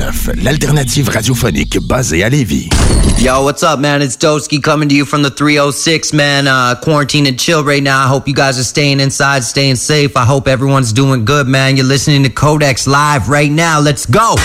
96.9, 0.00 0.42
l'alternative 0.42 1.08
radiophonique 1.10 1.78
basée 1.78 2.24
à 2.24 2.30
Lévis. 2.30 2.70
Yo, 3.18 3.42
what's 3.42 3.62
up, 3.62 3.78
man? 3.78 4.00
It's 4.00 4.16
Doski 4.16 4.62
coming 4.62 4.88
to 4.88 4.94
you 4.94 5.04
from 5.04 5.22
the 5.22 5.30
306, 5.30 6.14
man. 6.14 6.46
Uh, 6.48 6.74
quarantine 6.80 7.26
and 7.26 7.38
chill 7.38 7.62
right 7.62 7.82
now. 7.82 8.04
I 8.04 8.08
hope 8.08 8.26
you 8.26 8.34
guys 8.34 8.58
are 8.58 8.64
staying 8.64 8.98
inside, 8.98 9.44
staying 9.44 9.76
safe. 9.76 10.16
I 10.16 10.24
hope 10.24 10.48
everyone's 10.48 10.94
doing 10.94 11.26
good, 11.26 11.46
man. 11.46 11.76
You're 11.76 11.86
listening 11.86 12.22
to 12.22 12.30
Codex 12.30 12.86
Live 12.86 13.28
right 13.28 13.50
now. 13.50 13.78
Let's 13.78 14.06
go! 14.06 14.36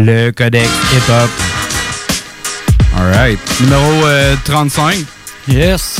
Le 0.00 0.30
codex 0.30 0.68
hip-hop. 0.92 1.30
Alright. 2.96 3.38
Numéro 3.60 4.06
euh, 4.06 4.36
35. 4.44 4.98
Yes. 5.48 5.96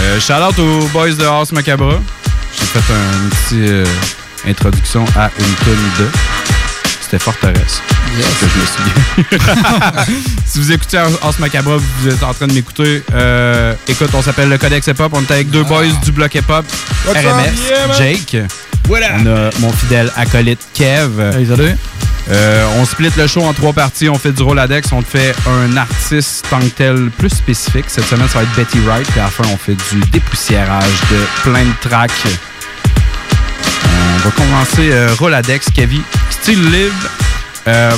Euh, 0.00 0.18
shout 0.18 0.32
out 0.32 0.58
aux 0.58 0.86
boys 0.88 1.12
de 1.12 1.24
House 1.24 1.52
Macabra. 1.52 2.00
J'ai 2.58 2.64
fait 2.64 2.92
une 2.92 3.28
petite 3.28 3.70
euh, 3.70 3.84
introduction 4.48 5.04
à 5.14 5.30
une 5.38 5.54
tune 5.62 5.74
de. 5.98 6.08
C'était 7.02 7.18
Forteresse. 7.18 7.82
Yes. 8.16 8.26
Que 8.40 8.46
je 8.48 8.58
me 8.58 9.36
souviens. 9.36 10.04
si 10.46 10.58
vous 10.60 10.72
écoutez 10.72 10.96
House 10.96 11.38
Macabra, 11.38 11.76
vous 11.76 12.08
êtes 12.08 12.22
en 12.22 12.32
train 12.32 12.46
de 12.46 12.54
m'écouter. 12.54 13.02
Euh, 13.12 13.74
écoute, 13.86 14.08
on 14.14 14.22
s'appelle 14.22 14.48
le 14.48 14.56
Codex 14.56 14.86
Hip 14.86 15.00
Hop. 15.00 15.12
On 15.14 15.20
est 15.20 15.30
avec 15.30 15.50
deux 15.50 15.64
boys 15.64 15.84
du 16.02 16.12
bloc 16.12 16.34
Hip 16.34 16.48
Hop. 16.48 16.64
What's 17.06 17.22
RMS? 17.22 17.52
Yeah. 17.68 17.92
Jake. 17.98 18.36
Up? 18.36 18.50
On 18.90 19.26
a 19.26 19.50
mon 19.60 19.72
fidèle 19.72 20.10
acolyte 20.16 20.60
Kev. 20.72 21.20
Hey, 21.20 21.46
salut. 21.46 21.76
Euh, 22.30 22.66
on 22.78 22.84
split 22.84 23.10
le 23.16 23.26
show 23.26 23.42
en 23.42 23.52
trois 23.52 23.72
parties. 23.72 24.08
On 24.08 24.18
fait 24.18 24.32
du 24.32 24.42
Roladex. 24.42 24.92
On 24.92 25.02
fait 25.02 25.34
un 25.46 25.76
artiste 25.76 26.46
tant 26.48 26.60
que 26.60 26.66
tel 26.66 27.10
plus 27.18 27.30
spécifique. 27.30 27.84
Cette 27.88 28.06
semaine, 28.06 28.28
ça 28.28 28.38
va 28.38 28.44
être 28.44 28.54
Betty 28.54 28.80
Wright. 28.80 29.06
Puis 29.10 29.20
à 29.20 29.24
la 29.24 29.30
fin, 29.30 29.44
on 29.52 29.56
fait 29.56 29.74
du 29.74 30.00
dépoussiérage 30.10 31.00
de 31.10 31.18
plein 31.42 31.64
de 31.64 31.88
tracks. 31.88 32.10
On 33.86 34.28
va 34.28 34.30
commencer 34.30 34.90
euh, 34.92 35.14
Roladex, 35.18 35.70
Kevin. 35.74 36.02
Style 36.30 36.70
live. 36.70 36.92
Euh, 37.68 37.96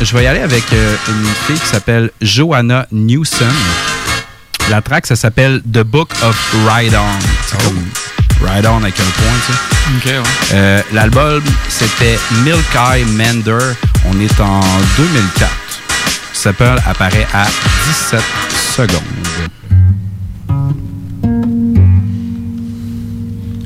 je 0.00 0.16
vais 0.16 0.24
y 0.24 0.26
aller 0.26 0.40
avec 0.40 0.64
euh, 0.72 0.96
une 1.08 1.26
fille 1.46 1.58
qui 1.58 1.66
s'appelle 1.66 2.10
Joanna 2.20 2.86
Newson. 2.92 3.46
La 4.70 4.82
track, 4.82 5.06
ça 5.06 5.16
s'appelle 5.16 5.62
The 5.62 5.82
Book 5.82 6.10
of 6.22 6.54
Ride 6.68 6.94
On. 6.94 8.25
Ride 8.42 8.66
On 8.66 8.82
avec 8.82 8.98
un 9.00 9.04
point, 9.04 9.38
tu 9.46 9.52
sais. 9.52 9.58
Ok, 9.96 10.04
ouais. 10.06 10.30
Euh, 10.54 10.82
L'album, 10.92 11.42
c'était 11.68 12.18
Milk 12.44 12.64
Eye 12.74 13.04
Mender. 13.04 13.74
On 14.06 14.20
est 14.20 14.40
en 14.40 14.60
2004. 14.96 15.50
S'appelle 16.32 16.78
apparaît 16.86 17.26
à 17.32 17.46
17 17.86 18.20
secondes. 18.76 19.00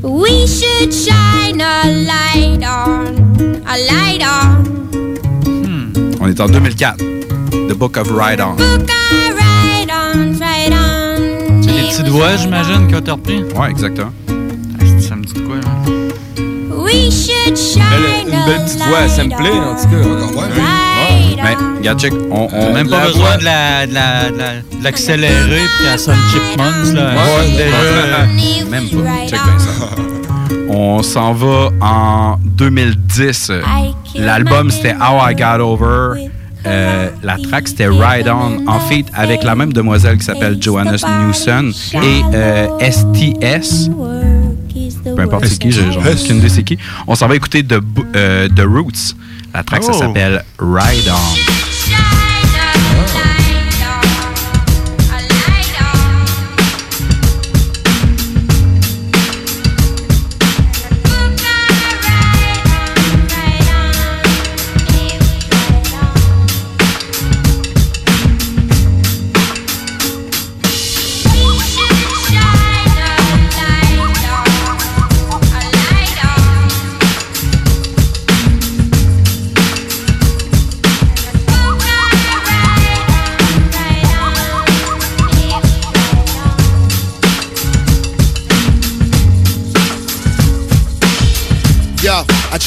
We 0.03 0.47
should 0.47 0.93
shine 0.93 1.61
a 1.61 1.85
light 1.87 2.63
on, 2.65 3.05
a 3.67 3.77
light 3.77 4.23
on. 4.23 4.65
On 6.21 6.29
est 6.29 6.41
en 6.41 6.47
2004. 6.47 6.97
The 7.69 7.75
Book 7.75 7.97
of 7.97 8.11
Ride 8.11 8.41
On. 8.41 8.55
Book 8.55 8.89
a 8.89 9.33
ride 9.35 9.91
on, 9.91 10.33
ride 10.39 10.73
on. 10.73 11.63
C'est 11.63 11.73
les 11.73 11.89
petites 11.89 12.09
voix, 12.09 12.37
j'imagine, 12.37 12.87
que 12.89 12.97
t'as 12.99 13.13
repris? 13.13 13.43
Ouais, 13.57 13.71
exactement. 13.71 14.13
Ça 15.21 15.27
me 15.27 15.27
dit 15.27 15.33
de 15.35 15.41
quoi, 15.47 15.57
là? 15.57 16.83
We 16.83 17.11
should 17.11 17.57
shine 17.57 17.83
Belle- 17.91 18.25
une 18.27 18.47
belle 18.47 18.65
petite 18.65 18.83
voix 18.85 19.09
sampler, 19.09 19.51
en 19.51 19.75
tout 19.75 19.89
cas. 19.89 20.49
Mais, 21.43 21.55
regarde, 21.79 22.01
check. 22.01 22.13
On, 22.31 22.49
on 22.53 22.73
Même 22.75 22.89
pas 22.89 23.01
la 23.01 23.07
besoin 23.07 23.37
de 23.39 23.45
la- 23.45 23.87
de 23.87 23.95
la- 23.95 24.31
de 24.31 24.85
l'accélérer 24.85 25.61
puis 25.77 25.87
qu'elle 25.87 25.99
sonne 25.99 26.17
Chipmunks, 26.33 26.95
là. 26.95 27.13
Ouais, 27.15 27.51
déjà. 27.57 28.65
Même 28.71 28.89
pas. 28.89 29.27
Check 29.27 29.31
bien 29.45 29.59
ça. 29.59 29.89
On 30.69 31.03
s'en 31.03 31.33
va 31.33 31.71
en 31.81 32.37
2010. 32.45 33.51
L'album, 34.15 34.71
c'était 34.71 34.95
How 34.95 35.31
I 35.31 35.35
Got 35.35 35.63
Over. 35.63 36.29
Euh, 36.67 37.09
la 37.23 37.37
track, 37.39 37.69
c'était 37.69 37.89
Ride 37.89 38.29
On, 38.29 38.67
en 38.69 38.81
feat 38.81 39.07
avec 39.15 39.43
la 39.45 39.55
même 39.55 39.73
demoiselle 39.73 40.19
qui 40.19 40.25
s'appelle 40.27 40.59
Joanna 40.61 40.93
Newson 41.27 41.73
et 41.95 42.23
euh, 42.35 42.67
STS. 42.81 43.89
Peu 45.05 45.23
importe 45.23 45.47
c'est 45.47 45.59
qui, 45.59 45.71
j'en 45.73 46.05
ai 46.05 46.13
aucune 46.15 46.37
idée 46.39 46.49
c'est 46.49 46.63
qui. 46.65 46.79
On 47.07 47.15
s'en 47.15 47.29
va 47.29 47.37
écouter 47.37 47.65
The, 47.65 47.81
euh, 48.17 48.49
The 48.49 48.61
Roots. 48.67 49.15
La 49.53 49.63
track, 49.65 49.83
ça 49.83 49.91
Oh. 49.95 49.99
s'appelle 49.99 50.45
Ride 50.59 51.09
On. 51.11 51.70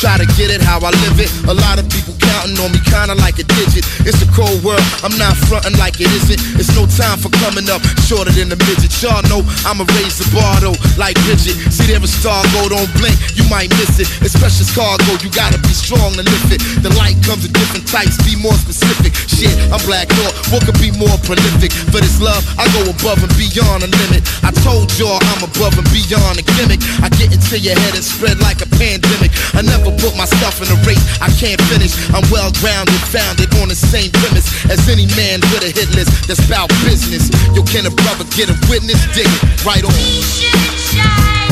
Try 0.03 0.19
to 0.19 0.27
get 0.35 0.51
it 0.51 0.59
how 0.59 0.83
I 0.83 0.91
live 1.07 1.15
it. 1.15 1.31
A 1.47 1.55
lot 1.55 1.79
of 1.79 1.87
people 1.87 2.11
counting 2.19 2.59
on 2.59 2.75
me 2.75 2.79
kinda 2.83 3.15
like 3.23 3.39
a 3.39 3.47
digit. 3.55 3.87
It's 4.03 4.19
a 4.19 4.27
cold 4.35 4.59
world, 4.59 4.83
I'm 4.99 5.15
not 5.15 5.31
fronting 5.47 5.79
like 5.79 5.95
it 6.03 6.11
isn't. 6.11 6.59
It's 6.59 6.75
no 6.75 6.83
time 6.91 7.23
for 7.23 7.31
coming 7.39 7.71
up 7.71 7.79
shorter 8.03 8.35
than 8.35 8.51
the 8.51 8.59
midget. 8.67 8.91
Y'all 8.99 9.23
know 9.31 9.39
I'ma 9.63 9.87
raise 9.95 10.19
the 10.19 10.27
bar 10.35 10.59
though, 10.59 10.75
like 10.99 11.15
Bridget. 11.23 11.55
See 11.71 11.87
there 11.87 12.03
a 12.03 12.11
star 12.19 12.43
go, 12.51 12.67
don't 12.67 12.91
blink, 12.99 13.15
you 13.39 13.47
might 13.47 13.71
miss 13.79 13.95
it. 13.95 14.11
It's 14.19 14.35
precious 14.35 14.67
cargo, 14.75 15.15
you 15.23 15.31
gotta 15.31 15.55
be 15.63 15.71
strong 15.71 16.11
to 16.19 16.23
lift 16.27 16.51
it. 16.51 16.59
The 16.83 16.91
light 16.99 17.15
comes 17.23 17.47
in 17.47 17.55
different 17.55 17.87
types, 17.87 18.19
be 18.27 18.35
more 18.35 18.59
specific. 18.59 19.15
Shit, 19.31 19.55
I'm 19.71 19.79
black 19.87 20.11
thought, 20.19 20.35
what 20.51 20.67
could 20.67 20.79
be 20.83 20.91
more 20.99 21.15
prolific? 21.23 21.71
For 21.95 22.03
this 22.03 22.19
love, 22.19 22.43
I 22.59 22.67
go 22.75 22.91
above 22.91 23.23
and 23.23 23.31
beyond 23.39 23.87
the 23.87 23.89
limit. 24.03 24.27
I 24.43 24.51
told 24.67 24.91
y'all 24.99 25.23
I'm 25.31 25.47
above 25.47 25.79
and 25.79 25.87
beyond 25.95 26.43
a 26.43 26.45
gimmick. 26.59 26.83
I 26.99 27.07
get 27.15 27.31
into 27.31 27.55
your 27.55 27.79
head 27.79 27.95
and 27.95 28.03
spread 28.03 28.43
like 28.43 28.59
a 28.59 28.67
pandemic. 28.77 29.31
I 29.53 29.61
never 29.61 29.91
put 30.01 30.15
my 30.17 30.25
stuff 30.25 30.61
in 30.61 30.69
a 30.69 30.77
race 30.87 31.01
I 31.21 31.29
can't 31.35 31.61
finish. 31.69 31.93
I'm 32.13 32.25
well 32.31 32.51
grounded, 32.59 32.99
founded 33.09 33.53
on 33.61 33.69
the 33.69 33.75
same 33.75 34.11
premise 34.11 34.47
as 34.69 34.87
any 34.89 35.07
man 35.15 35.41
with 35.53 35.63
a 35.63 35.71
hit 35.71 35.89
list 35.95 36.27
that's 36.27 36.43
about 36.45 36.69
business. 36.85 37.29
Yo, 37.53 37.63
can 37.63 37.85
a 37.85 37.93
brother 38.03 38.25
get 38.35 38.49
a 38.49 38.55
witness? 38.69 38.99
Dig 39.13 39.27
it 39.27 39.65
right 39.65 39.83
on. 39.83 41.42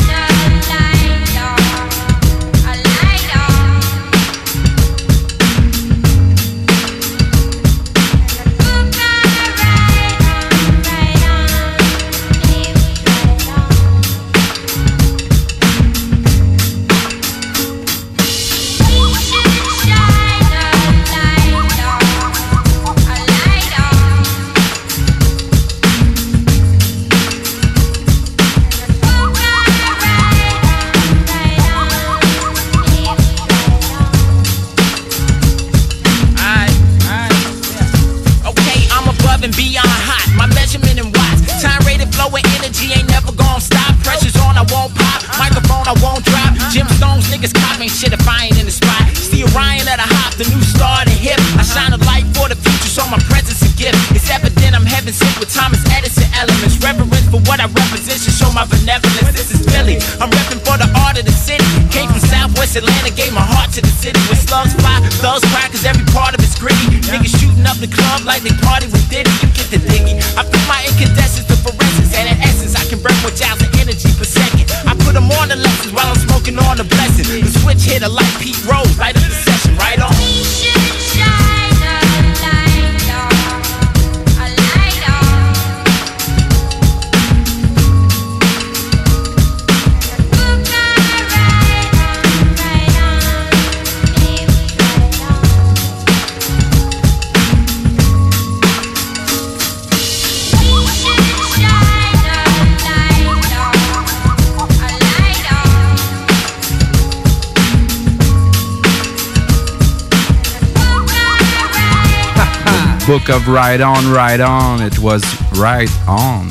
Book 113.12 113.28
of 113.28 113.46
Ride 113.46 113.82
On, 113.82 114.10
Ride 114.10 114.40
On, 114.40 114.78
it 114.86 114.98
was 114.98 115.20
right 115.56 115.90
on. 116.08 116.48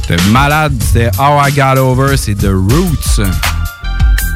C'était 0.00 0.16
malade, 0.30 0.72
c'était 0.80 1.10
How 1.18 1.46
I 1.46 1.52
Got 1.52 1.78
Over, 1.78 2.16
c'est 2.16 2.34
The 2.36 2.46
Roots. 2.54 3.20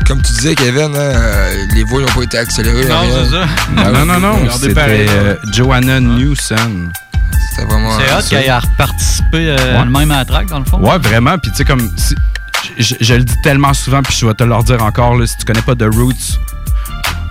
Comme 0.07 0.21
tu 0.21 0.33
disais, 0.35 0.55
Kevin, 0.55 0.95
hein, 0.95 0.99
euh, 0.99 1.65
les 1.75 1.85
voix 1.85 2.03
n'ont 2.03 2.07
pas 2.09 2.21
été 2.23 2.37
accélérées. 2.37 2.85
Non, 2.85 2.97
c'est 3.11 3.31
ça. 3.31 3.93
Non, 3.93 4.05
non, 4.05 4.21
non, 4.21 4.51
c'était 4.53 4.75
euh, 5.09 5.37
Joanna 5.55 6.01
Newson. 6.01 6.91
C'était 7.51 7.67
vraiment. 7.67 7.99
C'est 7.99 8.13
hot 8.13 8.29
qu'elle 8.29 8.51
a 8.51 8.61
reparticipé 8.61 9.57
euh, 9.59 9.79
Ouais. 9.79 9.85
le 9.87 9.91
même 9.91 10.11
à 10.11 10.19
la 10.19 10.25
track, 10.27 10.49
dans 10.49 10.59
le 10.59 10.67
fond. 10.67 10.79
Ouais, 10.81 10.99
vraiment. 10.99 11.39
Puis 11.39 11.51
tu 11.53 11.57
sais, 11.57 11.65
comme. 11.65 11.91
si- 11.97 12.15
je, 12.79 12.95
je 13.01 13.15
le 13.15 13.25
dis 13.25 13.35
tellement 13.43 13.73
souvent, 13.73 14.03
puis 14.03 14.15
je 14.21 14.27
vais 14.27 14.35
te 14.35 14.45
le 14.45 14.55
redire 14.55 14.83
encore, 14.85 15.15
là, 15.17 15.27
si 15.27 15.35
tu 15.39 15.47
connais 15.47 15.63
pas 15.63 15.75
The 15.75 15.87
Roots, 15.95 16.39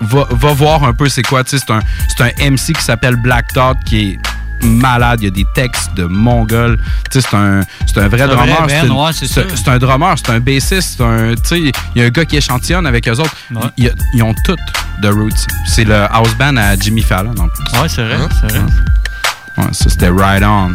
va, 0.00 0.26
va 0.30 0.52
voir 0.52 0.84
un 0.84 0.92
peu 0.94 1.08
c'est 1.08 1.22
quoi. 1.22 1.44
Tu 1.44 1.58
sais, 1.58 1.64
c'est 1.66 2.22
un, 2.22 2.26
un 2.26 2.50
MC 2.50 2.72
qui 2.74 2.82
s'appelle 2.82 3.16
Black 3.16 3.52
Thought 3.52 3.78
qui 3.84 4.12
est 4.12 4.18
malade. 4.66 5.20
Il 5.20 5.24
y 5.24 5.28
a 5.28 5.30
des 5.30 5.46
textes 5.54 5.94
de 5.94 6.04
mongol. 6.04 6.78
Tu 7.10 7.20
sais, 7.20 7.28
c'est 7.30 7.36
un, 7.36 7.60
un 7.60 8.08
vrai 8.08 8.26
drummer. 8.26 8.66
c'est 9.12 9.36
ouais, 9.38 9.68
un 9.74 9.78
drummer, 9.78 10.14
c'est 10.16 10.30
un 10.30 10.40
bassiste, 10.40 10.94
c'est 10.96 11.04
un. 11.04 11.34
Tu 11.34 11.40
sais, 11.44 11.60
il 11.60 11.72
y 12.00 12.02
a 12.02 12.06
un 12.06 12.10
gars 12.10 12.24
qui 12.24 12.36
échantillonne 12.36 12.86
avec 12.86 13.08
eux 13.08 13.18
autres. 13.20 13.36
Ils, 13.76 14.22
ont 14.22 14.34
toutes 14.44 14.58
The 15.02 15.06
Roots. 15.06 15.46
C'est 15.66 15.84
le 15.84 16.04
house 16.12 16.34
band 16.38 16.56
à 16.56 16.76
Jimmy 16.76 17.02
Fallon, 17.02 17.34
en 17.38 17.48
plus. 17.48 17.80
Ouais, 17.80 17.88
c'est 17.88 18.04
vrai, 18.04 18.16
Hein? 18.16 18.28
c'est 18.40 18.52
vrai. 18.52 18.64
Ouais, 19.58 19.72
ça, 19.72 19.88
c'était 19.88 20.08
Ride 20.08 20.44
On. 20.44 20.72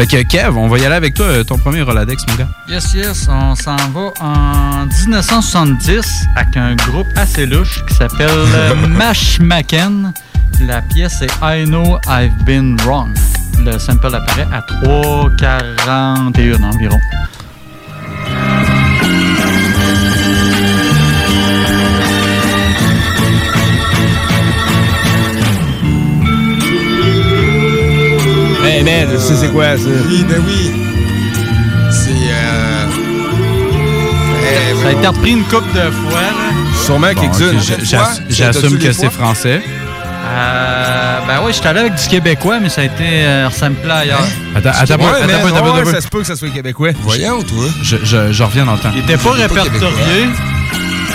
Fait 0.00 0.06
que 0.06 0.22
Kev, 0.22 0.56
on 0.56 0.66
va 0.66 0.78
y 0.78 0.86
aller 0.86 0.94
avec 0.94 1.12
toi, 1.12 1.26
euh, 1.26 1.44
ton 1.44 1.58
premier 1.58 1.82
Roladex, 1.82 2.24
mon 2.26 2.34
gars. 2.36 2.48
Yes, 2.66 2.94
yes, 2.94 3.28
on 3.28 3.54
s'en 3.54 3.76
va 3.76 4.14
en 4.20 4.86
1970 4.86 6.24
avec 6.36 6.56
un 6.56 6.74
groupe 6.74 7.06
assez 7.16 7.44
louche 7.44 7.84
qui 7.86 7.94
s'appelle 7.96 8.30
euh, 8.30 8.74
Mash 8.88 9.38
Macken. 9.40 10.14
La 10.62 10.80
pièce 10.80 11.20
est 11.20 11.30
I 11.42 11.66
Know 11.66 11.98
I've 12.08 12.32
Been 12.46 12.78
Wrong. 12.80 13.10
Le 13.62 13.78
sample 13.78 14.14
apparaît 14.14 14.48
à 14.50 14.62
3,41 14.86 16.64
environ. 16.64 16.98
Man, 28.84 29.08
je 29.12 29.18
sais 29.18 29.34
c'est 29.36 29.48
quoi 29.52 29.76
ça? 29.76 29.84
Oui, 30.08 30.24
ben 30.28 30.42
oui. 30.46 30.72
C'est. 31.90 32.10
Euh... 32.10 32.86
eh, 34.42 34.82
Ça 34.82 34.88
a 34.88 34.92
été 34.92 35.06
repris 35.06 35.30
une 35.32 35.44
couple 35.44 35.72
de 35.74 35.90
fois. 35.90 36.20
là. 36.20 36.82
Sûrement 36.84 37.08
Bon, 37.14 37.20
quelques-unes. 37.20 37.60
J'assume 38.30 38.78
que 38.78 38.92
c'est 38.92 39.10
français. 39.10 39.62
Euh, 40.32 41.18
ben 41.26 41.40
oui, 41.44 41.52
j'étais 41.52 41.68
allé 41.68 41.80
avec 41.80 41.94
du 41.96 42.06
québécois, 42.08 42.60
mais 42.60 42.68
ça 42.68 42.82
a 42.82 42.84
été 42.84 43.04
euh, 43.04 43.48
resamplé 43.48 43.90
ailleurs. 43.90 44.20
Attends, 44.54 44.68
attends, 44.70 44.94
Ouais, 44.96 45.04
attends, 45.08 45.24
attends, 45.24 45.56
attends, 45.56 45.74
ouais, 45.74 45.80
attends. 45.80 45.90
ça 45.90 46.00
se 46.00 46.08
peut 46.08 46.20
que 46.20 46.26
ça 46.26 46.36
soit 46.36 46.50
québécois. 46.50 46.90
Voyons, 47.02 47.42
toi. 47.42 47.64
Je, 47.82 47.96
je, 48.04 48.32
je 48.32 48.42
reviens 48.42 48.64
dans 48.64 48.74
le 48.74 48.78
temps. 48.78 48.90
Il 48.94 49.00
était 49.00 49.16
pas 49.16 49.32
répertorié. 49.32 50.28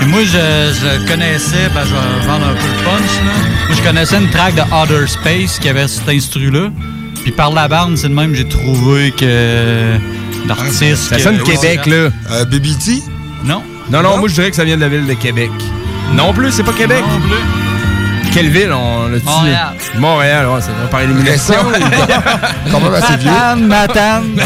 Et 0.01 0.06
moi, 0.06 0.19
je, 0.23 0.27
je 0.27 1.07
connaissais, 1.07 1.69
ben, 1.73 1.81
je 1.85 1.94
vais 1.94 2.27
vendre 2.27 2.47
un 2.47 2.53
peu 2.53 2.68
le 2.68 2.83
punch, 2.83 3.15
là. 3.25 3.31
Moi, 3.69 3.77
je 3.77 3.81
connaissais 3.81 4.18
une 4.18 4.29
track 4.29 4.56
de 4.56 4.61
Outer 4.61 5.07
Space 5.07 5.57
qui 5.59 5.69
avait 5.69 5.88
cet 5.88 6.09
instru-là. 6.09 6.69
Puis 7.25 7.31
par 7.31 7.51
la 7.51 7.68
bande, 7.68 7.98
c'est 7.98 8.07
de 8.07 8.13
même 8.13 8.36
j'ai 8.36 8.48
trouvé 8.48 9.10
que 9.12 9.98
l'artiste. 10.48 11.10
Ça 11.10 11.16
que- 11.16 11.24
sonne 11.24 11.42
Québec, 11.42 11.88
là. 11.88 12.10
Euh, 12.30 12.45
BBT? 12.45 13.01
Non. 13.44 13.63
Non, 13.89 14.04
non, 14.04 14.19
moi 14.19 14.30
je 14.30 14.36
dirais 14.36 14.51
que 14.51 14.56
ça 14.56 14.63
vient 14.63 14.75
de 14.75 14.81
la 14.81 14.89
ville 14.89 15.07
de 15.07 15.13
Québec. 15.16 15.50
Non 16.13 16.33
plus, 16.33 16.51
c'est 16.51 16.62
pas 16.63 16.72
Québec. 16.74 17.04
Non 17.10 17.19
plus. 17.22 18.31
Quelle 18.31 18.50
ville 18.50 18.72
on 18.72 19.07
l'a 19.07 19.18
dit? 19.18 19.25
Montréal. 19.25 19.74
Montréal, 19.98 20.48
ouais, 20.50 20.60
c'est 20.62 20.69
vrai, 20.72 20.88
par 20.92 21.01
élimination. 21.01 21.56
Quand 22.72 22.80
même 22.80 22.94
assez 22.94 23.18
vieux. 23.18 23.31
Matane, 23.31 23.66
Matane. 23.66 24.42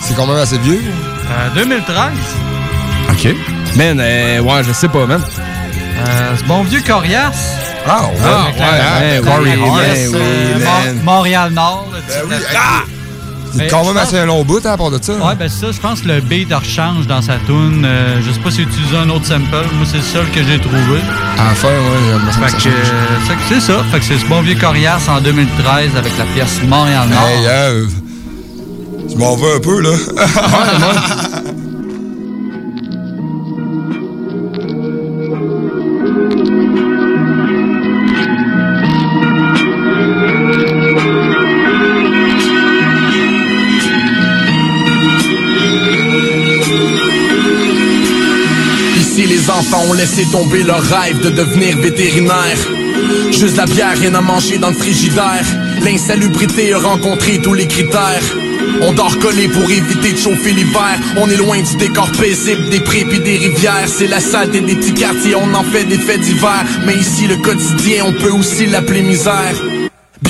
C'est 0.00 0.16
quand 0.16 0.26
même 0.26 0.36
assez 0.38 0.58
vieux. 0.58 0.80
Euh, 1.30 1.48
2013. 1.54 1.96
OK. 3.12 3.36
Man, 3.76 4.00
euh, 4.00 4.40
ouais, 4.40 4.64
je 4.66 4.72
sais 4.72 4.88
pas, 4.88 5.06
man. 5.06 5.20
Euh, 6.08 6.36
ce 6.36 6.42
bon 6.44 6.64
vieux 6.64 6.80
Corias. 6.84 7.30
Ah, 7.86 8.02
ouais. 8.06 8.16
Ah, 8.22 9.00
ouais, 9.00 9.18
ouais, 9.18 9.24
Corey 9.24 9.58
Hart. 10.66 10.94
Montréal-Nord. 11.04 11.88
là, 11.92 11.98
tu 12.06 12.28
Ben 12.28 12.38
ah! 12.56 12.82
C'est 13.52 13.58
Mais 13.58 13.68
quand 13.68 13.84
même 13.84 13.96
assez 13.96 14.16
un 14.16 14.26
long 14.26 14.44
bout, 14.44 14.64
hein, 14.64 14.72
à 14.72 14.76
part 14.76 14.90
de 14.90 15.02
ça. 15.02 15.12
Ouais, 15.14 15.34
ben 15.34 15.48
c'est 15.48 15.66
ça, 15.66 15.72
je 15.72 15.80
pense 15.80 16.02
que 16.02 16.08
le 16.08 16.20
beat 16.20 16.52
rechange 16.52 17.06
dans 17.08 17.20
sa 17.20 17.34
tune. 17.46 17.84
Euh, 17.84 18.20
je 18.24 18.30
sais 18.30 18.38
pas 18.38 18.50
s'il 18.50 18.62
utilise 18.62 18.94
un 18.94 19.08
autre 19.10 19.26
sample. 19.26 19.66
Moi, 19.74 19.86
c'est 19.90 19.96
le 19.96 20.02
seul 20.02 20.26
que 20.30 20.42
j'ai 20.44 20.58
trouvé. 20.60 21.00
Enfin, 21.36 21.68
ouais, 21.68 21.74
il 22.20 22.26
me 22.26 22.30
semble 22.30 22.46
Fait 22.46 22.56
que 22.56 22.68
euh, 22.68 23.36
c'est 23.48 23.60
ça. 23.60 23.82
Fait 23.90 23.98
que 23.98 24.04
c'est 24.04 24.18
ce 24.18 24.26
bon 24.26 24.40
vieux 24.42 24.54
Corias 24.54 25.00
en 25.08 25.20
2013 25.20 25.96
avec 25.96 26.16
la 26.16 26.24
pièce 26.26 26.60
Montréal-Nord. 26.62 27.28
Hey, 27.28 27.46
euh, 27.46 27.86
je 29.10 29.16
m'en 29.16 29.34
veux 29.34 29.56
un 29.56 29.60
peu, 29.60 29.80
là. 29.80 29.90
Ici, 29.90 31.39
laissé 50.20 50.32
tomber 50.32 50.62
leur 50.62 50.82
rêve 50.82 51.20
de 51.20 51.30
devenir 51.30 51.76
vétérinaire. 51.78 52.58
Juste 53.30 53.56
la 53.56 53.66
bière, 53.66 53.96
rien 53.98 54.14
à 54.14 54.20
manger 54.20 54.58
dans 54.58 54.68
le 54.68 54.74
frigidaire. 54.74 55.44
L'insalubrité 55.82 56.72
a 56.72 56.78
rencontré 56.78 57.38
tous 57.38 57.54
les 57.54 57.66
critères. 57.66 58.22
On 58.82 58.92
dort 58.92 59.18
collé 59.18 59.48
pour 59.48 59.70
éviter 59.70 60.12
de 60.12 60.18
chauffer 60.18 60.52
l'hiver. 60.52 60.98
On 61.16 61.28
est 61.28 61.36
loin 61.36 61.60
du 61.60 61.76
décor 61.76 62.10
paisible 62.12 62.68
des 62.70 62.80
prés 62.80 63.04
puis 63.08 63.20
des 63.20 63.36
rivières. 63.36 63.88
C'est 63.88 64.06
la 64.06 64.20
saleté 64.20 64.60
des 64.60 64.76
petits 64.76 64.94
quartiers, 64.94 65.34
on 65.34 65.54
en 65.54 65.64
fait 65.64 65.84
des 65.84 65.98
faits 65.98 66.20
d'hiver. 66.20 66.64
Mais 66.86 66.96
ici, 66.96 67.26
le 67.26 67.36
quotidien, 67.36 68.04
on 68.06 68.12
peut 68.12 68.32
aussi 68.32 68.66
l'appeler 68.66 69.02
misère. 69.02 69.69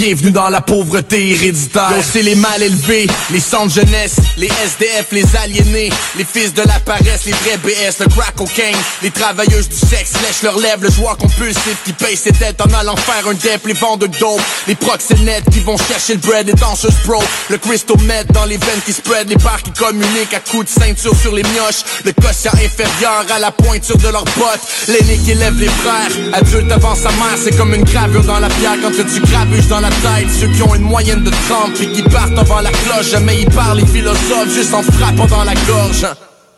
Bienvenue 0.01 0.31
dans 0.31 0.49
la 0.49 0.63
pauvreté 0.63 1.33
héréditaire. 1.33 1.91
Yo, 1.91 2.03
c'est 2.03 2.23
les 2.23 2.35
mal 2.35 2.63
élevés, 2.63 3.07
les 3.31 3.39
centres 3.39 3.75
jeunesse, 3.75 4.17
les 4.39 4.47
SDF, 4.47 5.09
les 5.13 5.37
aliénés, 5.37 5.91
les 6.17 6.25
fils 6.25 6.55
de 6.55 6.63
la 6.63 6.81
paresse, 6.81 7.27
les 7.27 7.33
vrais 7.33 7.59
BS, 7.59 8.01
le 8.01 8.07
crack 8.07 8.35
cocaine, 8.35 8.75
les 9.03 9.11
travailleuses 9.11 9.69
du 9.69 9.77
sexe 9.77 10.13
lèchent 10.23 10.43
leurs 10.43 10.59
lèvres, 10.59 10.85
le 10.85 10.91
joueur 10.91 11.19
compulsif 11.19 11.77
qui 11.85 11.93
paye 11.93 12.17
ses 12.17 12.33
dettes 12.33 12.63
en 12.63 12.73
allant 12.73 12.97
faire 12.97 13.29
un 13.29 13.35
dep, 13.35 13.67
les 13.67 13.75
vendeurs 13.75 14.09
de 14.09 14.19
dope, 14.19 14.41
les 14.67 14.75
proxénètes 14.75 15.45
qui 15.53 15.61
vont 15.61 15.77
chercher 15.77 16.15
le 16.15 16.21
bread, 16.21 16.47
les 16.47 16.55
danseuses 16.55 16.97
bro, 17.05 17.23
le 17.51 17.59
crystal 17.59 18.01
meth 18.05 18.33
dans 18.33 18.47
les 18.47 18.57
veines 18.57 18.81
qui 18.87 18.95
spread, 18.95 19.29
les 19.29 19.37
bars 19.37 19.63
qui 19.63 19.73
communiquent 19.73 20.33
à 20.33 20.41
coups 20.41 20.65
de 20.65 20.81
ceinture 20.81 21.15
sur 21.15 21.35
les 21.35 21.43
mioches, 21.43 21.85
le 22.07 22.13
quotient 22.13 22.53
inférieur 22.55 23.27
à 23.31 23.39
la 23.39 23.51
pointure 23.51 23.99
de 23.99 24.09
leurs 24.09 24.25
bottes, 24.25 24.65
l'aîné 24.89 25.19
qui 25.19 25.33
élève 25.33 25.59
les 25.61 25.69
frères, 25.69 26.11
adulte 26.33 26.73
avant 26.73 26.95
sa 26.95 27.11
mère, 27.11 27.37
c'est 27.37 27.55
comme 27.55 27.75
une 27.75 27.85
gravure 27.85 28.25
dans 28.25 28.41
la 28.41 28.49
pierre. 28.49 28.79
Quand 28.81 28.93
tu 28.93 29.21
grabuches 29.21 29.67
dans 29.67 29.81
la 29.81 29.90
ceux 30.29 30.49
qui 30.49 30.63
ont 30.63 30.75
une 30.75 30.83
moyenne 30.83 31.23
de 31.23 31.31
30 31.31 31.81
et 31.81 31.87
qui 31.89 32.03
partent 32.03 32.39
avant 32.39 32.61
la 32.61 32.71
cloche, 32.71 33.11
jamais 33.11 33.41
ils 33.43 33.51
parlent 33.51 33.79
les 33.79 33.87
philosophes 33.87 34.53
juste 34.55 34.75
en 34.75 34.83
frappant 34.83 35.27
dans 35.27 35.45
la 35.45 35.55
gorge. 35.67 36.07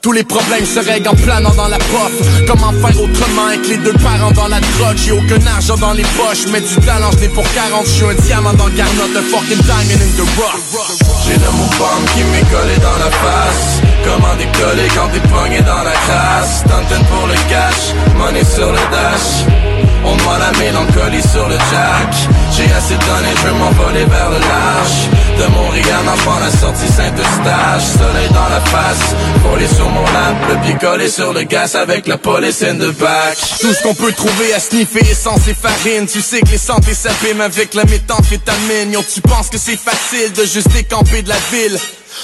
Tous 0.00 0.12
les 0.12 0.24
problèmes 0.24 0.66
se 0.66 0.80
règlent 0.80 1.08
en 1.10 1.14
planant 1.14 1.54
dans 1.54 1.68
la 1.68 1.78
pof 1.78 2.10
Comment 2.48 2.72
faire 2.72 3.00
autrement 3.00 3.46
avec 3.46 3.68
les 3.68 3.76
deux 3.76 3.92
parents 3.92 4.32
dans 4.32 4.48
la 4.48 4.58
drogue? 4.58 4.96
J'ai 4.96 5.12
aucun 5.12 5.46
argent 5.46 5.76
dans 5.76 5.92
les 5.92 6.02
poches 6.02 6.48
Mais 6.50 6.60
du 6.60 6.74
talent 6.84 7.12
je 7.12 7.20
l'ai 7.20 7.28
pour 7.28 7.44
40 7.52 7.86
Je 7.86 7.90
suis 7.90 8.04
un 8.04 8.14
diamant 8.14 8.52
dans 8.54 8.66
le 8.66 8.72
garnot 8.72 9.14
fucking 9.30 9.62
diamond 9.62 10.02
in 10.02 10.10
the 10.18 10.26
rough. 10.36 10.58
J'ai 11.24 11.34
le 11.34 11.50
mot 11.52 11.70
bombe 11.78 12.04
qui 12.16 12.24
m'est 12.24 12.50
collé 12.50 12.76
dans 12.82 12.98
la 12.98 13.12
face. 13.12 13.80
Comment 14.02 14.34
décoller 14.34 14.88
quand 14.92 15.08
t'es 15.12 15.20
pogné 15.28 15.60
dans 15.60 15.84
la 15.84 15.92
crasse 15.92 16.64
Tantin 16.64 17.04
pour 17.04 17.28
le 17.28 17.34
cash 17.48 17.94
Money 18.18 18.42
sur 18.44 18.72
le 18.72 18.82
dash 18.90 19.91
On 20.04 20.16
demande 20.16 20.40
la 20.40 20.58
mélancolie 20.58 21.22
sur 21.22 21.48
le 21.48 21.56
jack. 21.70 22.14
J'ai 22.56 22.72
assez 22.72 22.94
donné, 22.94 23.28
je 23.36 23.46
veux 23.46 23.54
m'envoler 23.54 24.04
vers 24.04 24.30
le 24.30 24.38
large. 24.38 25.08
De 25.38 25.46
Montréal, 25.46 26.00
enfant 26.12 26.38
la 26.40 26.50
sortie 26.50 26.88
Saint-Eustache. 26.88 27.84
Soleil 27.98 28.28
dans 28.30 28.48
la 28.48 28.60
face, 28.60 29.14
volé 29.42 29.66
sur 29.66 29.88
mon 29.88 30.02
lap. 30.02 30.36
Le 30.48 30.56
pied 30.62 30.76
collé 30.80 31.08
sur 31.08 31.32
le 31.32 31.44
gaz 31.44 31.76
avec 31.76 32.06
la 32.06 32.18
police 32.18 32.62
in 32.62 32.76
the 32.76 32.92
Tout 33.60 33.72
ce 33.72 33.82
qu'on 33.82 33.94
peut 33.94 34.12
trouver 34.12 34.52
à 34.54 34.60
sniffer, 34.60 35.00
essence 35.10 35.48
et 35.48 35.54
farine 35.54 36.06
Tu 36.06 36.20
sais 36.20 36.40
que 36.40 36.50
les 36.50 36.58
santé 36.58 36.94
s'abîment 36.94 37.40
avec 37.40 37.74
la 37.74 37.84
méthamphétamine. 37.84 38.92
Yo, 38.92 39.02
tu 39.02 39.20
penses 39.20 39.48
que 39.48 39.58
c'est 39.58 39.78
facile 39.78 40.32
de 40.32 40.44
juste 40.44 40.72
décamper 40.72 41.22
de 41.22 41.28
la 41.28 41.38
ville? 41.52 41.78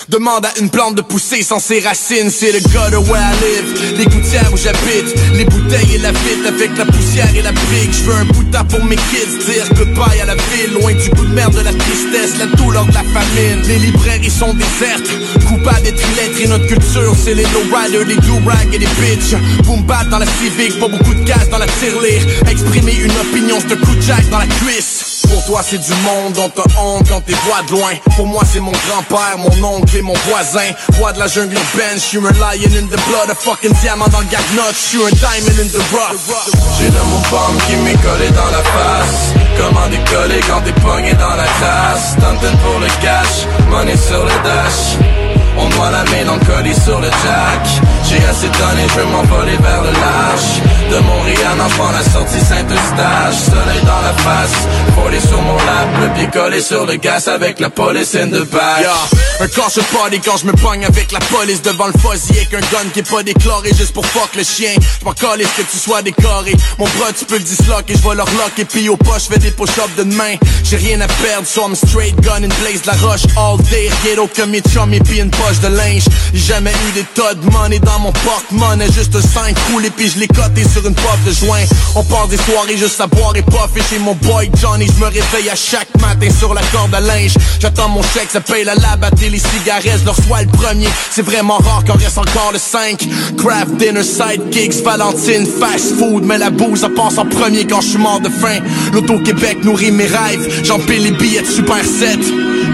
Demande 0.08 0.46
à 0.46 0.58
une 0.58 0.70
plante 0.70 0.94
de 0.94 1.02
pousser 1.02 1.42
sans 1.42 1.58
ses 1.58 1.80
racines. 1.80 2.30
C'est 2.30 2.52
le 2.52 2.60
gutter 2.60 2.96
where 3.10 3.20
I 3.20 3.34
live. 3.42 3.96
Les 3.98 4.06
gouttières 4.06 4.50
où 4.52 4.56
j'habite. 4.56 5.14
Les 5.34 5.44
bouteilles 5.44 5.96
et 5.96 5.98
la 5.98 6.12
vitre 6.12 6.48
Avec 6.48 6.76
la 6.76 6.86
poussière 6.86 7.28
et 7.34 7.42
la 7.42 7.52
brique 7.52 7.92
Je 7.92 8.04
veux 8.04 8.14
un 8.14 8.24
bout 8.24 8.44
pour 8.68 8.84
mes 8.84 8.96
kids. 8.96 9.38
Dire 9.46 9.68
goodbye 9.74 10.20
à 10.20 10.26
la 10.26 10.34
ville. 10.34 10.72
Loin 10.80 10.92
du 10.92 11.10
coup 11.10 11.24
de 11.24 11.34
merde 11.34 11.54
de 11.54 11.60
la 11.60 11.72
tristesse. 11.72 12.38
La 12.38 12.46
douleur 12.46 12.86
de 12.86 12.92
la 12.92 13.02
famine. 13.02 13.62
Les 13.66 13.78
librairies 13.78 14.30
sont 14.30 14.54
désertes. 14.54 15.10
Coupables 15.46 15.82
d'être 15.82 16.02
illettrés 16.12 16.48
Notre 16.48 16.66
culture 16.66 17.14
c'est 17.16 17.34
les 17.34 17.46
lowriders 17.54 18.06
Les 18.06 18.16
do-rag 18.16 18.68
et 18.72 18.78
les 18.78 18.86
bitches. 18.86 19.36
Boom 19.64 19.82
bap 19.82 20.08
dans 20.08 20.18
la 20.18 20.26
civique 20.26 20.78
Pas 20.78 20.88
beaucoup 20.88 21.14
de 21.14 21.24
gaz 21.24 21.48
dans 21.50 21.58
la 21.58 21.66
tirelire. 21.66 22.22
Exprimer 22.50 22.94
une 22.94 23.12
opinion 23.12 23.58
c'est 23.60 23.74
un 23.74 23.76
coup 23.76 23.94
de 23.94 24.02
jack 24.02 24.28
dans 24.30 24.38
la 24.38 24.46
cuisse. 24.46 25.22
Pour 25.28 25.44
toi 25.44 25.60
c'est 25.62 25.78
du 25.78 25.92
monde 26.04 26.32
dont 26.34 26.48
t'as 26.48 26.80
honte 26.80 27.08
quand 27.08 27.20
t'es 27.20 27.34
voix 27.44 27.62
de 27.66 27.72
loin. 27.72 27.92
Pour 28.16 28.26
moi 28.26 28.42
c'est 28.50 28.60
mon 28.60 28.72
grand-père, 28.72 29.38
mon 29.38 29.64
oncle 29.64 29.77
et 29.94 30.02
mon 30.02 30.14
voisin 30.28 30.70
Roi 30.98 31.12
de 31.12 31.18
la 31.18 31.26
jungle 31.26 31.54
urbaine, 31.54 31.98
j'suis 31.98 32.18
un 32.18 32.32
lion 32.32 32.74
in 32.76 32.86
the 32.86 33.00
blood 33.08 33.30
A 33.30 33.34
fucking 33.34 33.72
diamant 33.80 34.08
dans 34.08 34.20
le 34.20 34.26
garnotte, 34.26 34.74
j'suis 34.74 35.02
un 35.02 35.10
diamond 35.10 35.58
in 35.60 35.68
the 35.68 35.82
rough. 35.92 36.36
J'ai 36.78 36.86
le 36.86 37.02
mon 37.04 37.20
pomme 37.30 37.58
qui 37.66 37.76
m'est 37.76 38.00
collé 38.02 38.30
dans 38.30 38.50
la 38.50 38.62
face. 38.62 39.34
Comment 39.58 39.88
décoller 39.88 40.40
quand 40.48 40.60
t'es 40.62 40.72
pogné 40.80 41.12
dans 41.14 41.36
la 41.36 41.46
classe 41.58 42.12
Stunting 42.12 42.58
pour 42.58 42.80
le 42.80 42.86
cash, 43.02 43.46
money 43.70 43.96
sur 43.96 44.24
le 44.24 44.32
dash 44.44 45.37
on 45.58 45.68
doit 45.70 45.90
la 45.90 46.04
mélancolie 46.04 46.74
sur 46.74 47.00
le 47.00 47.10
jack. 47.10 47.66
J'ai 48.08 48.24
assez 48.24 48.48
donné, 48.48 48.82
je 48.88 49.00
veux 49.00 49.06
m'envoler 49.06 49.56
vers 49.56 49.82
le 49.82 49.92
large. 49.92 50.48
De 50.90 50.98
Montréal, 51.00 51.60
enfant 51.60 51.90
la 51.92 52.02
sortie 52.02 52.40
Saint-Eustache 52.40 53.34
Soleil 53.34 53.82
dans 53.84 54.00
la 54.00 54.14
face, 54.22 54.66
volé 54.96 55.20
sur 55.20 55.40
mon 55.42 55.56
lap. 55.56 55.88
Le 56.00 56.14
pied 56.14 56.28
collé 56.32 56.62
sur 56.62 56.86
le 56.86 56.96
gaz 56.96 57.28
avec 57.28 57.60
la 57.60 57.68
police 57.70 58.14
in 58.14 58.28
the 58.28 58.48
back. 58.50 58.80
Yeah. 58.80 59.18
Un 59.40 59.46
corps 59.48 59.70
party 59.92 60.20
quand 60.20 60.36
je 60.38 60.46
me 60.46 60.52
pogne 60.52 60.84
avec 60.84 61.12
la 61.12 61.20
police 61.20 61.62
devant 61.62 61.86
le 61.86 61.92
fuzzy 61.92 62.32
Avec 62.32 62.54
un 62.54 62.60
gun 62.72 62.88
qui 62.92 63.00
est 63.00 63.08
pas 63.08 63.22
déclaré 63.22 63.68
juste 63.68 63.92
pour 63.92 64.04
fuck 64.06 64.34
le 64.34 64.42
chien. 64.42 64.74
Je 65.00 65.04
m'en 65.04 65.12
que 65.12 65.62
tu 65.62 65.78
sois 65.78 66.02
décoré. 66.02 66.56
Mon 66.78 66.86
bras 66.86 67.12
tu 67.16 67.24
peux 67.24 67.38
le 67.38 67.44
disloquer, 67.44 67.94
je 67.94 68.08
vais 68.08 68.16
leur 68.16 68.26
lock 68.26 68.58
Et 68.58 68.64
puis 68.64 68.88
au 68.88 68.96
poche, 68.96 69.24
je 69.28 69.34
fais 69.34 69.38
des 69.38 69.52
push-ups 69.52 69.94
de 69.96 70.02
demain. 70.02 70.34
J'ai 70.64 70.76
rien 70.76 71.00
à 71.00 71.06
perdre, 71.06 71.46
so 71.46 71.68
I'm 71.68 71.76
straight 71.76 72.16
gun 72.20 72.44
and 72.44 72.54
blaze 72.60 72.84
la 72.84 72.94
roche 72.94 73.26
all 73.36 73.58
day. 73.70 73.90
Rien 74.04 74.18
aucun 74.18 74.46
mes 74.46 74.60
chums 74.60 74.92
et 74.92 75.00
puis 75.00 75.20
une 75.20 75.30
poche 75.30 75.47
de 75.56 75.68
linge. 75.68 76.04
Jamais 76.34 76.72
eu 76.72 76.92
des 76.92 77.04
tas 77.14 77.34
de 77.34 77.50
money 77.50 77.78
dans 77.78 77.98
mon 78.00 78.12
porte-monnaie. 78.12 78.90
Juste 78.92 79.18
5 79.18 79.56
roulés 79.70 79.90
puis 79.90 80.10
je 80.10 80.18
l'ai 80.18 80.28
coté 80.28 80.62
sur 80.68 80.86
une 80.86 80.94
pop 80.94 81.18
de 81.26 81.32
joint. 81.32 81.64
On 81.94 82.04
passe 82.04 82.28
des 82.28 82.36
soirées 82.36 82.76
juste 82.76 83.00
à 83.00 83.06
boire 83.06 83.34
et 83.34 83.40
Et 83.40 83.82
chez 83.82 83.98
mon 83.98 84.14
boy 84.14 84.50
Johnny 84.60 84.86
Je 84.86 85.00
me 85.00 85.06
réveille 85.06 85.48
à 85.50 85.56
chaque 85.56 85.88
matin 86.00 86.28
sur 86.38 86.52
la 86.52 86.60
corde 86.72 86.94
à 86.94 87.00
linge. 87.00 87.34
J'attends 87.60 87.88
mon 87.88 88.02
chèque, 88.02 88.28
ça 88.30 88.40
paye 88.40 88.64
la 88.64 88.74
lab 88.74 89.04
les 89.20 89.38
cigarettes 89.38 90.04
leur 90.04 90.16
soit 90.16 90.42
le 90.42 90.48
premier. 90.48 90.88
C'est 91.10 91.22
vraiment 91.22 91.58
rare 91.58 91.82
qu'on 91.84 91.98
reste 91.98 92.18
encore 92.18 92.50
le 92.52 92.58
5 92.58 93.08
Craft 93.36 93.76
dinner, 93.76 94.02
sidekicks, 94.02 94.82
Valentine, 94.84 95.46
fast 95.46 95.98
food. 95.98 96.24
Mais 96.24 96.38
la 96.38 96.50
bouse, 96.50 96.80
ça 96.80 96.88
passe 96.88 97.18
en 97.18 97.26
premier 97.26 97.66
quand 97.66 97.80
je 97.80 97.88
suis 97.88 97.98
mort 97.98 98.20
de 98.20 98.28
faim. 98.28 98.60
L'Auto-Québec 98.92 99.64
nourrit 99.64 99.90
mes 99.90 100.06
rêves. 100.06 100.62
J'empile 100.64 101.04
les 101.04 101.10
billets 101.12 101.42
de 101.42 101.46
Super 101.46 101.84
7 101.84 102.18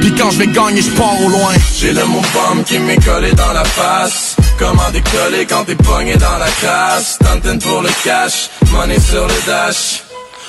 Puis 0.00 0.14
quand 0.18 0.30
je 0.30 0.38
vais 0.38 0.46
gagner, 0.48 0.82
je 0.82 0.90
pars 0.90 1.20
au 1.24 1.28
loin. 1.28 1.54
J'ai 1.78 1.92
le 1.92 2.02
pomme 2.02 2.63
qui 2.64 2.78
m'est 2.78 3.02
collé 3.04 3.32
dans 3.32 3.52
la 3.52 3.64
face. 3.64 4.36
Comment 4.58 4.90
décoller 4.92 5.46
quand 5.46 5.64
t'es 5.64 5.74
pogné 5.74 6.16
dans 6.16 6.38
la 6.38 6.46
crasse. 6.46 7.18
Stunting 7.20 7.60
pour 7.60 7.82
le 7.82 7.90
cash, 8.02 8.50
money 8.72 8.98
sur 8.98 9.26
le 9.26 9.34
dash. 9.46 10.02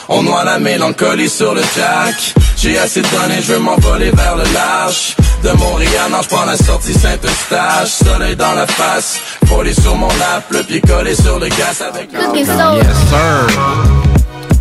On 0.07 0.23
noie 0.23 0.43
la 0.43 0.59
mélancolie 0.59 1.29
sur 1.29 1.55
le 1.55 1.61
jack 1.75 2.35
J'ai 2.57 2.77
assez 2.77 3.01
donné, 3.01 3.41
je 3.41 3.53
veux 3.53 3.59
m'envoler 3.59 4.11
vers 4.11 4.35
le 4.35 4.43
large. 4.53 5.15
De 5.43 5.51
Montréal, 5.51 6.11
non, 6.11 6.21
je 6.21 6.27
prends 6.27 6.45
la 6.45 6.57
sortie 6.57 6.93
Saint-Eustache. 6.93 7.89
Soleil 7.89 8.35
dans 8.35 8.53
la 8.53 8.67
face, 8.67 9.19
volé 9.43 9.73
sur 9.73 9.95
mon 9.95 10.07
lap 10.07 10.45
Le 10.51 10.63
pied 10.63 10.81
collé 10.81 11.15
sur 11.15 11.39
le 11.39 11.47
gaz 11.47 11.81
avec 11.81 12.09
un 12.13 12.33
Yes 12.35 12.47
sir. 12.47 13.47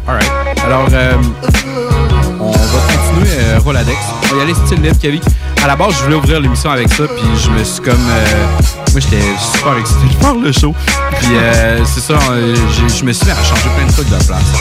Alright, 0.07 0.31
alors 0.65 0.87
euh, 0.93 1.15
on 2.39 2.51
va 2.51 2.59
continuer 2.59 3.37
euh, 3.39 3.59
Roladex. 3.65 3.99
On 4.23 4.35
va 4.35 4.41
y 4.41 4.45
aller 4.45 4.55
style 4.55 4.83
libre, 4.83 4.97
Kevin 5.01 5.21
À 5.65 5.67
la 5.67 5.77
base, 5.77 5.95
je 5.97 6.03
voulais 6.05 6.17
ouvrir 6.17 6.41
l'émission 6.41 6.71
avec 6.71 6.93
ça 6.93 7.05
Puis 7.05 7.25
je 7.43 7.49
me 7.49 7.65
suis 7.65 7.83
comme... 7.83 7.95
Euh, 7.95 8.47
moi, 8.93 9.01
j'étais 9.01 9.23
super 9.41 9.79
excité 9.79 10.05
de 10.09 10.13
faire 10.21 10.35
le 10.35 10.53
show. 10.53 10.75
Puis 11.19 11.29
euh, 11.33 11.83
c'est 11.87 12.01
ça, 12.01 12.19
euh, 12.33 12.55
je 12.77 12.83
me 12.83 12.89
suis 12.91 13.07
mis 13.27 13.33
à 13.33 13.43
changer 13.43 13.71
plein 13.75 13.87
de 13.87 13.93
trucs 13.93 14.11
de 14.11 14.25
place. 14.27 14.53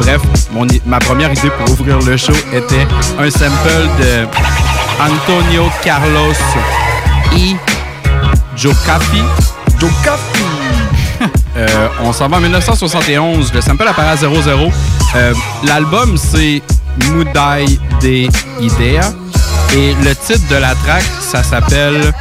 Bref, 0.00 0.20
mon, 0.52 0.66
ma 0.84 0.98
première 0.98 1.32
idée 1.32 1.48
pour 1.48 1.70
ouvrir 1.70 1.98
le 2.00 2.18
show 2.18 2.34
était 2.52 2.86
un 3.18 3.30
sample 3.30 3.88
de 3.98 4.26
Antonio 5.00 5.70
Carlos 5.82 6.34
et. 7.34 7.56
Joe 8.54 8.74
Caffi! 8.84 9.22
Euh, 11.56 11.88
on 12.02 12.12
s'en 12.12 12.28
va 12.28 12.36
en 12.36 12.40
1971. 12.40 13.50
Le 13.54 13.60
sample 13.62 13.88
apparaît 13.88 14.10
à 14.10 14.16
00. 14.16 14.70
L'album, 15.64 16.18
c'est 16.18 16.60
Mudai 17.10 17.78
de 18.02 18.28
Idea. 18.60 19.10
Et 19.76 19.92
le 20.04 20.14
titre 20.14 20.46
de 20.50 20.56
la 20.56 20.72
track, 20.76 21.02
ça 21.20 21.42
s'appelle 21.42 22.12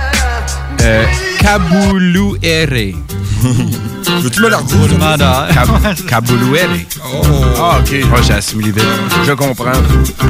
euh, 0.82 1.06
Kabuluere. 1.40 2.96
Veux-tu 4.22 4.42
me 4.42 4.50
la 4.50 4.58
redire? 4.58 6.06
Kabuluere. 6.08 6.80
Oh. 7.06 7.22
Ah, 7.60 7.80
ok. 7.80 8.10
Moi, 8.10 8.22
j'ai 8.26 8.34
assimilé 8.34 8.72
vite. 8.72 8.84
Je 9.24 9.34
comprends. 9.34 9.72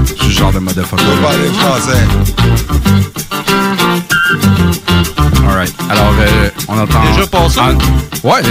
Je 0.06 0.14
suis 0.16 0.28
le 0.28 0.34
genre 0.34 0.52
de 0.52 0.60
motherfucker. 0.60 1.04
Je 1.16 1.22
parler 1.22 1.50
français. 1.60 2.04
Alright. 5.48 5.74
Alors, 5.90 6.14
euh, 6.20 6.50
on 6.68 6.78
entend. 6.78 7.04
Déjà 7.06 7.28
passé? 7.28 7.60
En... 7.62 8.28
Ouais, 8.28 8.42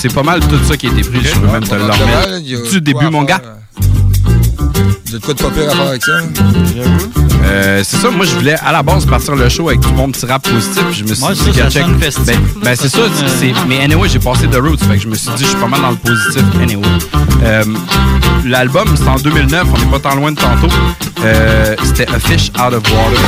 c'est 0.00 0.12
pas 0.12 0.24
mal 0.24 0.40
tout 0.40 0.58
ça 0.64 0.76
qui 0.76 0.88
a 0.88 0.90
été 0.90 1.02
pris. 1.02 1.20
Je 1.22 1.38
peux 1.38 1.46
même 1.46 1.62
te 1.62 1.74
le 1.76 1.84
remettre. 1.84 2.70
Du 2.70 2.80
début, 2.80 3.08
mon 3.08 3.22
gars? 3.22 3.40
De 5.10 5.18
quoi 5.18 5.34
de 5.34 5.42
pas 5.42 5.50
pire 5.50 5.68
à 5.70 5.72
faire 5.72 5.86
avec 5.88 6.04
ça? 6.04 6.12
Euh, 7.44 7.82
c'est 7.84 7.96
ça, 7.98 8.10
moi 8.10 8.26
je 8.26 8.34
voulais 8.34 8.56
à 8.58 8.72
la 8.72 8.82
base 8.82 9.06
partir 9.06 9.36
le 9.36 9.48
show 9.48 9.68
avec 9.68 9.80
tout 9.80 9.92
mon 9.92 10.10
petit 10.10 10.26
rap 10.26 10.42
positif. 10.48 10.82
Je 10.92 11.04
me 11.04 11.14
suis 11.14 11.20
Moi, 11.20 11.32
dit, 11.32 11.40
ça, 11.40 11.52
ça 11.52 11.70
check. 11.70 11.82
sonne 11.84 12.00
festif, 12.00 12.24
Ben, 12.26 12.40
ben, 12.64 12.76
c'est 12.76 12.88
ça, 12.88 12.98
sonne, 12.98 13.10
c'est- 13.38 13.50
euh, 13.50 13.54
mais 13.68 13.80
anyway, 13.84 14.08
j'ai 14.08 14.18
passé 14.18 14.48
The 14.48 14.56
Roots. 14.56 14.78
Fait 14.88 14.96
que 14.96 15.02
je 15.02 15.08
me 15.08 15.14
suis 15.14 15.30
dit, 15.36 15.44
je 15.44 15.48
suis 15.50 15.56
pas 15.56 15.68
mal 15.68 15.80
dans 15.80 15.90
le 15.90 15.96
positif. 15.96 16.42
Anyway. 16.60 16.82
Euh, 17.44 17.64
L'album, 18.44 18.88
c'est 18.96 19.06
en 19.08 19.16
2009, 19.16 19.66
on 19.74 19.78
n'est 19.78 19.90
pas 19.98 19.98
tant 20.10 20.16
loin 20.16 20.32
de 20.32 20.36
tantôt. 20.40 20.68
Euh, 21.24 21.76
C'était 21.84 22.08
A 22.12 22.18
Fish 22.18 22.48
Out 22.56 22.74
of 22.74 22.82
Water. 22.92 23.20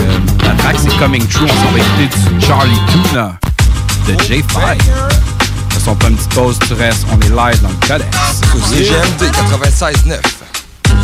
Euh, 0.00 0.18
la 0.46 0.54
track, 0.54 0.76
c'est 0.82 0.96
Coming 0.98 1.26
True. 1.26 1.44
On 1.44 1.48
s'en 1.48 1.72
va 1.72 1.78
écouter 1.78 2.08
du 2.38 2.46
Charlie 2.46 2.78
Tuna 3.08 3.38
de 4.08 4.12
J5. 4.24 4.78
Ça 5.74 5.80
sont 5.84 5.94
pas 5.94 6.08
une 6.08 6.16
petite 6.16 6.34
pause, 6.34 6.58
tu 6.66 6.72
restes. 6.74 7.06
On 7.12 7.18
est 7.20 7.28
live 7.28 7.62
dans 7.62 7.68
le 7.68 7.86
Codex. 7.86 8.16
Sur 8.52 8.66
CGMD 8.66 9.30
96.9. 9.30 10.18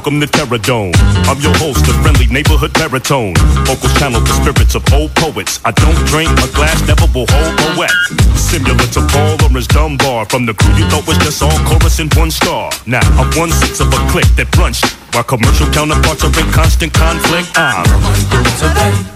welcome 0.00 0.18
to 0.18 0.26
Terror 0.26 0.56
Dome. 0.56 0.92
I'm 1.28 1.38
your 1.44 1.52
host, 1.60 1.84
the 1.84 1.92
friendly 2.00 2.24
neighborhood 2.32 2.72
baritone. 2.72 3.34
Vocals 3.68 3.92
channel 4.00 4.20
the 4.24 4.32
spirits 4.32 4.74
of 4.74 4.80
old 4.94 5.12
poets. 5.14 5.60
I 5.62 5.72
don't 5.72 6.00
drink, 6.08 6.32
my 6.40 6.48
glass 6.56 6.80
never 6.88 7.04
will 7.12 7.28
hold 7.28 7.52
a 7.60 7.68
wet. 7.76 7.92
Similar 8.32 8.80
to 8.96 9.00
Paul 9.12 9.36
or 9.44 9.52
his 9.52 9.66
Dunbar. 9.66 10.24
From 10.24 10.46
the 10.46 10.54
crew 10.54 10.72
you 10.72 10.88
thought 10.88 11.06
was 11.06 11.18
just 11.18 11.42
all 11.42 11.52
chorus 11.68 11.98
and 12.00 12.08
one 12.14 12.30
star. 12.30 12.72
Now, 12.86 13.04
I'm 13.20 13.28
one 13.36 13.52
sixth 13.52 13.82
of 13.84 13.92
a 13.92 14.00
click 14.08 14.24
that 14.40 14.48
brunch 14.56 14.80
while 15.14 15.24
commercial 15.24 15.66
counterparts 15.72 16.22
are 16.24 16.38
in 16.38 16.46
constant 16.52 16.92
conflict, 16.92 17.48
I'm 17.56 17.86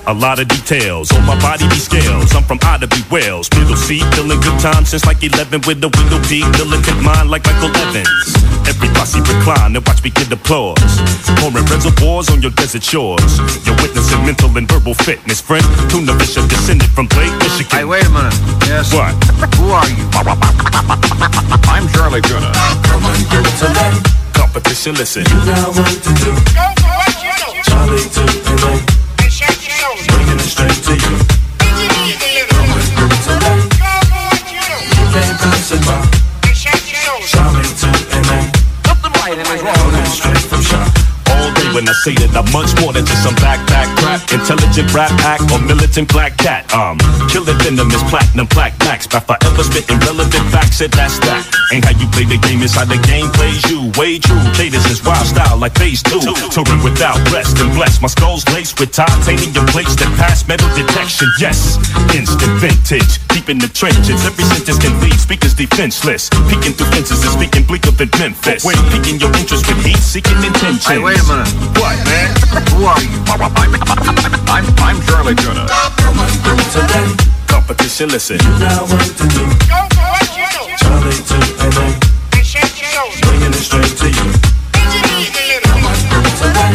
a 0.06 0.14
lot 0.14 0.38
of 0.38 0.48
details 0.48 1.12
on 1.12 1.24
my 1.24 1.38
body 1.40 1.68
be 1.68 1.76
scales. 1.76 2.34
I'm 2.34 2.42
from 2.44 2.58
Ottaby, 2.58 3.08
Wales. 3.10 3.48
Middle 3.56 3.76
seat, 3.76 4.04
feeling 4.14 4.40
good 4.40 4.58
time 4.60 4.84
since 4.84 5.06
like 5.06 5.22
11 5.22 5.62
with 5.66 5.82
a 5.84 5.88
window 5.88 6.20
deep. 6.28 6.46
Militant 6.58 7.02
mind 7.02 7.30
like 7.30 7.44
Michael 7.44 7.74
Evans. 7.76 8.34
Every 8.66 8.88
posse 8.96 9.20
recline 9.20 9.76
and 9.76 9.86
watch 9.86 10.02
me 10.02 10.10
get 10.10 10.32
applause. 10.32 10.78
Pouring 11.38 11.64
reservoirs 11.66 12.30
on 12.30 12.42
your 12.42 12.50
desert 12.52 12.82
shores. 12.82 13.38
You're 13.64 13.76
witnessing 13.76 14.24
mental 14.24 14.56
and 14.56 14.68
verbal 14.68 14.94
fitness. 14.94 15.40
Friend, 15.40 15.64
tuna 15.88 16.18
fish 16.18 16.36
are 16.36 16.48
descended 16.48 16.90
from 16.90 17.06
Lake 17.16 17.32
Michigan. 17.38 17.70
Hey, 17.70 17.84
wait 17.84 18.04
a 18.04 18.10
minute. 18.10 18.34
Yes. 18.66 18.92
What? 18.92 19.14
Who 19.56 19.70
are 19.70 19.88
you? 19.88 20.04
I'm 21.70 21.86
Charlie 21.92 22.22
Tuna. 22.22 22.52
Competition, 24.34 24.94
listen. 24.94 25.22
You 25.24 25.38
got 25.46 25.68
work 25.74 25.86
to 25.86 26.12
do. 26.22 26.32
Charlie 27.64 28.08
to 28.14 28.22
LA. 28.60 28.74
Bringing 30.10 30.38
it 30.38 30.50
straight 30.54 30.80
to 30.84 30.92
you. 30.94 31.14
Today. 33.24 33.58
You 34.90 35.04
can't 35.14 35.38
pass 35.40 35.72
it 35.72 35.80
by. 35.86 35.98
Charlie 37.30 37.72
to 37.80 37.88
LA. 38.28 38.38
Coming 39.62 40.06
straight 40.06 40.38
from 40.38 40.62
shop. 40.62 41.03
When 41.74 41.90
I 41.90 41.92
say 41.92 42.14
that 42.22 42.30
I'm 42.38 42.46
much 42.54 42.70
more 42.78 42.94
than 42.94 43.02
just 43.02 43.26
some 43.26 43.34
backpack 43.42 43.90
crap. 43.98 44.22
Intelligent 44.30 44.94
rap 44.94 45.10
act 45.26 45.50
or 45.50 45.58
militant 45.58 46.06
black 46.06 46.38
cat. 46.38 46.70
Um, 46.70 46.96
killer 47.26 47.52
venomous 47.66 48.00
platinum 48.06 48.46
black 48.54 48.78
max. 48.86 49.10
By 49.10 49.18
forever 49.18 49.62
spitting 49.66 49.98
relevant 50.06 50.46
facts, 50.54 50.78
said 50.78 50.94
that's 50.94 51.18
that. 51.26 51.42
Ain't 51.74 51.84
how 51.84 51.98
you 51.98 52.06
play 52.14 52.24
the 52.30 52.38
game, 52.38 52.62
it's 52.62 52.78
how 52.78 52.86
the 52.86 52.98
game 53.10 53.26
plays 53.34 53.60
you. 53.66 53.90
Way 53.98 54.22
true, 54.22 54.38
Cadence 54.54 54.86
is 54.86 55.02
wild 55.02 55.26
style 55.26 55.58
like 55.58 55.74
phase 55.74 56.00
two. 56.00 56.22
Touring 56.54 56.82
without 56.86 57.18
rest 57.34 57.58
and 57.58 57.74
blessed. 57.74 58.00
My 58.00 58.08
skull's 58.08 58.46
laced 58.54 58.78
with 58.78 58.94
titanium 58.94 59.66
plates 59.74 59.98
that 59.98 60.10
pass 60.14 60.46
metal 60.46 60.70
detection. 60.78 61.26
Yes, 61.42 61.82
instant 62.14 62.54
vintage. 62.62 63.18
Deep 63.34 63.50
in 63.50 63.58
the 63.58 63.68
trenches, 63.68 64.22
every 64.22 64.46
sentence 64.46 64.78
can 64.78 64.94
leave 65.02 65.18
speakers 65.18 65.54
defenseless. 65.58 66.30
Peeking 66.46 66.78
through 66.78 66.90
fences 66.94 67.18
and 67.26 67.34
speaking 67.34 67.66
bleaker 67.66 67.90
than 67.90 68.10
Memphis. 68.22 68.62
Wait, 68.62 68.78
piquing 68.94 69.18
your 69.18 69.34
interest 69.34 69.66
with 69.66 69.82
heat 69.82 69.98
seeking 69.98 70.38
intentions. 70.38 70.86
Hey, 70.86 71.02
wait 71.02 71.18
a 71.18 71.26
minute. 71.26 71.63
What, 71.80 71.97
man? 72.04 72.28
Who 72.75 72.85
are 72.85 73.00
you? 73.00 73.18
I'm, 74.49 74.66
I'm 74.78 74.99
Charlie 75.06 75.35
Tuna. 75.35 75.66
Today. 76.73 77.09
Competition, 77.47 78.09
listen. 78.11 78.37
You 78.37 78.59
got 78.59 78.88
work 78.90 79.00
to 79.00 79.26
do. 79.28 79.44
Charlie 80.78 81.21
to 81.30 81.37
LA. 81.75 81.88
Bringing 83.23 83.52
it 83.52 83.64
straight 83.64 83.97
to 83.99 84.06
you. 84.11 84.26
Today. 86.38 86.75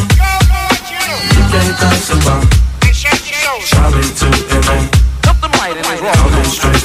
You 1.36 1.44
can't 1.52 1.76
pass 1.78 2.10
it 2.10 2.20
by. 2.26 2.42
Charlie 3.66 4.10
to 4.20 4.28
LA. 4.66 4.78
Coming 6.02 6.46
straight 6.46 6.76
from 6.76 6.76
shop. 6.76 6.79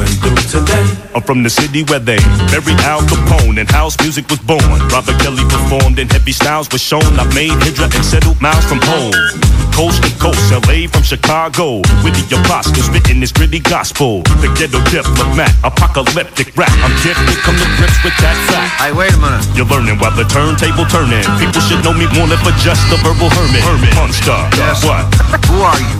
Today. 0.00 0.86
I'm 1.14 1.22
from 1.22 1.42
the 1.42 1.50
city 1.50 1.84
where 1.84 1.98
they 1.98 2.16
buried 2.50 2.80
Al 2.80 3.00
Capone 3.02 3.60
and 3.60 3.70
house 3.70 4.00
music 4.00 4.28
was 4.30 4.38
born. 4.40 4.60
Robert 4.88 5.20
Kelly 5.20 5.44
performed 5.44 5.98
and 5.98 6.10
heavy 6.10 6.32
styles 6.32 6.68
was 6.72 6.80
shown. 6.80 7.04
I 7.20 7.24
made 7.34 7.52
Hydra 7.52 7.84
and 7.84 8.04
settled 8.04 8.40
miles 8.40 8.64
from 8.64 8.80
home. 8.82 9.59
Coast 9.80 10.04
to 10.04 10.12
coast, 10.20 10.52
LA 10.68 10.84
from 10.92 11.00
Chicago. 11.00 11.80
With 12.04 12.12
the 12.12 12.36
apostles 12.36 12.84
spitting 12.84 13.16
this 13.16 13.32
gritty 13.32 13.64
gospel. 13.64 14.20
The 14.44 14.52
ghetto 14.52 14.76
diplomat, 14.92 15.56
apocalyptic 15.64 16.52
rap. 16.52 16.68
I'm 16.84 16.92
gifted, 17.00 17.40
come 17.40 17.56
to 17.56 17.64
grips 17.80 17.96
with 18.04 18.12
that 18.20 18.36
fact. 18.52 18.76
Hey, 18.76 18.92
wait 18.92 19.08
a 19.08 19.16
minute. 19.16 19.40
You're 19.56 19.64
learning 19.64 19.96
while 19.96 20.12
the 20.12 20.28
turntable 20.28 20.84
turning. 20.84 21.24
People 21.40 21.64
should 21.64 21.80
know 21.80 21.96
me 21.96 22.04
more 22.12 22.28
than 22.28 22.36
for 22.44 22.52
just 22.60 22.84
the 22.92 23.00
verbal 23.00 23.32
hermit. 23.32 23.64
Hermit, 23.64 23.96
monster. 23.96 24.36
Yes. 24.52 24.84
What? 24.84 25.08
Who 25.48 25.64
are 25.64 25.80
you? 25.80 25.96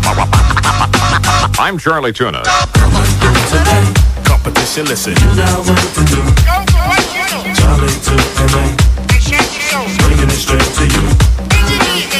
I'm 1.56 1.80
Charlie 1.80 2.12
Tuna. 2.12 2.44
Today. 2.44 3.84
Competition, 4.28 4.92
listen. 4.92 5.16
You 5.16 5.40
got 5.40 5.56
work 5.64 5.80
to 5.80 6.04
do. 6.04 6.20
Charlie 7.56 7.96
to 7.96 8.12
LA. 8.44 8.76
Bringing 10.04 10.28
it 10.28 10.36
straight 10.36 10.68
to 10.68 10.84
you. 10.84 11.00
Today. 11.48 11.96
You 11.96 12.04
can't 12.12 12.19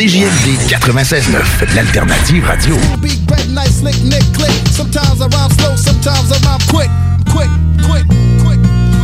CJMD 0.00 0.59
96.9, 0.70 1.74
l'alternative 1.74 2.46
radio. 2.46 2.76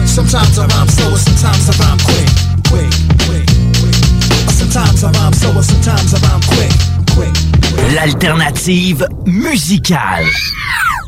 Sometimes 0.07 0.57
I 0.57 0.65
rhyme 0.69 0.89
slow, 0.89 1.17
sometimes 1.17 1.69
I 1.69 1.73
rhyme 1.83 1.99
quick, 2.05 2.27
quick, 2.71 2.93
quick, 3.27 3.47
quick. 3.81 3.97
Sometimes 4.49 5.03
I 5.03 5.11
rhyme 5.11 5.33
slow, 5.35 5.61
sometimes 5.61 6.15
I 6.15 6.19
rhyme 6.21 6.41
quick, 6.47 6.71
quick, 7.17 7.33
quick. 7.75 7.93
L'alternative 7.95 9.09
musicale. 9.25 10.25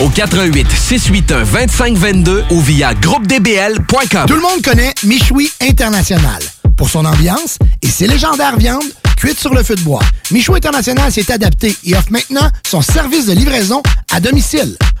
au 0.00 0.08
88 0.08 0.66
681 0.70 1.44
2522 1.44 2.44
ou 2.50 2.60
via 2.60 2.94
groupedbl.com. 2.94 4.26
Tout 4.26 4.34
le 4.34 4.40
monde 4.40 4.62
connaît 4.62 4.94
Michoui 5.04 5.50
International 5.60 6.40
pour 6.76 6.88
son 6.88 7.04
ambiance 7.04 7.58
et 7.82 7.88
ses 7.88 8.06
légendaires 8.06 8.56
viandes 8.56 8.84
cuites 9.16 9.38
sur 9.40 9.54
le 9.54 9.62
feu 9.62 9.74
de 9.74 9.80
bois. 9.82 10.02
Michoui 10.30 10.56
International 10.56 11.10
s'est 11.10 11.32
adapté 11.32 11.74
et 11.84 11.94
offre 11.96 12.10
maintenant 12.10 12.48
son 12.66 12.82
service 12.82 13.26
de 13.26 13.32
livraison 13.32 13.82
à 14.12 14.20
domicile. 14.20 14.76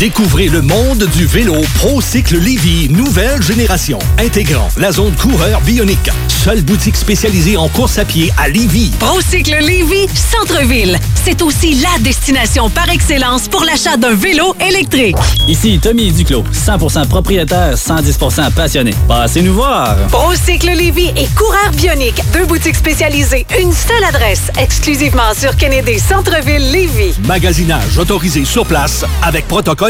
Découvrez 0.00 0.48
le 0.48 0.62
monde 0.62 1.06
du 1.14 1.26
vélo 1.26 1.56
ProCycle 1.74 2.38
Lévy, 2.38 2.88
nouvelle 2.88 3.42
génération, 3.42 3.98
intégrant 4.18 4.70
la 4.78 4.92
zone 4.92 5.14
coureur 5.14 5.60
bionique. 5.60 6.08
Seule 6.26 6.62
boutique 6.62 6.96
spécialisée 6.96 7.58
en 7.58 7.68
course 7.68 7.98
à 7.98 8.06
pied 8.06 8.32
à 8.38 8.48
Lévy. 8.48 8.90
Procycle 8.98 9.58
Lévy, 9.60 10.08
centre-ville. 10.14 10.98
C'est 11.22 11.42
aussi 11.42 11.74
la 11.82 11.98
destination 12.00 12.70
par 12.70 12.88
excellence 12.88 13.46
pour 13.46 13.62
l'achat 13.62 13.98
d'un 13.98 14.14
vélo 14.14 14.56
électrique. 14.66 15.16
Ici 15.46 15.78
Tommy 15.82 16.10
Duclos, 16.12 16.44
100% 16.54 17.06
propriétaire, 17.06 17.74
110% 17.74 18.52
passionné. 18.52 18.94
Passez 19.06 19.42
nous 19.42 19.52
voir. 19.52 19.96
Procycle 20.08 20.70
Lévy 20.70 21.08
et 21.14 21.26
coureur 21.36 21.72
bionique, 21.76 22.22
deux 22.32 22.46
boutiques 22.46 22.76
spécialisées, 22.76 23.46
une 23.60 23.74
seule 23.74 24.04
adresse, 24.04 24.50
exclusivement 24.58 25.34
sur 25.38 25.54
Kennedy 25.56 25.98
Centre-ville 25.98 26.72
Lévy. 26.72 27.12
Magasinage 27.26 27.98
autorisé 27.98 28.46
sur 28.46 28.64
place 28.64 29.04
avec 29.22 29.46
protocole 29.46 29.89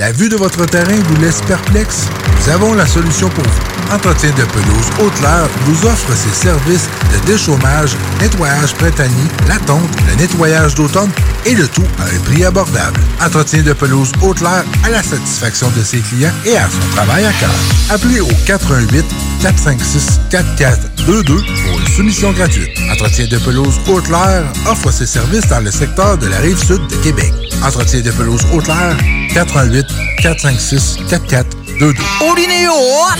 La 0.00 0.12
vue 0.12 0.30
de 0.30 0.36
votre 0.36 0.64
terrain 0.64 0.98
vous 1.08 1.16
laisse 1.16 1.42
perplexe? 1.42 2.06
Nous 2.38 2.48
avons 2.48 2.72
la 2.72 2.86
solution 2.86 3.28
pour 3.28 3.44
vous. 3.44 3.94
Entretien 3.94 4.30
de 4.30 4.44
pelouse 4.44 4.88
Haute-Lair 4.98 5.46
vous 5.66 5.86
offre 5.86 6.16
ses 6.16 6.32
services 6.32 6.88
de 7.12 7.26
déchômage, 7.26 7.94
nettoyage 8.18 8.72
printanier, 8.76 9.28
la 9.46 9.58
tonte, 9.58 9.90
le 10.08 10.14
nettoyage 10.14 10.74
d'automne 10.74 11.10
et 11.44 11.54
le 11.54 11.68
tout 11.68 11.84
à 11.98 12.04
un 12.04 12.18
prix 12.20 12.46
abordable. 12.46 12.98
Entretien 13.22 13.60
de 13.60 13.74
pelouse 13.74 14.10
Haute-Lair 14.22 14.64
à 14.84 14.88
la 14.88 15.02
satisfaction 15.02 15.70
de 15.76 15.82
ses 15.82 15.98
clients 15.98 16.32
et 16.46 16.56
à 16.56 16.66
son 16.70 16.96
travail 16.96 17.26
à 17.26 17.32
cœur. 17.34 17.50
Appelez 17.90 18.20
au 18.20 18.30
88 18.46 19.04
456 19.40 20.20
4422 20.30 21.36
pour 21.36 21.80
une 21.80 21.86
soumission 21.88 22.32
gratuite. 22.32 22.70
Entretien 22.92 23.26
de 23.26 23.38
pelouse 23.38 23.80
Haute-Lair 23.88 24.44
offre 24.66 24.92
ses 24.92 25.06
services 25.06 25.46
dans 25.48 25.60
le 25.60 25.70
secteur 25.70 26.18
de 26.18 26.26
la 26.26 26.38
rive 26.38 26.58
sud 26.58 26.86
de 26.88 26.96
Québec. 26.96 27.32
Entretien 27.64 28.00
de 28.00 28.10
pelouse 28.10 28.42
Haute-Lair 28.52 28.96
88 29.32 29.86
456 30.22 30.98
4422. 31.08 31.94
Olinéo 32.30 32.72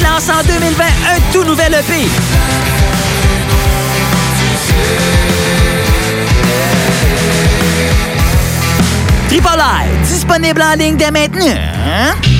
lance 0.02 0.28
en 0.28 0.42
2020 0.44 0.84
un 0.84 1.32
tout 1.32 1.44
nouvel 1.44 1.74
EP. 1.74 2.08
Tripolaire, 9.28 9.86
disponible 10.06 10.60
en 10.60 10.74
ligne 10.74 10.96
dès 10.96 11.10
maintenant. 11.10 12.39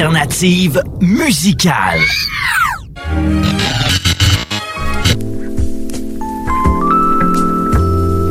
L'alternative 0.00 0.82
musicale. 1.02 2.00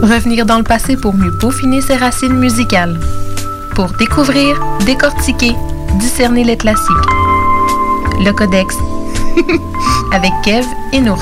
Revenir 0.01 0.47
dans 0.47 0.57
le 0.57 0.63
passé 0.63 0.97
pour 0.97 1.13
mieux 1.13 1.31
peaufiner 1.37 1.81
ses 1.81 1.95
racines 1.95 2.33
musicales. 2.33 2.99
Pour 3.75 3.91
découvrir, 3.99 4.59
décortiquer, 4.87 5.51
discerner 5.99 6.43
les 6.43 6.57
classiques. 6.57 6.87
Le 8.19 8.31
Codex. 8.31 8.75
Avec 10.11 10.31
Kev 10.43 10.65
et 10.91 11.01
Nours. 11.01 11.21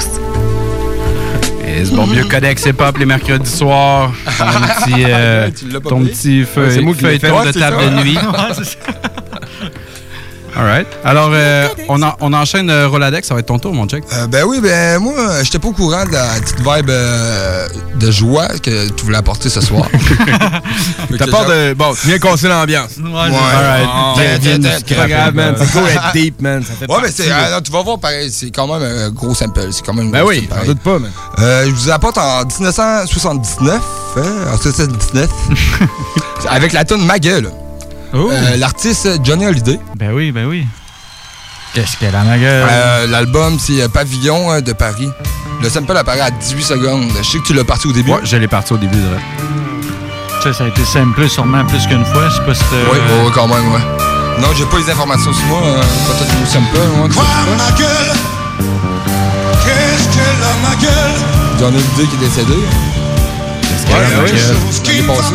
Et 1.67 1.83
ce 1.83 1.91
bon 1.93 2.05
vieux 2.05 2.23
codex 2.23 2.65
hip-hop 2.65 2.97
les 2.97 3.05
mercredis 3.05 3.51
soirs. 3.51 4.13
Ton 4.38 4.45
petit, 4.45 5.03
euh, 5.10 5.49
pas 5.83 5.89
ton 5.89 6.03
petit 6.05 6.43
feu, 6.45 6.67
Ouais, 6.67 6.71
c'est 6.71 7.01
feuilleton 7.01 7.43
de 7.43 7.51
table 7.51 7.77
c'est 7.81 7.89
de 7.89 7.95
nuit. 8.01 8.17
Ouais, 10.57 10.57
c'est. 10.57 10.61
All 10.61 10.65
right. 10.67 10.87
Alors, 11.05 11.29
euh, 11.33 11.67
on, 11.89 12.01
en- 12.01 12.15
on 12.21 12.33
enchaîne 12.33 12.69
euh, 12.69 12.87
Roladex. 12.87 13.27
Ça 13.27 13.33
va 13.33 13.39
être 13.41 13.45
ton 13.47 13.59
tour, 13.59 13.73
mon 13.73 13.87
check. 13.87 14.03
Euh, 14.13 14.27
ben 14.27 14.43
oui, 14.45 14.59
ben 14.61 14.99
moi, 14.99 15.13
j'étais 15.43 15.59
pas 15.59 15.67
au 15.67 15.71
courant 15.73 16.05
de 16.05 16.11
la 16.11 16.25
petite 16.41 16.59
vibe 16.59 16.89
euh, 16.89 17.67
de 17.95 18.11
joie 18.11 18.47
que 18.61 18.89
tu 18.89 19.05
voulais 19.05 19.17
apporter 19.17 19.49
ce 19.49 19.61
soir. 19.61 19.87
T'as 21.17 21.27
peur 21.27 21.45
de. 21.45 21.73
Bon, 21.73 21.93
tu 21.99 22.07
viens 22.07 22.19
casser 22.19 22.47
l'ambiance. 22.47 22.91
Ouais, 22.97 23.29
viens 23.29 24.39
tiens, 24.39 24.57
nous 24.57 24.63
tiens, 24.63 24.79
scraper, 24.79 25.09
grave, 25.09 25.33
man. 25.35 25.55
C'est 25.57 25.79
être 25.79 26.11
deep, 26.13 26.41
man. 26.41 26.63
Ça 26.63 26.73
fait 26.79 26.91
Ouais, 26.91 26.99
mais 27.01 27.11
c'est. 27.11 27.29
tu 27.63 27.71
vas 27.71 27.81
voir, 27.83 27.99
pareil, 27.99 28.31
c'est 28.31 28.51
quand 28.51 28.67
même 28.67 28.81
un 28.83 29.09
gros 29.09 29.33
sample. 29.35 29.61
C'est 29.71 29.85
quand 29.85 29.93
même 29.93 30.11
Ben 30.11 30.23
oui, 30.25 30.47
j'en 30.59 30.65
doute 30.65 30.79
pas, 30.79 30.99
man. 30.99 31.11
Euh, 31.39 31.65
je 31.65 31.71
vous 31.71 31.89
apporte 31.91 32.17
en 32.17 32.43
1979, 32.45 33.81
hein, 34.17 34.21
en 34.21 34.57
1979, 34.57 35.29
avec 36.49 36.73
la 36.73 36.83
tune 36.85 37.05
Ma 37.05 37.19
gueule. 37.19 37.49
Euh, 38.13 38.57
L'artiste 38.57 39.07
Johnny 39.23 39.45
Hallyday. 39.45 39.79
Ben 39.95 40.11
oui, 40.13 40.31
ben 40.31 40.45
oui. 40.47 40.65
Qu'est-ce 41.73 41.97
qu'elle 41.97 42.15
a, 42.15 42.23
ma 42.23 42.37
gueule? 42.37 42.67
Euh, 42.69 43.07
L'album, 43.07 43.57
c'est 43.59 43.81
euh, 43.81 43.87
Pavillon 43.87 44.51
euh, 44.51 44.61
de 44.61 44.73
Paris. 44.73 45.09
Le 45.61 45.69
sample 45.69 45.95
apparaît 45.97 46.21
à 46.21 46.31
18 46.31 46.63
secondes. 46.63 47.09
Je 47.21 47.23
sais 47.29 47.37
que 47.39 47.43
tu 47.45 47.53
l'as 47.53 47.63
parti 47.63 47.87
au 47.87 47.91
début. 47.91 48.11
Ouais, 48.11 48.19
je 48.23 48.37
l'ai 48.37 48.47
parti 48.47 48.73
au 48.73 48.77
début 48.77 48.95
de 48.97 50.41
Ça, 50.43 50.53
ça 50.53 50.63
a 50.63 50.67
été 50.67 50.83
samplé 50.85 51.27
sûrement 51.27 51.65
plus 51.65 51.85
qu'une 51.87 52.05
fois. 52.05 52.29
Je 52.29 52.35
sais 52.35 52.45
pas 52.45 52.53
si 52.55 52.63
Oui, 52.71 52.97
ouais, 52.97 53.31
quand 53.33 53.47
même, 53.47 53.71
ouais. 53.71 53.81
Non, 54.39 54.47
j'ai 54.55 54.65
pas 54.65 54.77
les 54.77 54.89
informations 54.91 55.33
sur 55.33 55.45
moi. 55.45 55.61
Euh, 55.63 55.81
quand 56.07 56.13
t'as 56.25 56.25
du 56.39 56.45
sample, 56.45 56.77
moi, 56.97 57.07
pas. 57.09 57.21
ma 57.57 57.71
gueule 57.77 58.17
Qu'est-ce 59.65 60.09
qu'elle 60.15 60.43
a 60.43 60.69
ma 60.69 60.75
gueule? 60.75 61.21
Johnny 61.59 61.77
Hallyday 61.77 62.07
qui 62.07 62.15
est 62.15 62.27
décédé. 62.27 62.53
Ouais, 62.53 63.93
Ouais, 63.93 64.05
ben 64.09 64.23
oui. 64.25 64.31
L'année 64.85 65.07
passée. 65.07 65.33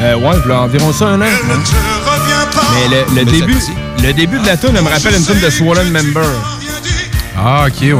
Euh, 0.00 0.14
ouais, 0.16 0.36
voilà 0.44 0.62
environ 0.62 0.92
ça, 0.92 1.06
un 1.06 1.20
an. 1.20 1.24
Mais 1.24 2.88
le, 2.88 2.96
le 2.96 3.06
Mais 3.14 3.24
début, 3.24 3.56
le 4.02 4.12
début 4.12 4.38
de 4.38 4.46
la 4.46 4.56
tune, 4.56 4.72
me 4.72 4.80
rappelle 4.88 5.14
une 5.16 5.24
tune 5.24 5.40
de 5.40 5.50
Swollen 5.50 5.90
Member. 5.90 6.22
Ah, 7.38 7.64
ok, 7.66 7.80
ouais. 7.82 7.92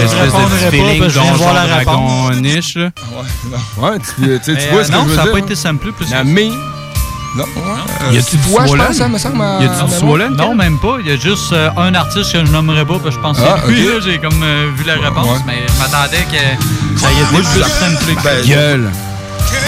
L'espèce 0.00 0.32
de 0.32 0.70
feeling 0.70 1.00
que 1.02 1.08
je 1.08 1.18
la 1.18 1.24
donjon 1.24 1.44
réponse. 1.78 1.84
dragon 1.84 2.30
niche. 2.40 2.74
là. 2.76 2.90
Ouais, 3.78 3.98
tu, 3.98 4.22
tu 4.22 4.24
sais, 4.28 4.38
tu 4.44 4.52
Mais, 4.52 4.68
vois 4.70 4.80
euh, 4.80 4.84
ce 4.84 4.88
que 4.90 4.96
non, 4.96 5.02
je 5.04 5.08
veux 5.10 5.14
ça 5.16 5.20
a 5.20 5.24
dire? 5.24 5.32
pas 5.32 5.38
été 5.38 5.54
samplé 5.54 5.92
plus 5.92 6.10
Non, 6.10 6.18
que 6.22 6.26
mais. 6.26 6.48
Non, 7.36 7.44
Y 8.10 8.18
a-tu 8.18 8.36
du 8.36 8.42
je 8.42 8.48
Swollen? 8.48 8.80
hein, 8.80 9.58
Y 9.60 9.64
a-tu 9.64 9.84
du? 9.92 9.98
Swollen? 9.98 10.32
Non, 10.36 10.54
même 10.56 10.78
pas. 10.80 10.96
Il 11.04 11.08
y 11.08 11.12
a 11.12 11.16
juste 11.16 11.52
euh, 11.52 11.70
un 11.76 11.94
artiste 11.94 12.32
que 12.32 12.44
je 12.44 12.50
nommerai 12.50 12.84
pas, 12.84 12.94
parce 12.98 13.04
que 13.04 13.10
je 13.12 13.18
pense 13.20 13.38
que 13.38 13.42
Ah, 13.46 13.58
c'est 13.64 13.70
lui, 13.72 13.86
ok. 13.88 13.94
là, 13.94 14.00
j'ai 14.04 14.18
comme 14.18 14.42
euh, 14.42 14.70
vu 14.76 14.84
la 14.84 14.94
réponse, 14.94 15.26
Ouais. 15.26 15.38
mais 15.46 15.58
je 15.68 15.78
m'attendais 15.80 16.24
que 16.24 17.00
ça 17.00 17.08
y 17.12 17.14
je 17.20 17.36
plus 17.36 17.44
samplé 17.70 18.14
que 18.16 18.22
ça. 18.22 18.28
Ben, 18.34 18.46
Gueule. 18.46 18.90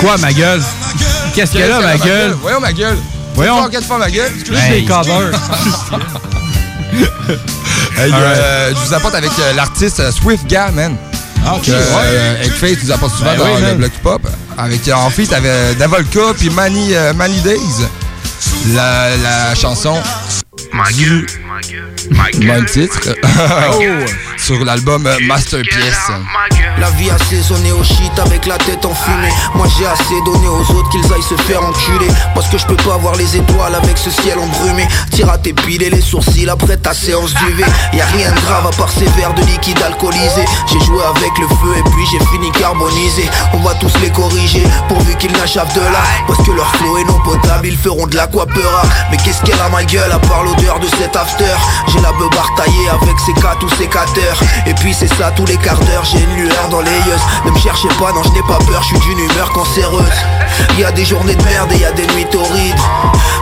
Quoi, 0.03 0.19
ma 0.19 0.33
gueule? 0.33 0.61
Qu'est-ce 1.33 1.53
qu'elle 1.53 1.71
a, 1.71 1.81
ma 1.81 1.97
gueule? 1.97 2.37
Voyons 2.43 2.59
ma 2.59 2.73
gueule. 2.73 2.99
Voyons. 3.37 3.69
Quatre 3.69 3.87
fois 3.87 3.99
ma 3.99 4.11
gueule. 4.11 4.33
Juste 4.35 4.69
des 4.71 4.85
covers. 4.85 5.31
Hey, 7.97 8.11
euh, 8.13 8.71
je 8.75 8.87
vous 8.89 8.95
apporte 8.95 9.15
avec 9.15 9.31
euh, 9.39 9.53
l'artiste 9.53 10.01
euh, 10.01 10.11
Swift 10.11 10.47
Ga, 10.47 10.71
man. 10.73 10.97
Ah, 11.45 11.55
ok. 11.55 11.67
Que, 11.67 11.71
euh, 11.73 12.43
Eggface 12.43 12.83
nous 12.85 12.91
apporte 12.91 13.17
souvent 13.17 13.31
Ben 13.33 13.39
dans 13.39 13.55
oui, 13.55 13.63
le 13.63 13.75
bloc 13.75 13.93
hip-hop. 13.95 14.23
Avec, 14.59 14.89
euh, 14.89 14.95
en 14.95 15.11
fait, 15.11 15.27
t'avais 15.27 15.75
Davolka 15.75 16.35
puis 16.39 16.51
Manny, 16.51 16.95
euh, 16.95 17.13
Manny 17.13 17.41
Days. 17.41 17.87
La, 18.75 19.17
la 19.17 19.55
chanson. 19.55 19.95
Du 20.97 21.27
même 22.41 22.65
titre. 22.67 23.01
Oh. 23.75 23.83
Sur 24.37 24.65
l'album 24.65 25.07
euh, 25.07 25.17
Masterpiece. 25.27 26.11
La 26.79 26.91
vie 26.91 27.11
assaisonnée 27.11 27.73
au 27.73 27.83
shit 27.83 28.13
avec 28.19 28.47
la 28.47 28.57
tête 28.59 28.85
enfumée 28.85 29.33
Moi 29.55 29.67
j'ai 29.79 29.87
assez 29.87 30.21
donné 30.25 30.49
aux 30.49 30.73
autres 30.75 30.89
qu'ils 30.91 31.05
aillent 31.13 31.23
se 31.23 31.37
faire 31.43 31.63
enculer. 31.63 32.09
Parce 32.35 32.49
que 32.49 32.59
je 32.59 32.67
peux 32.67 32.77
pas 32.77 32.97
voir 32.97 33.15
les 33.17 33.37
étoiles 33.37 33.75
avec 33.75 33.97
ce 33.97 34.11
ciel 34.11 34.39
embrumé. 34.39 34.87
Tire 35.13 35.31
à 35.31 35.39
tes 35.39 35.53
piles 35.53 35.83
et 35.83 35.91
les 35.91 36.01
sourcils 36.01 36.49
après 36.49 36.77
ta 36.77 36.93
séance 36.93 37.35
d'UV 37.35 37.65
Y'a 37.93 38.07
rien 38.07 38.33
de 38.33 38.41
grave 38.41 38.67
à 38.67 38.77
part 38.77 38.91
ces 38.91 39.07
verres 39.17 39.35
de 39.35 39.43
liquide 39.43 39.81
alcoolisé. 39.83 40.45
J'ai 40.71 40.81
joué 40.81 41.03
avec 41.17 41.39
le 41.39 41.47
feu 41.49 41.79
et 41.79 41.83
puis 41.91 42.05
j'ai 42.11 42.25
fini 42.27 42.51
carbonisé. 42.53 43.29
On 43.55 43.59
va 43.59 43.75
tous 43.75 43.93
les 44.01 44.11
corriger 44.11 44.65
pourvu 44.89 45.15
qu'ils 45.17 45.33
n'achèvent 45.33 45.75
de 45.75 45.81
là. 45.81 46.03
Parce 46.27 46.43
que 46.45 46.53
leur 46.53 46.69
flow 46.77 46.99
est 46.99 47.05
non 47.05 47.21
potable, 47.21 47.67
ils 47.67 47.79
feront 47.79 48.07
de 48.07 48.17
l'aquapera. 48.17 48.83
Mais 49.11 49.17
qu'est-ce 49.19 49.43
qu'elle 49.43 49.61
a 49.61 49.69
ma 49.69 49.85
gueule 49.85 50.13
à 50.13 50.19
part 50.19 50.45
l'odeur 50.45 50.79
de 50.81 50.89
cet 50.99 51.17
after? 51.17 51.55
J'ai 51.89 52.01
la 52.03 52.13
beubare 52.13 52.53
taillée 52.57 52.89
avec 52.89 53.19
ses 53.21 53.33
quatre 53.35 53.65
ou 53.65 53.69
ses 53.71 53.87
cateurs 53.87 54.39
Et 54.67 54.75
puis 54.75 54.95
c'est 54.95 55.13
ça 55.15 55.31
tous 55.31 55.47
les 55.47 55.57
quarts 55.57 55.79
d'heure, 55.81 56.05
j'ai 56.05 56.19
une 56.19 56.35
lueur 56.35 56.69
dans 56.71 56.81
les 56.81 56.91
yeux. 56.91 57.21
Ne 57.45 57.51
me 57.51 57.59
cherchez 57.59 57.89
pas, 57.89 58.13
non 58.13 58.23
je 58.25 58.31
n'ai 58.31 58.43
pas 58.43 58.59
peur, 58.59 58.83
je 58.83 58.89
suis 58.89 58.99
d'une 59.01 59.19
humeur 59.19 59.51
cancéreuse. 59.53 60.19
Y 60.79 60.85
a 60.85 60.93
des 60.93 61.05
journées 61.05 61.35
de 61.35 61.45
merde 61.45 61.73
et 61.73 61.79
y 61.79 61.85
a 61.85 61.93
des 61.93 62.07
nuits 62.15 62.27
torrides. 62.31 62.81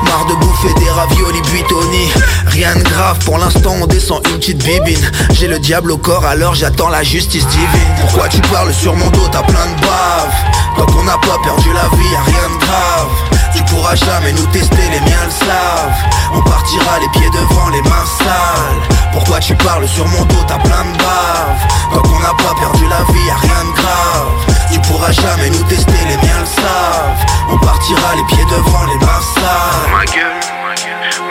Marre 0.04 0.26
de 0.26 0.34
bouffer 0.34 0.72
des 0.74 0.90
raviolis 0.90 1.42
buitoni. 1.42 2.12
Rien 2.46 2.74
de 2.76 2.82
grave, 2.82 3.18
pour 3.24 3.38
l'instant 3.38 3.74
on 3.80 3.86
descend 3.86 4.20
une 4.28 4.38
petite 4.38 4.64
bibine. 4.64 5.10
J'ai 5.32 5.48
le 5.48 5.58
diable 5.58 5.92
au 5.92 5.98
corps 5.98 6.24
alors 6.24 6.54
j'attends 6.54 6.88
la 6.88 7.02
justice 7.02 7.46
divine. 7.46 7.94
Pourquoi 8.00 8.28
tu 8.28 8.40
parles 8.42 8.72
sur 8.72 8.94
mon 8.94 9.08
dos, 9.10 9.28
t'as 9.30 9.42
plein 9.42 9.66
de 9.66 9.80
baves. 9.80 10.34
Tant 10.76 10.86
qu'on 10.86 11.04
n'a 11.04 11.18
pas 11.18 11.38
perdu 11.42 11.68
la 11.72 11.96
vie, 11.96 12.10
y'a 12.12 12.22
rien 12.22 12.48
de 12.54 12.64
grave 12.64 13.39
tu 13.54 13.62
pourras 13.64 13.94
jamais 13.94 14.32
nous 14.32 14.46
tester, 14.46 14.88
les 14.90 15.00
miens 15.00 15.24
le 15.24 15.30
savent. 15.30 16.20
On 16.34 16.40
partira 16.42 16.98
les 17.00 17.08
pieds 17.08 17.30
devant, 17.30 17.68
les 17.70 17.82
mains 17.82 18.06
sales 18.18 18.98
Pourquoi 19.12 19.40
tu 19.40 19.54
parles 19.56 19.88
sur 19.88 20.06
mon 20.06 20.24
dos, 20.24 20.44
t'as 20.46 20.58
plein 20.58 20.84
de 20.84 20.96
baves 20.96 21.66
Tant 21.92 22.02
qu'on 22.02 22.20
n'a 22.20 22.34
pas 22.34 22.54
perdu 22.60 22.86
la 22.88 23.02
vie, 23.12 23.26
y'a 23.26 23.34
rien 23.36 23.64
de 23.64 23.76
grave. 23.76 24.56
Tu 24.72 24.78
pourras 24.80 25.10
jamais 25.12 25.50
nous 25.50 25.62
tester, 25.64 25.92
les 26.08 26.16
miens 26.16 26.40
le 26.40 26.46
savent. 26.46 27.26
On 27.50 27.58
partira 27.58 28.14
les 28.16 28.24
pieds 28.24 28.44
devant, 28.44 28.84
les 28.84 28.98
mains 29.04 29.22
sales 29.34 29.90
Ma 29.90 30.04
gueule, 30.04 30.40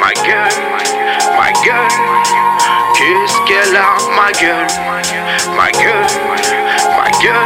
ma 0.02 0.14
gueule, 0.14 0.60
ma 1.38 1.52
gueule. 1.64 1.88
Qu'est-ce 2.96 3.38
qu'elle 3.48 3.76
a, 3.78 3.96
ma 4.16 4.32
gueule 4.34 4.68
Ma 5.56 5.72
gueule, 5.72 6.08
ma 6.98 7.10
gueule. 7.24 7.46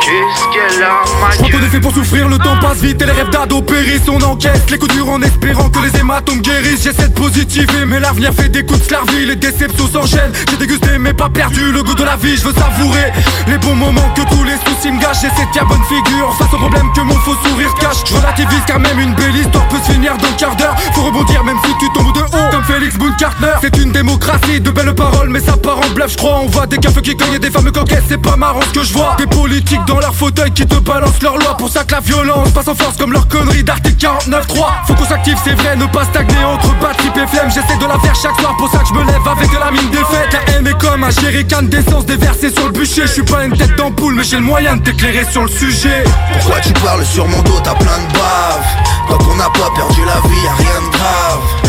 Qu'est-ce 0.00 0.44
qu'elle 0.54 0.82
a, 0.82 1.02
Trop 1.32 1.48
de 1.48 1.66
fait 1.66 1.80
pour 1.80 1.92
souffrir, 1.92 2.28
le 2.28 2.38
temps 2.38 2.56
passe 2.60 2.78
vite 2.78 3.00
et 3.02 3.06
les 3.06 3.12
rêves 3.12 3.30
d'ados 3.30 3.64
périssent. 3.64 4.08
On 4.08 4.20
encaisse 4.22 4.62
les 4.70 4.78
coups 4.78 4.94
durs 4.94 5.08
en 5.08 5.20
espérant 5.22 5.68
que 5.68 5.78
les 5.80 5.98
hématomes 5.98 6.40
guérissent. 6.40 6.84
J'essaie 6.84 7.08
de 7.08 7.14
positiver, 7.14 7.84
mais 7.86 8.00
l'avenir 8.00 8.32
fait 8.32 8.48
des 8.48 8.64
coups 8.64 8.80
de 8.80 8.84
slarvie. 8.84 9.26
Les 9.26 9.36
déceptions 9.36 9.88
s'enchaînent. 9.88 10.32
J'ai 10.50 10.56
dégusté, 10.56 10.98
mais 10.98 11.12
pas 11.12 11.28
perdu 11.28 11.72
le 11.72 11.82
goût 11.82 11.94
de 11.94 12.04
la 12.04 12.16
vie. 12.16 12.36
Je 12.36 12.44
veux 12.44 12.54
savourer 12.54 13.12
les 13.46 13.58
bons 13.58 13.74
moments 13.74 14.08
que 14.14 14.22
tous 14.22 14.44
les 14.44 14.56
soucis 14.64 14.92
me 14.92 15.00
gâchent. 15.00 15.22
J'essaie 15.22 15.46
de 15.52 15.68
bonne 15.68 15.82
figure 15.84 16.34
face 16.38 16.52
au 16.52 16.56
problème 16.56 16.90
que 16.94 17.00
mon 17.00 17.14
faux 17.16 17.36
sourire 17.44 17.74
cache. 17.74 18.04
Je 18.06 18.14
relativise 18.14 18.62
car 18.66 18.78
même 18.78 19.00
une 19.00 19.14
belle 19.14 19.36
histoire 19.36 19.66
peut 19.68 19.78
se 19.78 19.92
finir 19.92 20.16
dans 20.18 20.28
le 20.28 20.36
quart 20.38 20.56
d'heure. 20.56 20.76
Faut 20.94 21.02
rebondir 21.02 21.42
même 21.44 21.58
si 21.64 21.72
tu 21.78 21.92
tombes 21.92 22.14
de 22.14 22.20
haut. 22.20 22.50
Comme 22.50 22.64
Félix 22.64 22.96
Boone 22.96 23.16
Carter. 23.18 23.54
C'est 23.60 23.76
une 23.78 23.92
démocratie 23.92 24.60
de 24.60 24.70
belles 24.70 24.94
paroles, 24.94 25.30
mais 25.30 25.40
ça 25.40 25.56
part 25.56 25.78
en 25.78 25.94
bluff. 25.94 26.12
Je 26.12 26.16
crois, 26.16 26.40
on 26.42 26.46
voit 26.46 26.66
des 26.66 26.78
cafés 26.78 27.02
qui 27.02 27.16
cognent 27.16 27.34
et 27.34 27.38
des 27.38 27.50
femmes 27.50 27.70
coquettes. 27.72 28.04
C'est 28.08 28.22
pas 28.22 28.36
marrant 28.36 28.60
ce 28.62 28.78
que 28.78 28.84
je 28.84 28.92
vois. 28.92 29.16
Des 29.18 29.26
politiques 29.26 29.84
dans 29.86 29.98
leur 29.98 30.14
fauteuil 30.14 30.50
qui 30.52 30.66
te 30.66 30.76
balancent 30.76 31.07
leur 31.22 31.36
loi. 31.36 31.56
Pour 31.56 31.68
ça 31.68 31.84
que 31.84 31.92
la 31.92 32.00
violence 32.00 32.50
passe 32.50 32.68
en 32.68 32.74
force 32.74 32.96
comme 32.96 33.12
leur 33.12 33.28
connerie 33.28 33.64
d'article 33.64 34.06
49.3. 34.06 34.86
Faut 34.86 34.94
qu'on 34.94 35.04
s'active, 35.04 35.38
c'est 35.44 35.54
vrai, 35.54 35.76
ne 35.76 35.86
pas 35.86 36.04
stagner 36.04 36.44
entre 36.44 36.74
batterie 36.80 37.08
et 37.08 37.26
flemme. 37.26 37.50
J'essaie 37.50 37.78
de 37.78 37.86
la 37.86 37.98
faire 37.98 38.14
chaque 38.14 38.38
soir, 38.40 38.56
pour 38.56 38.70
ça 38.70 38.78
que 38.78 38.88
je 38.88 38.94
me 38.94 39.04
lève 39.04 39.26
avec 39.26 39.50
de 39.50 39.58
la 39.58 39.70
mine 39.70 39.90
défaite. 39.90 40.32
La 40.32 40.52
haine 40.52 40.66
est 40.66 40.78
comme 40.78 41.04
un 41.04 41.10
jerrycan 41.10 41.62
d'essence 41.62 42.06
déversé 42.06 42.50
sur 42.50 42.66
le 42.66 42.72
bûcher. 42.72 43.02
Je 43.02 43.12
suis 43.12 43.22
pas 43.22 43.44
une 43.44 43.56
tête 43.56 43.76
d'ampoule, 43.76 44.14
mais 44.14 44.24
j'ai 44.24 44.36
le 44.36 44.42
moyen 44.42 44.76
de 44.76 44.82
t'éclairer 44.82 45.24
sur 45.30 45.42
le 45.42 45.48
sujet. 45.48 46.04
Pourquoi 46.32 46.60
tu 46.60 46.72
parles 46.74 47.04
sur 47.04 47.26
mon 47.26 47.42
dos, 47.42 47.60
t'as 47.62 47.74
plein 47.74 47.98
de 47.98 48.12
baves? 48.12 48.66
Tant 49.08 49.18
qu'on 49.18 49.36
n'a 49.36 49.50
pas 49.50 49.70
perdu 49.74 50.00
la 50.04 50.28
vie, 50.28 50.42
y'a 50.44 50.54
rien 50.54 50.80
de 50.86 50.96
grave 50.96 51.67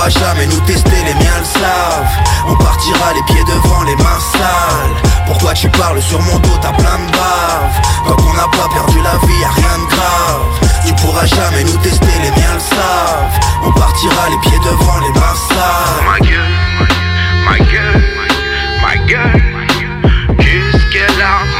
Tu 0.00 0.06
pourras 0.06 0.30
jamais 0.30 0.46
nous 0.46 0.60
tester, 0.60 0.96
les 1.04 1.12
miens 1.12 1.38
le 1.38 1.44
savent. 1.44 2.24
On 2.48 2.56
partira 2.56 3.12
les 3.12 3.22
pieds 3.34 3.44
devant, 3.44 3.82
les 3.82 3.96
mains 3.96 4.20
sales. 4.32 5.12
Pourquoi 5.26 5.52
tu 5.52 5.68
parles 5.68 6.00
sur 6.00 6.18
mon 6.22 6.38
dos, 6.38 6.56
t'as 6.62 6.72
plein 6.72 6.98
de 7.04 7.12
baves 7.12 7.82
Tant 8.06 8.16
qu'on 8.16 8.32
n'a 8.32 8.48
pas 8.48 8.66
perdu 8.72 8.98
la 9.02 9.18
vie, 9.26 9.40
y'a 9.42 9.50
rien 9.50 9.78
de 9.78 9.94
grave. 9.94 10.70
Tu 10.86 10.94
pourras 10.94 11.26
jamais 11.26 11.64
nous 11.64 11.76
tester, 11.82 12.06
les 12.22 12.30
miens 12.30 12.54
le 12.54 12.60
savent. 12.60 13.40
On 13.62 13.72
partira 13.72 14.30
les 14.30 14.38
pieds 14.48 14.58
devant, 14.64 15.00
les 15.00 15.20
mains 15.20 15.36
sales. 15.50 16.06
Ma 16.06 16.26
gueule, 16.26 16.88
ma 17.44 17.58
gueule, 17.58 18.04
ma 18.80 18.96
gueule 19.06 19.50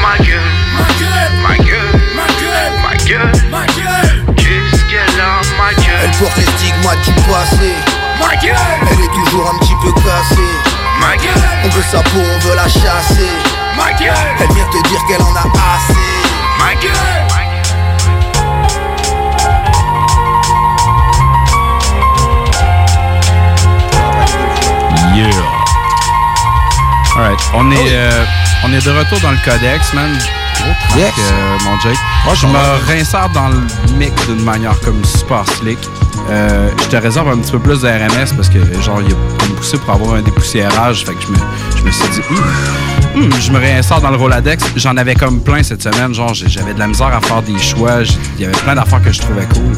ma 0.01 0.17
gueule. 0.17 0.41
Ma 0.81 0.97
gueule, 0.97 1.31
ma 1.43 1.57
gueule, 1.57 2.71
ma 2.81 2.95
gueule, 2.97 3.31
ma 3.51 3.65
gueule 3.65 4.35
Qu'est-ce 4.35 4.83
qu'elle 4.89 5.21
a, 5.21 5.41
ma 5.57 5.73
gueule. 5.73 6.01
Elle 6.03 6.11
porte 6.17 6.37
les 6.37 6.45
stigmates 6.45 7.05
du 7.05 7.11
passé 7.29 7.90
Ma 8.21 8.35
gueule. 8.35 8.55
Elle 8.91 9.01
est 9.01 9.13
toujours 9.13 9.51
un 9.53 9.57
petit 9.59 9.75
peu 9.81 9.91
cassée 9.93 10.51
Ma 10.99 11.17
gueule. 11.17 11.33
On 11.65 11.69
veut 11.69 11.83
sa 11.91 12.01
peau, 12.03 12.19
on 12.19 12.39
veut 12.47 12.55
la 12.55 12.67
chasser. 12.67 13.29
Ma 13.75 13.91
gueule. 13.93 14.13
Elle 14.39 14.53
vient 14.53 14.65
te 14.65 14.87
dire 14.89 14.99
qu'elle 15.07 15.21
en 15.21 15.35
a 15.35 15.45
assez. 15.75 15.93
Ma 16.59 16.75
gueule. 16.75 16.91
Yeah. 25.13 25.27
Alright, 27.15 27.41
on 27.53 27.69
est, 27.71 27.75
euh, 27.91 28.25
on 28.63 28.71
est 28.71 28.85
de 28.85 28.91
retour 28.91 29.19
dans 29.19 29.31
le 29.31 29.37
codex, 29.43 29.93
man. 29.93 30.17
Yes. 30.97 31.13
euh, 31.17 31.57
mon 31.65 31.79
Jake. 31.79 31.97
Ouais, 32.27 32.35
je 32.35 32.47
me 32.47 32.85
réinsère 32.87 33.29
dans 33.33 33.47
le 33.49 33.57
mix 33.97 34.13
d'une 34.27 34.43
manière 34.43 34.79
comme 34.81 35.03
super 35.05 35.43
slick. 35.57 35.77
Euh, 36.29 36.69
je 36.83 36.87
te 36.87 36.95
réserve 36.97 37.29
un 37.29 37.37
petit 37.37 37.51
peu 37.51 37.59
plus 37.59 37.81
de 37.81 37.87
RMS 37.87 38.35
parce 38.35 38.49
que, 38.49 38.59
genre, 38.81 39.01
il 39.01 39.11
a 39.13 39.47
me 39.49 39.55
poussé 39.55 39.77
pour 39.77 39.93
avoir 39.93 40.15
un 40.15 40.21
dépoussiérage. 40.21 41.05
Fait 41.05 41.13
que 41.13 41.21
je 41.21 41.27
me, 41.29 41.37
je 41.77 41.83
me 41.83 41.91
suis 41.91 42.07
dit, 42.09 42.21
Hum, 43.15 43.23
hum, 43.23 43.29
je 43.39 43.51
me 43.51 43.59
réinsère 43.59 44.01
dans 44.01 44.11
le 44.11 44.17
Roladex. 44.17 44.63
J'en 44.75 44.95
avais 44.97 45.15
comme 45.15 45.41
plein 45.41 45.63
cette 45.63 45.81
semaine. 45.81 46.13
Genre, 46.13 46.33
j'avais 46.33 46.73
de 46.73 46.79
la 46.79 46.87
misère 46.87 47.07
à 47.07 47.21
faire 47.21 47.41
des 47.41 47.57
choix. 47.59 48.01
Il 48.37 48.41
y 48.41 48.45
avait 48.45 48.57
plein 48.59 48.75
d'affaires 48.75 49.01
que 49.01 49.11
je 49.11 49.19
trouvais 49.21 49.45
cool. 49.53 49.73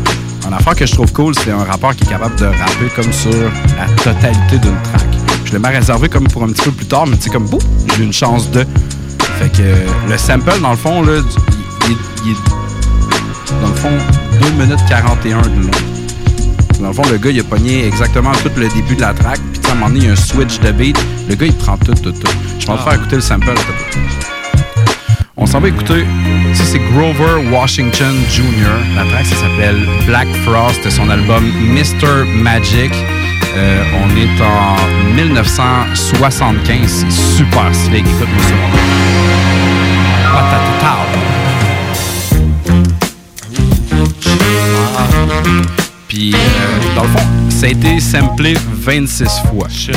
Un 0.48 0.54
affaire 0.54 0.76
que 0.76 0.86
je 0.86 0.92
trouve 0.94 1.12
cool, 1.14 1.34
c'est 1.36 1.52
un 1.52 1.64
rappeur 1.64 1.96
qui 1.96 2.04
est 2.04 2.08
capable 2.10 2.36
de 2.36 2.46
rapper 2.46 2.90
comme 2.96 3.12
sur 3.14 3.32
la 3.32 3.86
totalité 4.04 4.58
d'une 4.58 4.76
track. 4.84 5.08
Je 5.46 5.54
l'ai 5.54 5.60
mal 5.60 5.74
réservé 5.76 6.10
comme 6.10 6.28
pour 6.28 6.44
un 6.44 6.48
petit 6.48 6.64
peu 6.64 6.72
plus 6.72 6.86
tard, 6.86 7.08
mais 7.08 7.16
tu 7.18 7.24
sais, 7.24 7.30
comme, 7.30 7.46
boum, 7.46 7.60
j'ai 7.96 8.02
eu 8.04 8.06
une 8.06 8.14
chance 8.14 8.50
de. 8.52 8.66
Fait 9.40 9.50
que 9.52 9.62
euh, 9.62 9.76
le 10.10 10.18
sample, 10.18 10.60
dans 10.62 10.72
le 10.72 10.78
fond, 10.78 11.02
là, 11.04 11.14
il, 11.88 11.92
il- 11.92 11.98
il 12.26 12.32
est, 12.32 13.62
dans 13.62 13.68
le 13.70 13.76
fond, 13.76 13.90
2 14.42 14.50
minutes 14.64 14.80
41 14.88 15.42
de 15.42 15.48
long. 15.48 15.72
Dans 16.80 16.88
le 16.90 16.94
fond, 16.94 17.04
le 17.12 17.18
gars, 17.18 17.30
il 17.30 17.40
a 17.40 17.44
pogné 17.44 17.88
exactement 17.88 18.32
tout 18.44 18.52
le 18.58 18.68
début 18.70 18.96
de 18.96 19.02
la 19.02 19.14
track, 19.14 19.40
puis 19.54 19.62
à 19.70 19.72
un 19.72 19.76
moment 19.76 19.88
donné, 19.88 20.00
il 20.02 20.06
y 20.06 20.10
a 20.10 20.14
un 20.14 20.16
switch 20.16 20.60
de 20.60 20.72
beat. 20.72 20.98
Le 21.30 21.36
gars, 21.36 21.46
il 21.46 21.56
prend 21.56 21.78
tout, 21.78 21.94
tout, 21.94 22.12
tout. 22.12 22.32
Je 22.60 22.68
vais 22.68 22.74
te 22.78 22.82
faire 22.84 22.94
écouter 22.94 23.16
le 23.16 23.22
sample. 23.22 23.54
On 25.38 25.46
s'en 25.46 25.60
va 25.60 25.68
écouter. 25.70 26.06
Ça, 26.54 26.64
c'est 26.66 26.80
Grover 26.94 27.50
Washington 27.52 28.14
Jr. 28.30 28.44
La 28.96 29.04
track, 29.06 29.26
ça 29.26 29.36
s'appelle 29.36 29.78
Black 30.06 30.28
Frost. 30.46 30.80
C'est 30.84 30.92
son 30.92 31.10
album 31.10 31.44
Mr. 31.74 32.26
Magic. 32.36 32.92
Euh, 33.56 33.84
on 34.04 34.10
est 34.18 34.42
en 34.42 34.76
1975. 35.16 37.06
C'est 37.08 37.12
super 37.12 37.74
slick. 37.74 38.06
Écoute-moi 38.06 38.44
ça. 38.44 38.54
mon. 38.56 38.66
Ah. 44.98 45.08
Puis, 46.08 46.34
euh, 46.34 46.38
dans 46.96 47.04
le 47.04 47.10
fond, 47.10 47.24
ça 47.50 47.66
a 47.68 47.70
été 47.70 48.00
samplé 48.00 48.56
26 48.72 49.26
fois. 49.50 49.68
Je 49.70 49.92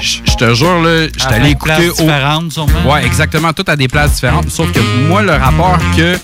je 0.00 0.36
te 0.36 0.54
jure, 0.54 0.82
là, 0.82 1.06
je 1.16 1.26
allé 1.26 1.50
écouter 1.50 1.74
places 1.74 1.96
différentes, 1.96 2.52
sûrement. 2.52 2.92
Ouais, 2.92 3.04
exactement, 3.04 3.52
tout 3.52 3.64
à 3.66 3.76
des 3.76 3.88
places 3.88 4.14
différentes. 4.14 4.50
Sauf 4.50 4.70
que 4.72 4.80
moi, 5.08 5.22
le 5.22 5.32
rapport 5.32 5.78
que 5.96 6.16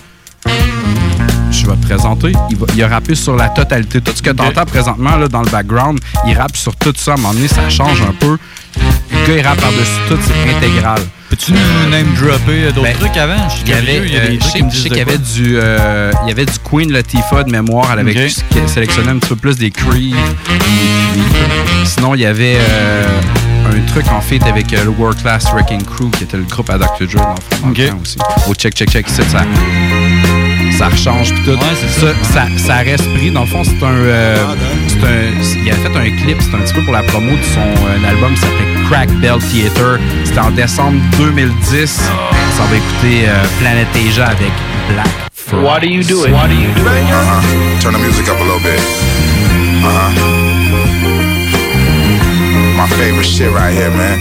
je 1.59 1.67
vais 1.67 1.75
te 1.75 1.85
présenter, 1.85 2.31
il, 2.49 2.57
va, 2.57 2.65
il 2.73 2.83
a 2.83 2.87
rappé 2.87 3.15
sur 3.15 3.35
la 3.35 3.49
totalité. 3.49 4.01
Tout 4.01 4.13
ce 4.15 4.21
que 4.21 4.29
tu 4.29 4.41
entends 4.41 4.65
présentement 4.65 5.15
là, 5.17 5.27
dans 5.27 5.41
le 5.41 5.49
background, 5.49 5.99
il 6.25 6.37
rappe 6.37 6.55
sur 6.55 6.75
tout 6.75 6.93
ça. 6.95 7.11
À 7.11 7.13
un 7.15 7.17
moment 7.17 7.33
donné, 7.33 7.47
ça 7.47 7.69
change 7.69 8.01
un 8.01 8.13
peu. 8.13 8.37
Le 9.11 9.27
gars, 9.27 9.37
il 9.37 9.45
rappe 9.45 9.59
par-dessus 9.59 9.99
tout, 10.07 10.17
c'est 10.25 10.55
intégral. 10.55 11.01
Peux-tu 11.29 11.51
nous 11.51 11.89
name 11.91 12.07
dropper 12.15 12.71
d'autres 12.71 12.81
Ben, 12.81 12.95
trucs 12.97 13.17
avant? 13.17 13.47
Il 13.65 13.69
y 13.69 13.73
avait, 13.73 13.99
euh, 13.99 14.37
je 14.39 14.75
sais 14.75 14.89
qu'il 14.89 14.97
y 14.97 15.01
avait 15.01 15.17
du, 15.17 15.57
euh, 15.57 16.11
il 16.23 16.29
y 16.29 16.31
avait 16.31 16.45
du 16.45 16.57
Queen 16.63 16.91
Latifah 16.91 17.43
de 17.43 17.51
mémoire. 17.51 17.89
Elle 17.93 17.99
avait 17.99 18.29
sélectionné 18.67 19.09
un 19.09 19.19
petit 19.19 19.29
peu 19.29 19.35
plus 19.35 19.55
des 19.57 19.69
Creed. 19.69 20.15
Sinon, 21.85 22.15
il 22.15 22.21
y 22.21 22.25
avait 22.25 22.57
euh, 22.57 23.21
un 23.71 23.81
truc 23.91 24.07
en 24.11 24.21
fait 24.21 24.41
avec 24.43 24.73
euh, 24.73 24.83
le 24.85 24.89
World 24.89 25.21
Class 25.21 25.45
Wrecking 25.51 25.83
Crew, 25.83 26.09
qui 26.17 26.23
était 26.23 26.37
le 26.37 26.43
groupe 26.43 26.69
à 26.69 26.77
Dr. 26.77 27.07
Dre 27.07 27.35
dans 27.61 27.69
le 27.69 27.75
fond, 27.75 27.99
aussi. 28.01 28.17
Au 28.47 28.53
check, 28.55 28.73
check, 28.73 28.89
check, 28.89 29.07
ça, 29.07 29.23
ça, 29.23 29.45
ça 30.79 30.87
rechange 30.87 31.33
puis 31.33 31.43
tout. 31.43 31.59
ça, 31.59 32.07
ça, 32.23 32.47
ça 32.55 32.75
reste 32.77 33.13
pris. 33.13 33.29
Dans 33.31 33.41
le 33.41 33.47
fond, 33.47 33.63
c'est 33.65 33.85
un, 33.85 33.91
euh, 33.91 34.37
c'est 34.87 34.95
c'est 34.97 35.05
un, 35.05 35.61
il 35.65 35.71
a 35.71 35.75
fait 35.75 35.87
un 35.89 36.23
clip, 36.23 36.37
c'est 36.41 36.55
un 36.55 36.59
petit 36.59 36.73
peu 36.73 36.81
pour 36.83 36.93
la 36.93 37.03
promo 37.03 37.35
de 37.35 37.43
son 37.43 37.59
euh, 37.59 38.09
album 38.09 38.33
qui 38.33 38.39
s'appelait 38.39 38.83
Crack 38.89 39.09
Bell 39.19 39.39
Theater. 39.39 39.99
C'était 40.23 40.39
en 40.39 40.51
décembre 40.51 40.97
2010. 41.17 41.89
Ça 41.89 42.63
va 42.63 42.77
écouter 42.77 43.27
euh, 43.27 43.43
Planet 43.59 43.87
Asia 43.93 44.27
avec 44.27 44.53
Black. 44.93 45.09
Frost. 45.33 45.63
What 45.63 45.79
are 45.79 45.85
you 45.85 46.01
doing? 46.03 46.31
What 46.31 46.47
are 46.47 46.53
you 46.53 46.73
doing? 46.73 47.05
Uh-huh. 47.11 47.81
Turn 47.81 47.93
the 47.93 47.99
music 47.99 48.29
up 48.29 48.39
a 48.39 48.43
little 48.43 48.63
bit. 48.63 48.79
Uh 49.83 49.91
huh. 49.91 50.11
My 52.77 52.87
favorite 52.95 53.25
shit 53.25 53.51
right 53.51 53.73
here, 53.73 53.91
man. 53.91 54.17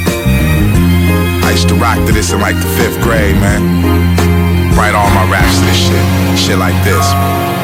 I 1.44 1.53
used 1.53 1.68
to 1.68 1.77
rock 1.77 2.05
to 2.07 2.12
this 2.12 2.33
in 2.33 2.40
like 2.40 2.57
the 2.57 2.68
fifth 2.77 3.01
grade, 3.01 3.37
man. 3.37 4.38
Write 4.79 4.95
all 4.95 5.11
my 5.11 5.29
raps 5.29 5.59
to 5.59 5.64
this 5.64 5.77
shit. 5.77 6.38
Shit 6.38 6.57
like 6.57 6.85
this. 6.85 7.58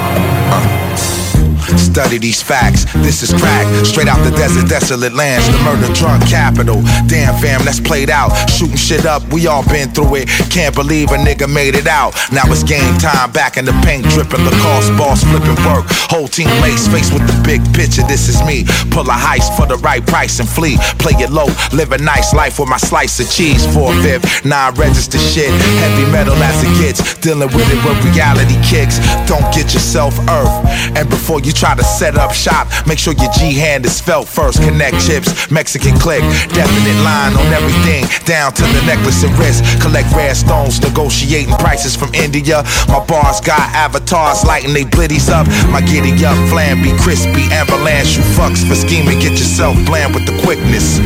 Study 1.94 2.18
these 2.18 2.42
facts, 2.42 2.90
this 3.06 3.22
is 3.22 3.32
crack. 3.32 3.70
Straight 3.86 4.08
out 4.08 4.18
the 4.24 4.34
desert, 4.34 4.68
desolate 4.68 5.14
lands, 5.14 5.46
the 5.46 5.56
murder 5.62 5.86
drunk 5.94 6.26
capital. 6.26 6.82
Damn 7.06 7.38
fam, 7.38 7.64
that's 7.64 7.78
played 7.78 8.10
out. 8.10 8.34
Shooting 8.50 8.74
shit 8.74 9.06
up, 9.06 9.22
we 9.32 9.46
all 9.46 9.62
been 9.68 9.88
through 9.90 10.16
it. 10.16 10.28
Can't 10.50 10.74
believe 10.74 11.12
a 11.12 11.18
nigga 11.22 11.46
made 11.46 11.76
it 11.76 11.86
out. 11.86 12.18
Now 12.32 12.42
it's 12.50 12.64
game 12.64 12.98
time, 12.98 13.30
back 13.30 13.58
in 13.58 13.64
the 13.64 13.70
paint 13.86 14.02
dripping. 14.10 14.42
Lacoste 14.42 14.90
boss 14.98 15.22
flipping 15.22 15.54
work. 15.62 15.86
Whole 16.10 16.26
team 16.26 16.50
lace 16.58 16.88
face 16.90 17.14
with 17.14 17.22
the 17.30 17.36
big 17.46 17.62
picture, 17.70 18.02
this 18.10 18.26
is 18.26 18.42
me. 18.42 18.66
Pull 18.90 19.06
a 19.06 19.14
heist 19.14 19.54
for 19.54 19.70
the 19.70 19.78
right 19.78 20.04
price 20.04 20.40
and 20.40 20.48
flee. 20.48 20.74
Play 20.98 21.14
it 21.22 21.30
low, 21.30 21.46
live 21.70 21.92
a 21.92 21.98
nice 21.98 22.34
life 22.34 22.58
with 22.58 22.68
my 22.68 22.78
slice 22.78 23.20
of 23.20 23.30
cheese. 23.30 23.62
Four 23.72 23.94
fifth, 24.02 24.44
non 24.44 24.74
register 24.74 25.18
shit. 25.18 25.54
Heavy 25.78 26.10
metal 26.10 26.34
as 26.42 26.58
it 26.58 26.74
gets. 26.82 27.14
Dealing 27.22 27.54
with 27.54 27.70
it 27.70 27.78
when 27.86 27.94
reality 28.02 28.58
kicks. 28.66 28.98
Don't 29.30 29.46
get 29.54 29.70
yourself 29.70 30.18
earth. 30.26 30.50
And 30.98 31.08
before 31.08 31.38
you 31.38 31.52
try 31.52 31.76
to 31.76 31.83
set 31.84 32.16
up 32.16 32.32
shop, 32.32 32.68
make 32.86 32.98
sure 32.98 33.14
your 33.14 33.30
G 33.32 33.54
hand 33.54 33.84
is 33.84 34.00
felt 34.00 34.26
first. 34.28 34.62
Connect 34.62 34.98
chips, 35.00 35.50
Mexican 35.50 35.96
click, 35.98 36.22
definite 36.50 36.98
line 37.04 37.36
on 37.36 37.46
everything, 37.52 38.08
down 38.24 38.52
to 38.52 38.62
the 38.62 38.82
necklace 38.86 39.22
and 39.22 39.36
wrist. 39.38 39.62
Collect 39.80 40.10
rare 40.12 40.34
stones, 40.34 40.80
negotiating 40.80 41.54
prices 41.56 41.94
from 41.94 42.12
India. 42.14 42.62
My 42.88 43.04
bars 43.04 43.40
got 43.40 43.60
avatars 43.74 44.44
lighting 44.44 44.72
they 44.72 44.84
blitties 44.84 45.28
up. 45.28 45.46
My 45.70 45.80
giddy 45.80 46.12
up, 46.24 46.36
flamby, 46.48 46.96
crispy, 46.98 47.46
avalanche. 47.52 48.16
You 48.16 48.22
fucks 48.34 48.66
for 48.66 48.74
scheming, 48.74 49.18
get 49.20 49.32
yourself 49.32 49.76
bland 49.86 50.14
with 50.14 50.26
the 50.26 50.36
quickness. 50.42 50.98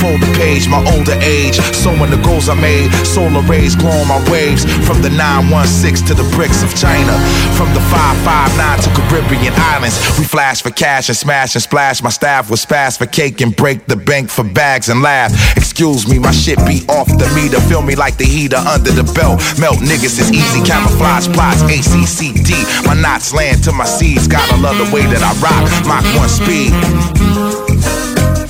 Fold 0.00 0.20
the 0.20 0.30
page, 0.36 0.68
my 0.68 0.82
older 0.96 1.16
age, 1.22 1.56
So 1.56 1.94
sowing 1.94 2.10
the 2.10 2.20
goals 2.22 2.48
I 2.48 2.54
made. 2.54 2.90
Solar 3.06 3.42
rays 3.46 3.76
glowing 3.76 4.08
my 4.08 4.18
waves 4.30 4.64
from 4.86 5.02
the 5.02 5.10
916 5.10 6.06
to 6.08 6.14
the 6.14 6.26
bricks 6.34 6.62
of 6.62 6.74
China, 6.74 7.14
from 7.54 7.72
the 7.74 7.80
559 7.92 8.82
to 8.82 8.90
Caribbean 8.96 9.54
islands. 9.54 9.96
We 10.18 10.24
flash 10.24 10.62
for 10.62 10.70
cash 10.70 11.10
and 11.10 11.16
smash 11.16 11.54
and 11.54 11.62
splash. 11.62 12.02
My 12.02 12.08
staff 12.08 12.50
was 12.50 12.64
fast 12.64 12.98
for 12.98 13.04
cake 13.04 13.42
and 13.42 13.54
break 13.54 13.84
the 13.84 13.96
bank 13.96 14.30
for 14.30 14.44
bags 14.44 14.88
and 14.88 15.02
laugh. 15.02 15.30
Excuse 15.58 16.08
me, 16.08 16.18
my 16.18 16.30
shit 16.30 16.56
be 16.64 16.80
off 16.88 17.06
the 17.06 17.28
meter. 17.36 17.60
Feel 17.68 17.82
me 17.82 17.96
like 17.96 18.16
the 18.16 18.24
heater 18.24 18.56
under 18.56 18.92
the 18.92 19.04
belt. 19.12 19.44
Melt 19.60 19.76
niggas 19.84 20.16
is 20.16 20.32
easy. 20.32 20.64
Camouflage 20.64 21.28
plots, 21.36 21.60
ACCD. 21.64 22.56
My 22.86 22.94
knots 22.94 23.34
land 23.34 23.62
to 23.64 23.72
my 23.72 23.84
seeds. 23.84 24.26
Gotta 24.26 24.56
love 24.56 24.78
the 24.78 24.88
way 24.94 25.04
that 25.04 25.20
I 25.20 25.36
rock. 25.44 25.68
Mach 25.84 26.06
one 26.16 26.32
speed. 26.32 26.72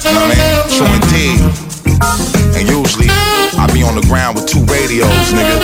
Know 0.06 0.22
what 0.22 0.22
I 0.22 0.38
mean? 0.38 0.54
True 0.70 0.92
indeed. 0.94 1.40
And 2.54 2.68
usually, 2.70 3.10
I 3.58 3.66
be 3.74 3.82
on 3.82 3.96
the 3.96 4.06
ground 4.06 4.36
with 4.38 4.46
two 4.46 4.62
radios, 4.70 5.10
nigga. 5.34 5.58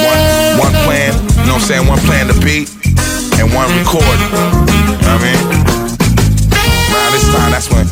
One, 0.00 0.72
one 0.72 0.74
playing, 0.88 1.12
you 1.44 1.52
know 1.52 1.60
what 1.60 1.60
I'm 1.60 1.68
saying? 1.68 1.86
One 1.86 1.98
playing 1.98 2.28
the 2.28 2.40
beat 2.40 2.85
and 3.40 3.52
one 3.52 3.68
recording. 3.78 4.08
You 4.10 4.32
know 4.32 4.96
what 4.98 5.08
I 5.08 5.24
mean? 5.24 5.40
Around 6.92 7.12
this 7.12 7.26
time, 7.32 7.50
that's 7.50 7.68
when, 7.70 7.86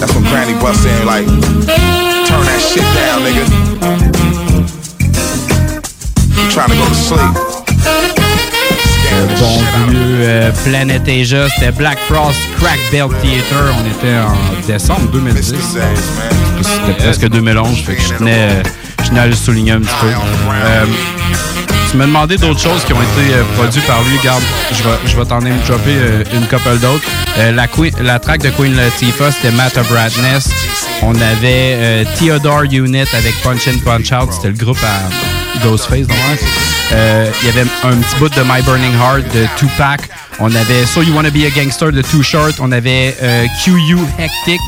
that's 0.00 0.12
when 0.14 0.24
Granny 0.24 0.54
busts 0.60 0.84
in, 0.84 1.06
like, 1.06 1.26
turn 1.26 2.44
that 2.46 2.60
shit 2.60 2.86
down, 2.96 3.22
nigga. 3.22 3.44
I'm 6.38 6.50
trying 6.50 6.70
to 6.70 6.76
go 6.76 6.88
to 6.88 6.94
sleep. 6.94 7.52
Euh, 10.24 10.50
Planet 10.64 11.02
Asia, 11.06 11.48
c'était 11.48 11.72
Black 11.72 11.98
Frost 12.08 12.38
Crack 12.58 12.78
Belt 12.90 13.10
Theater. 13.20 13.74
On 13.78 13.86
était 13.86 14.18
en 14.18 14.66
décembre 14.66 15.10
2010. 15.12 15.78
C'était 16.62 16.96
presque 16.98 17.28
2011, 17.28 17.78
fait 17.80 17.96
que 17.96 18.02
je 18.02 18.14
tenais, 18.14 18.48
euh, 18.50 18.62
je 19.02 19.08
tenais 19.08 19.20
à 19.20 19.26
le 19.26 19.34
souligner 19.34 19.72
un 19.72 19.80
petit 19.80 19.94
peu. 20.00 20.08
Euh, 20.08 20.86
tu 21.92 21.98
m'as 21.98 22.06
demandé 22.06 22.38
d'autres 22.38 22.58
choses 22.58 22.82
qui 22.84 22.94
ont 22.94 23.02
été 23.02 23.34
euh, 23.34 23.44
produites 23.54 23.86
par 23.86 24.02
lui. 24.02 24.18
Garde, 24.24 24.42
je 24.72 24.82
vais, 24.82 24.96
je 25.04 25.14
vais 25.14 25.24
t'en 25.26 25.40
dropper 25.40 25.90
euh, 25.90 26.24
une 26.32 26.46
couple 26.46 26.78
d'autres. 26.78 27.04
Euh, 27.36 27.52
la, 27.52 28.18
track 28.18 28.40
de 28.40 28.48
Queen 28.48 28.74
Latifah, 28.74 29.30
c'était 29.30 29.50
Matt 29.50 29.76
of 29.76 29.90
Radness. 29.90 30.48
On 31.02 31.14
avait 31.14 32.06
Theodore 32.16 32.62
Unit 32.62 33.04
avec 33.12 33.34
Punch 33.42 33.68
In 33.68 33.78
Punch 33.84 34.10
Out. 34.10 34.32
C'était 34.32 34.48
le 34.48 34.54
groupe 34.54 34.78
à 34.82 35.58
Ghostface, 35.62 36.06
donc. 36.06 36.16
Il 36.90 37.46
y 37.46 37.50
avait 37.50 37.68
un 37.84 37.96
petit 37.96 38.16
bout 38.18 38.28
de 38.28 38.42
My 38.42 38.62
Burning 38.62 38.94
Heart 38.94 39.34
de 39.34 39.46
Tupac. 39.56 40.08
On 40.38 40.54
avait 40.54 40.86
So 40.86 41.02
You 41.02 41.14
Wanna 41.14 41.30
Be 41.30 41.44
a 41.44 41.50
Gangster 41.50 41.92
de 41.92 42.00
Too 42.02 42.22
Short. 42.22 42.54
On 42.60 42.72
avait 42.72 43.14
QU 43.62 43.98
Hectic 44.18 44.60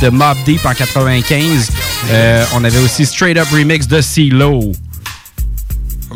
de 0.00 0.08
Mob 0.08 0.36
Deep 0.44 0.64
en 0.66 0.74
95. 0.74 1.70
Euh, 2.10 2.44
on 2.54 2.64
avait 2.64 2.78
aussi 2.78 3.06
Straight 3.06 3.38
Up 3.38 3.48
Remix 3.52 3.86
de 3.86 4.00
CeeLo. 4.00 4.72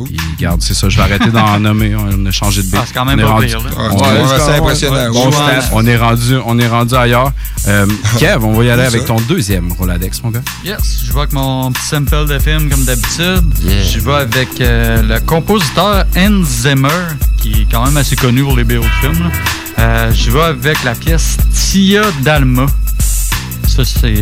Puis, 0.05 0.17
Regarde, 0.37 0.61
c'est 0.63 0.75
ça, 0.75 0.89
je 0.89 0.97
vais 0.97 1.03
arrêter 1.03 1.31
d'en 1.31 1.59
nommer. 1.61 1.95
On 1.97 2.25
a 2.27 2.31
changé 2.31 2.63
de 2.63 2.67
beat. 2.67 2.77
Ah, 2.81 2.85
c'est 2.87 2.95
quand 2.95 3.05
même 3.05 3.19
On 3.19 3.23
est 3.23 3.25
pas 3.25 3.31
rendu- 3.33 3.47
pire, 3.47 3.61
là. 3.63 3.71
Ouais, 3.71 3.95
Ouais, 3.95 4.23
ouais, 4.23 4.39
c'est 4.39 4.55
impressionnant. 4.57 5.11
bon 5.13 5.33
staff. 5.33 5.71
On 5.73 5.87
est 5.87 5.97
rendu, 5.97 6.37
on 6.45 6.59
est 6.59 6.69
rendu 6.69 6.95
ailleurs. 6.95 7.33
Euh, 7.69 7.87
Kev, 8.19 8.45
on 8.45 8.53
va 8.53 8.65
y 8.65 8.71
aller 8.71 8.85
avec 8.85 9.05
ton 9.07 9.17
deuxième 9.29 9.73
Roladex, 9.73 10.23
mon 10.23 10.31
gars. 10.31 10.43
Yes, 10.65 11.03
je 11.07 11.13
vais 11.13 11.19
avec 11.21 11.33
mon 11.33 11.73
petit 11.73 11.87
sample 11.87 12.27
de 12.27 12.39
film 12.39 12.69
comme 12.71 12.85
d'habitude. 12.85 13.45
Yeah. 13.65 13.83
Je 13.83 14.01
vais 14.01 14.15
avec 14.15 14.61
euh, 14.61 15.03
le 15.03 15.21
compositeur 15.21 16.05
Hans 16.17 16.43
Zimmer, 16.45 16.89
qui 17.39 17.53
est 17.63 17.67
quand 17.71 17.85
même 17.85 17.97
assez 17.97 18.17
connu 18.17 18.43
pour 18.43 18.57
les 18.57 18.65
BO 18.65 18.75
de 18.81 18.85
films. 19.01 19.31
Euh, 19.79 20.11
je 20.15 20.31
vais 20.31 20.43
avec 20.43 20.83
la 20.85 20.95
pièce 20.95 21.37
Tia 21.53 22.03
Dalma. 22.23 22.67
Ça, 23.69 23.85
c'est. 23.85 24.15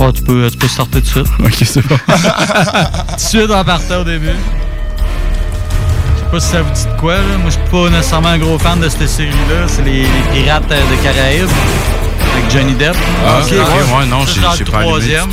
Oh, 0.00 0.12
tu, 0.12 0.22
peux, 0.22 0.48
tu 0.50 0.56
peux 0.56 0.66
tout 0.68 1.00
de 1.00 1.04
suite. 1.06 1.26
Ok, 1.40 1.54
c'est 1.64 1.86
bon. 1.86 1.96
tout 2.06 3.14
de 3.14 3.20
suite 3.20 3.50
en 3.50 3.64
partant 3.64 4.00
au 4.00 4.04
début. 4.04 4.28
Je 6.14 6.20
sais 6.20 6.30
pas 6.30 6.40
si 6.40 6.48
ça 6.48 6.62
vous 6.62 6.70
dit 6.72 6.84
de 6.84 7.00
quoi, 7.00 7.14
là. 7.14 7.20
Moi, 7.40 7.50
je 7.50 7.54
suis 7.54 7.70
pas 7.70 7.90
nécessairement 7.90 8.28
un 8.28 8.38
gros 8.38 8.58
fan 8.58 8.78
de 8.80 8.88
cette 8.88 9.08
série-là. 9.08 9.66
C'est 9.66 9.82
les, 9.82 10.02
les 10.02 10.08
Pirates 10.32 10.70
euh, 10.70 10.80
de 10.80 11.02
Caraïbes 11.02 11.48
avec 12.36 12.50
Johnny 12.50 12.74
Depp. 12.74 12.96
Ah, 13.26 13.40
ok, 13.40 13.52
ok, 13.52 13.98
ouais, 14.00 14.06
non, 14.06 14.24
j'ai- 14.26 14.64
pas 14.64 14.78
troisième. 14.82 15.28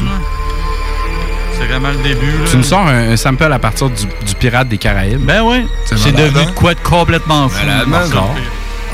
C'est 1.58 1.66
vraiment 1.68 1.90
le 1.90 2.04
début. 2.04 2.32
Là. 2.32 2.50
Tu 2.50 2.58
nous 2.58 2.64
sors 2.64 2.88
un, 2.88 3.12
un 3.12 3.18
sample 3.18 3.52
à 3.52 3.60
partir 3.60 3.90
du, 3.90 4.06
du 4.06 4.36
Pirate 4.40 4.68
des 4.68 4.78
Caraïbes? 4.78 5.22
Ben 5.26 5.42
oui. 5.44 5.66
C'est 5.86 6.12
devenu 6.12 6.40
hein? 6.40 6.46
de 6.46 6.52
quoi 6.52 6.74
de 6.74 6.80
complètement 6.80 7.48
fou. 7.50 7.66
Malade. 7.66 8.10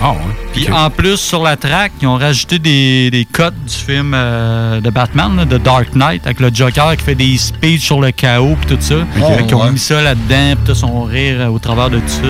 Ah 0.04 0.12
ouais. 0.12 0.18
Puis 0.54 0.72
en 0.72 0.90
plus, 0.90 1.18
sur 1.18 1.44
la 1.44 1.56
track, 1.56 1.92
ils 2.02 2.08
ont 2.08 2.18
rajouté 2.18 2.60
des, 2.60 3.12
des 3.12 3.26
cuts 3.26 3.44
du 3.68 3.74
film 3.74 4.14
euh, 4.16 4.82
de 4.82 4.90
Batman, 4.90 5.36
là, 5.36 5.46
de 5.46 5.58
Dark 5.58 5.94
Knight, 5.94 6.26
avec 6.26 6.40
le 6.40 6.50
Joker 6.54 6.98
qui 6.98 7.04
fait 7.04 7.16
des 7.16 7.38
speeches 7.38 7.86
sur 7.86 8.02
le 8.02 8.12
chaos 8.12 8.58
puis 8.60 8.76
tout 8.76 8.82
ça. 8.82 8.96
Fait 9.38 9.46
qu'ils 9.46 9.56
ont 9.56 9.64
ouais. 9.64 9.72
mis 9.72 9.80
ça 9.80 10.02
là-dedans, 10.02 10.56
puis 10.56 10.74
tout 10.74 10.76
son 10.76 11.04
rire 11.04 11.38
euh, 11.40 11.48
au 11.48 11.60
travers 11.60 11.90
de 11.90 12.00
tout 12.00 12.08
ça. 12.08 12.22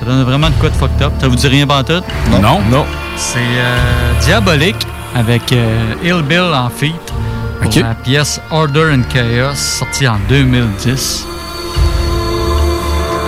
Ça 0.00 0.04
donne 0.04 0.22
vraiment 0.24 0.50
de 0.50 0.54
quoi 0.54 0.68
de 0.68 0.74
fucked 0.74 1.02
up. 1.02 1.12
Ça 1.20 1.28
vous 1.28 1.36
dit 1.36 1.48
rien 1.48 1.66
pantoute? 1.66 2.04
Non. 2.30 2.60
Non. 2.70 2.84
C'est 3.16 3.38
euh, 3.38 4.12
Diabolique 4.20 4.86
avec 5.14 5.52
euh, 5.52 5.94
Ill 6.04 6.22
Bill 6.22 6.52
en 6.52 6.68
feat 6.68 6.94
pour 7.62 7.72
la 7.74 7.94
pièce 7.94 8.40
Order 8.50 8.92
and 8.92 9.02
Chaos 9.12 9.54
sortie 9.54 10.06
en 10.06 10.18
2010. 10.28 11.26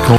Cool. 0.06 0.16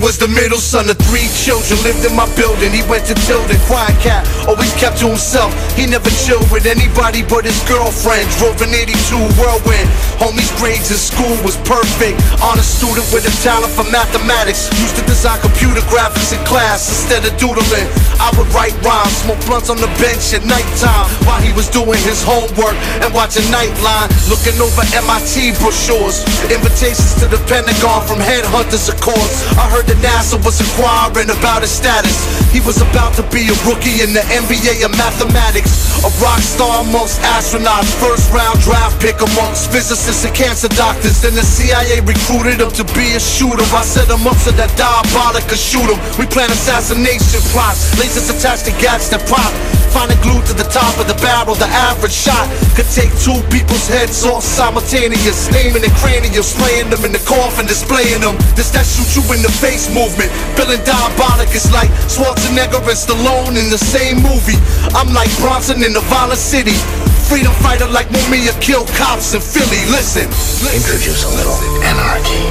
Was 0.00 0.18
the 0.18 0.28
middle 0.28 0.58
son 0.58 0.88
of 0.90 0.98
three 1.08 1.28
children, 1.32 1.78
lived 1.82 2.04
in 2.04 2.14
my 2.16 2.28
building. 2.36 2.72
He 2.72 2.82
went 2.88 3.06
to 3.08 3.14
Tilden, 3.26 3.56
quiet 3.66 3.96
cat, 4.02 4.26
always 4.46 4.72
kept 4.76 4.98
to 5.00 5.08
himself. 5.08 5.54
He 5.78 5.86
never 5.86 6.10
chilled 6.26 6.48
with 6.50 6.66
anybody 6.66 7.22
but 7.22 7.44
his 7.44 7.56
girlfriend. 7.64 8.28
Drove 8.36 8.60
an 8.60 8.74
82 8.74 8.92
whirlwind. 9.40 9.88
Homie's 10.20 10.52
grades 10.60 10.90
in 10.90 11.00
school 11.00 11.34
was 11.46 11.56
perfect. 11.64 12.20
Honest 12.42 12.78
student 12.78 13.06
with 13.12 13.24
a 13.24 13.34
talent 13.40 13.72
for 13.72 13.84
mathematics. 13.88 14.68
Used 14.80 14.96
to 14.96 15.04
design 15.06 15.40
computer 15.40 15.80
graphics 15.88 16.34
in 16.36 16.40
class 16.44 16.88
instead 16.88 17.24
of 17.24 17.32
doodling. 17.40 17.88
I 18.20 18.32
would 18.36 18.48
write 18.52 18.76
rhymes, 18.84 19.12
smoke 19.24 19.40
blunts 19.46 19.68
on 19.70 19.78
the 19.78 19.90
bench 20.00 20.32
at 20.36 20.44
nighttime 20.44 21.08
while 21.24 21.40
he 21.40 21.52
was 21.52 21.68
doing 21.68 22.00
his 22.04 22.22
homework 22.22 22.76
and 23.00 23.12
watching 23.12 23.44
Nightline, 23.52 24.08
looking 24.28 24.56
over 24.60 24.82
MIT 24.92 25.56
brochures, 25.62 26.24
invitations 26.50 27.14
to 27.20 27.26
the 27.28 27.40
Pentagon 27.46 28.02
from 28.06 28.18
headhunters, 28.18 28.88
of 28.88 28.98
course. 29.00 29.46
I 29.56 29.68
heard 29.70 29.85
that 29.86 29.98
NASA 30.02 30.36
was 30.44 30.58
inquiring 30.60 31.30
about 31.30 31.62
his 31.62 31.70
status. 31.72 32.14
He 32.52 32.60
was 32.60 32.82
about 32.82 33.14
to 33.16 33.24
be 33.30 33.46
a 33.48 33.56
rookie 33.66 34.02
in 34.02 34.12
the 34.12 34.24
NBA 34.34 34.84
of 34.84 34.92
mathematics. 34.98 35.86
A 36.04 36.10
rock 36.22 36.42
star 36.42 36.82
amongst 36.82 37.22
astronauts. 37.22 37.90
First 38.02 38.30
round 38.34 38.60
draft 38.60 39.00
pick 39.00 39.18
amongst 39.22 39.70
physicists 39.70 40.24
and 40.24 40.34
cancer 40.34 40.68
doctors. 40.74 41.22
Then 41.22 41.34
the 41.34 41.46
CIA 41.46 42.00
recruited 42.02 42.60
him 42.60 42.70
to 42.74 42.84
be 42.92 43.14
a 43.14 43.20
shooter. 43.20 43.64
I 43.74 43.82
set 43.82 44.10
him 44.10 44.26
up 44.26 44.36
so 44.36 44.50
that 44.58 44.70
diabolic 44.76 45.46
could 45.48 45.62
shoot 45.62 45.86
him. 45.86 45.98
We 46.18 46.26
plan 46.26 46.50
assassination 46.50 47.40
plots. 47.54 47.94
Lasers 47.96 48.28
attached 48.30 48.66
to 48.66 48.74
gats 48.82 49.08
that 49.14 49.22
pop. 49.30 49.54
Finally 49.96 50.20
glued 50.20 50.44
to 50.44 50.52
the 50.52 50.68
top 50.68 50.92
of 51.00 51.08
the 51.08 51.16
barrel. 51.24 51.56
The 51.56 51.64
average 51.88 52.12
shot 52.12 52.44
could 52.76 52.84
take 52.92 53.08
two 53.24 53.40
people's 53.48 53.88
heads 53.88 54.28
off 54.28 54.44
simultaneous. 54.44 55.48
Naming 55.48 55.80
the 55.80 55.88
cranium, 55.96 56.44
spraying 56.44 56.92
them 56.92 57.00
in 57.08 57.16
the 57.16 57.24
coffin, 57.24 57.64
displaying 57.64 58.20
them. 58.20 58.36
This 58.52 58.68
that 58.76 58.84
shoot 58.84 59.08
you 59.16 59.24
in 59.32 59.40
the 59.40 59.48
face 59.48 59.88
movement. 59.88 60.28
Feeling 60.52 60.84
diabolic 60.84 61.48
is 61.56 61.72
like 61.72 61.88
Schwarzenegger 62.12 62.84
and 62.84 62.92
Stallone 62.92 63.56
in 63.56 63.72
the 63.72 63.80
same 63.80 64.20
movie. 64.20 64.60
I'm 64.92 65.16
like 65.16 65.32
Bronson 65.40 65.80
in 65.80 65.96
the 65.96 66.04
violent 66.12 66.44
city. 66.44 66.76
Freedom 67.24 67.56
fighter 67.64 67.88
like 67.88 68.12
Mumia 68.12 68.52
killed 68.60 68.92
cops 69.00 69.32
in 69.32 69.40
Philly. 69.40 69.80
Listen. 69.88 70.28
Introduce 70.76 71.24
a 71.24 71.32
little 71.40 71.56
anarchy. 71.80 72.44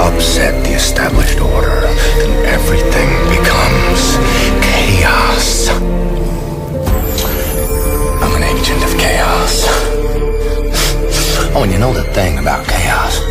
Upset 0.00 0.64
the 0.64 0.72
established 0.72 1.40
order, 1.40 1.84
and 1.84 2.32
everything 2.48 3.08
becomes 3.28 4.45
chaos. 5.06 5.68
I'm 8.22 8.32
an 8.34 8.42
agent 8.42 8.82
of 8.82 8.92
chaos. 8.98 9.64
Oh, 11.54 11.62
and 11.62 11.72
you 11.72 11.78
know 11.78 11.92
the 11.92 12.04
thing 12.12 12.38
about 12.38 12.66
chaos? 12.66 13.22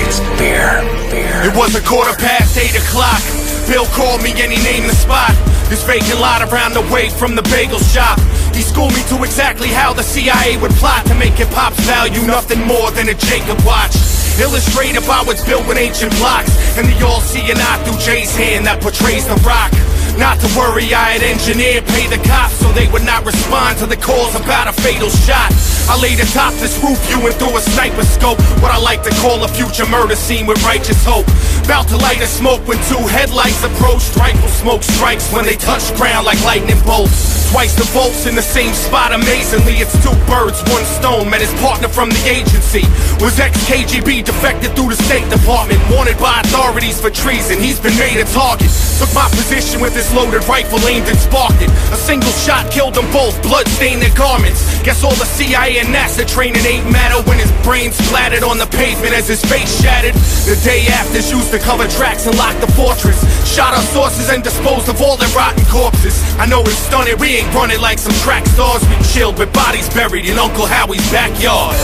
It's 0.00 0.18
fear. 0.40 0.80
Fear. 1.10 1.52
It 1.52 1.54
was 1.56 1.74
a 1.74 1.82
quarter 1.84 2.16
past 2.16 2.56
eight 2.56 2.74
o'clock. 2.74 3.20
Bill 3.68 3.86
called 3.92 4.22
me 4.22 4.32
and 4.40 4.52
he 4.52 4.60
named 4.62 4.88
the 4.88 4.96
spot. 4.96 5.32
This 5.68 5.84
vacant 5.84 6.20
lot 6.20 6.40
around 6.42 6.72
the 6.74 6.86
way 6.92 7.08
from 7.08 7.34
the 7.36 7.42
bagel 7.42 7.78
shop. 7.78 8.18
He 8.54 8.62
schooled 8.62 8.94
me 8.94 9.02
to 9.08 9.22
exactly 9.24 9.68
how 9.68 9.92
the 9.92 10.02
CIA 10.02 10.56
would 10.58 10.72
plot 10.72 11.04
to 11.06 11.14
make 11.14 11.34
hip 11.34 11.48
hop's 11.50 11.80
value 11.80 12.22
nothing 12.26 12.60
more 12.66 12.90
than 12.92 13.08
a 13.08 13.14
Jacob 13.14 13.58
watch. 13.64 13.96
Illustrate 14.40 14.98
about 14.98 15.26
what's 15.26 15.44
built 15.44 15.66
with 15.68 15.78
ancient 15.78 16.10
blocks 16.18 16.50
and 16.76 16.86
the 16.90 17.06
all-seeing 17.06 17.54
eye 17.54 17.78
through 17.86 17.98
Jay's 18.02 18.34
hand 18.34 18.66
that 18.66 18.82
portrays 18.82 19.26
the 19.30 19.38
rock. 19.46 19.70
Not 20.18 20.38
to 20.42 20.48
worry, 20.58 20.90
I 20.90 21.18
had 21.18 21.22
engineered 21.22 21.86
pay 21.86 22.06
the 22.10 22.18
cops 22.26 22.58
so 22.58 22.70
they 22.74 22.90
would 22.90 23.06
not 23.06 23.26
respond 23.26 23.78
to 23.78 23.86
the 23.86 23.96
calls 23.96 24.34
about 24.34 24.66
a 24.66 24.74
fatal 24.74 25.10
shot. 25.10 25.54
I 25.86 25.94
laid 26.02 26.18
atop 26.18 26.54
this 26.58 26.74
roof 26.82 26.98
viewing 27.06 27.34
through 27.38 27.54
a 27.54 27.62
sniper 27.62 28.02
scope, 28.02 28.38
what 28.58 28.74
I 28.74 28.78
like 28.78 29.02
to 29.06 29.14
call 29.22 29.42
a 29.42 29.48
future 29.48 29.86
murder 29.86 30.16
scene 30.16 30.46
with 30.46 30.62
righteous 30.62 30.98
hope. 31.06 31.26
About 31.62 31.86
to 31.94 31.96
light 31.98 32.22
a 32.22 32.26
smoke 32.26 32.66
when 32.66 32.78
two 32.90 33.02
headlights 33.06 33.62
approached. 33.62 34.14
Rifle 34.16 34.50
smoke 34.50 34.82
strikes 34.82 35.30
when 35.32 35.46
they 35.46 35.56
touch 35.56 35.94
ground 35.94 36.26
like 36.26 36.42
lightning 36.42 36.80
bolts. 36.82 37.43
Twice 37.54 37.78
the 37.78 37.86
bolts 37.94 38.26
in 38.26 38.34
the 38.34 38.42
same 38.42 38.74
spot, 38.74 39.14
amazingly, 39.14 39.78
it's 39.78 39.94
two 40.02 40.10
birds, 40.26 40.58
one 40.74 40.82
stone. 40.98 41.30
Met 41.30 41.38
his 41.38 41.54
partner 41.62 41.86
from 41.86 42.10
the 42.10 42.18
agency. 42.26 42.82
Was 43.22 43.38
ex-KGB 43.38 44.26
defected 44.26 44.74
through 44.74 44.90
the 44.90 44.98
State 44.98 45.22
Department. 45.30 45.78
Wanted 45.86 46.18
by 46.18 46.42
authorities 46.42 46.98
for 46.98 47.14
treason, 47.14 47.62
he's 47.62 47.78
been 47.78 47.94
made 47.94 48.18
a 48.18 48.26
target. 48.34 48.66
Took 48.98 49.14
my 49.14 49.30
position 49.30 49.78
with 49.78 49.94
his 49.94 50.10
loaded 50.10 50.42
rifle 50.50 50.82
aimed 50.90 51.06
and 51.06 51.14
sparked 51.14 51.62
it. 51.62 51.70
A 51.94 51.96
single 51.96 52.34
shot 52.42 52.74
killed 52.74 52.98
them 52.98 53.06
both, 53.14 53.38
blood 53.46 53.70
stained 53.78 54.02
their 54.02 54.14
garments. 54.18 54.66
Guess 54.82 55.06
all 55.06 55.14
the 55.14 55.24
CIA 55.38 55.78
and 55.78 55.94
NASA 55.94 56.26
training 56.26 56.66
ain't 56.66 56.90
matter 56.90 57.22
when 57.22 57.38
his 57.38 57.54
brain 57.62 57.94
splattered 57.94 58.42
on 58.42 58.58
the 58.58 58.66
pavement 58.66 59.14
as 59.14 59.30
his 59.30 59.46
face 59.46 59.70
shattered. 59.78 60.18
The 60.50 60.58
day 60.66 60.90
after, 60.90 61.22
used 61.22 61.54
to 61.54 61.58
cover 61.58 61.86
tracks 61.86 62.26
and 62.26 62.36
lock 62.36 62.58
the 62.58 62.70
fortress. 62.74 63.22
Shot 63.46 63.74
our 63.74 63.86
sources 63.94 64.28
and 64.30 64.42
disposed 64.42 64.88
of 64.88 65.00
all 65.00 65.16
their 65.16 65.30
rotten 65.30 65.64
corpses. 65.70 66.18
I 66.38 66.46
know 66.46 66.60
it's 66.62 66.82
stunning, 66.90 67.16
we 67.18 67.38
ain't 67.38 67.43
running 67.52 67.80
like 67.80 67.98
some 67.98 68.12
track 68.22 68.46
stars. 68.46 68.86
We 68.88 68.96
chilled 69.04 69.38
with 69.38 69.52
bodies 69.52 69.88
buried 69.92 70.26
in 70.26 70.38
Uncle 70.38 70.66
Howie's 70.66 71.10
backyard. 71.10 71.74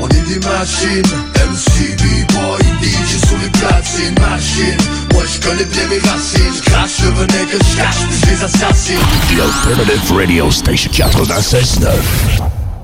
On 0.00 0.08
est 0.08 0.20
des 0.22 0.40
machines 0.40 1.02
boy, 2.28 2.58
DJ 2.82 3.26
sur 3.26 3.38
les 3.38 3.50
Machine, 4.20 4.76
moi 5.12 5.22
je 5.24 5.40
connais 5.40 5.64
bien 5.64 5.86
mes 5.88 5.98
racines 5.98 6.52
Je 6.56 6.70
crache, 6.70 6.96
que 6.96 7.58
je 7.58 7.76
cache, 7.76 7.96
puis 8.08 8.20
je 8.22 8.30
les 8.30 8.44
assassine 8.44 8.98
Radio 10.14 10.50
Station 10.50 10.90
96.9. 10.90 12.39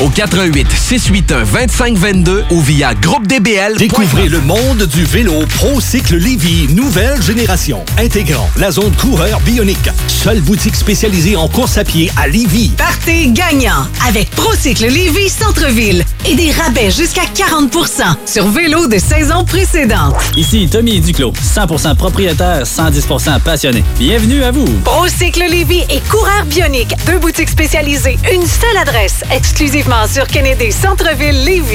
au 0.00 0.08
88 0.08 0.66
681 0.70 1.44
2522 1.44 2.44
ou 2.50 2.60
via 2.60 2.94
groupe 2.94 3.26
DBL. 3.26 3.76
Découvrez 3.76 4.28
le 4.28 4.40
monde 4.40 4.84
du 4.84 5.04
vélo 5.04 5.44
ProCycle 5.56 6.16
Lévy, 6.16 6.68
nouvelle 6.74 7.20
génération, 7.22 7.84
intégrant 7.98 8.48
la 8.56 8.70
zone 8.70 8.92
coureur 8.96 9.40
bionique. 9.40 9.90
Seule 10.08 10.40
boutique 10.40 10.76
spécialisée 10.76 11.36
en 11.36 11.48
course 11.48 11.78
à 11.78 11.84
pied 11.84 12.10
à 12.16 12.28
Lévy. 12.28 12.70
Partez 12.76 13.28
gagnant 13.28 13.86
avec 14.06 14.30
Procycle 14.30 14.86
Lévis 14.86 15.30
Centre-Ville 15.30 16.04
et 16.26 16.34
des 16.34 16.50
rabais 16.50 16.90
jusqu'à 16.90 17.22
40% 17.22 18.02
sur 18.26 18.48
vélo 18.48 18.86
de 18.86 18.98
saison 18.98 19.44
précédente. 19.44 20.16
Ici 20.36 20.68
Tommy 20.70 21.00
Duclos, 21.00 21.32
100% 21.32 21.94
propriétaire, 21.96 22.64
110% 22.64 23.40
passionné. 23.40 23.84
Bienvenue 23.98 24.42
à 24.42 24.50
vous. 24.50 24.66
Procycle 24.84 25.44
Lévis 25.48 25.84
et 25.90 26.00
Coureur 26.10 26.44
Bionique, 26.46 26.94
deux 27.06 27.18
boutiques 27.18 27.50
spécialisées, 27.50 28.18
une 28.32 28.46
seule 28.46 28.76
adresse, 28.80 29.22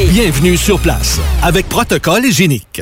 Bienvenue 0.06 0.58
sur 0.58 0.80
place 0.80 1.20
avec 1.44 1.70
protocole 1.70 2.26
hygiénique. 2.26 2.82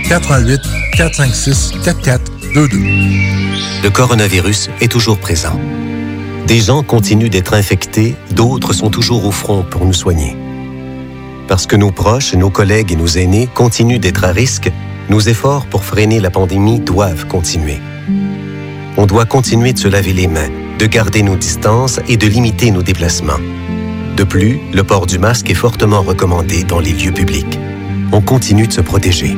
88 0.07 0.61
456 0.97 1.73
4422. 1.83 2.77
Le 3.83 3.89
coronavirus 3.89 4.69
est 4.81 4.91
toujours 4.91 5.17
présent. 5.17 5.59
Des 6.47 6.59
gens 6.59 6.83
continuent 6.83 7.29
d'être 7.29 7.53
infectés, 7.53 8.15
d'autres 8.31 8.73
sont 8.73 8.89
toujours 8.89 9.25
au 9.25 9.31
front 9.31 9.63
pour 9.63 9.85
nous 9.85 9.93
soigner. 9.93 10.35
Parce 11.47 11.65
que 11.65 11.75
nos 11.75 11.91
proches, 11.91 12.33
nos 12.33 12.49
collègues 12.49 12.91
et 12.91 12.95
nos 12.95 13.07
aînés 13.07 13.47
continuent 13.53 13.99
d'être 13.99 14.23
à 14.23 14.31
risque, 14.31 14.71
nos 15.09 15.19
efforts 15.19 15.65
pour 15.65 15.83
freiner 15.83 16.19
la 16.19 16.29
pandémie 16.29 16.79
doivent 16.79 17.27
continuer. 17.27 17.79
On 18.97 19.05
doit 19.05 19.25
continuer 19.25 19.73
de 19.73 19.79
se 19.79 19.87
laver 19.87 20.13
les 20.13 20.27
mains, 20.27 20.49
de 20.77 20.85
garder 20.85 21.23
nos 21.23 21.35
distances 21.35 21.99
et 22.07 22.17
de 22.17 22.27
limiter 22.27 22.71
nos 22.71 22.83
déplacements. 22.83 23.39
De 24.17 24.23
plus, 24.23 24.59
le 24.73 24.83
port 24.83 25.05
du 25.05 25.19
masque 25.19 25.49
est 25.49 25.55
fortement 25.55 26.01
recommandé 26.01 26.63
dans 26.63 26.79
les 26.79 26.91
lieux 26.91 27.13
publics. 27.13 27.59
On 28.11 28.21
continue 28.21 28.67
de 28.67 28.73
se 28.73 28.81
protéger. 28.81 29.37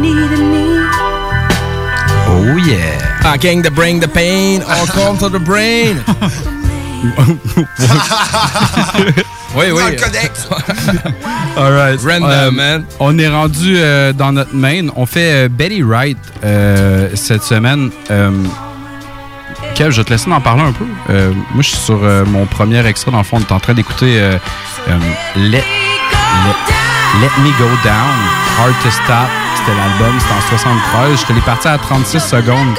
Needed 0.00 0.40
me? 0.40 0.66
Oh 2.26 2.56
yeah. 2.66 3.20
I 3.24 3.38
came 3.38 3.62
to 3.62 3.70
bring 3.70 4.00
the 4.00 4.08
pain, 4.08 4.62
all 4.62 4.86
come 4.98 5.16
to 5.18 5.28
the 5.28 5.38
brain. 5.38 6.02
oui, 9.56 9.70
oui. 9.72 9.80
Dans 9.80 9.88
le 9.88 9.96
codex. 9.96 10.46
All 11.56 11.72
right. 11.72 11.98
Random, 12.00 12.30
Euh, 12.30 12.50
man. 12.52 12.84
On 13.00 13.18
est 13.18 13.28
rendu 13.28 13.76
euh, 13.76 14.12
dans 14.12 14.32
notre 14.32 14.54
main. 14.54 14.88
On 14.96 15.04
fait 15.04 15.46
euh, 15.46 15.48
Betty 15.48 15.82
Wright 15.82 16.16
euh, 16.44 17.10
cette 17.14 17.42
semaine. 17.42 17.90
Kev, 19.74 19.90
je 19.90 19.98
vais 19.98 20.04
te 20.04 20.10
laisser 20.10 20.30
en 20.30 20.40
parler 20.40 20.62
un 20.62 20.72
peu. 20.72 20.84
Euh, 21.10 21.32
moi, 21.52 21.62
je 21.62 21.68
suis 21.68 21.78
sur 21.78 22.00
euh, 22.02 22.24
mon 22.26 22.46
premier 22.46 22.84
extrait. 22.86 23.10
Dans 23.10 23.18
le 23.18 23.24
fond, 23.24 23.38
on 23.38 23.40
est 23.40 23.52
en 23.52 23.60
train 23.60 23.74
d'écouter 23.74 24.20
euh, 24.20 24.38
Let, 25.36 25.64
Let, 27.20 27.30
Me 27.38 27.50
Go 27.58 27.68
Down, 27.84 27.94
Hard 28.58 28.74
to 28.82 28.90
Stop. 28.90 29.28
C'était 29.56 29.76
l'album, 29.76 30.18
c'était 30.20 30.34
en 30.34 30.40
73. 30.48 31.20
Je 31.20 31.26
te 31.26 31.32
l'ai 31.32 31.40
parti 31.40 31.68
à 31.68 31.78
36 31.78 32.20
secondes. 32.20 32.74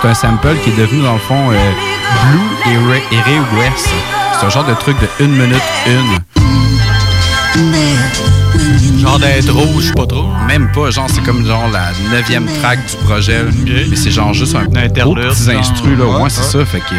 C'est 0.00 0.08
un 0.08 0.14
sample 0.14 0.56
qui 0.62 0.70
est 0.70 0.76
devenu, 0.76 1.02
dans 1.02 1.14
le 1.14 1.18
fond, 1.18 1.48
Blue 1.48 2.40
et 2.66 3.20
Ray, 3.20 3.40
West. 3.58 3.88
C'est 4.38 4.46
un 4.46 4.50
genre 4.50 4.64
de 4.64 4.74
truc 4.74 4.96
de 5.00 5.08
une 5.24 5.32
minute 5.32 5.62
une. 5.86 6.18
Genre 9.00 9.18
d'être 9.18 9.52
rouge, 9.52 9.92
pas 9.94 10.06
trop. 10.06 10.26
Même 10.46 10.70
pas, 10.72 10.90
genre 10.90 11.08
c'est 11.08 11.22
comme 11.22 11.44
genre 11.46 11.68
la 11.72 11.90
neuvième 12.10 12.46
track 12.60 12.78
du 12.90 12.96
projet. 13.04 13.44
là. 13.44 13.50
Mais 13.88 13.96
c'est 13.96 14.10
genre 14.10 14.34
juste 14.34 14.54
un 14.54 14.64
gros 14.64 14.76
interlude, 14.78 15.28
petit 15.30 15.44
genre. 15.44 15.58
instru 15.58 15.96
là. 15.96 16.04
Ouais, 16.06 16.22
Ouais, 16.22 16.30
c'est 16.30 16.42
ça. 16.42 16.64
Fait 16.64 16.80
que 16.80 16.94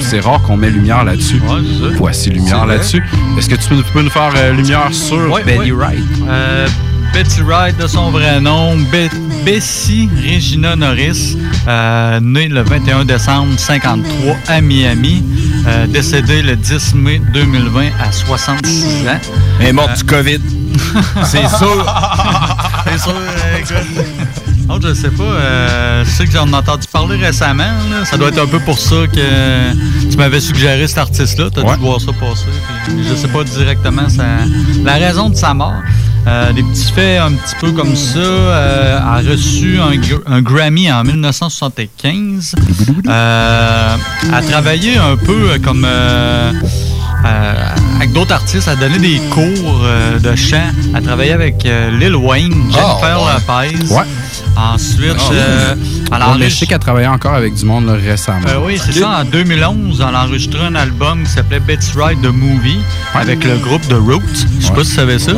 c'est 0.00 0.20
rare 0.20 0.42
qu'on 0.42 0.56
met 0.56 0.70
lumière 0.70 1.04
là-dessus. 1.04 1.40
Voici 1.98 2.30
lumière 2.30 2.66
là-dessus. 2.66 3.02
Est-ce 3.38 3.48
que 3.48 3.54
tu 3.54 3.68
peux, 3.92 4.02
nous 4.02 4.10
faire 4.10 4.32
euh, 4.36 4.52
lumière 4.52 4.88
sur 4.92 5.30
ouais. 5.32 5.42
Wright? 5.70 5.98
Euh, 6.28 6.66
Betty 7.14 7.42
Wright, 7.42 7.76
de 7.78 7.86
son 7.86 8.10
vrai 8.10 8.40
nom, 8.40 8.76
Be- 8.76 9.08
Bessie 9.44 10.08
Regina 10.16 10.74
Norris, 10.74 11.36
euh, 11.68 12.18
née 12.20 12.48
le 12.48 12.62
21 12.62 13.04
décembre 13.04 13.56
53 13.56 14.36
à 14.48 14.60
Miami, 14.60 15.22
euh, 15.66 15.86
décédée 15.86 16.42
le 16.42 16.56
10 16.56 16.94
mai 16.94 17.20
2020 17.32 17.90
à 18.02 18.10
66 18.10 19.08
ans. 19.08 19.18
Elle 19.60 19.66
est 19.68 19.72
morte 19.72 19.96
du 19.98 20.04
COVID. 20.04 20.40
C'est 21.24 21.48
sûr. 21.48 21.86
C'est 22.86 22.98
sûr, 23.00 23.14
euh, 23.14 23.58
écoute. 23.58 24.06
Oh, 24.68 24.78
je 24.82 24.94
sais 24.94 25.10
pas. 25.10 25.22
euh, 25.22 26.04
je 26.04 26.10
sais 26.10 26.24
que 26.26 26.32
j'en 26.32 26.48
ai 26.50 26.54
entendu 26.54 26.86
parler 26.92 27.16
récemment. 27.16 27.64
là. 27.90 28.04
Ça 28.04 28.16
doit 28.16 28.28
être 28.28 28.40
un 28.42 28.46
peu 28.46 28.58
pour 28.60 28.78
ça 28.78 28.96
que 29.12 30.10
tu 30.10 30.16
m'avais 30.16 30.40
suggéré 30.40 30.86
cet 30.88 30.98
artiste-là. 30.98 31.48
Tu 31.52 31.60
as 31.60 31.64
Ouais. 31.64 31.76
dû 31.76 31.82
voir 31.82 32.00
ça 32.00 32.12
passer. 32.12 32.46
puis 32.86 33.04
je 33.08 33.14
sais 33.14 33.28
pas 33.28 33.44
directement 33.44 34.06
la 34.84 34.94
raison 34.94 35.28
de 35.30 35.36
sa 35.36 35.54
mort. 35.54 35.74
Euh, 36.26 36.52
des 36.52 36.62
petits 36.62 36.90
faits 36.92 37.20
un 37.20 37.32
petit 37.32 37.54
peu 37.60 37.72
comme 37.72 37.94
ça. 37.94 38.18
Euh, 38.18 38.98
a 38.98 39.16
reçu 39.18 39.78
un, 39.78 39.94
gr- 39.96 40.22
un 40.26 40.40
Grammy 40.40 40.90
en 40.90 41.04
1975. 41.04 42.54
Euh, 43.06 43.96
a 44.32 44.42
travaillé 44.42 44.96
un 44.96 45.16
peu 45.16 45.58
comme 45.62 45.86
avec 47.96 48.12
d'autres 48.12 48.32
artistes, 48.32 48.68
a 48.68 48.76
donné 48.76 48.98
des 48.98 49.18
cours 49.30 49.80
de 50.22 50.34
chant, 50.36 50.70
a 50.94 51.00
travaillé 51.00 51.32
avec 51.32 51.64
Lil 51.64 52.16
Wayne, 52.16 52.52
Jennifer 52.70 53.18
Lopez. 53.18 53.92
Ouais. 53.94 54.02
Ensuite, 54.56 55.16
Ah, 55.18 55.32
euh, 55.32 55.74
elle 56.14 56.22
a 56.22 56.28
Ouais, 56.30 56.34
mais 56.38 56.48
je 56.50 56.54
sais 56.54 56.66
qu'elle 56.66 56.78
travaillait 56.78 57.08
encore 57.08 57.34
avec 57.34 57.54
du 57.54 57.64
monde 57.64 57.86
là, 57.86 57.94
récemment. 57.94 58.46
oui, 58.64 58.78
c'est 58.84 58.92
ça. 58.92 59.20
En 59.20 59.24
2011, 59.24 60.04
elle 60.08 60.14
a 60.14 60.22
enregistré 60.24 60.60
un 60.64 60.74
album 60.76 61.24
qui 61.24 61.30
s'appelait 61.30 61.58
Betty 61.60 61.90
Wright 61.96 62.20
The 62.22 62.26
Movie 62.32 62.78
avec 63.14 63.42
le 63.44 63.56
groupe 63.56 63.82
The 63.88 63.94
Roots. 63.94 64.22
Je 64.60 64.66
sais 64.66 64.72
pas 64.72 64.84
si 64.84 64.90
tu 64.90 64.96
savais 64.96 65.18
ça. 65.18 65.32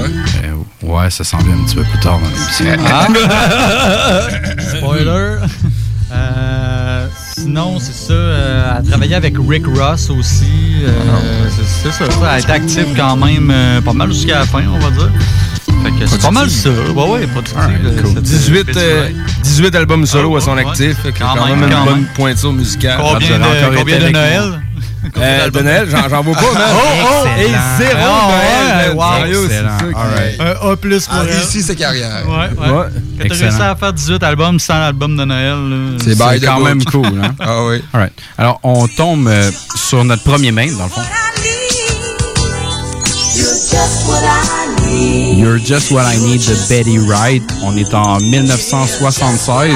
Ouais, 0.87 1.11
ça 1.11 1.25
s'en 1.25 1.39
vient 1.39 1.55
un 1.55 1.65
petit 1.65 1.75
peu 1.77 1.83
plus 1.83 1.99
tard 2.01 2.19
dans 2.21 2.29
l'émission. 2.29 2.67
Ah. 2.89 3.07
Spoiler. 4.77 5.37
Euh, 6.13 7.07
sinon, 7.37 7.79
c'est 7.81 7.93
ça. 7.93 8.13
euh, 8.13 8.71
elle 8.73 8.87
a 8.87 8.89
travaillé 8.89 9.15
avec 9.17 9.35
Rick 9.49 9.67
Ross 9.67 10.09
aussi. 10.11 10.77
euh, 10.85 10.91
c'est 11.51 11.91
c'est 11.91 11.93
ça. 11.93 12.05
Elle 12.21 12.27
a 12.29 12.39
été 12.39 12.53
active 12.53 12.87
quand 12.97 13.17
même 13.17 13.51
euh, 13.53 13.81
pas 13.81 13.93
mal 13.93 14.13
jusqu'à 14.13 14.41
la 14.41 14.47
fin, 14.47 14.63
on 14.73 14.79
va 14.79 14.91
dire. 14.91 15.11
Fait 15.83 15.91
que 15.91 16.07
c'est 16.07 16.21
pas 16.23 16.31
mal 16.31 16.49
ça. 16.49 16.71
Ouais, 16.71 17.11
ouais, 17.11 17.27
pas 17.27 17.41
de 17.43 18.21
18, 18.21 18.77
euh, 18.77 19.09
18 19.43 19.75
albums 19.75 20.07
solo 20.07 20.37
à 20.37 20.41
son 20.41 20.57
actif. 20.57 20.97
fait 21.03 21.13
que 21.13 21.19
Quand 21.19 21.35
quand, 21.37 21.47
même, 21.47 21.59
même, 21.61 21.71
quand 21.71 21.79
une 21.81 21.85
bonne 21.87 22.05
pointure 22.15 22.53
musicale. 22.53 22.99
Combien 23.01 23.29
Elle 23.35 23.71
de- 23.73 23.77
combien 23.77 23.99
de 23.99 24.09
Noël? 24.11 24.61
Euh, 25.19 25.51
de 25.51 25.61
Noël, 25.61 25.89
j'en 25.91 26.09
vois 26.23 26.35
pas, 26.35 26.41
man. 26.53 26.63
Oh, 26.75 27.25
oh! 27.25 27.29
Et 27.39 27.47
zéro 27.79 27.99
Ah, 28.01 28.29
Noël, 28.29 28.91
ouais, 28.91 28.95
wow. 28.95 29.47
C'est 29.49 29.55
Excellent. 29.57 29.79
Un 30.67 30.73
A 30.73 30.77
plus 30.77 31.07
pour 31.07 31.19
réussi 31.21 31.63
sa 31.63 31.75
carrière. 31.75 32.25
Ouais, 32.27 32.35
ouais. 32.35 32.71
Ouais. 32.71 32.85
Quand 33.21 33.29
t'as 33.29 33.35
réussi 33.35 33.63
à 33.63 33.77
faire 33.77 33.93
18 33.93 34.23
albums 34.23 34.59
sans 34.59 34.79
l'album 34.79 35.17
de 35.17 35.25
Noël, 35.25 35.57
là, 35.71 35.99
C'est 36.05 36.45
quand 36.45 36.57
book. 36.57 36.65
même 36.65 36.85
cool. 36.85 37.07
Hein? 37.23 37.35
Ah 37.41 37.65
oui. 37.65 37.83
Alright. 37.93 38.13
Alors, 38.39 38.61
on 38.63 38.87
tombe 38.89 39.29
euh, 39.29 39.51
sur 39.77 40.05
notre 40.05 40.23
premier 40.25 40.53
main, 40.53 40.67
dans 40.77 40.85
le 40.85 40.91
fond. 40.91 41.03
You're 45.37 45.59
Just 45.59 45.91
What 45.91 46.03
I 46.13 46.19
Need 46.19 46.41
de 46.47 46.69
Betty 46.69 46.99
Wright. 46.99 47.43
On 47.63 47.77
est 47.77 47.93
en 47.95 48.19
1976. 48.21 49.73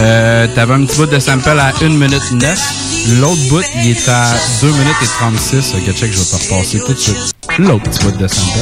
Euh, 0.00 0.46
T'avais 0.54 0.74
un 0.74 0.84
petit 0.84 0.96
bout 0.98 1.06
de 1.06 1.18
sample 1.18 1.48
à 1.48 1.72
1 1.82 1.88
minute 1.88 2.30
9. 2.32 2.87
L'autre 3.20 3.40
bout, 3.48 3.62
il 3.76 3.90
est 3.90 4.08
à 4.08 4.24
2 4.60 4.70
minutes 4.70 4.96
et 5.02 5.06
36. 5.06 5.74
Ok, 5.74 5.94
check, 5.94 6.12
je 6.12 6.18
vais 6.18 6.24
te 6.24 6.52
repasser 6.52 6.78
tout 6.80 6.92
de 6.92 6.98
suite. 6.98 7.16
L'autre 7.58 7.84
petit 7.84 8.04
bout 8.04 8.10
de 8.16 8.28
sample. 8.28 8.58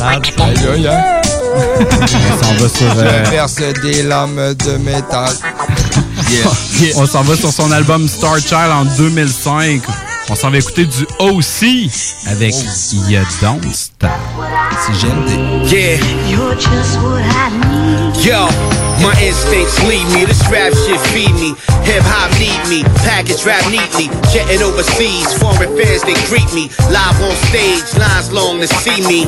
malade. 0.00 0.22
Aïe, 0.40 0.56
aïe, 0.72 0.88
aïe. 0.88 1.20
On 1.80 2.44
s'en 2.44 2.54
va 2.54 2.68
sur... 2.68 2.98
euh, 2.98 3.24
Je 3.24 3.30
verse 3.30 3.56
des 3.82 4.02
lames 4.02 4.54
de 4.54 4.76
métal. 4.78 5.30
On 6.96 7.06
s'en 7.06 7.22
va 7.22 7.36
sur 7.36 7.52
son 7.52 7.70
album 7.72 8.06
Star 8.08 8.38
Child 8.38 8.70
en 8.72 8.84
2005. 8.84 9.82
On 10.30 10.34
s'en 10.34 10.50
va 10.50 10.58
écouter 10.58 10.84
du 10.84 11.06
OC 11.20 11.90
avec 12.26 12.54
You 12.92 13.20
Don't 13.40 13.72
Stop. 13.72 14.10
C'est 14.80 14.92
GND. 14.92 15.70
Yeah. 15.70 15.98
You're 16.30 16.54
just 16.54 16.96
what 17.02 17.22
I 17.22 17.50
need. 17.50 18.24
Yo, 18.24 18.46
my 19.02 19.14
instincts 19.20 19.78
lead 19.86 20.06
me. 20.14 20.24
This 20.24 20.40
rap 20.50 20.72
shit 20.72 21.00
feed 21.10 21.34
me. 21.34 21.54
Hip 21.82 22.02
hop 22.06 22.30
need 22.38 22.62
me. 22.70 22.84
Package 23.02 23.44
rap 23.44 23.64
neatly. 23.70 24.08
Jetting 24.32 24.62
overseas. 24.62 25.32
Foreign 25.34 25.76
fans 25.76 26.02
they 26.02 26.14
greet 26.30 26.50
me. 26.54 26.70
Live 26.90 27.18
on 27.20 27.34
stage. 27.50 27.84
Lines 27.98 28.32
long 28.32 28.60
to 28.60 28.68
see 28.68 29.02
me. 29.06 29.26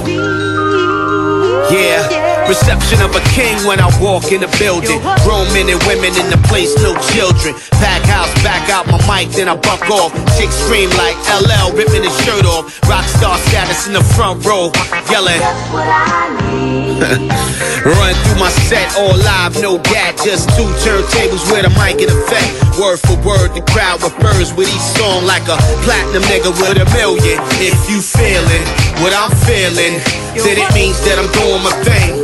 Yeah, 1.70 2.02
reception 2.50 2.98
of 3.00 3.14
a 3.14 3.22
king 3.30 3.54
when 3.62 3.78
I 3.78 3.86
walk 4.02 4.32
in 4.32 4.42
the 4.42 4.50
building. 4.58 4.98
Grown 5.22 5.46
men 5.54 5.70
and 5.70 5.78
women 5.86 6.10
in 6.18 6.26
the 6.26 6.40
place, 6.50 6.74
no 6.82 6.98
children. 7.14 7.54
Pack 7.78 8.02
house, 8.10 8.30
back 8.42 8.68
out 8.68 8.90
my 8.90 8.98
mic, 9.06 9.30
then 9.38 9.46
I 9.46 9.54
buck 9.54 9.86
off. 9.86 10.10
Chicks 10.34 10.58
scream 10.66 10.90
like 10.98 11.14
LL, 11.30 11.70
ripping 11.78 12.02
his 12.02 12.16
shirt 12.26 12.44
off. 12.44 12.66
Rockstar 12.90 13.38
status 13.48 13.86
in 13.86 13.92
the 13.94 14.02
front 14.02 14.44
row, 14.44 14.72
yelling. 15.10 15.39
Run 17.80 18.12
through 18.12 18.38
my 18.38 18.52
set, 18.68 18.92
all 19.00 19.16
live, 19.16 19.56
no 19.62 19.78
gat. 19.78 20.20
Just 20.22 20.50
two 20.52 20.68
turntables 20.84 21.48
with 21.48 21.64
a 21.64 21.72
mic 21.80 21.96
in 21.96 22.12
effect. 22.12 22.52
Word 22.76 23.00
for 23.00 23.16
word, 23.24 23.56
the 23.56 23.64
crowd 23.72 24.02
refers 24.02 24.52
with 24.52 24.68
each 24.68 24.88
song 25.00 25.24
like 25.24 25.48
a 25.48 25.56
platinum 25.80 26.20
nigga 26.28 26.52
with 26.60 26.76
a 26.76 26.84
million. 26.92 27.40
If 27.56 27.88
you 27.88 28.04
feeling 28.04 28.64
what 29.00 29.16
I'm 29.16 29.32
feeling, 29.48 29.96
then 30.36 30.60
it 30.60 30.68
means 30.74 31.00
that 31.08 31.16
I'm 31.16 31.32
doing 31.32 31.64
my 31.64 31.72
thing. 31.88 32.19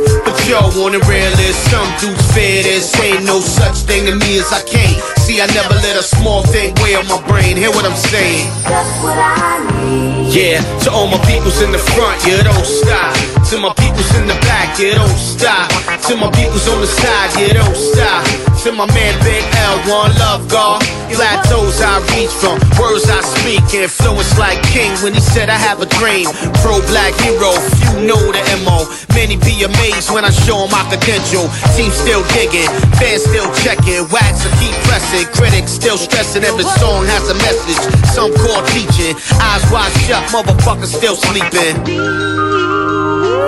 But 0.57 0.73
yo, 0.75 0.85
on 0.85 0.91
the 0.91 0.99
real 1.05 1.27
some 1.69 1.87
dudes 1.99 2.33
fear 2.33 2.63
this. 2.63 2.89
Ain't 2.99 3.25
no 3.25 3.39
such 3.39 3.85
thing 3.85 4.05
to 4.05 4.15
me 4.15 4.39
as 4.39 4.51
I 4.51 4.61
can't 4.63 4.97
See, 5.27 5.41
I 5.41 5.47
never 5.53 5.75
let 5.83 5.99
a 5.99 6.01
small 6.01 6.41
thing 6.43 6.73
weigh 6.81 6.95
on 6.95 7.05
my 7.07 7.21
brain. 7.27 7.57
Hear 7.57 7.69
what 7.71 7.85
I'm 7.85 7.95
saying? 7.95 8.47
That's 8.63 9.03
what 9.03 9.17
I 9.19 9.59
need. 9.83 10.33
Yeah, 10.33 10.63
to 10.83 10.91
all 10.91 11.07
my 11.07 11.19
peoples 11.27 11.61
in 11.61 11.71
the 11.71 11.77
front, 11.77 12.15
yeah, 12.25 12.43
don't 12.43 12.65
stop. 12.65 13.13
To 13.51 13.59
my 13.59 13.73
peoples 13.75 14.07
in 14.15 14.27
the 14.27 14.39
back, 14.47 14.79
yeah, 14.79 14.95
don't 14.95 15.19
stop. 15.19 15.67
To 16.07 16.15
my 16.15 16.31
peoples 16.31 16.67
on 16.67 16.81
the 16.81 16.87
side, 16.87 17.31
yeah, 17.35 17.59
don't 17.59 17.75
stop. 17.75 18.23
To 18.63 18.71
my 18.71 18.87
man 18.95 19.13
Big 19.23 19.43
L, 19.67 19.77
one 19.87 20.15
love, 20.15 20.47
God. 20.47 20.81
Plateaus 21.17 21.81
I 21.81 21.97
reach 22.13 22.29
from, 22.29 22.61
words 22.77 23.09
I 23.09 23.19
speak, 23.25 23.65
influence 23.73 24.37
like 24.37 24.61
King 24.69 24.93
when 25.01 25.17
he 25.17 25.19
said 25.19 25.49
I 25.49 25.57
have 25.57 25.81
a 25.81 25.89
dream. 25.97 26.29
Pro 26.61 26.77
black 26.93 27.11
hero, 27.25 27.57
few 27.73 28.05
know 28.05 28.21
the 28.21 28.43
MO. 28.63 28.85
Many 29.17 29.35
be 29.41 29.65
amazed 29.65 30.13
when 30.13 30.23
I 30.23 30.29
show 30.47 30.63
my 30.71 30.79
credential. 30.87 31.51
Team 31.75 31.91
still 31.91 32.23
digging, 32.31 32.71
fans 32.95 33.27
still 33.27 33.51
checking, 33.59 34.07
wax 34.15 34.47
will 34.47 34.55
keep 34.63 34.71
pressing. 34.87 35.27
Critics 35.35 35.71
still 35.71 35.97
stressing 35.97 36.43
every 36.47 36.63
song 36.79 37.03
has 37.11 37.27
a 37.27 37.35
message. 37.43 37.83
Some 38.15 38.31
call 38.31 38.63
teaching, 38.71 39.11
eyes 39.43 39.67
wide 39.67 39.91
shut, 40.07 40.23
motherfuckers 40.31 40.95
still 40.95 41.17
sleeping. 41.19 41.75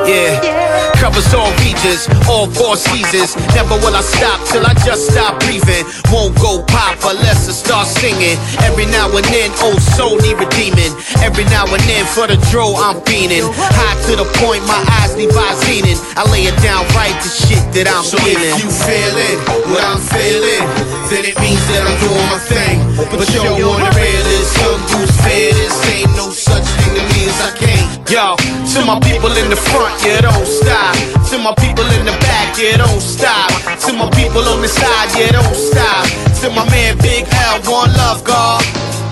Yeah, 0.04 0.89
covers 1.00 1.32
all 1.34 1.50
regions, 1.64 2.06
all 2.28 2.46
four 2.52 2.76
seasons. 2.76 3.36
Never 3.56 3.76
will 3.80 3.96
I 3.96 4.04
stop 4.04 4.40
till 4.52 4.64
I 4.68 4.76
just 4.84 5.10
stop 5.12 5.40
breathing. 5.42 5.88
Won't 6.12 6.36
go 6.38 6.62
pop 6.68 7.00
unless 7.08 7.48
I 7.48 7.54
start 7.56 7.88
singing. 7.88 8.38
Every 8.68 8.86
now 8.92 9.08
and 9.16 9.26
then, 9.32 9.50
old 9.64 9.82
soul 9.96 10.20
need 10.20 10.38
redeeming. 10.38 10.92
Every 11.24 11.48
now 11.50 11.66
and 11.72 11.84
then, 11.88 12.04
for 12.06 12.28
the 12.28 12.38
dro, 12.52 12.76
I'm 12.76 13.00
fiending. 13.08 13.48
High 13.56 13.98
to 14.12 14.14
the 14.20 14.28
point, 14.44 14.62
my 14.68 14.80
eyes 15.00 15.10
eyes 15.50 15.62
leaning. 15.68 15.98
I 16.16 16.24
lay 16.30 16.44
it 16.46 16.58
down 16.62 16.86
right, 16.94 17.16
the 17.24 17.32
shit 17.32 17.64
that 17.74 17.88
I'm 17.90 18.04
So 18.04 18.18
feeling. 18.20 18.54
if 18.54 18.62
you 18.62 18.70
feeling 18.70 19.38
what 19.72 19.84
I'm 19.84 20.02
feeling, 20.02 20.64
then 21.10 21.24
it 21.26 21.36
means 21.40 21.64
that 21.74 21.82
I'm 21.88 21.98
doing 22.04 22.28
my 22.30 22.42
thing. 22.44 22.78
But 23.10 23.28
yo, 23.34 23.44
on 23.72 23.80
the 23.82 23.92
real 23.96 24.26
is 24.38 24.48
some 24.60 24.82
dudes 24.92 25.16
fear 25.24 25.54
this. 25.56 25.76
Ain't 25.96 26.14
no 26.16 26.30
such 26.30 26.66
thing 26.66 26.94
to 26.96 27.04
me 27.14 27.20
as 27.26 27.40
I 27.42 27.52
can't. 27.58 27.69
Yo, 28.10 28.36
to 28.74 28.84
my 28.86 29.00
people 29.02 29.30
in 29.38 29.52
the 29.52 29.56
front, 29.56 29.94
yeah, 30.04 30.20
don't 30.22 30.48
stop. 30.48 30.96
To 31.30 31.38
my 31.38 31.54
people 31.62 31.86
in 31.94 32.06
the 32.06 32.18
back, 32.26 32.58
yeah, 32.58 32.78
don't 32.78 33.00
stop. 33.00 33.52
To 33.86 33.94
my 33.94 34.10
people 34.10 34.42
on 34.50 34.64
the 34.64 34.68
side, 34.68 35.10
yeah, 35.16 35.32
don't 35.32 35.54
stop. 35.54 36.08
To 36.42 36.50
my 36.50 36.68
man 36.72 36.98
Big 36.98 37.28
L, 37.32 37.62
one 37.72 37.94
love, 37.94 38.24
God. 38.24 38.64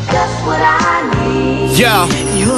That's 0.10 0.34
what 0.48 0.60
I 0.60 1.12
need. 1.12 1.17
Yo, 1.78 2.08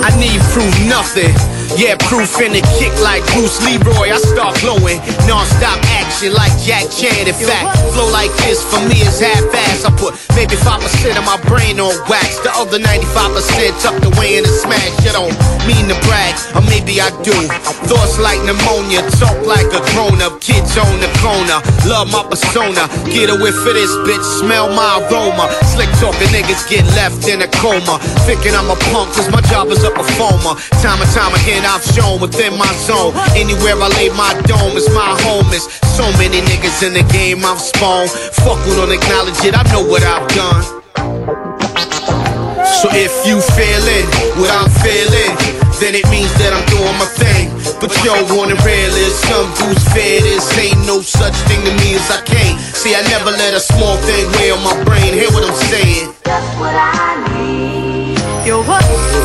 I 0.01 0.09
need 0.19 0.39
proof 0.53 0.71
nothing. 0.88 1.34
Yeah, 1.77 1.93
proof 2.09 2.41
in 2.41 2.51
the 2.55 2.63
kick 2.82 2.91
like 3.03 3.21
Bruce 3.38 3.61
Leroy. 3.61 4.09
I 4.09 4.17
start 4.17 4.57
glowing. 4.57 4.97
Non-stop 5.30 5.77
action 6.01 6.34
like 6.34 6.51
Jack 6.65 6.89
Chan. 6.89 7.30
In 7.30 7.38
fact, 7.38 7.77
flow 7.93 8.09
like 8.09 8.34
this 8.41 8.63
for 8.65 8.82
me 8.89 8.97
is 9.05 9.21
half-ass. 9.21 9.86
I 9.86 9.93
put 9.93 10.17
maybe 10.34 10.57
5% 10.57 10.82
of 11.13 11.25
my 11.30 11.38
brain 11.45 11.77
on 11.77 11.93
wax. 12.09 12.41
The 12.41 12.49
other 12.57 12.82
95% 12.82 13.77
tucked 13.86 14.01
away 14.01 14.41
in 14.41 14.43
the 14.43 14.49
smash. 14.49 14.91
You 15.05 15.13
don't 15.13 15.36
mean 15.69 15.86
to 15.93 15.97
brag, 16.09 16.34
or 16.57 16.65
maybe 16.65 16.97
I 16.97 17.13
do. 17.21 17.38
Thoughts 17.86 18.17
like 18.17 18.41
pneumonia, 18.49 19.05
talk 19.21 19.38
like 19.45 19.69
a 19.69 19.82
grown-up. 19.93 20.41
Kids 20.41 20.73
on 20.73 20.97
the 20.97 21.11
corner, 21.21 21.61
love 21.86 22.09
my 22.09 22.25
persona. 22.25 22.89
Get 23.05 23.30
a 23.30 23.38
whiff 23.38 23.61
of 23.61 23.77
this 23.77 23.93
bitch, 24.09 24.25
smell 24.41 24.73
my 24.73 25.05
aroma. 25.05 25.45
Slick 25.69 25.91
talking 26.01 26.34
niggas 26.34 26.65
get 26.65 26.84
left 26.97 27.30
in 27.30 27.45
a 27.45 27.49
coma. 27.61 28.01
Thinking 28.25 28.57
I'm 28.57 28.68
a 28.70 28.78
punk, 28.93 29.09
cause 29.17 29.30
my 29.34 29.41
job 29.49 29.70
is 29.74 29.84
a 29.84 29.89
performer. 29.89 30.53
Time 30.82 31.01
and 31.01 31.11
time 31.11 31.34
again, 31.41 31.65
I've 31.65 31.84
shown 31.84 32.22
within 32.22 32.53
my 32.57 32.70
zone. 32.86 33.17
Anywhere 33.34 33.76
I 33.76 33.89
lay 33.97 34.09
my 34.13 34.34
dome 34.45 34.78
is 34.78 34.88
my 34.93 35.17
home. 35.26 35.49
Is 35.53 35.65
so 35.97 36.05
many 36.22 36.41
niggas 36.45 36.86
in 36.86 36.93
the 36.93 37.05
game 37.11 37.43
I've 37.45 37.59
spawned. 37.59 38.11
Fuck 38.11 38.61
who 38.63 38.78
don't 38.78 38.93
acknowledge 38.93 39.41
it, 39.41 39.57
I 39.57 39.63
know 39.74 39.82
what 39.82 40.05
I've 40.05 40.28
done. 40.38 40.63
So 42.80 42.88
if 42.93 43.11
you 43.28 43.41
feeling 43.57 44.05
what 44.39 44.53
I'm 44.53 44.70
feeling, 44.80 45.34
then 45.82 45.95
it 45.95 46.05
means 46.13 46.32
that 46.39 46.53
I'm 46.53 46.63
doing 46.70 46.95
my 47.01 47.09
thing. 47.09 47.51
But 47.82 47.91
yo, 48.03 48.13
on 48.38 48.53
the 48.53 48.57
real 48.63 48.93
is 49.01 49.15
some 49.28 49.49
dudes 49.57 49.84
fear 49.91 50.22
this. 50.22 50.45
Ain't 50.57 50.86
no 50.86 51.01
such 51.01 51.36
thing 51.49 51.59
to 51.65 51.74
me 51.82 51.95
as 51.95 52.07
I 52.11 52.22
can't. 52.22 52.59
See, 52.59 52.95
I 52.95 53.01
never 53.09 53.32
let 53.32 53.53
a 53.53 53.59
small 53.59 53.97
thing 53.97 54.30
weigh 54.38 54.51
on 54.51 54.63
my 54.63 54.78
brain. 54.84 55.13
Hear 55.13 55.32
what 55.32 55.43
I'm 55.43 55.55
saying? 55.67 56.13
That's 56.24 56.47
what 56.59 56.76
I 56.76 57.36
need. 57.36 57.89
Yo, 58.50 58.64
what? 58.64 59.18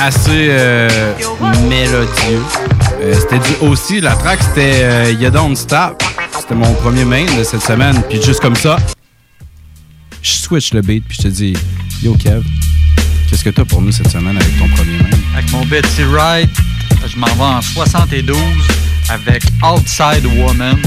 Assez 0.00 0.48
euh, 0.50 0.88
mélodieux. 1.68 2.42
Euh, 3.00 3.14
c'était 3.20 3.38
du 3.38 3.54
aussi, 3.66 4.00
la 4.00 4.14
track 4.14 4.40
c'était 4.42 4.80
euh, 4.82 5.12
You 5.12 5.30
Don't 5.30 5.56
Stop. 5.56 6.02
C'était 6.38 6.54
mon 6.54 6.72
premier 6.74 7.04
main 7.04 7.24
de 7.36 7.44
cette 7.44 7.62
semaine. 7.62 8.00
Puis 8.08 8.22
juste 8.22 8.40
comme 8.40 8.56
ça, 8.56 8.76
je 10.22 10.30
switch 10.30 10.72
le 10.72 10.82
beat 10.82 11.04
puis 11.06 11.16
je 11.18 11.22
te 11.22 11.28
dis 11.28 11.54
Yo 12.02 12.14
Kev, 12.14 12.42
qu'est-ce 13.28 13.44
que 13.44 13.50
t'as 13.50 13.64
pour 13.64 13.82
nous 13.82 13.92
cette 13.92 14.10
semaine 14.10 14.36
avec 14.36 14.58
ton 14.58 14.68
premier 14.68 14.98
main? 14.98 15.18
Avec 15.36 15.50
mon 15.52 15.64
Betty 15.66 16.04
Wright, 16.04 16.50
je 17.06 17.16
m'en 17.18 17.26
vais 17.26 17.56
en 17.56 17.62
72 17.62 18.36
avec 19.10 19.42
Outside 19.62 20.24
Woman. 20.36 20.78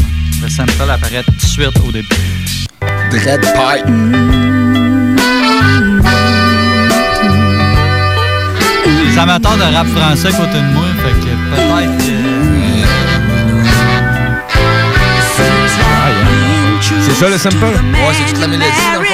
Le 0.41 0.49
sample 0.49 0.89
apparaît 0.89 1.23
tout 1.23 1.31
de 1.31 1.41
suite 1.41 1.79
au 1.85 1.91
début. 1.91 2.07
Dread 3.11 3.41
Pie. 3.41 3.83
Les 9.23 9.29
amateurs 9.29 9.55
de 9.55 9.61
rap 9.75 9.85
français 9.87 10.29
à 10.29 10.31
côté 10.31 10.57
de 10.57 10.73
moi, 10.73 10.83
fait 10.97 11.11
que 11.19 11.25
peut-être. 11.55 12.81
C'est 17.05 17.13
ça 17.13 17.29
le 17.29 17.37
sample? 17.37 17.55
Ouais, 17.65 17.71
c'est 18.13 18.25
toute 18.33 18.41
la 18.41 18.47
mélodie. 18.47 18.65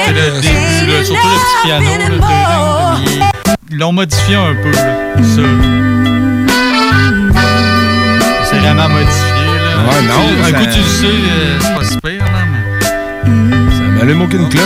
C'est 0.06 0.12
le 0.12 0.40
début, 0.40 1.04
surtout 1.04 1.28
le 1.28 1.34
petit 1.38 1.58
piano. 1.64 1.90
Là, 2.20 2.96
ils 3.70 3.76
l'ont 3.78 3.92
modifié 3.92 4.36
un 4.36 4.54
peu, 4.54 4.70
là, 4.70 4.96
ça. 5.22 5.42
C'est 8.44 8.58
vraiment 8.60 8.88
modifié. 8.88 9.34
Là. 9.34 9.76
Ouais, 9.88 10.02
non, 10.08 10.22
Tu- 10.34 10.54
Un 10.54 10.58
coup, 10.58 10.64
tu 10.72 10.78
le 10.78 10.84
sais, 10.84 11.06
euh, 11.06 11.58
c'est 11.60 11.74
pas 11.74 11.84
super, 11.84 12.24
là, 12.24 12.40
mais... 12.50 12.86
Ça 13.26 13.82
m'allume 13.98 14.22
aucune 14.22 14.48
cloche. 14.48 14.62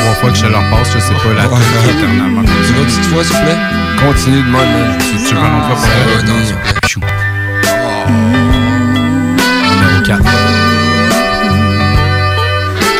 Trois 0.00 0.14
fois 0.14 0.30
que 0.30 0.36
je 0.36 0.42
te 0.42 0.48
leur 0.48 0.62
passe, 0.70 0.92
je 0.94 0.98
sais 0.98 1.14
pas 1.14 1.34
la 1.36 1.42
tête 1.44 1.96
éternellement. 1.96 2.42
Une 2.42 2.84
petite 2.84 3.04
fois, 3.06 3.22
s'il 3.24 3.36
vous 3.36 3.42
plaît? 3.42 3.58
Continue 3.98 4.42
de 4.42 4.42
même. 4.44 4.52
man. 4.52 4.98
Tu 4.98 5.04
tu 5.26 5.34
veux 5.34 5.40
une 5.40 5.46
autre 5.46 5.76
fois. 5.76 7.08
Numéro 9.68 10.02
4. 10.06 10.22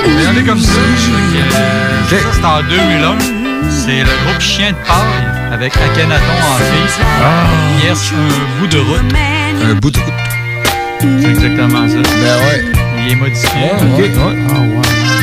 Mais 0.07 0.27
on 0.27 0.39
est 0.39 0.45
comme 0.45 0.61
ça. 0.61 0.81
c'est 2.09 2.45
en 2.45 2.63
2001. 2.63 3.19
C'est 3.71 4.01
le 4.01 4.05
groupe 4.25 4.41
Chien 4.41 4.73
de 4.73 4.77
paille 4.87 5.53
avec 5.53 5.77
Akhenaton 5.77 6.39
en 6.53 6.57
fille. 6.57 7.05
Ah. 7.23 7.85
Yes, 7.85 8.13
un 8.13 8.61
bout 8.61 8.67
de 8.67 8.79
route. 8.79 9.15
Un 9.63 9.75
bout 9.75 9.91
de 9.91 9.99
route. 9.99 10.15
C'est 11.01 11.31
exactement 11.31 11.89
ça. 11.89 11.97
Ben 11.97 12.03
ouais. 12.03 12.65
Il 13.07 13.13
est 13.13 13.17
modifié. 13.17 13.61
Ouais, 13.61 13.71
ok, 13.83 13.99
ouais. 13.99 14.37
Ah 14.49 14.61
ouais. 14.61 15.20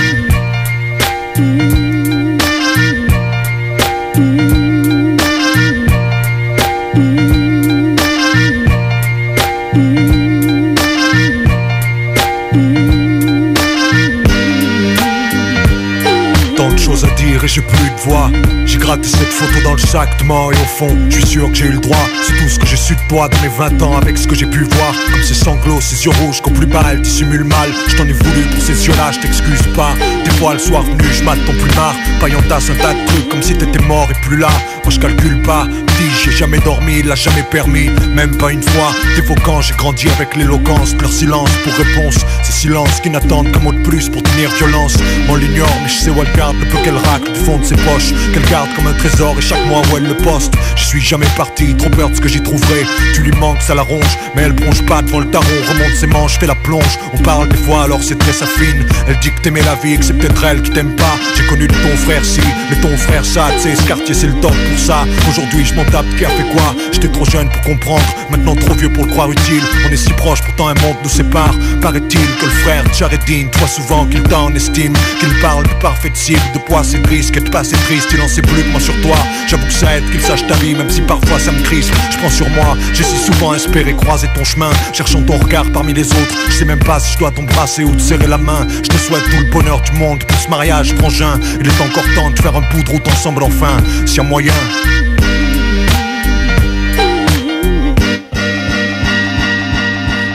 Gratté 18.88 19.10
cette 19.10 19.34
photo 19.34 19.62
dans 19.66 19.74
le 19.74 19.80
sac 19.80 20.18
demain 20.18 20.50
et 20.50 20.56
au 20.56 20.66
fond, 20.66 20.98
je 21.10 21.18
suis 21.18 21.28
sûr 21.28 21.50
que 21.50 21.56
j'ai 21.58 21.66
eu 21.66 21.72
le 21.72 21.80
droit. 21.80 22.08
C'est 22.24 22.38
tout 22.38 22.48
ce 22.48 22.58
que 22.58 22.66
j'ai 22.66 22.78
su 22.78 22.96
de 22.96 23.02
toi 23.10 23.28
dans 23.28 23.42
mes 23.42 23.50
20 23.50 23.82
ans 23.82 23.98
avec 23.98 24.18
ce 24.18 24.26
que 24.26 24.34
j'ai 24.34 24.46
pu 24.46 24.64
voir. 24.64 24.94
Comme 25.12 25.24
ces 25.24 25.34
sanglots, 25.34 25.82
ces 25.82 26.06
yeux 26.06 26.12
rouges 26.22 26.40
qu'au 26.40 26.52
plus 26.52 26.68
bas 26.68 26.96
dissimule 26.96 27.44
mal. 27.44 27.70
Je 27.90 27.98
t'en 27.98 28.06
ai 28.06 28.14
voulu 28.14 28.44
pour 28.44 28.64
ces 28.64 28.88
yeux-là, 28.88 29.12
je 29.12 29.20
t'excuse 29.20 29.62
pas. 29.76 29.94
Des 30.24 30.32
fois, 30.32 30.54
le 30.54 30.60
soir 30.60 30.84
venu, 30.84 31.04
je 31.12 31.22
mate 31.22 31.46
ton 31.46 31.52
plumard. 31.52 31.96
Paillant 32.22 32.42
tasse 32.48 32.70
un 32.70 32.76
tas 32.76 32.94
de 32.94 33.06
trucs 33.08 33.28
comme 33.28 33.44
si 33.44 33.58
t'étais 33.58 33.84
mort 33.84 34.08
et 34.10 34.26
plus 34.26 34.38
là. 34.38 34.48
Moi 34.86 34.94
je 34.94 35.02
calcule 35.02 35.42
pas, 35.42 35.66
petit, 35.66 36.10
j'ai 36.30 36.38
jamais 36.38 36.60
dormi, 36.60 37.00
il 37.00 37.08
l'a 37.08 37.16
jamais 37.16 37.44
permis, 37.44 37.90
même 38.14 38.36
pas 38.38 38.52
une 38.52 38.62
fois. 38.62 38.94
T'évoquant, 39.16 39.62
j'ai 39.62 39.74
grandi 39.76 40.10
avec 40.10 40.36
l'éloquence, 40.36 40.94
leur 41.00 41.12
silence 41.12 41.50
pour 41.64 41.74
réponse. 41.74 42.18
Ces 42.44 42.52
silences 42.52 43.00
qui 43.02 43.10
n'attendent 43.10 43.52
qu'un 43.52 43.60
mot 43.60 43.72
de 43.72 43.82
plus 43.82 44.10
pour 44.10 44.22
tenir 44.24 44.50
violence. 44.56 44.96
On 45.30 45.36
l'ignore, 45.36 45.70
mais 45.82 45.90
je 45.90 45.96
sais 45.96 46.10
où 46.10 46.22
elle 46.22 46.32
garde 46.36 46.58
le 46.60 46.66
peu 46.66 46.78
qu'elle 46.84 46.98
racle 46.98 47.32
du 47.32 47.40
fond 47.40 47.58
de 47.58 47.66
ses 47.66 47.76
poches. 47.76 48.14
Qu'elle 48.34 48.46
garde 48.50 48.70
comme 48.76 48.88
un 48.88 48.94
trésor 48.94 49.36
et 49.38 49.42
chaque 49.42 49.66
mois 49.68 49.82
où 49.92 49.98
elle 49.98 50.08
le 50.08 50.18
poste. 50.18 50.54
Je 50.76 50.84
suis 50.84 51.02
jamais 51.02 51.28
parti, 51.38 51.76
trop 51.76 51.90
peur 51.90 52.10
de 52.10 52.16
ce 52.16 52.22
que 52.22 52.28
j'y 52.30 52.42
trouverai. 52.42 52.86
Tu 53.14 53.22
lui 53.22 53.32
manques, 53.32 53.62
ça 53.62 53.76
la 53.76 53.84
ronge, 53.84 54.18
mais 54.36 54.44
elle 54.44 54.54
bronche 54.54 54.86
pas 54.86 55.02
devant 55.02 55.20
le 55.20 55.30
tarot. 55.30 55.46
Remonte 55.70 55.96
ses 55.96 56.08
manches, 56.08 56.38
fait 56.40 56.48
la 56.48 56.56
plonge. 56.56 57.00
On 57.14 57.18
parle 57.20 57.48
des 57.50 57.58
fois, 57.58 57.84
alors 57.84 58.04
c'est 58.04 58.18
très 58.18 58.34
sa 58.34 58.46
fine. 58.46 58.86
Elle 59.08 59.18
dit 59.20 59.32
que 59.32 59.42
t'aimais 59.42 59.64
la 59.64 59.76
vie, 59.76 59.98
que 59.98 60.06
c'est 60.06 60.18
peut-être 60.18 60.44
elle 60.44 60.62
qui 60.62 60.72
t'aime 60.72 60.96
pas. 60.96 61.18
J'ai 61.36 61.46
connu 61.46 61.68
de 61.68 61.74
ton 61.74 61.96
frère 61.98 62.24
si, 62.24 62.42
mais 62.70 62.76
ton 62.82 62.96
frère 62.98 63.26
ça, 63.26 63.48
tu 63.54 63.70
sais, 63.70 63.76
ce 63.76 63.84
quartier 63.84 64.14
c'est 64.14 64.28
le 64.28 64.40
top 64.42 64.52
pour 64.52 64.80
ça. 64.80 65.06
Aujourd'hui 65.30 65.66
je 65.66 65.74
m'en 65.74 65.86
tape, 65.86 66.06
qui 66.18 66.26
a 66.26 66.30
fait 66.30 66.44
quoi? 66.52 66.76
J'étais 66.92 67.10
trop 67.10 67.26
jeune 67.26 67.48
pour 67.50 67.62
comprendre, 67.62 68.06
maintenant 68.30 68.56
trop 68.56 68.74
vieux 68.74 68.90
pour 68.90 69.06
le 69.06 69.12
croire 69.12 69.32
utile. 69.32 69.62
On 69.88 69.92
est 69.92 69.98
si 69.98 70.12
proches, 70.14 70.42
pourtant 70.42 70.70
un 70.70 70.74
monde 70.82 70.98
nous 71.04 71.10
sépare. 71.10 71.54
Paraît-il 71.82 72.20
que 72.40 72.46
le 72.46 72.52
frère 72.52 72.84
Jaredine, 72.94 73.50
toi 73.52 73.68
souvent 73.68 74.06
qu'il 74.08 74.24
t'en 74.24 74.54
estime, 74.56 74.94
qu'il 75.20 75.40
parle 75.40 75.64
de 75.64 75.74
parfait 75.80 76.12
cible, 76.14 76.42
de 76.54 76.60
poids 76.60 76.84
c'est 76.84 77.02
triste, 77.04 77.32
qu'être 77.32 77.52
pas 77.52 77.64
c'est 77.64 77.78
triste, 77.86 78.10
il 78.14 78.22
en 78.22 78.28
sait 78.28 78.42
plus 78.42 78.64
que 78.64 78.70
moi 78.70 78.82
sur 78.82 79.00
toi. 79.02 79.16
J'avoue 79.48 79.68
que 79.68 79.74
ça 79.74 79.98
aide 79.98 80.10
qu'il 80.10 80.22
sache 80.22 80.46
ta 80.48 80.56
vie, 80.56 80.74
même 80.74 80.90
si 80.90 81.02
parfois 81.02 81.40
ça 81.40 81.52
me 81.52 81.62
crispe. 81.62 81.94
Je 82.12 82.18
prends 82.18 82.30
sur 82.30 82.50
moi, 82.50 82.76
j'ai 82.94 83.04
si 83.04 83.18
souvent 83.18 83.54
espéré 83.54 83.94
croiser 83.94 84.28
ton 84.34 84.44
chemin, 84.44 84.72
cherchant 84.94 85.22
ton 85.22 85.38
regard 85.38 85.66
parmi 85.72 85.94
les 85.94 86.08
autres. 86.08 86.36
Je 86.48 86.54
sais 86.54 86.66
même 86.66 86.84
pas 86.84 87.00
si 87.00 87.14
je 87.14 87.20
dois 87.20 87.32
t'embrasser 87.32 87.84
ou 87.84 87.96
te 87.96 88.02
serrer 88.02 88.28
la 88.28 88.40
main. 88.40 88.66
Je 88.70 88.90
te 88.90 88.98
souhaite 88.98 89.24
tout 89.26 89.44
le 89.44 89.52
bonheur 89.52 89.82
du 89.82 89.92
monde 89.94 90.24
pour 90.24 90.40
ce 90.40 90.50
mariage, 90.50 90.94
frangin. 90.96 91.40
Il 91.60 91.68
est 91.68 91.82
encore 91.82 92.06
temps 92.16 92.32
de 92.32 92.40
faire 92.40 92.56
un 92.56 92.62
bout 92.72 92.84
de 92.84 92.90
route 92.90 93.08
ensemble 93.08 93.44
enfin, 93.44 93.78
s'il 94.06 94.18
y 94.18 94.20
a 94.20 94.24
moyen. 94.24 94.54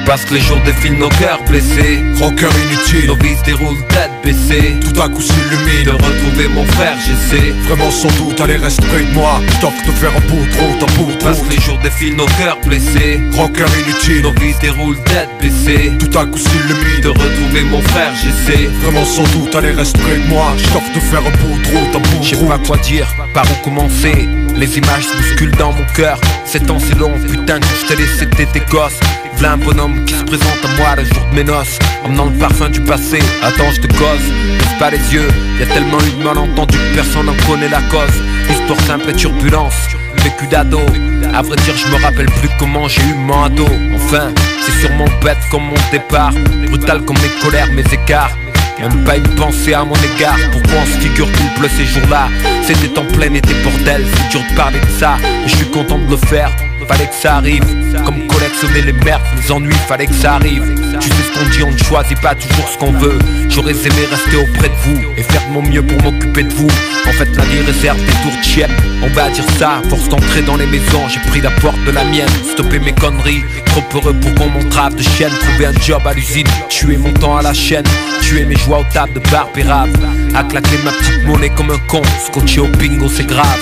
Parce 0.07 0.25
que 0.25 0.35
les 0.35 0.41
jours 0.41 0.61
défilent 0.65 0.99
nos 0.99 1.09
cœurs 1.09 1.41
blessés. 1.49 2.03
Rocker 2.21 2.49
inutile. 2.67 3.07
Nos 3.09 3.17
vies 3.17 3.37
se 3.37 3.45
déroulent 3.45 3.87
tête 3.89 4.11
baissée. 4.25 4.75
Tout 4.81 5.01
à 5.01 5.09
coup 5.09 5.23
s'illumine 5.23 5.85
De 5.85 5.91
retrouver 5.91 6.49
mon 6.49 6.65
frère 6.65 6.97
j'essaie 6.99 7.51
Vraiment 7.69 7.91
sans 7.91 8.11
doute 8.19 8.41
aller 8.41 8.57
reste 8.57 8.81
près 8.87 9.05
de 9.05 9.13
moi. 9.13 9.41
Je 9.49 9.61
t'offre 9.61 9.87
de 9.87 9.93
faire 9.93 10.13
un 10.17 10.21
bout 10.21 10.37
route, 10.37 10.83
un 10.83 10.93
bout 10.97 11.13
Parce 11.21 11.41
que 11.41 11.51
les 11.51 11.61
jours 11.61 11.79
défilent 11.83 12.17
nos 12.17 12.27
cœurs 12.27 12.59
blessés. 12.65 13.21
Rocker 13.35 13.67
inutile. 13.85 14.23
Nos 14.23 14.33
vies 14.33 14.53
se 14.55 14.61
déroulent 14.61 15.03
tête 15.05 15.31
baissée. 15.41 15.93
Tout 15.99 16.19
à 16.19 16.25
coup 16.27 16.39
s'illumine 16.39 17.01
De 17.03 17.09
retrouver 17.09 17.63
mon 17.71 17.81
frère 17.83 18.13
j'essaie 18.23 18.69
Vraiment 18.83 19.05
sans 19.05 19.25
doute 19.37 19.55
aller 19.55 19.73
reste 19.73 19.99
près 19.99 20.17
de 20.17 20.27
moi. 20.29 20.53
Je 20.59 20.65
t'offre 20.73 20.93
de 20.95 21.01
faire 21.01 21.21
un 21.21 21.31
bout 21.31 21.55
route, 21.71 21.97
un 21.97 21.99
bout 21.99 22.23
Je 22.23 22.35
sais 22.35 22.47
pas 22.47 22.59
quoi 22.59 22.77
dire, 22.79 23.07
par 23.35 23.45
où 23.45 23.65
commencer. 23.65 24.29
Les 24.57 24.79
images 24.79 25.05
se 25.05 25.17
bousculent 25.17 25.57
dans 25.57 25.73
mon 25.73 25.85
cœur. 25.95 26.21
C'est 26.45 26.67
temps 26.67 26.79
c'est 26.79 26.99
long, 26.99 27.13
putain 27.31 27.59
que 27.61 27.67
je 27.81 27.87
t'ai 27.87 27.97
laissé 27.97 28.27
t'étais 28.27 28.63
gosse 28.71 28.99
Un 29.45 29.59
bonhomme 29.59 30.03
qui 30.07 30.15
se 30.15 30.25
présente 30.25 30.65
à 30.65 30.81
moi 30.81 30.97
le 30.97 31.05
jour 31.05 31.27
de 31.31 31.37
mes 31.37 31.45
noces. 31.45 31.79
Emmenant 32.05 32.25
le 32.25 32.39
parfum 32.39 32.71
du 32.71 32.81
passé. 32.81 33.19
Attends 33.43 33.71
je 33.71 33.83
te 33.83 33.87
cause, 33.99 34.27
laisse 34.59 34.79
pas 34.79 34.91
les 34.91 35.13
yeux. 35.13 35.29
Y 35.61 35.65
a 35.65 35.67
tellement 35.67 35.99
eu 36.01 36.19
de 36.19 36.25
malentendus 36.25 36.79
que 36.79 36.95
personne 36.95 37.27
n'en 37.27 37.35
connaît 37.47 37.69
la 37.69 37.83
cause. 37.91 38.17
Histoire 38.49 38.81
simple 38.87 39.11
et 39.11 39.13
turbulence. 39.13 39.75
Vécu 40.25 40.47
d'ado. 40.47 40.81
À 41.35 41.43
vrai 41.43 41.57
dire 41.57 41.75
je 41.77 41.87
me 41.93 42.03
rappelle 42.03 42.31
plus 42.41 42.49
comment 42.59 42.89
j'ai 42.89 43.03
eu 43.03 43.15
mon 43.15 43.45
ado. 43.45 43.67
Enfin 43.95 44.33
c'est 44.65 44.81
sûrement 44.81 45.09
bête 45.23 45.37
comme 45.51 45.65
mon 45.65 45.91
départ. 45.91 46.33
Brutal 46.69 47.03
comme 47.03 47.19
mes 47.19 47.43
colères, 47.43 47.71
mes 47.73 47.85
écarts. 47.93 48.33
Même 48.81 49.05
pas 49.05 49.19
une 49.19 49.35
pensée 49.35 49.75
à 49.75 49.85
mon 49.85 49.97
égard. 49.97 50.39
Pourquoi 50.51 50.79
on 50.83 50.87
se 50.87 50.99
figure 50.99 51.31
qu'il 51.31 51.61
pleut 51.61 51.69
ces 51.77 51.85
jours-là? 51.85 52.29
C'était 52.63 52.99
en 52.99 53.05
plein 53.05 53.35
été 53.35 53.53
bordel. 53.63 54.07
C'est 54.15 54.31
dur 54.31 54.41
de 54.51 54.57
parler 54.57 54.81
de 54.81 54.99
ça. 54.99 55.19
Mais 55.21 55.49
je 55.49 55.57
suis 55.57 55.71
content 55.71 55.99
de 55.99 56.11
le 56.11 56.17
faire 56.17 56.51
Fallait 56.89 57.07
que 57.07 57.15
ça 57.15 57.37
arrive. 57.37 57.65
Comme 58.05 58.27
collectionner 58.27 58.83
les 58.83 58.93
merdes, 58.93 59.23
les 59.37 59.53
ennuis, 59.53 59.75
fallait 59.87 60.07
que 60.07 60.15
ça 60.15 60.35
arrive. 60.35 60.63
Tu 61.01 61.09
sais 61.09 61.15
ce 61.15 61.39
qu'on 61.39 61.49
dit, 61.51 61.63
on 61.63 61.71
ne 61.71 61.79
choisit 61.79 62.21
pas 62.21 62.35
toujours 62.35 62.69
ce 62.69 62.79
qu'on 62.79 62.93
veut. 62.93 63.19
J'aurais 63.49 63.73
aimé 63.73 64.07
rester 64.11 64.37
auprès 64.37 64.69
de 64.69 64.75
vous 64.85 65.01
Et 65.17 65.23
faire 65.23 65.43
mon 65.51 65.63
mieux 65.63 65.83
pour 65.83 66.03
m'occuper 66.03 66.43
de 66.45 66.53
vous. 66.53 66.69
En 67.07 67.13
fait 67.13 67.29
la 67.37 67.45
vie 67.45 67.61
réserve 67.61 67.99
des 67.99 68.43
chienne 68.43 68.71
On 69.03 69.09
va 69.09 69.29
dire 69.31 69.45
ça, 69.59 69.83
force 69.89 70.09
d'entrer 70.09 70.43
dans 70.43 70.57
les 70.57 70.67
maisons. 70.67 71.09
J'ai 71.09 71.21
pris 71.31 71.41
la 71.41 71.51
porte 71.51 71.83
de 71.85 71.91
la 71.91 72.05
mienne. 72.05 72.29
Stopper 72.53 72.79
mes 72.79 72.93
conneries 72.93 73.43
Trop 73.73 73.99
heureux 73.99 74.15
pour 74.15 74.35
qu'on 74.35 74.51
m'entrave 74.51 74.95
de 74.97 75.03
chienne 75.03 75.33
Trouver 75.41 75.67
un 75.67 75.73
job 75.81 76.03
à 76.05 76.13
l'usine 76.13 76.47
Tuer 76.69 76.99
mon 76.99 77.13
temps 77.15 77.39
à 77.39 77.43
la 77.43 77.55
chaîne. 77.55 77.85
Tuer 78.21 78.45
mes 78.45 78.57
joies 78.57 78.81
aux 78.81 78.93
tables 78.93 79.15
de 79.15 79.21
bar 79.31 79.49
À 80.35 80.45
claquer 80.45 80.79
ma 80.85 80.91
petite 80.93 81.25
monnaie 81.25 81.49
comme 81.49 81.71
un 81.71 81.79
con 81.89 82.03
Scotché 82.27 82.61
au 82.61 82.69
bingo 82.69 83.09
c'est 83.09 83.27
grave. 83.27 83.61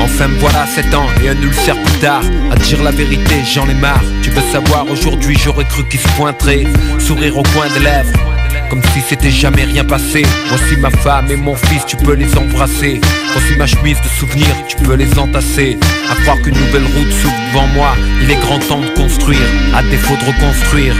Enfin 0.00 0.28
me 0.28 0.38
voilà 0.38 0.66
7 0.66 0.94
ans 0.94 1.06
et 1.22 1.28
un 1.28 1.42
ulcère 1.42 1.76
plus 1.82 1.98
tard. 1.98 2.22
À 2.50 2.56
dire 2.56 2.82
la 2.82 2.92
vérité 2.92 3.42
j'en 3.52 3.68
ai 3.68 3.74
marre. 3.74 4.02
Tu 4.22 4.30
veux 4.30 4.42
savoir 4.52 4.90
aujourd'hui 4.90 5.36
j'aurais 5.42 5.64
cru 5.64 5.84
qu'il 5.84 6.00
se 6.00 6.08
pointerait. 6.16 6.64
Sourire 6.98 7.36
au 7.36 7.42
coin 7.42 7.68
des 7.74 7.80
lèvres 7.80 8.35
comme 8.68 8.82
si 8.92 9.00
c'était 9.00 9.30
jamais 9.30 9.64
rien 9.64 9.84
passé. 9.84 10.22
Voici 10.48 10.76
ma 10.76 10.90
femme 10.90 11.30
et 11.30 11.36
mon 11.36 11.54
fils, 11.54 11.84
tu 11.86 11.96
peux 11.96 12.14
les 12.14 12.36
embrasser. 12.36 13.00
Voici 13.32 13.56
ma 13.56 13.66
chemise 13.66 14.00
de 14.00 14.08
souvenirs, 14.08 14.54
tu 14.68 14.76
peux 14.76 14.94
les 14.94 15.18
entasser. 15.18 15.78
À 16.10 16.14
croire 16.22 16.40
qu'une 16.42 16.54
nouvelle 16.54 16.84
route 16.84 17.12
s'ouvre 17.12 17.34
devant 17.52 17.66
moi 17.68 17.94
Il 18.22 18.30
est 18.30 18.40
grand 18.40 18.58
temps 18.58 18.80
de 18.80 18.88
construire, 18.90 19.48
à 19.74 19.82
défaut 19.82 20.14
de 20.14 20.26
reconstruire 20.26 20.94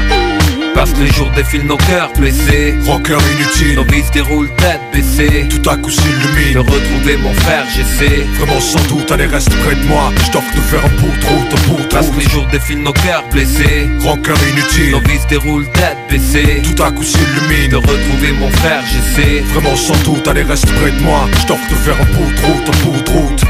parce 0.76 0.92
que 0.92 1.00
les 1.00 1.10
jours 1.10 1.30
défilent 1.34 1.66
nos 1.66 1.78
cœurs 1.78 2.12
blessés. 2.18 2.74
Rocker 2.86 3.16
inutile. 3.34 3.76
Nos 3.76 3.84
vies 3.84 4.04
se 4.04 4.12
déroulent 4.12 4.54
tête 4.56 4.80
baissée. 4.92 5.48
Tout 5.48 5.68
à 5.68 5.76
coup 5.76 5.90
s'illumine 5.90 6.52
De 6.52 6.58
retrouver 6.58 7.16
mon 7.16 7.32
frère 7.32 7.64
j'essaie 7.74 8.26
Vraiment 8.38 8.60
sans 8.60 8.86
doute 8.88 9.10
aller 9.10 9.26
reste 9.26 9.50
près 9.64 9.74
de 9.74 9.84
moi. 9.84 10.12
Je 10.24 10.30
t'offre 10.30 10.54
de 10.54 10.60
faire 10.60 10.84
un 10.84 11.00
bout 11.00 11.06
de 11.06 11.26
route, 11.26 11.54
un 11.54 11.68
bout 11.68 11.88
Parce 11.90 12.08
que 12.10 12.20
les 12.20 12.28
jours 12.28 12.46
défilent 12.52 12.82
nos 12.82 12.92
cœurs 12.92 13.24
blessés. 13.32 13.88
Rocker 14.04 14.34
inutile. 14.52 14.92
Nos 14.92 15.00
vies 15.00 15.18
se 15.18 15.28
déroulent 15.28 15.68
tête 15.72 15.98
baissée. 16.10 16.62
Tout 16.62 16.82
à 16.82 16.90
coup 16.92 17.02
s'illumine 17.02 17.70
De 17.70 17.76
retrouver 17.76 18.32
mon 18.38 18.50
frère 18.50 18.82
j'essaie 18.92 19.40
Vraiment 19.54 19.74
sans 19.74 19.96
doute 20.04 20.28
aller 20.28 20.42
reste 20.42 20.70
près 20.72 20.90
de 20.90 21.00
moi. 21.00 21.26
Je 21.40 21.46
t'offre 21.46 21.68
de 21.70 21.74
faire 21.74 21.96
un 22.00 22.04
bout 22.04 22.32
de 22.32 22.40
route, 22.46 22.68
un 22.68 22.84
bout 22.84 23.10
route 23.12 23.44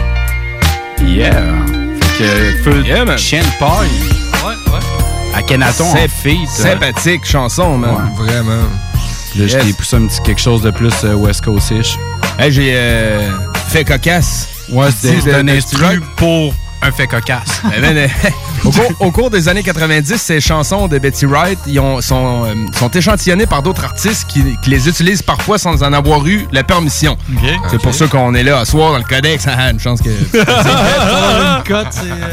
Yeah. 1.04 1.54
Fait 2.00 2.24
que 2.24 2.62
feu 2.62 2.82
Yeah, 2.86 3.04
man. 3.04 3.18
chien 3.18 3.42
de 3.42 3.58
paille. 3.58 3.88
Ouais, 4.44 4.72
ouais. 4.72 5.05
À 5.36 5.42
Kenaton 5.42 5.84
feat. 6.08 6.48
Sympathique 6.48 7.24
chanson, 7.24 7.76
man. 7.78 8.10
Vraiment. 8.16 8.62
Là, 9.36 9.46
je 9.46 9.56
Yes. 9.56 9.64
t'ai 9.66 9.72
poussé 9.74 9.96
un 9.96 10.06
petit 10.06 10.20
quelque 10.22 10.40
chose 10.40 10.62
de 10.62 10.70
plus 10.70 10.94
euh, 11.04 11.14
West 11.14 11.44
Coast-ish. 11.44 11.98
Hey, 12.38 12.50
j'ai 12.50 12.72
euh, 12.74 13.30
fait 13.68 13.84
cocasse. 13.84 14.48
Ouais, 14.70 14.88
c'était 14.90 15.34
un 15.34 15.44
de- 15.44 15.50
instru 15.52 16.00
pour 16.16 16.54
un 16.82 16.92
fait 16.92 17.06
cocasse. 17.06 17.62
Eh 17.76 17.80
ben, 17.80 17.96
euh, 17.96 18.08
au, 18.64 18.70
cours, 18.70 18.92
au 19.00 19.10
cours 19.10 19.30
des 19.30 19.48
années 19.48 19.62
90, 19.62 20.16
ces 20.20 20.40
chansons 20.40 20.88
de 20.88 20.98
Betty 20.98 21.26
Wright 21.26 21.58
ils 21.66 21.80
ont- 21.80 22.00
sont, 22.00 22.44
euh, 22.44 22.54
sont 22.78 22.88
échantillonnées 22.90 23.46
par 23.46 23.62
d'autres 23.62 23.84
artistes 23.84 24.26
qui, 24.28 24.42
qui 24.62 24.70
les 24.70 24.88
utilisent 24.88 25.22
parfois 25.22 25.58
sans 25.58 25.82
en 25.82 25.92
avoir 25.92 26.26
eu 26.26 26.46
la 26.52 26.62
permission. 26.64 27.16
C'est 27.70 27.80
pour 27.80 27.94
ça 27.94 28.06
qu'on 28.06 28.34
est 28.34 28.42
là 28.42 28.60
à 28.60 28.64
soir 28.64 28.92
dans 28.92 28.98
le 28.98 29.04
codex. 29.04 29.44
Ah, 29.48 29.70
une 29.70 29.80
chance 29.80 30.00
que. 30.02 30.08
Euh, 30.08 30.44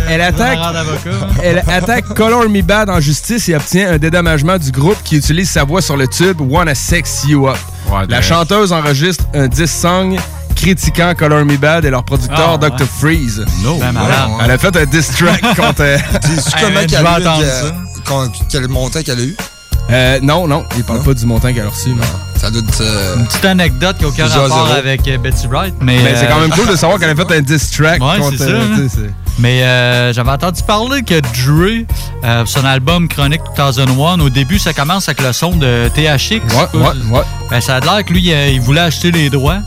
Elle 0.09 0.21
attaque, 0.21 0.59
d'avocat. 0.73 1.27
elle 1.41 1.63
attaque 1.67 2.05
Color 2.13 2.49
Me 2.49 2.61
Bad 2.61 2.89
en 2.89 2.99
justice 2.99 3.49
et 3.49 3.55
obtient 3.55 3.91
un 3.93 3.97
dédommagement 3.97 4.57
du 4.57 4.71
groupe 4.71 4.97
qui 5.03 5.17
utilise 5.17 5.49
sa 5.49 5.63
voix 5.63 5.81
sur 5.81 5.97
le 5.97 6.07
tube 6.07 6.39
Wanna 6.41 6.75
Sex 6.75 7.23
You 7.27 7.47
Up. 7.47 7.57
la 7.91 8.05
ben- 8.05 8.21
chanteuse 8.21 8.71
enregistre 8.73 9.25
un 9.33 9.47
10 9.47 9.65
song 9.71 10.17
critiquant 10.63 11.13
Color 11.17 11.45
Me 11.45 11.57
Bad 11.57 11.85
et 11.85 11.89
leur 11.89 12.03
producteur 12.03 12.57
Ah, 12.61 12.69
Dr. 12.69 12.85
Freeze. 12.99 13.43
No. 13.63 13.77
Ben 13.77 13.91
malade. 13.91 14.29
Elle 14.43 14.51
a 14.51 14.57
fait 14.57 14.75
un 14.75 14.85
diss 14.85 15.11
track 15.11 15.41
contre. 15.55 15.81
euh, 15.81 15.97
Hey, 15.97 16.01
comment 16.61 16.79
vais 16.79 16.95
a 16.95 17.01
eu, 17.01 17.05
entendre 17.27 17.39
que- 17.41 17.45
ça. 17.49 17.75
quand- 18.05 18.31
quel 18.49 18.67
montant 18.69 19.01
qu'elle 19.03 19.19
a 19.19 19.23
eu? 19.23 19.35
euh, 19.91 20.19
non, 20.23 20.47
non, 20.47 20.63
il 20.77 20.83
parle 20.83 21.03
pas 21.03 21.13
du 21.13 21.25
montant 21.25 21.53
qu'elle 21.53 21.65
a 21.65 21.69
reçu. 21.69 21.89
non. 21.89 22.03
Ça 22.39 22.49
doit 22.51 22.61
être. 22.61 22.81
euh, 22.81 23.15
Une 23.17 23.25
petite 23.25 23.45
anecdote 23.45 23.97
qui 23.97 24.03
n'a 24.03 24.09
aucun 24.09 24.27
rapport 24.27 24.71
avec 24.71 25.07
euh, 25.07 25.17
Betty 25.17 25.47
Wright. 25.47 25.73
Mais, 25.81 25.97
Mais 26.03 26.15
c'est 26.15 26.25
euh, 26.25 26.29
quand 26.29 26.39
même 26.41 26.49
cool 26.51 26.67
de 26.67 26.75
savoir 26.75 26.99
qu'elle 26.99 27.09
a 27.09 27.15
fait 27.15 27.31
un 27.37 27.41
diss 27.41 27.71
track 27.71 28.01
Ouais, 28.01 28.17
contre. 28.19 28.31
c'est 28.31 28.43
ça, 28.45 28.49
euh, 28.49 28.75
hein. 28.77 28.87
tu 28.93 28.99
Mais 29.39 29.63
euh, 29.63 30.11
j'avais 30.13 30.31
entendu 30.31 30.61
parler 30.63 31.03
que 31.03 31.19
Dre, 31.21 31.85
euh, 32.25 32.43
son 32.45 32.65
album 32.65 33.07
Chronic 33.07 33.39
2001, 33.57 34.19
au 34.19 34.29
début, 34.29 34.59
ça 34.59 34.73
commence 34.73 35.07
avec 35.07 35.21
le 35.21 35.31
son 35.31 35.51
de 35.55 35.89
THX. 35.95 36.41
Ouais, 36.53 36.79
ouais, 36.79 36.87
ouais. 37.11 37.21
Ben, 37.49 37.61
ça 37.61 37.77
a 37.77 37.79
l'air 37.79 38.03
que 38.05 38.11
lui, 38.13 38.33
euh, 38.33 38.49
il 38.49 38.59
voulait 38.61 38.81
acheter 38.81 39.11
les 39.11 39.29
droits, 39.29 39.59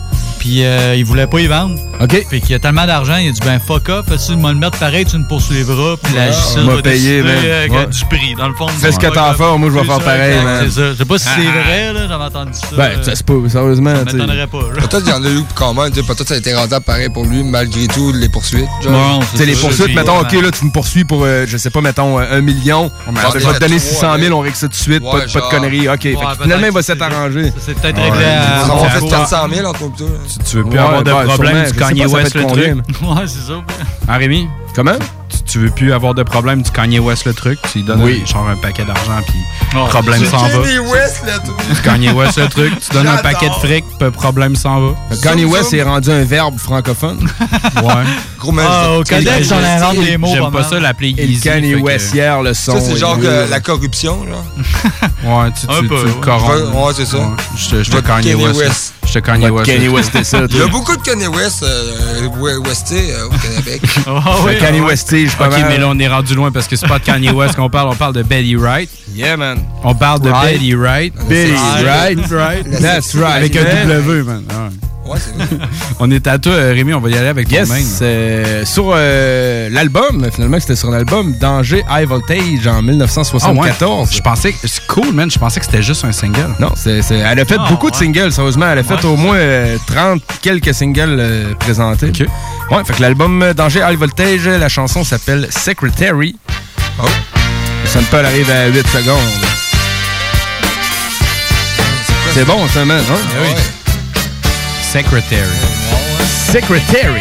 puis 0.46 0.64
euh, 0.64 0.94
il 0.96 1.04
voulait 1.04 1.26
pas 1.26 1.40
y 1.40 1.48
vendre. 1.48 1.76
OK. 2.00 2.24
Puis 2.28 2.40
qu'il 2.40 2.50
y 2.50 2.54
a 2.54 2.58
tellement 2.60 2.86
d'argent, 2.86 3.16
il 3.16 3.30
a 3.30 3.32
dit 3.32 3.40
ben 3.44 3.58
fuck 3.58 3.88
off, 3.88 4.04
tu 4.06 4.36
vas 4.36 4.48
le 4.52 4.54
mettre 4.58 4.78
pareil, 4.78 5.04
tu 5.04 5.18
me 5.18 5.24
poursuivras, 5.26 5.96
puis 6.00 6.14
la 6.14 6.30
justice 6.30 6.56
on 6.58 6.66
va 6.66 6.82
payé, 6.82 7.22
décider 7.22 7.48
euh, 7.48 7.66
Ouais. 7.68 7.86
du 7.86 8.04
prix, 8.04 8.34
dans 8.38 8.46
le 8.48 8.54
fond. 8.54 8.68
Fais 8.68 8.92
ce 8.92 8.98
que 8.98 9.06
t'as 9.08 9.30
à 9.30 9.34
faire, 9.34 9.58
moi, 9.58 9.70
je 9.70 9.74
vais 9.74 9.80
C'est 9.80 9.86
faire 9.86 9.98
pareil. 10.04 10.36
C'est 10.62 10.70
ça. 10.70 10.92
Je 10.92 10.94
sais 10.98 11.04
pas 11.04 11.18
si 11.18 11.24
c'est 11.24 11.30
Ah. 11.48 11.62
vrai, 11.64 11.92
là, 11.94 12.00
j'avais 12.08 12.24
entendu 12.24 12.52
ça. 12.52 12.66
Ben, 12.76 12.82
euh, 12.84 13.02
ça 13.02 13.12
c'est 13.16 13.26
pas, 13.26 13.32
sérieusement. 13.48 13.94
ça 13.96 14.04
tu 14.04 14.10
sais. 14.12 14.16
m'étonnerait 14.18 14.46
pas. 14.46 14.58
Peut-être 14.74 14.98
qu'il 15.02 15.08
y 15.08 15.12
en 15.12 15.24
a 15.24 15.28
eu 15.30 15.42
quand 15.56 15.74
même. 15.74 15.90
Peut-être 15.90 16.28
ça 16.28 16.34
a 16.34 16.36
été 16.36 16.54
rentable 16.54 16.84
pareil 16.84 17.08
pour 17.08 17.24
lui, 17.24 17.42
malgré 17.42 17.86
tout, 17.88 18.12
les 18.14 18.28
poursuites. 18.28 18.68
Tu 18.82 18.88
sais, 19.38 19.46
les 19.46 19.56
poursuites, 19.56 19.94
mettons, 19.96 20.20
OK, 20.20 20.32
là, 20.32 20.50
tu 20.52 20.64
me 20.64 20.70
poursuis 20.70 21.04
pour, 21.04 21.24
euh, 21.24 21.44
je 21.48 21.56
sais 21.56 21.70
pas, 21.70 21.80
mettons, 21.80 22.18
un 22.18 22.40
million. 22.40 22.88
on 23.08 23.38
je 23.38 23.46
vais 23.46 23.54
te 23.54 23.58
donner 23.58 23.76
à 23.76 23.78
600 23.80 23.98
trois, 24.06 24.18
000, 24.20 24.38
on 24.38 24.40
règle 24.42 24.54
ça 24.56 24.66
tout 24.68 24.72
de 24.72 24.76
suite, 24.76 25.02
pas, 25.02 25.20
de- 25.26 25.50
conneries. 25.50 25.88
OK, 25.88 26.02
fait 26.02 26.12
que 26.14 26.18
peut-être 26.20 26.42
finalement, 26.42 26.66
il 26.68 26.72
va 26.72 26.80
que 26.80 26.86
s'être 26.86 27.02
arrangé. 27.02 27.52
Ça 27.58 27.66
s'est 27.66 27.74
peut-être 27.74 28.00
réglé 28.00 28.24
à. 28.24 28.66
en 28.72 28.84
à- 28.84 28.88
fait 28.90 29.08
400 29.08 29.36
000 29.52 29.66
entre 29.66 29.80
nous 29.82 29.90
Tu 30.44 30.56
veux 30.56 30.64
plus 30.64 30.72
Ouais, 30.72 30.78
avoir 30.78 31.02
de 31.02 31.10
ben, 31.10 31.24
problème 31.24 31.66
je 31.66 31.78
Kanye 31.78 32.06
West 32.06 32.34
le 32.34 32.42
combien, 32.42 32.76
truc. 32.76 33.02
Ouais, 33.02 33.26
c'est 33.26 33.40
ça. 33.52 33.62
Hein, 34.08 34.16
Rémi? 34.16 34.48
Comment? 34.74 34.92
Tu, 35.28 35.42
tu 35.44 35.58
veux 35.58 35.70
plus 35.70 35.92
avoir 35.92 36.14
de 36.14 36.22
problème 36.22 36.62
du 36.62 36.70
Kanye 36.70 36.98
West 37.00 37.24
le 37.24 37.34
truc. 37.34 37.58
Tu 37.72 37.78
lui 37.78 37.84
donnes 37.84 38.02
Oui. 38.02 38.22
un- 38.22 38.26
genre 38.26 38.48
un 38.48 38.56
paquet 38.56 38.84
d'argent, 38.84 39.20
puis 39.26 39.34
Oh, 39.76 39.84
problème 39.88 40.20
C'est 40.20 40.30
s'en 40.30 40.38
va. 40.38 40.48
Kanye 40.48 40.78
West, 40.78 41.22
tout. 41.44 41.74
Du 41.74 41.80
Kanye 41.82 42.10
West 42.12 42.38
le 42.38 42.48
truc. 42.48 42.72
Tu 42.80 42.92
donnes 42.94 43.08
un 43.08 43.16
paquet 43.18 43.48
de 43.48 43.54
fric, 43.54 43.84
puis 43.98 44.10
problème 44.10 44.54
s'en 44.56 44.80
va. 44.80 44.94
Kanye 45.22 45.44
West 45.44 45.74
est 45.74 45.82
rendu 45.82 46.10
un 46.10 46.24
verbe 46.24 46.56
francophone. 46.58 47.18
Ouais. 47.82 47.92
Gros 48.38 48.52
man, 48.52 48.66
Ah, 48.68 48.92
au 48.92 49.04
c'est- 49.04 49.16
Codex, 49.16 49.50
on 49.52 49.56
invente 49.62 50.04
des 50.04 50.16
mots. 50.16 50.28
J'aime 50.32 50.50
pas 50.50 50.62
ça 50.64 50.78
l'appeler 50.80 51.14
le 51.16 51.24
Yeezy. 51.24 51.40
Kanye 51.42 51.74
West 51.74 52.14
hier, 52.14 52.40
le 52.42 52.54
son. 52.54 52.72
Ça, 52.72 52.80
c'est 52.80 52.96
genre 52.96 53.18
que 53.18 53.50
la 53.50 53.60
corruption, 53.60 54.24
là. 54.24 54.36
Ouais, 55.24 55.50
tu, 55.58 55.66
tu, 55.66 55.72
Un 55.74 55.80
tu, 55.80 55.88
peu, 55.88 55.94
le 56.04 56.10
ouais. 56.10 56.20
corromps. 56.20 56.86
Ouais, 56.86 56.92
c'est 56.96 57.04
ça. 57.06 57.18
Ouais. 57.18 57.24
Je 57.56 57.68
te- 57.70 57.82
je 57.82 57.90
te 57.90 57.96
Votre 57.96 58.06
Kanye 58.08 58.34
West. 58.34 58.94
Je 59.06 59.12
te 59.14 59.18
Kanye 59.20 59.48
West. 59.50 59.66
Kanye 59.66 59.84
le 59.86 59.90
West, 59.92 60.10
truc. 60.12 60.24
c'était 60.24 60.38
ça. 60.38 60.46
Il 60.50 60.56
y 60.58 60.62
a 60.62 60.66
beaucoup 60.68 60.96
de 60.96 61.02
Kanye 61.02 61.26
West, 61.28 61.62
euh, 61.62 62.28
Westé 62.64 63.12
euh, 63.12 63.26
au 63.26 63.30
Québec. 63.30 63.82
Ah, 64.06 64.36
Le 64.44 64.52
oui. 64.52 64.58
Kanye 64.58 64.80
West, 64.80 65.08
je 65.24 65.28
suis 65.30 65.38
pas 65.38 65.46
Ok, 65.46 65.52
mal. 65.52 65.66
mais 65.68 65.78
là, 65.78 65.86
on 65.88 65.98
est 65.98 66.08
rendu 66.08 66.34
loin 66.34 66.50
parce 66.52 66.68
que 66.68 66.76
c'est 66.76 66.86
pas 66.88 66.98
de 66.98 67.04
Kanye 67.04 67.30
West 67.30 67.56
qu'on 67.56 67.70
parle, 67.70 67.88
on 67.88 67.94
parle 67.96 68.14
de 68.14 68.22
Betty 68.22 68.56
Wright. 68.56 68.88
Yeah, 69.14 69.36
man. 69.36 69.58
On 69.82 69.94
parle 69.94 70.20
de 70.20 70.30
Right. 70.30 70.52
Betty 70.58 70.74
Wright. 70.74 71.14
Betty 71.28 71.52
Right. 71.52 71.84
Wright. 71.84 72.30
Right. 72.30 72.80
That's 72.80 73.14
right. 73.14 73.36
Avec 73.36 73.56
un. 73.56 73.86
W, 73.88 74.22
man. 74.24 74.44
Ah 75.06 75.12
ouais. 75.12 75.14
Ouais, 75.14 75.20
c'est 75.24 75.56
vrai. 75.56 75.66
On 76.00 76.10
est 76.10 76.26
à 76.26 76.38
toi, 76.38 76.52
euh, 76.52 76.72
Rémi, 76.74 76.92
on 76.94 77.00
va 77.00 77.08
y 77.10 77.16
aller 77.16 77.28
avec 77.28 77.50
Yes, 77.50 77.68
toi-même. 77.68 77.86
euh, 78.02 78.64
sur 78.64 78.92
euh, 78.94 79.68
l'album, 79.70 80.26
finalement, 80.32 80.58
c'était 80.60 80.76
sur 80.76 80.90
l'album 80.90 81.32
Danger 81.40 81.84
High 81.90 82.06
Voltage 82.08 82.66
en 82.66 82.72
Ah 82.72 82.76
ouais. 82.76 82.82
1974. 82.82 84.12
Je 84.14 84.20
pensais 84.20 84.52
que 84.52 84.58
c'est 84.66 84.86
cool, 84.86 85.12
man. 85.12 85.30
Je 85.30 85.38
pensais 85.38 85.60
que 85.60 85.66
c'était 85.66 85.82
juste 85.82 86.04
un 86.04 86.12
single. 86.12 86.54
Non, 86.60 86.72
c'est, 86.76 87.02
c'est- 87.02 87.18
elle 87.18 87.38
a 87.40 87.44
fait 87.44 87.56
Ah, 87.58 87.66
beaucoup 87.70 87.90
de 87.90 87.96
singles, 87.96 88.32
sérieusement. 88.32 88.66
Elle 88.70 88.78
a 88.78 88.82
fait 88.82 88.94
Ouais, 88.94 89.04
au 89.06 89.16
moins 89.16 89.36
euh, 89.36 89.76
30 89.86 90.22
quelques 90.42 90.74
singles 90.74 91.16
euh, 91.18 91.54
présentés. 91.54 92.08
Ok. 92.08 92.26
Ouais, 92.70 92.84
fait 92.84 92.94
que 92.94 93.02
l'album 93.02 93.44
Danger 93.56 93.80
High 93.88 93.98
Voltage, 93.98 94.46
la 94.48 94.68
chanson 94.68 95.04
s'appelle 95.04 95.46
Secretary. 95.50 96.36
Oh. 97.02 97.06
Le 97.84 97.88
sample 97.88 98.16
arrive 98.24 98.50
à 98.50 98.66
8 98.68 98.86
secondes. 98.88 99.18
C'est 102.34 102.44
bon, 102.44 102.66
ça, 102.68 102.84
man. 102.84 103.00
Hein? 103.10 103.40
Ouais. 103.40 103.54
Secretary. 104.92 105.42
Secretary. 106.50 107.20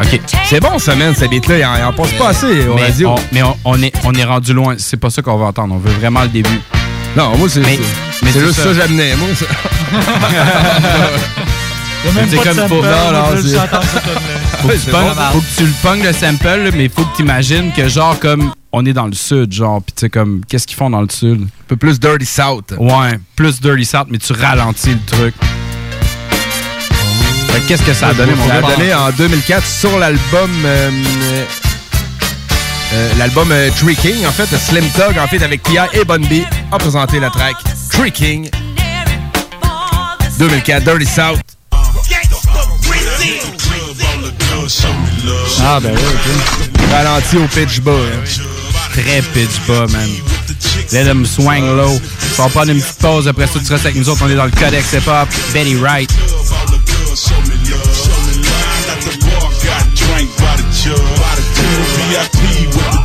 OK. 0.00 0.20
C'est 0.48 0.60
bon, 0.60 0.78
ça, 0.78 0.94
man, 0.96 1.14
cette 1.14 1.30
beat-là. 1.30 1.58
Il 1.58 1.84
en, 1.84 1.92
passe 1.92 2.12
pas 2.12 2.28
assez 2.30 2.66
au 2.66 2.74
Mais, 2.74 2.86
radio. 2.86 3.10
on, 3.10 3.16
mais 3.32 3.42
on, 3.42 3.56
on 3.64 3.82
est, 3.82 3.92
on 4.04 4.12
est 4.14 4.24
rendu 4.24 4.54
loin. 4.54 4.74
C'est 4.78 4.96
pas 4.96 5.10
ça 5.10 5.22
qu'on 5.22 5.36
va 5.36 5.46
entendre. 5.46 5.74
On 5.74 5.78
veut 5.78 5.92
vraiment 5.92 6.22
le 6.22 6.28
début. 6.28 6.60
Non, 7.16 7.36
moi, 7.36 7.48
c'est, 7.48 7.62
juste 7.62 8.54
ça 8.54 8.64
que 8.64 8.74
j'amenais, 8.74 9.14
moi. 9.16 9.28
ça. 9.34 9.46
Il 12.04 12.14
même 12.14 12.26
C'est 12.30 12.36
pas 12.36 12.42
de 12.42 12.48
comme 12.48 12.56
sample, 12.56 12.68
pour- 12.68 12.78
on 12.78 12.82
non, 12.82 13.12
non. 13.12 13.26
Faut 14.62 14.68
que, 14.68 14.74
tu 14.74 14.90
faut 14.90 15.40
que 15.40 15.56
tu 15.56 15.64
le 15.64 15.72
pognes 15.82 16.02
le 16.02 16.12
sample, 16.12 16.70
mais 16.74 16.88
faut 16.88 17.02
que 17.04 17.16
tu 17.16 17.22
imagines 17.22 17.72
que, 17.72 17.88
genre, 17.88 18.18
comme 18.18 18.52
on 18.72 18.84
est 18.86 18.92
dans 18.92 19.06
le 19.06 19.12
sud, 19.14 19.52
genre, 19.52 19.82
pis 19.82 19.92
tu 19.92 20.00
sais, 20.02 20.10
comme, 20.10 20.42
qu'est-ce 20.48 20.66
qu'ils 20.66 20.76
font 20.76 20.90
dans 20.90 21.00
le 21.02 21.08
sud? 21.10 21.42
Un 21.42 21.46
peu 21.66 21.76
plus 21.76 21.98
Dirty 21.98 22.26
South. 22.26 22.72
Ouais, 22.78 23.18
plus 23.36 23.60
Dirty 23.60 23.84
South, 23.84 24.06
mais 24.10 24.18
tu 24.18 24.32
ralentis 24.32 24.90
le 24.92 25.00
truc. 25.06 25.34
Fait 27.48 27.60
que 27.60 27.66
Qu'est-ce 27.68 27.82
que 27.82 27.92
ça 27.94 28.08
a 28.08 28.14
donné, 28.14 28.32
mon 28.34 28.46
Ça 28.46 28.54
a 28.56 28.62
gars? 28.62 28.76
donné 28.76 28.94
en 28.94 29.10
2004 29.10 29.66
sur 29.66 29.98
l'album. 29.98 30.50
euh, 30.64 30.90
euh, 32.92 33.12
l'album 33.18 33.48
euh, 33.50 33.70
Tricking, 33.76 34.24
en 34.26 34.30
fait, 34.32 34.46
Slim 34.56 34.84
Tug, 34.94 35.18
en 35.18 35.26
fait, 35.26 35.42
avec 35.42 35.62
P.I. 35.64 35.98
et 36.00 36.04
Bun 36.04 36.18
B, 36.20 36.42
a 36.70 36.78
présenté 36.78 37.18
la 37.20 37.30
track 37.30 37.56
Tricking. 37.90 38.50
2004, 40.38 40.84
Dirty 40.84 41.06
South. 41.06 41.40
Ah, 45.62 45.78
ben 45.80 45.92
oui, 45.94 46.00
ok. 46.02 46.90
Ralenti 46.92 47.36
au 47.36 47.46
pitch 47.48 47.80
bas. 47.80 47.92
hein. 47.92 48.49
Très 48.92 49.22
pitch 49.32 49.60
bas, 49.66 49.86
man. 49.92 50.08
Let 50.92 51.04
them 51.04 51.24
swing 51.24 51.64
low. 51.64 52.00
On 52.38 52.42
va 52.42 52.48
prendre 52.48 52.70
une 52.70 52.80
petite 52.80 52.98
pause. 52.98 53.28
Après 53.28 53.46
ça, 53.46 53.60
tu 53.64 53.72
restes 53.72 53.86
avec 53.86 53.96
nous 53.96 54.08
autres. 54.08 54.22
On 54.24 54.28
est 54.28 54.34
dans 54.34 54.46
le 54.46 54.50
Codex 54.50 54.92
Hip 54.92 55.08
Hop. 55.08 55.28
Betty 55.52 55.76
Wright. 55.76 56.10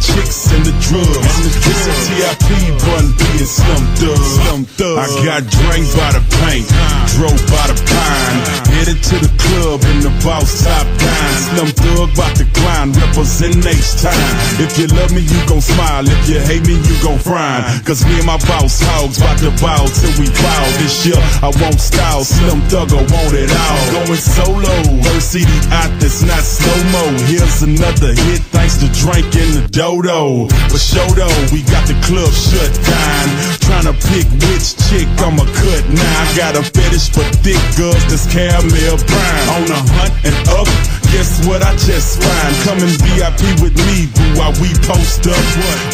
The 0.06 0.22
chicks 0.22 0.54
and 0.54 0.62
the 0.62 0.76
drugs. 0.86 1.34
It's 1.50 1.66
a 1.66 1.94
TIP 2.06 2.78
bun 2.86 3.10
being 3.18 3.46
Slim 3.46 4.66
Thug. 4.78 5.02
I 5.02 5.10
got 5.26 5.42
drank 5.50 5.86
by 5.98 6.14
the 6.14 6.22
paint, 6.46 6.66
uh-huh. 6.70 7.10
drove 7.18 7.42
by 7.50 7.66
the 7.74 7.78
pine, 7.90 8.38
uh-huh. 8.38 8.74
headed 8.76 9.00
to 9.02 9.16
the 9.18 9.32
club 9.42 9.82
in 9.94 10.06
the 10.06 10.14
boss 10.22 10.62
top 10.62 10.86
dime. 11.02 11.38
Slim 11.42 11.70
Thug 11.74 12.14
about 12.14 12.38
to 12.38 12.46
grind, 12.54 12.94
represent 12.98 13.66
H 13.66 13.98
time. 14.02 14.34
If 14.62 14.78
you 14.78 14.86
love 14.94 15.10
me, 15.10 15.26
you 15.26 15.40
gon' 15.50 15.62
smile. 15.62 16.06
If 16.06 16.30
you 16.30 16.38
hate 16.38 16.66
me, 16.70 16.78
you 16.78 16.96
gon' 17.02 17.18
frown. 17.18 17.66
Uh-huh. 17.66 17.82
Cause 17.86 18.06
me 18.06 18.22
and 18.22 18.30
my 18.30 18.38
boss 18.46 18.82
hogs 18.82 19.18
about 19.18 19.42
to 19.42 19.50
bow 19.58 19.90
till 19.90 20.14
we 20.22 20.30
bow. 20.30 20.64
This 20.82 21.06
year, 21.06 21.18
I 21.42 21.50
won't 21.62 21.82
style. 21.82 22.22
Slim 22.22 22.62
Thugger 22.70 23.02
want 23.10 23.34
it 23.34 23.50
all. 23.50 23.82
Going 24.06 24.22
solo. 24.22 24.76
First 25.10 25.34
CD 25.34 25.50
out 25.74 25.90
that's 25.98 26.22
not 26.22 26.46
slow 26.46 26.78
mo. 26.94 27.06
Here's 27.26 27.66
another 27.66 28.14
hit 28.14 28.42
thanks 28.54 28.78
to 28.82 28.88
Drink 28.96 29.36
in 29.36 29.50
the 29.54 29.68
Dodo. 29.96 30.48
For 30.68 30.78
show 30.78 31.08
though, 31.16 31.32
we 31.54 31.64
got 31.64 31.88
the 31.88 31.96
club 32.04 32.32
shut 32.34 32.68
down. 32.84 33.28
Trying 33.64 33.88
to 33.88 33.94
pick 34.12 34.28
which 34.44 34.76
chick 34.90 35.08
I'ma 35.24 35.46
cut 35.46 35.88
now. 35.90 36.22
I 36.22 36.36
got 36.36 36.58
a 36.58 36.64
fetish 36.64 37.10
for 37.16 37.24
thick 37.40 37.60
girls 37.78 38.04
that's 38.12 38.28
caramel 38.28 38.98
brown. 39.08 39.48
On 39.56 39.72
a 39.72 39.80
hunt 39.96 40.14
and 40.26 40.36
up. 40.50 41.05
Guess 41.16 41.48
what 41.48 41.64
I 41.64 41.72
just 41.80 42.20
find? 42.20 42.52
Come 42.68 42.84
and 42.84 42.92
VIP 43.08 43.56
with 43.64 43.72
me, 43.88 44.12
boo, 44.12 44.36
while 44.36 44.52
we 44.60 44.68
post 44.84 45.24
up. 45.24 45.40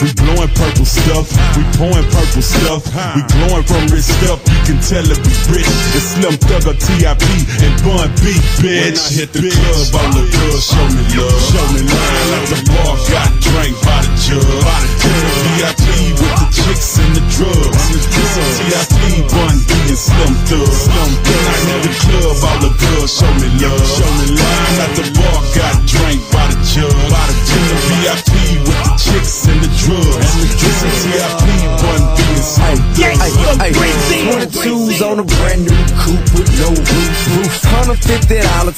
We 0.02 0.10
blowing 0.18 0.50
purple 0.58 0.82
stuff, 0.82 1.30
we 1.54 1.62
pouring 1.78 2.10
purple 2.10 2.42
stuff. 2.42 2.90
We 3.14 3.22
glowing 3.30 3.62
from 3.70 3.86
rich 3.94 4.10
stuff, 4.10 4.42
you 4.50 4.58
can 4.66 4.82
tell 4.82 5.06
it 5.06 5.22
we 5.22 5.34
rich. 5.54 5.70
It's 5.94 6.18
Slim 6.18 6.42
Thugger, 6.42 6.74
TIP, 6.74 7.22
and 7.62 7.76
Bun 7.86 8.10
B, 8.18 8.34
bitch. 8.66 8.98
When 8.98 8.98
I 8.98 9.14
Hit 9.14 9.30
the 9.30 9.46
club, 9.46 9.94
all 9.94 10.10
the 10.10 10.26
girls 10.26 10.66
show 10.66 10.90
me 10.90 11.06
love. 11.14 11.38
Show 11.54 11.66
me 11.70 11.86
love. 11.86 12.26
Like 12.34 12.48
the 12.50 12.60
bar 12.74 12.98
got 13.14 13.30
drank 13.46 13.78
by 13.86 14.02
the 14.02 14.10
jug. 14.26 14.42
VIP 14.42 16.18
with 16.18 16.34
the 16.34 16.48
chicks 16.50 16.98
and 16.98 17.14
the 17.14 17.22
drugs. 17.30 17.94
It's 17.94 18.10
a 18.10 18.90
TIP, 18.90 19.30
Bun 19.30 19.54
B, 19.70 19.72
and 19.86 20.02
Slim 20.02 20.34
Thug. 20.50 20.66
Slim 20.66 21.14
Thug. 21.30 21.46
I 21.46 21.54
hit 21.70 21.82
the 21.86 21.94
club, 22.10 22.42
all 22.42 22.58
the 22.58 22.74
girls 22.74 23.14
show 23.14 23.30
me 23.38 23.54
love. 23.62 23.86
Show 23.86 24.10
me 24.18 24.34
love. 24.34 24.82
At 24.82 24.92
the 24.98 25.11
bar 25.18 25.40
got 25.56 25.76
drank 25.88 26.22
by 26.32 26.46
the 26.48 26.58
jug. 26.64 26.92
By 27.12 27.24
the 27.28 27.38
jug. 27.48 27.76
VIP 27.90 28.32
with 28.64 28.82
the 28.86 28.94
chicks 28.98 29.48
and 29.48 29.60
the 29.62 29.70
drugs. 29.82 30.16
And 30.16 30.40
the 30.42 30.50
drugs. 30.56 30.72
It's 30.72 30.84
a 30.84 30.92
TIP, 31.02 31.42
Bun 31.82 32.02
B, 32.16 32.22
and 32.32 32.44
Slim 32.44 32.80
Thug. 32.96 33.72
22s 34.52 35.02
on 35.02 35.20
a 35.20 35.26
brand 35.26 35.62
new 35.68 35.82
coupe 36.00 36.30
with 36.38 36.50
no 36.62 36.70
roof. 36.72 37.18
roof. 37.36 37.54
$150 37.82 38.30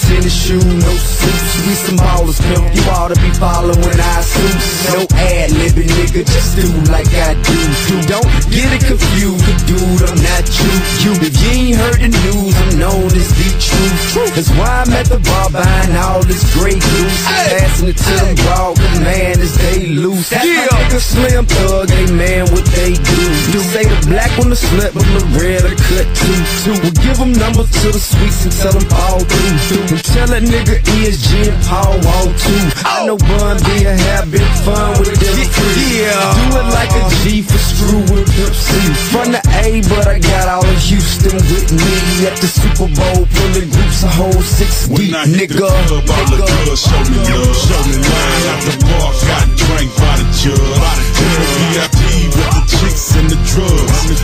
tennis 0.07 0.34
shoe, 0.34 0.57
no 0.57 0.93
suits. 0.97 1.53
We 1.67 1.73
some 1.75 1.97
ballers, 1.97 2.39
pimp. 2.41 2.65
You 2.75 2.84
ought 2.91 3.13
to 3.13 3.19
be 3.21 3.31
following 3.38 3.99
our 3.99 4.23
suits. 4.23 4.67
No 4.89 5.05
ad 5.15 5.51
libbing, 5.51 5.91
nigga. 5.95 6.25
Just 6.25 6.57
do 6.57 6.67
like 6.91 7.07
I 7.13 7.36
do. 7.36 7.57
do. 7.88 7.95
Don't 8.07 8.31
get 8.49 8.71
it 8.73 8.84
confused. 8.84 9.45
Dude, 9.67 10.01
I'm 10.07 10.17
not 10.19 10.43
you. 10.49 10.71
You. 11.03 11.11
If 11.21 11.36
you 11.43 11.51
ain't 11.51 11.77
heard 11.77 11.99
the 12.01 12.09
news, 12.09 12.55
I'm 12.57 12.79
known 12.79 13.05
as 13.11 13.29
the 13.38 13.47
truth. 13.59 14.36
That's 14.36 14.49
why 14.57 14.84
I'm 14.84 14.91
at 14.93 15.07
the 15.07 15.19
bar 15.19 15.49
buying 15.51 15.95
all 15.95 16.22
this 16.28 16.43
great 16.55 16.82
juice. 16.82 17.24
Passing 17.26 17.89
it 17.89 17.97
to 17.97 18.13
them 18.24 18.36
broad, 18.45 18.78
man, 19.01 19.39
is 19.39 19.55
they 19.57 19.88
loose. 19.88 20.32
Yeah. 20.32 20.67
Nigga 20.93 20.99
slim 21.01 21.45
thug, 21.45 21.88
they 21.88 22.05
man 22.13 22.45
what 22.53 22.65
they 22.78 22.93
do. 22.93 23.21
Do 23.49 23.59
say 23.74 23.84
the 23.84 23.97
black 24.05 24.30
one 24.38 24.49
the 24.49 24.55
slip, 24.55 24.93
but 24.93 25.01
the 25.09 25.26
red 25.34 25.65
a 25.65 25.74
cut 25.74 26.05
too. 26.13 26.38
too. 26.61 26.76
We 26.86 26.89
give 27.01 27.17
them 27.17 27.34
numbers 27.34 27.69
to 27.82 27.89
the 27.89 27.97
sweets 27.97 28.45
and 28.45 28.53
tell 28.53 28.74
them 28.78 28.86
all 28.93 29.26
through. 29.26 29.89
And 29.89 30.03
tell 30.05 30.28
that 30.30 30.43
nigga 30.45 30.78
ESG 31.01 31.49
and 31.49 31.59
Paul 31.65 31.97
walk 32.05 32.30
too. 32.38 32.61
I 32.86 33.05
know 33.09 33.17
Bun 33.17 33.57
B 33.65 33.89
a 33.89 33.93
have 34.13 34.30
been 34.30 34.45
fun 34.61 35.01
with 35.01 35.17
them 35.17 35.34
free. 35.34 36.05
Yeah. 36.05 36.13
Do 36.38 36.61
it 36.61 36.67
like 36.78 36.93
a 36.93 37.03
G 37.26 37.41
for 37.41 37.57
screw 37.57 38.05
with 38.13 38.30
Pimp 38.30 38.53
C. 38.53 38.69
From 39.09 39.34
the 39.34 39.41
A, 39.65 39.82
but 39.89 40.05
I 40.05 40.19
got 40.19 40.45
all 40.45 40.65
of 40.65 40.80
Houston 40.86 41.34
with 41.49 41.74
me. 41.74 42.30
At 42.30 42.38
the 42.38 42.49
Super 42.49 42.86
Bowl, 42.93 43.26
pulling 43.26 43.69
groups 43.74 44.03
a 44.03 44.09
whole 44.13 44.41
six 44.45 44.88
deep, 44.93 45.15
nigga. 45.26 46.03
Club, 46.06 46.20
all 46.20 46.26
the 46.32 46.39
girls 46.43 46.82
show 46.82 46.99
me 47.10 47.18
love. 47.18 47.56
Show 47.56 47.82
me 47.88 47.97
love. 47.97 48.45
At 48.51 48.60
the 48.66 48.74
bar 48.86 49.12
got 49.28 49.47
drank 49.56 49.89
by 49.95 50.16
the 50.20 50.26
jug. 50.32 50.60
By 50.80 50.95
the. 50.95 51.14
VIP 51.24 52.30
with 52.30 52.51
the 52.54 52.64
chicks 52.68 53.16
and 53.16 53.30
the 53.30 53.39
drugs. 53.47 54.12
It's 54.12 54.22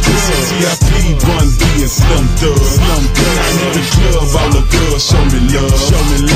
a 0.62 0.76
TIP, 0.78 1.20
Bun 1.24 1.48
B, 1.58 1.64
and 1.82 1.90
Slim 1.90 2.26
Thug. 2.38 2.58
Slim 2.58 3.04
Thug. 3.16 3.38
I 3.40 3.50
hit 3.58 3.72
the 3.74 3.84
club, 3.96 4.28
all 4.36 4.50
the 4.52 4.64
girls 4.70 5.04
show 5.06 5.24
me 5.26 5.40
love. 5.54 5.80
Show 5.80 6.04
me 6.12 6.18
love. 6.28 6.29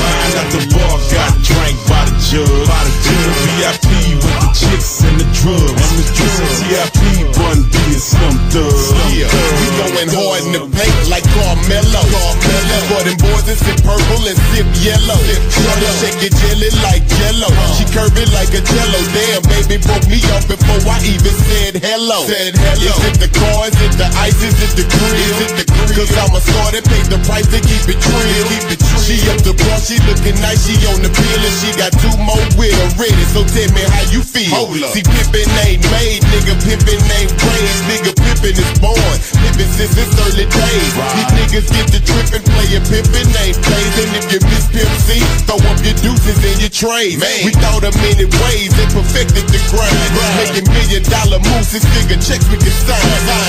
yellow. 14.84 15.16
Dip, 15.24 15.93
it 16.24 16.32
jelly 16.40 16.72
like 16.80 17.04
jello. 17.20 17.52
She 17.76 17.84
curve 17.92 18.16
it 18.16 18.32
like 18.32 18.48
a 18.56 18.62
jello. 18.64 19.00
Damn, 19.12 19.44
baby 19.44 19.76
broke 19.84 20.08
me 20.08 20.24
up 20.32 20.48
before 20.48 20.80
I 20.88 20.96
even 21.04 21.36
said 21.44 21.76
hello. 21.84 22.24
Said 22.24 22.56
hello. 22.56 22.96
Is 22.96 23.12
it 23.12 23.16
the 23.20 23.30
car? 23.30 23.68
Is 23.68 23.76
it 23.84 23.94
the 24.00 24.08
ice? 24.16 24.40
Is 24.40 24.56
it 24.56 24.72
the 24.72 24.84
grill? 24.88 25.12
Is 25.12 25.38
it 25.44 25.52
the 25.60 25.64
grill? 25.68 25.92
Cause 25.92 26.12
I'm 26.16 26.32
a 26.32 26.40
star 26.40 26.72
that 26.72 26.84
paid 26.88 27.12
the 27.12 27.20
price 27.28 27.46
to 27.52 27.60
keep 27.60 27.84
it 27.92 28.00
real. 28.00 28.44
Keep 28.48 28.72
it 28.72 28.80
true. 28.80 29.04
She 29.04 29.20
up 29.28 29.40
the 29.44 29.52
bar, 29.52 29.76
she 29.84 30.00
looking 30.08 30.38
nice, 30.40 30.64
she 30.64 30.80
on 30.88 31.04
the 31.04 31.12
pill 31.12 31.42
and 31.44 31.56
she 31.60 31.68
got 31.76 31.92
two 32.00 32.14
more 32.24 32.40
with 32.56 32.72
her 32.72 32.88
ready. 32.96 33.24
So 33.36 33.44
tell 33.44 33.68
me 33.76 33.84
how 33.84 34.04
you 34.08 34.24
feel. 34.24 34.48
Hold 34.56 34.80
up. 34.80 34.96
See, 34.96 35.04
pimpin' 35.04 35.50
ain't 35.68 35.84
made, 35.92 36.24
nigga. 36.32 36.56
Pimpin' 36.64 37.04
ain't 37.20 37.32
raised, 37.36 37.84
nigga. 37.84 38.12
Pimpin' 38.16 38.56
is 38.56 38.72
born. 38.80 39.16
Pimpin' 39.44 39.70
since 39.76 39.92
its 39.92 40.16
early 40.24 40.48
days. 40.48 40.92
These 41.20 41.32
niggas 41.36 41.68
get 41.68 41.86
to 41.92 42.00
trippin', 42.00 42.44
playin' 42.48 42.84
pimpin' 42.88 43.28
ain't 43.44 43.60
plays. 43.60 43.94
And 44.00 44.10
if 44.16 44.26
you 44.32 44.40
miss 44.48 44.64
Pimp 44.72 44.94
C, 45.04 45.20
throw 45.44 45.60
up 45.68 45.78
your 45.84 46.13
deuces 46.14 46.38
and 46.46 46.58
your 46.62 46.70
trays. 46.70 47.18
We 47.18 47.50
thought 47.58 47.82
of 47.82 47.94
many 47.98 48.26
ways 48.26 48.72
and 48.78 48.90
perfected 48.94 49.46
the 49.50 49.60
grind. 49.70 49.98
Making 50.38 50.66
million 50.70 51.02
dollar 51.10 51.42
moves, 51.42 51.74
six 51.74 51.82
figure 51.90 52.20
checks 52.22 52.46
we 52.50 52.56
can 52.58 52.70
sign. 52.70 53.02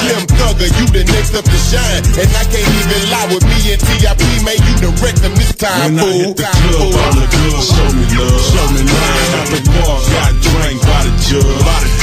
Slim 0.09 0.26
Thugger, 0.38 0.70
you 0.82 0.86
the 0.89 1.03
next 1.13 1.36
up 1.38 1.45
to 1.45 1.59
shine. 1.70 2.01
And 2.18 2.30
I 2.34 2.43
can't 2.49 2.66
even 2.66 3.01
lie 3.13 3.30
with 3.30 3.45
me 3.45 3.74
and 3.74 3.82
T.I.P. 3.82 4.24
Man, 4.41 4.57
you 4.57 4.74
the 4.82 4.89
them 5.22 5.36
this 5.38 5.53
time, 5.55 5.95
When 5.95 5.99
I 5.99 6.03
fool. 6.03 6.34
hit 6.34 6.38
the 6.38 6.47
club, 6.49 6.93
all 6.97 7.13
the 7.13 7.28
girls 7.30 7.66
show 7.70 7.89
me 7.93 8.05
love. 8.18 8.41
Show 8.41 8.68
me 8.74 8.82
love. 8.82 9.36
At 9.36 9.47
the 9.53 9.61
bar, 9.70 9.97
got 10.09 10.34
drank 10.41 10.80
by 10.82 10.99
the 11.05 11.13
jug. 11.30 11.45
By 11.66 11.78
the. 11.86 11.95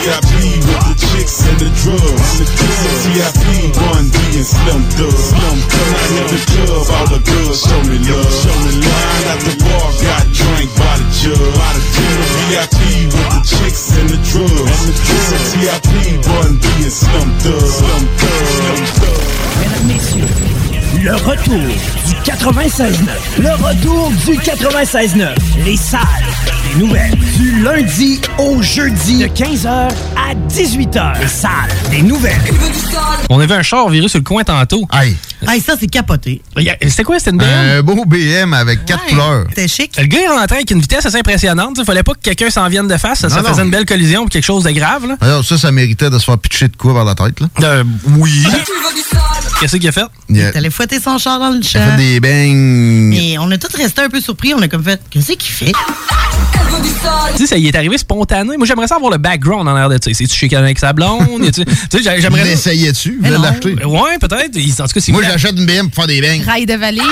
VIP 0.00 0.56
with 0.64 0.80
the 0.88 0.94
chicks 0.96 1.44
and 1.44 1.58
the 1.60 1.68
drugs. 1.82 2.40
TIP, 2.40 3.76
Run 3.76 4.08
D 4.08 4.16
and 4.40 4.46
Slim 4.46 4.82
Thug. 4.96 5.12
Slim 5.12 5.58
Thug. 5.68 5.76
When 5.76 5.92
I 5.92 6.06
hit 6.08 6.26
the 6.30 6.40
club, 6.48 6.86
all 6.96 7.06
the 7.10 7.20
girls 7.20 7.58
show 7.60 7.80
me 7.84 7.98
love. 8.08 8.32
Show 8.40 8.56
me 8.64 8.72
love. 8.80 9.30
At 9.30 9.40
the 9.44 9.54
bar, 9.60 9.89
got 9.98 10.24
drank 10.32 10.70
by 10.76 10.94
the 10.98 11.06
jug. 11.18 11.38
VIP 12.48 12.78
with 13.10 13.30
the 13.30 13.40
chicks 13.44 13.96
and 13.98 14.08
the 14.10 14.18
drugs. 14.30 14.86
The 14.86 14.94
drugs. 15.06 15.52
TIP, 15.52 15.82
D 15.82 16.66
and 16.84 16.92
Slim 16.92 17.28
Thug. 17.38 17.66
Slim 17.66 18.04
Thug. 18.18 18.50
Mesdames, 19.60 19.86
messieurs, 19.86 20.50
le 21.04 21.14
retour 21.14 21.56
du 22.06 22.14
96.9. 22.24 23.42
Le 23.42 23.50
retour 23.50 24.10
du 24.26 24.36
96.9. 24.38 25.34
Les 25.64 25.76
salles 25.76 26.00
nouvelles. 26.78 27.14
Du 27.36 27.62
lundi 27.62 28.20
au 28.38 28.62
jeudi 28.62 29.18
de 29.18 29.26
15h 29.26 29.66
à 29.68 30.34
18h. 30.48 31.20
Les 31.20 31.26
salles 31.28 31.50
des 31.90 32.02
nouvelles. 32.02 32.40
On 33.28 33.38
avait 33.40 33.54
un 33.54 33.62
char 33.62 33.88
viré 33.88 34.08
sur 34.08 34.18
le 34.18 34.24
coin 34.24 34.42
tantôt. 34.44 34.86
Aïe. 34.90 35.16
Hey, 35.48 35.60
ça, 35.60 35.74
c'est 35.78 35.86
capoté. 35.86 36.42
C'était 36.82 37.02
quoi? 37.02 37.18
C'était 37.18 37.30
une 37.30 37.38
BM? 37.38 37.46
Un 37.46 37.82
beau 37.82 38.04
BM 38.04 38.52
avec 38.52 38.84
quatre 38.84 39.06
couleurs. 39.06 39.44
C'était 39.50 39.68
chic. 39.68 39.96
Le 39.98 40.04
gars 40.06 40.20
est 40.20 40.28
rentré 40.28 40.56
avec 40.56 40.70
une 40.70 40.80
vitesse 40.80 41.06
assez 41.06 41.16
impressionnante. 41.18 41.76
Il 41.78 41.84
fallait 41.84 42.02
pas 42.02 42.12
que 42.14 42.20
quelqu'un 42.20 42.50
s'en 42.50 42.68
vienne 42.68 42.88
de 42.88 42.96
face. 42.96 43.20
Ça, 43.20 43.28
Non, 43.28 43.34
ça 43.36 43.42
non. 43.42 43.48
faisait 43.48 43.62
une 43.62 43.70
belle 43.70 43.86
collision 43.86 44.22
ou 44.22 44.26
quelque 44.26 44.44
chose 44.44 44.64
de 44.64 44.70
grave. 44.70 45.06
Là. 45.06 45.16
Alors, 45.20 45.44
ça, 45.44 45.56
ça 45.58 45.72
méritait 45.72 46.10
de 46.10 46.18
se 46.18 46.24
faire 46.24 46.38
pitcher 46.38 46.68
de 46.68 46.76
quoi 46.76 46.92
vers 46.92 47.04
la 47.04 47.14
tête, 47.14 47.40
là? 47.40 47.46
Euh, 47.62 47.84
oui. 48.18 48.46
Qu'est-ce 49.60 49.76
qu'il 49.76 49.88
a 49.88 49.92
fait? 49.92 50.04
Il 50.28 50.42
a, 50.42 50.52
T'allais 50.52 50.70
fouetter 50.70 51.00
son 51.00 51.18
char 51.18 51.38
dans 51.38 51.50
le 51.50 51.60
il 51.60 51.76
a 51.76 51.90
fait 51.90 51.96
des 51.96 52.20
bangs. 52.20 53.12
Et 53.12 53.38
on 53.38 53.50
a 53.50 53.58
tous 53.58 53.74
resté 53.76 54.02
un 54.02 54.08
peu 54.08 54.20
surpris. 54.20 54.54
On 54.54 54.60
a 54.62 54.68
comme 54.68 54.82
fait, 54.84 55.00
qu'est-ce 55.10 55.32
qu'il 55.32 55.52
fait? 55.52 55.72
Tu 57.36 57.38
sais, 57.38 57.46
ça 57.46 57.56
y 57.56 57.66
est 57.68 57.74
arrivé 57.74 57.96
spontané. 57.96 58.56
Moi, 58.56 58.66
j'aimerais 58.66 58.86
savoir 58.86 59.10
le 59.10 59.18
background 59.18 59.66
en 59.68 59.74
l'air 59.74 59.88
de 59.88 59.94
ça. 60.02 60.10
C'est-tu 60.12 60.36
chez 60.36 60.54
avec 60.56 60.78
sa 60.78 60.92
blonde? 60.92 61.20
Tu 61.52 61.62
sais, 61.62 62.02
j'ai- 62.02 62.20
j'aimerais. 62.20 62.44
L'essayais-tu? 62.44 63.20
Non. 63.22 63.40
l'acheter? 63.40 63.74
Ouais, 63.84 64.18
peut-être. 64.20 64.56
En 64.80 64.86
tout 64.86 64.92
cas, 64.94 65.00
si 65.00 65.12
Moi, 65.12 65.22
j'achète 65.22 65.56
une 65.56 65.66
BM 65.66 65.86
pour 65.88 65.94
faire 66.04 66.06
des 66.06 66.20
bangs. 66.20 66.44
Rail 66.44 66.66
de 66.66 66.74
valise. 66.74 67.02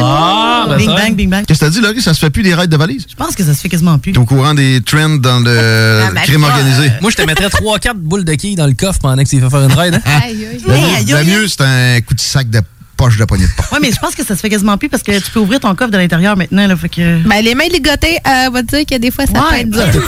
Ah, 0.00 0.66
ben 0.68 0.76
Bing 0.78 0.88
ça. 0.88 0.94
bang, 0.96 1.14
bing 1.14 1.30
bang. 1.30 1.44
Qu'est-ce 1.46 1.60
que 1.60 1.64
t'as 1.66 1.70
dit, 1.70 1.80
Laurie? 1.80 2.00
Ça 2.02 2.14
se 2.14 2.18
fait 2.18 2.30
plus 2.30 2.42
des 2.42 2.54
raids 2.54 2.66
de 2.68 2.76
valises? 2.76 3.06
Je 3.08 3.14
pense 3.14 3.34
que 3.34 3.44
ça 3.44 3.54
se 3.54 3.60
fait 3.60 3.68
quasiment 3.68 3.98
plus. 3.98 4.12
T'es 4.12 4.18
au 4.18 4.24
courant 4.24 4.54
des 4.54 4.80
trends 4.84 5.16
dans 5.16 5.40
le 5.40 6.02
Ah, 6.06 6.10
ben, 6.14 6.20
crime 6.22 6.44
organisé? 6.44 6.90
Moi, 7.00 7.10
je 7.10 7.16
te 7.16 7.22
mettrais 7.22 7.48
3-4 7.48 7.94
boules 7.96 8.24
de 8.24 8.34
quilles 8.34 8.56
dans 8.56 8.66
le 8.66 8.74
coffre 8.74 8.98
pendant 9.00 9.22
que 9.22 9.28
tu 9.28 9.40
fait 9.40 9.50
faire 9.50 9.60
une 9.62 9.72
ride. 9.72 9.94
Hein? 9.94 10.20
Aïe, 10.24 10.46
aïe. 10.46 11.04
Le, 11.06 11.24
mieux, 11.24 11.48
c'est 11.48 11.60
un 11.62 12.00
coup 12.00 12.14
de 12.14 12.20
sac 12.20 12.48
de 12.50 12.60
poche 12.98 13.16
de 13.16 13.24
poignée 13.24 13.46
de 13.46 13.52
porte. 13.56 13.72
Ouais, 13.72 13.78
mais 13.80 13.90
je 13.92 13.98
pense 13.98 14.14
que 14.14 14.24
ça 14.24 14.34
se 14.36 14.40
fait 14.40 14.50
quasiment 14.50 14.76
plus 14.76 14.88
parce 14.90 15.02
que 15.02 15.12
tu 15.18 15.30
peux 15.30 15.40
ouvrir 15.40 15.60
ton 15.60 15.74
coffre 15.74 15.90
de 15.92 15.96
l'intérieur 15.96 16.36
maintenant. 16.36 16.66
Là, 16.66 16.76
fait 16.76 16.88
que... 16.90 17.22
Ben, 17.26 17.40
les 17.42 17.54
mains 17.54 17.68
ligotées, 17.72 18.18
euh, 18.26 18.50
va 18.52 18.62
te 18.62 18.76
dire 18.76 18.84
que 18.84 18.96
des 18.98 19.10
fois, 19.10 19.24
ça 19.26 19.32
Ouais. 19.32 19.64
peut 19.64 19.78
être 19.78 19.92
dur. 19.92 20.02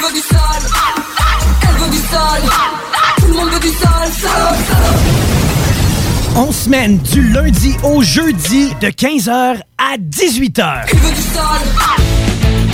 On 6.36 6.52
semaine 6.52 6.98
du 6.98 7.22
lundi 7.32 7.74
au 7.82 8.02
jeudi 8.02 8.68
de 8.80 8.88
15h 8.88 9.56
à 9.78 9.96
18h. 9.98 10.86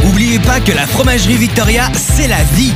Oubliez 0.05 0.39
pas 0.39 0.61
que 0.61 0.73
la 0.73 0.87
fromagerie 0.87 1.37
Victoria, 1.37 1.91
c'est 1.95 2.29
la 2.29 2.43
vie. 2.55 2.73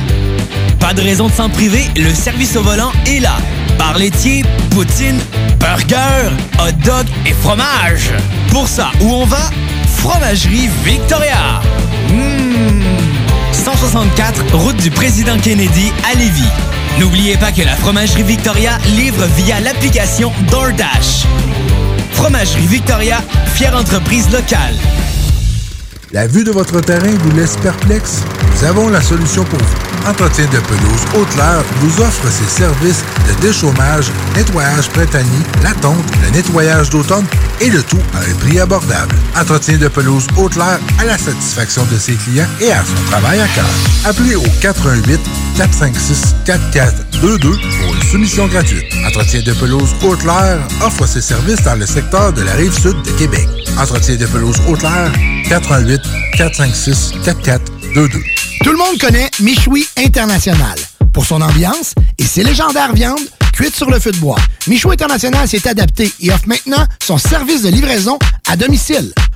Pas 0.79 0.93
de 0.93 1.01
raison 1.01 1.27
de 1.27 1.33
s'en 1.33 1.49
priver, 1.49 1.85
le 1.95 2.13
service 2.13 2.55
au 2.57 2.63
volant 2.63 2.91
est 3.05 3.19
là. 3.19 3.37
Bar 3.81 3.97
laitier, 3.97 4.43
poutine, 4.69 5.19
burger, 5.59 6.29
hot 6.59 6.71
dog 6.85 7.07
et 7.25 7.33
fromage. 7.33 8.11
Pour 8.49 8.67
ça, 8.67 8.91
où 9.01 9.11
on 9.11 9.25
va? 9.25 9.49
Fromagerie 9.97 10.69
Victoria. 10.83 11.61
Mmh. 12.09 12.83
164, 13.51 14.53
route 14.53 14.77
du 14.77 14.91
président 14.91 15.35
Kennedy 15.39 15.91
à 16.07 16.13
Lévis. 16.13 16.43
N'oubliez 16.99 17.37
pas 17.37 17.51
que 17.51 17.63
la 17.63 17.75
fromagerie 17.75 18.21
Victoria 18.21 18.77
livre 18.95 19.25
via 19.35 19.59
l'application 19.59 20.31
DoorDash. 20.51 21.25
Fromagerie 22.11 22.67
Victoria, 22.67 23.17
fière 23.55 23.75
entreprise 23.75 24.29
locale. 24.29 24.75
La 26.13 26.27
vue 26.27 26.43
de 26.43 26.51
votre 26.51 26.81
terrain 26.81 27.15
vous 27.23 27.31
laisse 27.31 27.55
perplexe? 27.55 28.17
Nous 28.53 28.65
avons 28.65 28.89
la 28.89 28.99
solution 29.01 29.45
pour 29.45 29.59
vous. 29.59 30.09
Entretien 30.09 30.45
de 30.45 30.59
pelouse 30.59 31.05
Haute-Lair 31.15 31.63
vous 31.79 32.01
offre 32.01 32.29
ses 32.29 32.49
services 32.49 33.01
de 33.29 33.41
déchômage, 33.41 34.11
nettoyage 34.35 34.89
printanier, 34.89 35.45
la 35.63 35.73
tonte, 35.75 36.03
le 36.25 36.31
nettoyage 36.31 36.89
d'automne 36.89 37.25
et 37.61 37.69
le 37.69 37.81
tout 37.83 38.01
à 38.13 38.29
un 38.29 38.35
prix 38.39 38.59
abordable. 38.59 39.15
Entretien 39.39 39.77
de 39.77 39.87
pelouse 39.87 40.27
Haute-Lair 40.35 40.79
à 40.99 41.05
la 41.05 41.17
satisfaction 41.17 41.85
de 41.85 41.97
ses 41.97 42.15
clients 42.15 42.49
et 42.59 42.73
à 42.73 42.83
son 42.83 43.01
travail 43.09 43.39
à 43.39 43.47
cœur. 43.47 43.69
Appelez 44.03 44.35
au 44.35 44.43
88 44.59 45.17
456 45.57 46.35
4422 46.45 47.49
pour 47.49 47.95
une 47.95 48.01
soumission 48.03 48.47
gratuite. 48.47 48.85
Entretien 49.05 49.41
de 49.41 49.53
pelouse 49.53 49.89
Haute-Lair 50.03 50.59
offre 50.81 51.07
ses 51.07 51.21
services 51.21 51.61
dans 51.63 51.75
le 51.75 51.85
secteur 51.85 52.33
de 52.33 52.41
la 52.41 52.53
rive 52.53 52.73
sud 52.73 53.01
de 53.03 53.11
Québec. 53.11 53.47
Entretien 53.77 54.15
de 54.15 54.25
pelouse 54.25 54.57
Haute-Lair 54.67 55.11
88 55.49 56.01
456 56.37 57.13
4422. 57.23 58.19
Tout 58.63 58.71
le 58.71 58.77
monde 58.77 58.97
connaît 58.99 59.29
Michoui 59.39 59.87
International 59.97 60.77
pour 61.13 61.25
son 61.25 61.41
ambiance 61.41 61.93
et 62.17 62.23
ses 62.23 62.43
légendaires 62.43 62.93
viandes 62.93 63.19
cuites 63.53 63.75
sur 63.75 63.89
le 63.89 63.99
feu 63.99 64.11
de 64.11 64.17
bois. 64.17 64.37
Michoui 64.67 64.93
International 64.93 65.47
s'est 65.47 65.67
adapté 65.67 66.11
et 66.21 66.31
offre 66.31 66.47
maintenant 66.47 66.85
son 67.03 67.17
service 67.17 67.63
de 67.63 67.69
livraison 67.69 68.17
à 68.47 68.55
domicile. 68.55 69.13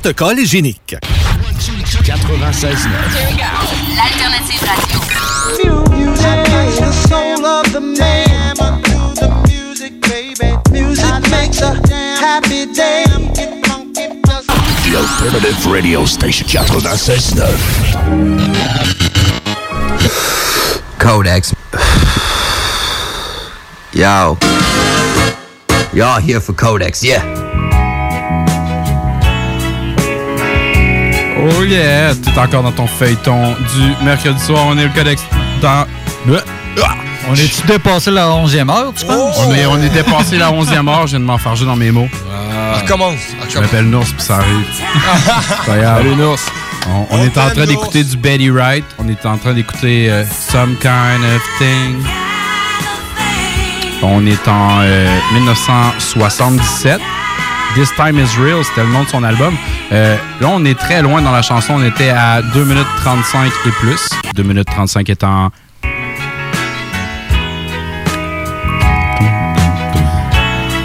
protocole 0.00 0.38
hygiénique. 0.38 0.96
96 2.06 2.88
L'alternative 3.94 4.62
radio. 4.64 4.98
the 14.88 14.96
Alternative 14.96 15.66
Radio 15.66 16.06
Station 16.06 16.46
96.9. 16.48 17.44
Codex. 20.98 21.54
Yo. 23.92 24.38
Y'all 25.92 26.20
here 26.20 26.40
for 26.40 26.54
Codex, 26.54 27.02
yeah. 27.04 27.49
Oh 31.42 31.62
yeah, 31.64 32.14
t'es 32.14 32.38
encore 32.38 32.62
dans 32.62 32.72
ton 32.72 32.86
feuilleton 32.86 33.54
du 33.74 34.04
mercredi 34.04 34.42
soir. 34.42 34.64
On 34.66 34.76
est 34.76 34.84
le 34.84 34.90
codex 34.90 35.22
dans... 35.62 35.86
On 37.28 37.34
est-tu 37.34 37.66
dépassé 37.66 38.10
la 38.10 38.26
11e 38.26 38.70
heure, 38.70 38.92
tu 38.96 39.06
penses? 39.06 39.36
On 39.38 39.54
est, 39.54 39.66
on 39.66 39.80
est 39.80 39.88
dépassé 39.90 40.36
la 40.36 40.50
11e 40.50 40.88
heure. 40.88 41.02
Je 41.06 41.10
viens 41.12 41.20
de 41.20 41.24
m'enfarger 41.24 41.64
dans 41.64 41.76
mes 41.76 41.90
mots. 41.90 42.08
Recommence. 42.82 43.18
Je 43.48 43.58
m'appelle 43.58 43.84
Nours, 43.86 44.04
puis 44.04 44.22
ça 44.22 44.36
arrive. 44.36 44.66
Salut, 45.66 46.16
Nours. 46.16 46.38
On, 46.88 47.06
on 47.10 47.22
est 47.24 47.38
en 47.38 47.50
train 47.50 47.66
d'écouter 47.66 48.04
du 48.04 48.16
Betty 48.16 48.50
Wright. 48.50 48.84
On 48.98 49.08
est 49.08 49.24
en 49.26 49.36
train 49.38 49.52
d'écouter 49.52 50.10
euh, 50.10 50.24
Some 50.26 50.76
Kind 50.80 51.24
of 51.36 51.42
Thing. 51.58 52.02
On 54.02 54.26
est 54.26 54.48
en 54.48 54.80
euh, 54.82 55.18
1977. 55.34 57.00
This 57.74 57.94
Time 57.94 58.18
Is 58.18 58.36
Real, 58.36 58.64
c'était 58.64 58.82
le 58.82 58.92
nom 58.92 59.04
de 59.04 59.08
son 59.08 59.22
album. 59.22 59.54
Euh, 59.92 60.16
là, 60.40 60.48
on 60.50 60.64
est 60.64 60.78
très 60.78 61.02
loin 61.02 61.22
dans 61.22 61.30
la 61.30 61.42
chanson. 61.42 61.74
On 61.76 61.84
était 61.84 62.10
à 62.10 62.42
2 62.42 62.64
minutes 62.64 62.86
35 62.96 63.52
et 63.66 63.70
plus. 63.80 64.08
2 64.34 64.42
minutes 64.42 64.66
35 64.66 65.08
étant... 65.08 65.50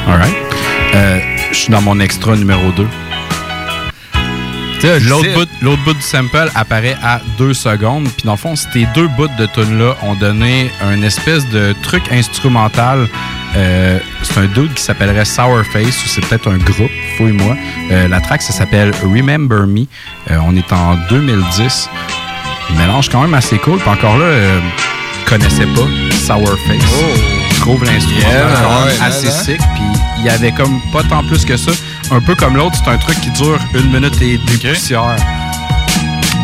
Alright. 0.07 0.35
Euh, 0.93 1.19
je 1.51 1.57
suis 1.57 1.71
dans 1.71 1.81
mon 1.81 1.99
extra 1.99 2.35
numéro 2.35 2.71
2. 2.71 2.87
L'autre 5.07 5.33
bout, 5.33 5.49
l'autre 5.63 5.83
bout 5.83 5.93
du 5.95 6.01
sample 6.01 6.51
apparaît 6.53 6.95
à 7.01 7.19
2 7.39 7.55
secondes. 7.55 8.03
Puis 8.03 8.25
dans 8.25 8.33
le 8.33 8.37
fond, 8.37 8.55
ces 8.55 8.85
deux 8.93 9.07
bouts 9.07 9.27
de 9.39 9.47
tune-là 9.47 9.95
ont 10.03 10.13
donné 10.13 10.69
un 10.81 11.01
espèce 11.01 11.49
de 11.49 11.73
truc 11.81 12.03
instrumental. 12.11 13.07
Euh, 13.55 13.99
c'est 14.23 14.37
un 14.39 14.47
dude 14.47 14.73
qui 14.73 14.83
s'appellerait 14.83 15.25
Sourface 15.25 16.03
ou 16.03 16.07
c'est 16.07 16.25
peut-être 16.25 16.49
un 16.49 16.57
groupe, 16.57 16.91
fouille-moi. 17.17 17.55
Euh, 17.91 18.07
la 18.07 18.19
track, 18.19 18.41
ça 18.41 18.53
s'appelle 18.53 18.91
Remember 19.03 19.65
Me. 19.65 19.81
Euh, 20.31 20.37
on 20.45 20.55
est 20.55 20.71
en 20.73 20.95
2010. 21.09 21.89
Un 22.71 22.77
mélange 22.77 23.09
quand 23.09 23.21
même 23.21 23.33
assez 23.33 23.57
cool. 23.57 23.79
Puis 23.79 23.89
encore 23.89 24.17
là, 24.17 24.27
je 25.21 25.29
connaissais 25.29 25.65
pas 25.67 25.87
Sourface. 26.11 26.81
Je 27.51 27.59
trouve 27.61 27.83
Yeah, 27.85 27.95
ouais, 27.95 28.93
assez 29.01 29.31
sick. 29.31 29.57
Puis 29.57 29.83
il 30.19 30.25
y 30.25 30.29
avait 30.29 30.51
comme 30.51 30.79
pas 30.91 31.03
tant 31.03 31.23
plus 31.23 31.45
que 31.45 31.57
ça. 31.57 31.71
Un 32.11 32.21
peu 32.21 32.35
comme 32.35 32.55
l'autre, 32.55 32.75
c'est 32.83 32.91
un 32.91 32.97
truc 32.97 33.19
qui 33.21 33.31
dure 33.31 33.59
une 33.73 33.91
minute 33.91 34.21
et 34.21 34.37
des 34.37 34.69
poussières. 34.69 35.15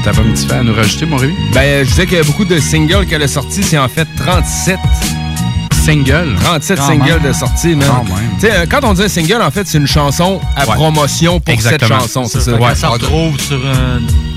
T'avais 0.04 0.22
un 0.22 0.32
petit 0.32 0.48
fait 0.48 0.56
à 0.56 0.64
nous 0.64 0.74
rajouter, 0.74 1.06
mon 1.06 1.18
Rémi? 1.18 1.36
Ben, 1.54 1.86
je 1.86 1.90
disais 1.90 2.06
qu'il 2.08 2.18
y 2.18 2.22
a 2.22 2.24
beaucoup 2.24 2.46
de 2.46 2.60
singles 2.60 3.06
qu'elle 3.06 3.22
a 3.22 3.28
sortis. 3.28 3.62
C'est 3.62 3.78
en 3.78 3.88
fait 3.88 4.08
37 4.18 4.80
singles. 5.82 6.36
37 6.42 6.78
Quand 6.78 6.88
singles 6.88 7.04
même. 7.22 7.24
de 7.24 7.34
sortie. 7.34 7.76
Quand 7.80 8.04
même. 8.04 8.14
Tu 8.40 8.48
sais, 8.48 8.52
euh, 8.54 8.66
quand 8.70 8.80
on 8.84 8.94
dit 8.94 9.04
un 9.04 9.08
single, 9.08 9.42
en 9.42 9.52
fait, 9.52 9.68
c'est 9.68 9.78
une 9.78 9.88
chanson 9.88 10.40
à 10.56 10.68
Ouais. 10.68 10.76
promotion 10.76 11.40
pour 11.40 11.54
Exactement. 11.54 12.00
cette 12.02 12.14
chanson. 12.14 12.26
C'est 12.26 12.40
Ça, 12.42 12.52
ça. 12.58 12.72
que 12.72 12.78
ça 12.78 12.90
retrouve 12.90 13.40
sur 13.40 13.60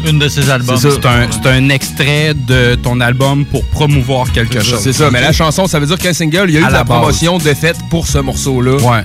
une 0.08 0.18
de 0.18 0.28
ses 0.28 0.50
albums. 0.50 0.76
C'est 0.78 1.48
un, 1.48 1.68
extrait 1.68 2.34
de 2.34 2.74
ton 2.76 3.00
album 3.00 3.44
pour 3.46 3.64
promouvoir 3.66 4.30
quelque 4.32 4.62
chose. 4.62 4.80
C'est 4.80 4.92
ça, 4.92 5.10
mais 5.10 5.20
la 5.20 5.32
chanson, 5.32 5.66
ça 5.66 5.78
veut 5.78 5.86
dire 5.86 5.98
qu'un 5.98 6.12
single, 6.12 6.44
il 6.48 6.54
y 6.54 6.56
a 6.58 6.60
eu 6.60 6.64
À 6.64 6.68
de 6.68 6.72
la 6.72 6.78
la 6.80 6.84
promotion 6.84 7.38
de 7.38 7.54
fait 7.54 7.76
pour 7.90 8.06
ce 8.06 8.18
morceau-là. 8.18 8.76
Ouais. 8.76 9.04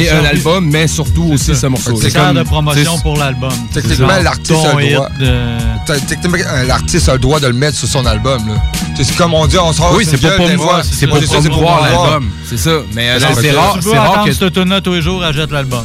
Et 0.00 0.08
un 0.08 0.12
servi- 0.22 0.26
album, 0.26 0.68
mais 0.70 0.86
surtout 0.86 1.30
aussi 1.32 1.54
ce 1.54 1.66
morceau-là. 1.66 1.96
C'est 2.02 2.12
comme 2.12 2.34
de 2.36 2.42
promotion 2.42 2.98
pour 3.00 3.16
l'album. 3.16 3.52
Techniquement, 3.72 4.08
l'artiste 4.22 4.64
a 4.64 4.74
le 4.78 4.94
droit. 4.94 5.08
Techniquement, 5.86 6.38
euh, 6.46 6.64
l'artiste 6.64 7.08
a 7.08 7.12
le 7.14 7.18
droit 7.18 7.40
de 7.40 7.46
le 7.48 7.52
mettre 7.54 7.76
sur 7.76 7.88
son 7.88 8.06
album. 8.06 8.40
C'est 8.96 9.16
comme 9.16 9.34
on 9.34 9.46
dit, 9.46 9.58
on 9.58 9.72
sort 9.72 9.94
Oui, 9.96 10.04
c'est 10.04 10.18
pour 10.20 10.30
single, 10.30 10.44
promouvoir- 10.44 10.76
mais 10.78 10.82
c'est 10.84 11.06
moi, 11.06 11.18
pour 11.18 11.28
promouvoir 11.40 11.82
l'album. 11.82 12.30
C'est 12.48 12.58
ça. 12.58 12.70
Mais 12.94 13.10
euh, 13.10 13.18
c'est 13.40 13.50
rare, 13.52 13.74
Tu 13.74 13.82
c'est 13.82 13.88
veux 13.88 13.98
rare 13.98 14.24
que 14.24 14.32
cette 14.32 14.82
tous 14.82 14.92
les 14.92 15.02
jours, 15.02 15.24
achète 15.24 15.50
l'album. 15.50 15.84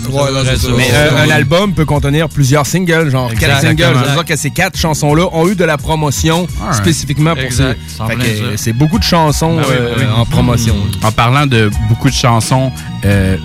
Mais 0.77 0.89
euh, 0.93 1.25
un 1.25 1.29
album 1.29 1.73
peut 1.73 1.85
contenir 1.85 2.27
plusieurs 2.29 2.65
singles, 2.65 3.09
genre 3.09 3.31
quatre 3.33 3.61
singles. 3.61 3.83
Ça 3.83 3.91
veut 3.93 4.13
dire 4.13 4.25
que 4.25 4.35
ces 4.35 4.51
quatre 4.51 4.77
chansons-là 4.77 5.25
ont 5.31 5.47
eu 5.47 5.55
de 5.55 5.63
la 5.63 5.77
promotion 5.77 6.47
spécifiquement 6.73 7.33
pour 7.33 7.43
Exact. 7.43 7.77
ça. 7.97 8.05
Euh, 8.09 8.53
c'est 8.57 8.73
beaucoup 8.73 8.99
de 8.99 9.03
chansons 9.03 9.57
Ah 9.61 9.65
euh, 9.71 10.11
en 10.15 10.25
promotion. 10.25 10.75
En 11.03 11.11
parlant 11.11 11.45
de 11.45 11.69
beaucoup 11.89 12.09
de 12.09 12.15
chansons, 12.15 12.71
euh, 13.05 13.37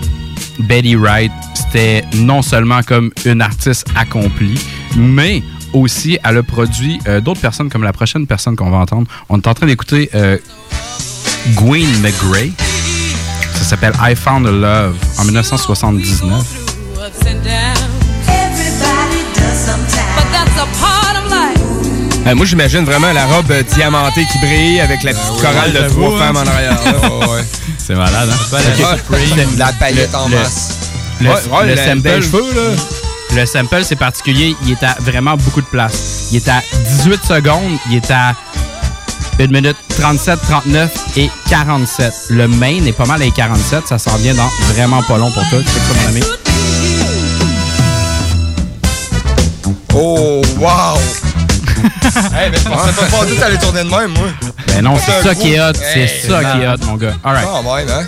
Betty 0.59 0.95
Wright, 0.95 1.31
c'était 1.53 2.03
non 2.15 2.41
seulement 2.41 2.81
comme 2.83 3.11
une 3.25 3.41
artiste 3.41 3.87
accomplie, 3.95 4.59
mais 4.95 5.43
aussi 5.73 6.17
elle 6.23 6.37
a 6.37 6.43
produit 6.43 6.99
euh, 7.07 7.21
d'autres 7.21 7.41
personnes, 7.41 7.69
comme 7.69 7.83
la 7.83 7.93
prochaine 7.93 8.27
personne 8.27 8.55
qu'on 8.55 8.69
va 8.69 8.77
entendre. 8.77 9.07
On 9.29 9.37
est 9.37 9.47
en 9.47 9.53
train 9.53 9.65
d'écouter 9.65 10.09
euh, 10.15 10.37
Gwen 11.55 11.89
McGray. 12.01 12.51
Ça 13.55 13.63
s'appelle 13.63 13.93
I 14.01 14.15
Found 14.15 14.47
a 14.47 14.51
Love 14.51 14.95
en 15.17 15.25
1979. 15.25 16.63
Euh, 22.25 22.35
moi, 22.35 22.45
j'imagine 22.45 22.85
vraiment 22.85 23.11
la 23.11 23.25
robe 23.25 23.51
euh, 23.51 23.63
diamantée 23.63 24.25
qui 24.31 24.37
brille 24.37 24.79
avec 24.79 25.03
la 25.03 25.11
petite 25.11 25.41
chorale 25.41 25.73
de 25.73 25.89
trois 25.89 26.15
hein. 26.15 26.19
femmes 26.19 26.37
en 26.37 26.47
arrière. 26.47 26.79
Ouais, 27.03 27.27
ouais. 27.27 27.43
C'est 27.85 27.95
malade, 27.95 28.29
hein? 28.31 28.57
Ok. 29.11 29.57
La 29.57 29.73
paillette 29.73 30.15
en 30.15 30.29
masse. 30.29 30.77
Le, 31.19 31.29
Ouais, 31.29 31.35
ouais, 31.35 31.67
le 31.67 31.75
sample, 31.77 32.21
cheveux, 32.21 32.53
là. 32.55 32.75
le 33.35 33.45
sample, 33.45 33.83
c'est 33.83 33.95
particulier. 33.97 34.55
Il 34.65 34.71
est 34.71 34.83
à 34.83 34.95
vraiment 34.99 35.35
beaucoup 35.37 35.61
de 35.61 35.65
place. 35.67 36.27
Il 36.31 36.37
est 36.37 36.47
à 36.49 36.61
18 36.97 37.23
secondes. 37.25 37.77
Il 37.89 37.97
est 37.97 38.11
à 38.11 38.35
1 39.39 39.47
minute 39.47 39.75
37, 39.99 40.39
39 40.41 40.91
et 41.17 41.29
47. 41.49 42.13
Le 42.29 42.47
main 42.47 42.83
est 42.85 42.91
pas 42.93 43.05
mal 43.05 43.21
à 43.21 43.29
47. 43.29 43.87
Ça 43.87 43.97
s'en 43.99 44.15
vient 44.17 44.33
dans 44.33 44.49
vraiment 44.73 45.01
pas 45.03 45.17
long 45.17 45.31
pour 45.31 45.43
toi. 45.49 45.59
C'est 45.65 45.79
ça, 45.79 46.01
mon 46.01 46.09
ami? 46.09 46.21
Oh, 49.95 50.41
wow! 50.57 50.97
Hey, 52.15 52.49
mais 52.51 52.57
je 52.57 52.63
pensais 52.63 52.91
pas 52.93 53.17
pas 53.17 53.25
dit 53.25 53.35
que 53.35 53.39
t'allais 53.39 53.57
tourner 53.57 53.83
de 53.83 53.89
même, 53.89 54.11
moi. 54.11 54.27
Ben 54.67 54.81
non, 54.81 54.97
c'est 54.97 55.27
ça 55.27 55.35
qui 55.35 55.53
est 55.53 55.59
hot. 55.61 55.73
C'est 55.73 56.07
ça 56.07 56.39
c'est 56.41 56.51
qui 56.51 56.63
est 56.63 56.67
hot, 56.67 56.77
mon 56.85 56.95
gars. 56.95 57.13
All 57.23 57.35
right. 57.35 57.89
Hein? 57.89 58.05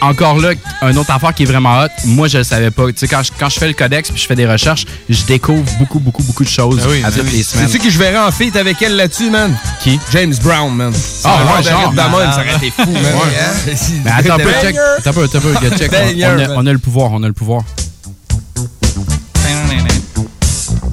Encore 0.00 0.38
là, 0.38 0.50
un 0.82 0.96
autre 0.96 1.10
affaire 1.10 1.34
qui 1.34 1.42
est 1.42 1.46
vraiment 1.46 1.80
hot, 1.80 1.88
moi 2.04 2.28
je 2.28 2.38
le 2.38 2.44
savais 2.44 2.70
pas. 2.70 2.86
Tu 2.86 2.98
sais, 2.98 3.08
quand 3.08 3.20
je, 3.24 3.32
quand 3.36 3.48
je 3.48 3.58
fais 3.58 3.66
le 3.66 3.72
codex 3.72 4.10
puis 4.10 4.20
je 4.20 4.26
fais 4.28 4.36
des 4.36 4.46
recherches, 4.46 4.84
je 5.08 5.24
découvre 5.24 5.64
beaucoup, 5.80 5.98
beaucoup, 5.98 6.22
beaucoup 6.22 6.44
de 6.44 6.48
choses 6.48 6.80
Ah 6.84 6.88
oui, 6.88 7.02
à 7.02 7.10
ben 7.10 7.16
toutes 7.16 7.26
oui. 7.26 7.38
les 7.38 7.42
semaines. 7.42 7.66
Sais-tu 7.66 7.80
qui 7.80 7.90
je 7.90 7.98
verrais 7.98 8.18
en 8.18 8.30
feat 8.30 8.54
avec 8.54 8.80
elle 8.80 8.94
là-dessus, 8.94 9.28
man? 9.28 9.52
Qui? 9.82 9.98
James 10.12 10.34
Brown, 10.44 10.72
man. 10.72 10.92
Ah, 11.24 11.38
ouais, 11.38 11.56
ouais, 11.56 11.62
genre, 11.64 11.92
ça 11.96 12.10
aurait 12.12 12.56
été 12.56 12.70
fou, 12.70 12.88
man. 12.92 13.02
Ouais. 13.02 13.72
Ouais. 13.72 13.76
Mais 14.04 14.10
attends 14.12 14.34
un 14.34 14.38
peu, 14.38 14.52
check. 14.62 14.76
Attends 14.98 15.10
un 15.10 15.12
peu, 15.14 15.24
attends 15.24 15.38
un 15.38 15.40
peu, 15.40 15.52
gars, 15.68 15.76
check. 15.76 15.92
On, 15.92 16.38
a, 16.38 16.48
on 16.58 16.66
a 16.66 16.72
le 16.72 16.78
pouvoir, 16.78 17.10
on 17.12 17.22
a 17.24 17.26
le 17.26 17.32
pouvoir. 17.32 17.62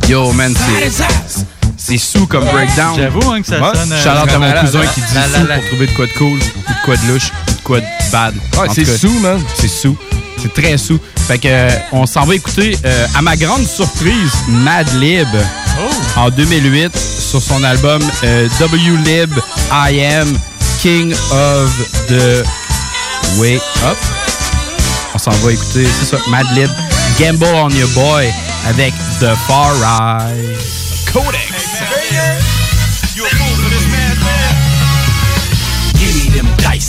Yo, 0.08 0.32
man, 0.34 0.56
c'est. 0.56 1.04
C'est 1.88 2.00
sous 2.00 2.26
comme 2.26 2.46
breakdown. 2.46 2.96
J'avoue, 2.98 3.32
hein, 3.32 3.42
que 3.42 3.48
ça 3.48 3.60
sonne, 3.60 3.92
euh, 3.92 4.02
Shout 4.04 4.10
out 4.10 4.34
à 4.34 4.40
mon 4.40 4.52
cousin 4.62 4.80
hein. 4.82 4.88
qui 4.96 5.02
dit 5.02 5.08
La, 5.14 5.40
sous 5.40 5.46
la. 5.46 5.56
pour 5.58 5.66
trouver 5.68 5.86
de 5.86 5.92
quoi 5.92 6.08
de 6.08 6.14
cool, 6.14 6.40
ou 6.40 6.40
de 6.40 6.76
quoi 6.84 6.98
de 6.98 7.08
louche, 7.14 7.32
ou 7.48 7.52
de 7.52 7.62
quoi 7.62 7.80
de 7.80 8.12
bad. 8.12 8.34
Ouais, 8.58 8.70
En 8.70 8.74
c'est 8.74 8.86
sous, 8.86 9.20
man. 9.20 9.40
C'est 9.54 9.68
sous. 9.68 9.96
C'est 10.42 10.52
très 10.52 10.80
sous. 10.80 11.00
Fait 11.28 11.38
que, 11.38 11.48
euh, 11.48 11.70
on 11.92 12.08
s'en 12.08 12.26
va 12.26 12.34
écouter, 12.34 12.76
euh, 12.86 13.06
à 13.16 13.22
ma 13.22 13.36
grande 13.36 13.68
surprise, 13.68 14.32
Madlib. 14.48 15.28
Oh. 15.80 16.20
En 16.20 16.30
2008, 16.32 16.98
sur 16.98 17.40
son 17.40 17.64
album 17.64 18.02
euh, 18.24 18.48
W-Lib 18.60 19.32
I 19.72 20.06
Am 20.06 20.40
King 20.82 21.14
of 21.14 21.72
the 22.08 22.44
Way 23.38 23.58
Up. 23.86 23.98
On 25.14 25.20
s'en 25.20 25.32
va 25.32 25.52
écouter, 25.52 25.86
c'est 26.00 26.16
ça, 26.16 26.18
Madlib, 26.32 26.70
Gamble 27.20 27.46
on 27.46 27.70
Your 27.70 27.90
Boy 27.90 28.34
avec 28.68 28.92
The 29.20 29.36
Far 29.48 29.72
Rise. 29.76 31.06
Codex. 31.14 31.65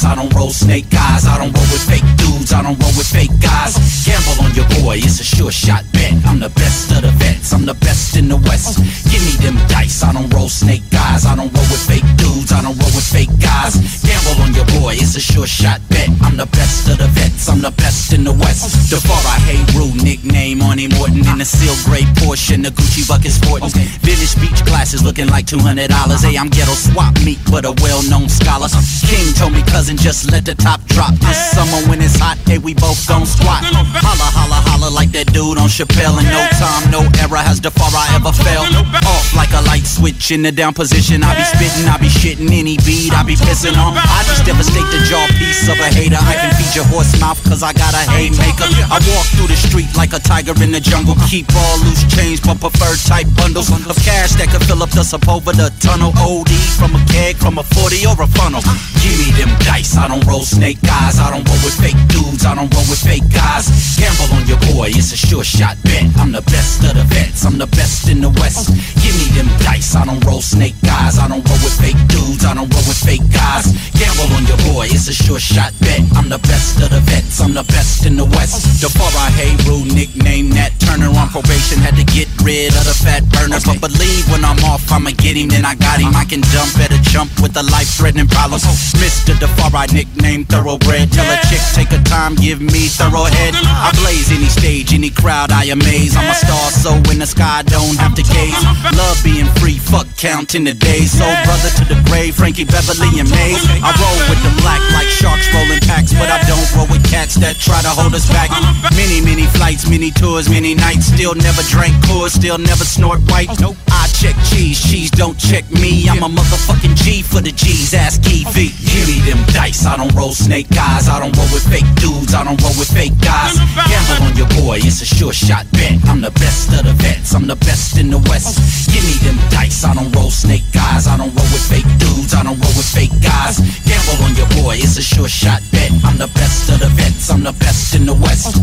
I 0.06 0.14
don't 0.14 0.32
roll 0.34 0.50
snake 0.50 0.86
eyes. 0.94 1.26
I 1.26 1.36
don't 1.38 1.50
roll 1.50 1.68
with 1.74 1.82
fake 1.82 2.06
dudes, 2.16 2.52
I 2.52 2.62
don't 2.62 2.78
roll 2.78 2.94
with 2.94 3.10
fake 3.10 3.34
guys. 3.42 3.74
Gamble 4.06 4.38
on 4.44 4.54
your 4.54 4.68
boy, 4.80 5.02
it's 5.02 5.18
a 5.20 5.24
sure 5.24 5.50
shot 5.50 5.82
bet. 5.92 6.14
I'm 6.24 6.38
the 6.38 6.50
best 6.50 6.92
of 6.94 7.02
the 7.02 7.10
vets, 7.18 7.52
I'm 7.52 7.66
the 7.66 7.74
best 7.74 8.16
in 8.16 8.28
the 8.28 8.36
West. 8.36 8.78
Give 9.10 9.22
me 9.26 9.34
them 9.42 9.58
dice, 9.66 10.02
I 10.02 10.12
don't 10.12 10.32
roll 10.32 10.48
snake 10.48 10.86
eyes. 10.94 11.26
I 11.26 11.34
don't 11.34 11.52
roll 11.52 11.68
with 11.74 11.82
fake 11.82 12.06
dudes, 12.16 12.52
I 12.52 12.62
don't 12.62 12.78
roll 12.78 12.94
with 12.94 13.04
fake 13.04 13.34
guys. 13.42 13.74
Gamble 14.06 14.42
on 14.42 14.54
your 14.54 14.68
boy, 14.78 14.94
it's 14.94 15.16
a 15.16 15.20
sure 15.20 15.46
shot 15.46 15.80
bet. 15.90 16.08
I'm 16.22 16.36
the 16.36 16.46
best 16.54 16.88
of 16.88 16.98
the 16.98 17.08
vets, 17.10 17.48
I'm 17.48 17.60
the 17.60 17.74
best 17.74 18.12
in 18.12 18.22
the 18.22 18.32
West. 18.32 18.90
The 18.90 19.02
far 19.02 19.18
I 19.26 19.42
hate 19.42 19.66
rule, 19.74 19.92
nickname 19.98 20.62
on 20.62 20.78
him 20.78 20.94
Morton 20.94 21.26
in 21.26 21.38
the 21.38 21.44
seal 21.44 21.74
gray 21.84 22.06
Porsche, 22.22 22.56
the 22.62 22.70
Gucci 22.70 23.02
bucket 23.08 23.32
sporting. 23.32 23.70
Village 24.06 24.34
beach 24.40 24.64
glasses 24.64 25.02
looking 25.02 25.26
like 25.26 25.46
$200. 25.46 25.90
Hey, 26.22 26.38
I'm 26.38 26.48
ghetto 26.48 26.72
swap 26.72 27.18
meet, 27.24 27.38
but 27.50 27.64
a 27.66 27.74
well 27.82 28.02
known 28.08 28.28
scholar. 28.28 28.68
King 29.04 29.34
told 29.34 29.52
me, 29.52 29.62
cousin, 29.66 29.95
just 29.96 30.30
let 30.30 30.44
the 30.44 30.54
top 30.54 30.80
drop. 30.86 31.14
This 31.22 31.38
summer 31.52 31.78
when 31.88 32.00
it's 32.00 32.16
hot, 32.18 32.38
hey, 32.46 32.58
we 32.58 32.74
both 32.74 32.98
gon' 33.06 33.26
squat. 33.26 33.62
Holla, 33.62 34.28
holla, 34.34 34.58
holla 34.66 34.88
like 34.90 35.12
that 35.12 35.32
dude 35.32 35.58
on 35.58 35.68
Chappelle. 35.68 36.18
In 36.18 36.26
no 36.26 36.42
time, 36.58 36.90
no 36.90 37.00
error 37.22 37.38
has 37.38 37.60
the 37.60 37.70
far 37.70 37.90
I 37.92 38.16
ever 38.16 38.32
fell. 38.32 38.64
Off 39.06 39.36
like 39.36 39.52
a 39.52 39.62
light 39.68 39.86
switch 39.86 40.32
in 40.32 40.42
the 40.42 40.50
down 40.50 40.74
position. 40.74 41.22
I 41.22 41.36
be 41.36 41.44
spitting, 41.44 41.86
I 41.86 41.96
be 42.00 42.10
shitting 42.10 42.50
any 42.50 42.80
beat, 42.82 43.12
I 43.12 43.22
be 43.22 43.36
pissing 43.36 43.76
on. 43.78 43.94
I 43.94 44.24
just 44.26 44.42
devastate 44.42 44.88
the 44.90 45.00
jaw 45.06 45.22
piece 45.38 45.68
of 45.70 45.78
a 45.78 45.88
hater. 45.92 46.18
I 46.18 46.34
can 46.34 46.50
feed 46.58 46.72
your 46.74 46.88
horse 46.90 47.12
mouth 47.20 47.38
cause 47.44 47.62
I 47.62 47.70
got 47.76 47.94
a 47.94 48.02
haymaker. 48.10 48.66
I 48.90 48.98
walk 49.12 49.26
through 49.36 49.52
the 49.52 49.58
street 49.60 49.92
like 49.94 50.16
a 50.16 50.20
tiger 50.20 50.56
in 50.58 50.72
the 50.72 50.80
jungle. 50.80 51.14
Keep 51.30 51.54
all 51.54 51.78
loose 51.84 52.02
change, 52.10 52.42
but 52.42 52.58
prefer 52.58 52.96
tight 53.06 53.28
bundles 53.36 53.70
of 53.70 53.96
cash 54.02 54.34
that 54.40 54.48
could 54.50 54.64
fill 54.66 54.82
up 54.82 54.90
the 54.90 55.04
sup 55.04 55.28
over 55.28 55.52
the 55.52 55.70
tunnel. 55.78 56.10
OD 56.16 56.50
from 56.74 56.96
a 56.96 57.02
keg, 57.12 57.36
from 57.36 57.58
a 57.58 57.62
40 57.62 58.06
or 58.10 58.18
a 58.18 58.26
funnel. 58.34 58.62
Give 59.04 59.14
me 59.20 59.30
them 59.38 59.52
dice, 59.62 59.85
I 59.94 60.08
don't 60.08 60.24
roll 60.26 60.42
snake 60.42 60.82
eyes. 60.82 61.20
I 61.22 61.30
don't 61.30 61.46
roll 61.46 61.62
with 61.62 61.78
fake 61.78 62.00
dudes, 62.10 62.42
I 62.42 62.54
don't 62.58 62.66
roll 62.74 62.86
with 62.90 62.98
fake 62.98 63.28
guys. 63.30 63.70
Gamble 63.94 64.26
on 64.34 64.42
your 64.50 64.58
boy, 64.74 64.90
it's 64.90 65.14
a 65.14 65.16
sure 65.16 65.44
shot 65.44 65.78
bet. 65.86 66.10
I'm 66.18 66.32
the 66.32 66.42
best 66.50 66.82
of 66.82 66.98
the 66.98 67.06
vets, 67.06 67.46
I'm 67.46 67.58
the 67.58 67.70
best 67.78 68.08
in 68.08 68.20
the 68.20 68.30
West. 68.42 68.74
Give 68.98 69.14
me 69.14 69.30
them 69.38 69.46
dice, 69.62 69.94
I 69.94 70.04
don't 70.04 70.18
roll 70.26 70.42
snake 70.42 70.74
eyes. 70.82 71.18
I 71.22 71.28
don't 71.28 71.46
roll 71.46 71.60
with 71.62 71.78
fake 71.78 72.00
dudes, 72.10 72.42
I 72.42 72.58
don't 72.58 72.66
roll 72.66 72.86
with 72.90 72.98
fake 72.98 73.22
guys. 73.30 73.70
Gamble 73.94 74.26
on 74.34 74.42
your 74.50 74.58
boy, 74.74 74.90
it's 74.90 75.06
a 75.06 75.14
sure 75.14 75.38
shot 75.38 75.70
bet. 75.78 76.02
I'm 76.18 76.26
the 76.26 76.42
best 76.42 76.82
of 76.82 76.90
the 76.90 77.00
vets, 77.06 77.38
I'm 77.38 77.54
the 77.54 77.64
best 77.70 78.02
in 78.06 78.16
the 78.16 78.26
West. 78.26 78.82
The 78.82 78.90
far 78.90 79.12
I 79.14 79.30
hate 79.38 79.62
rule, 79.70 79.86
nickname 79.86 80.50
that 80.58 80.74
Turner 80.82 81.14
on 81.14 81.30
probation, 81.30 81.78
had 81.78 81.94
to 81.94 82.06
get 82.10 82.26
rid 82.42 82.74
of 82.74 82.84
the 82.88 82.96
fat 82.96 83.22
burner. 83.30 83.62
But 83.62 83.78
believe 83.78 84.26
when 84.34 84.42
I'm 84.42 84.58
off, 84.66 84.82
I'ma 84.90 85.14
get 85.14 85.36
him, 85.36 85.48
then 85.52 85.64
I 85.64 85.78
got 85.78 86.00
him. 86.00 86.16
I 86.16 86.24
can 86.24 86.42
at 86.80 86.92
a 86.92 87.00
jump 87.02 87.30
with 87.42 87.52
the 87.52 87.62
life 87.62 87.88
threatening 88.00 88.28
problems. 88.28 88.64
Mr. 88.96 89.38
The 89.38 89.48
far 89.60 89.70
I 89.76 89.84
nickname 89.92 90.48
thoroughbred. 90.48 91.12
Tell 91.12 91.28
a 91.28 91.36
chick, 91.52 91.60
take 91.76 91.92
her 91.92 92.00
time, 92.08 92.34
give 92.34 92.64
me 92.64 92.88
thorough 92.88 93.28
head. 93.28 93.52
I 93.60 93.92
blaze 94.00 94.32
any 94.32 94.48
stage, 94.48 94.96
any 94.96 95.10
crowd, 95.12 95.52
I 95.52 95.68
amaze. 95.68 96.16
I'm 96.16 96.24
a 96.24 96.32
star, 96.32 96.72
so 96.72 96.96
in 97.12 97.20
the 97.20 97.28
sky, 97.28 97.60
don't 97.68 98.00
have 98.00 98.16
to 98.16 98.24
gaze. 98.24 98.56
Love 98.96 99.20
being 99.20 99.44
free, 99.60 99.76
fuck 99.76 100.08
counting 100.16 100.64
the 100.64 100.72
days. 100.72 101.12
So 101.12 101.28
brother 101.44 101.68
to 101.76 101.84
the 101.92 102.00
grave, 102.08 102.34
Frankie 102.34 102.64
Beverly 102.64 103.20
and 103.20 103.28
Mays. 103.28 103.60
I 103.84 103.92
roll 104.00 104.16
with 104.32 104.40
the 104.40 104.52
black 104.64 104.80
like 104.96 105.12
sharks 105.12 105.44
rolling 105.52 105.84
packs, 105.84 106.16
but 106.16 106.32
I 106.32 106.40
don't 106.48 106.64
roll 106.72 106.88
with 106.88 107.04
cats 107.04 107.36
that 107.44 107.60
try 107.60 107.76
to 107.84 107.92
hold 107.92 108.16
us 108.16 108.24
back. 108.32 108.48
Many, 108.96 109.20
many 109.20 109.44
flights, 109.52 109.84
many 109.84 110.08
tours, 110.10 110.48
many 110.48 110.72
nights. 110.72 111.12
Still 111.12 111.36
never 111.36 111.60
drank 111.68 111.92
Coors, 112.08 112.32
still 112.32 112.56
never 112.56 112.88
snort 112.88 113.20
white. 113.28 113.52
I 113.92 114.08
check 114.08 114.36
cheese, 114.48 114.80
cheese 114.80 115.12
don't 115.12 115.36
check 115.36 115.68
me. 115.70 116.08
I'm 116.08 116.24
a 116.24 116.32
motherfucking 116.32 116.96
G 116.96 117.20
for 117.20 117.44
the 117.44 117.52
G's. 117.52 117.92
Ask 117.92 118.24
Evie. 118.24 118.72
Give 118.80 119.04
me 119.04 119.20
them 119.28 119.44
dice. 119.52 119.65
I 119.66 119.96
don't 119.96 120.14
roll 120.14 120.30
snake 120.30 120.70
eyes. 120.78 121.08
I 121.08 121.18
don't 121.18 121.34
roll 121.34 121.50
with 121.50 121.66
fake 121.66 121.90
dudes. 121.98 122.34
I 122.34 122.44
don't 122.44 122.54
roll 122.62 122.70
with 122.78 122.86
fake 122.86 123.18
guys. 123.18 123.58
Gamble 123.74 124.30
on 124.30 124.36
your 124.38 124.46
boy, 124.62 124.78
it's 124.78 125.02
a 125.02 125.04
sure 125.04 125.32
shot 125.32 125.66
bet. 125.72 125.98
I'm 126.06 126.20
the 126.20 126.30
best 126.30 126.70
of 126.70 126.86
the 126.86 126.94
vets. 127.02 127.34
I'm 127.34 127.48
the 127.48 127.56
best 127.66 127.98
in 127.98 128.10
the 128.10 128.18
West. 128.30 128.62
Give 128.94 129.02
me 129.02 129.18
them 129.26 129.34
dice. 129.50 129.82
I 129.82 129.92
don't 129.92 130.14
roll 130.14 130.30
snake 130.30 130.62
eyes. 130.78 131.08
I 131.10 131.18
don't 131.18 131.34
roll 131.34 131.50
with 131.50 131.66
fake 131.66 131.88
dudes. 131.98 132.30
I 132.32 132.46
don't 132.46 132.54
roll 132.62 132.74
with 132.78 132.86
fake 132.86 133.10
guys. 133.18 133.58
Gamble 133.82 134.22
on 134.22 134.38
your 134.38 134.46
boy, 134.62 134.78
it's 134.78 134.98
a 134.98 135.02
sure 135.02 135.26
shot 135.26 135.66
bet. 135.74 135.90
I'm 136.06 136.14
the 136.14 136.30
best 136.38 136.70
of 136.70 136.78
the 136.78 136.90
vets. 136.94 137.26
I'm 137.28 137.42
the 137.42 137.54
best 137.58 137.96
in 137.98 138.06
the 138.06 138.14
West. 138.14 138.62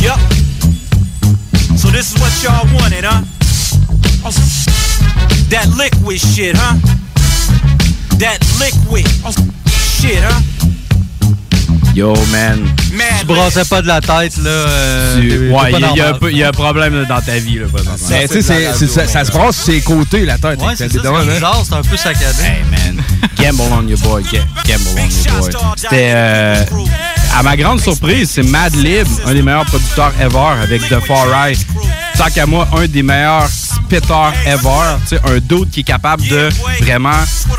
Yup. 0.00 0.16
So 1.76 1.92
this 1.92 2.08
is 2.08 2.16
what 2.16 2.32
y'all 2.40 2.64
wanted, 2.72 3.04
huh? 3.04 3.20
That 5.52 5.68
liquid 5.76 6.16
shit, 6.16 6.56
huh? 6.56 6.80
That 8.16 8.40
liquid 8.56 9.04
shit, 10.00 10.18
huh? 10.22 10.42
Yo, 11.94 12.14
man. 12.30 12.60
Tu 13.20 13.26
brassais 13.26 13.64
pas 13.64 13.82
de 13.82 13.88
la 13.88 14.00
tête, 14.00 14.36
là. 14.38 14.50
euh, 14.50 15.20
Tu- 15.20 15.50
ouais, 15.50 15.70
pas 15.70 15.70
il 15.70 15.80
y, 15.80 15.84
a- 15.84 15.94
y 15.96 16.00
un 16.00 16.30
y 16.30 16.42
a 16.44 16.52
problème 16.52 16.94
là, 17.00 17.04
dans 17.06 17.20
ta 17.20 17.38
vie, 17.38 17.58
là, 17.58 17.66
c'est- 18.74 18.86
ça, 18.86 19.06
ça 19.08 19.24
se 19.24 19.32
brasse 19.32 19.56
sur 19.56 19.64
ses 19.72 19.80
côtés, 19.80 20.24
la 20.24 20.38
tête. 20.38 20.60
Ouais, 20.62 20.74
c'est 20.76 20.88
c'est 20.90 21.00
hein? 21.06 21.24
bizarre, 21.34 21.62
c'est 21.68 21.74
un 21.74 21.82
peu 21.82 21.96
saccadé. 21.96 22.42
Hey, 22.42 22.62
man. 22.70 23.02
Gamble 23.40 23.62
on 23.72 23.86
your 23.88 23.98
boy. 24.00 24.22
ga- 24.24 24.44
Gamble 24.66 24.88
on 24.96 25.08
your 25.08 25.40
boy. 25.40 25.50
C'était. 25.76 26.10
euh, 26.14 26.64
à 27.36 27.42
ma 27.42 27.56
grande 27.56 27.80
surprise, 27.80 28.30
c'est 28.34 28.42
Mad 28.42 28.74
Lib, 28.74 29.06
un 29.26 29.32
des 29.34 29.42
meilleurs 29.42 29.66
producteurs 29.66 30.12
ever 30.20 30.62
avec 30.62 30.82
The 30.88 30.98
Far 31.06 31.28
Right. 31.28 31.58
Tant 32.16 32.30
qu'à 32.30 32.46
moi, 32.46 32.66
un 32.76 32.86
des 32.86 33.02
meilleurs 33.02 33.48
spitters 33.48 34.32
ever. 34.46 34.96
Tu 35.08 35.16
sais, 35.16 35.20
un 35.24 35.38
dude 35.38 35.70
qui 35.70 35.80
est 35.80 35.84
capable 35.84 36.26
de 36.26 36.48
vraiment 36.80 37.12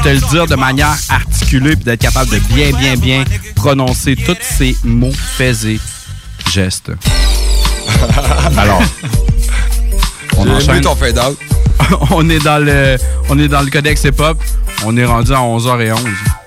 te 0.03 0.09
le 0.09 0.19
dire 0.19 0.47
de 0.47 0.55
manière 0.55 0.97
articulée 1.09 1.75
puis 1.75 1.85
d'être 1.85 2.01
capable 2.01 2.29
de 2.31 2.39
bien, 2.53 2.71
bien, 2.77 2.95
bien 2.97 3.23
prononcer 3.55 4.15
tous 4.17 4.35
ses 4.41 4.75
mots, 4.83 5.13
faits 5.37 5.63
et 5.65 5.79
gestes. 6.51 6.91
Alors, 8.57 8.81
on 10.39 10.43
J'ai 10.43 10.49
aimé 10.49 10.57
enchaîne. 10.69 10.81
ton 10.81 10.95
fade 10.95 11.17
out. 11.19 11.37
on 12.11 12.29
est 12.29 12.39
dans 12.43 12.63
le 12.63 12.97
on 13.29 13.39
est 13.39 13.47
dans 13.47 13.61
le 13.61 13.69
codex 13.69 14.03
hip-hop. 14.03 14.37
On 14.85 14.95
est 14.97 15.05
rendu 15.05 15.31
à 15.33 15.39
11h11. 15.39 15.95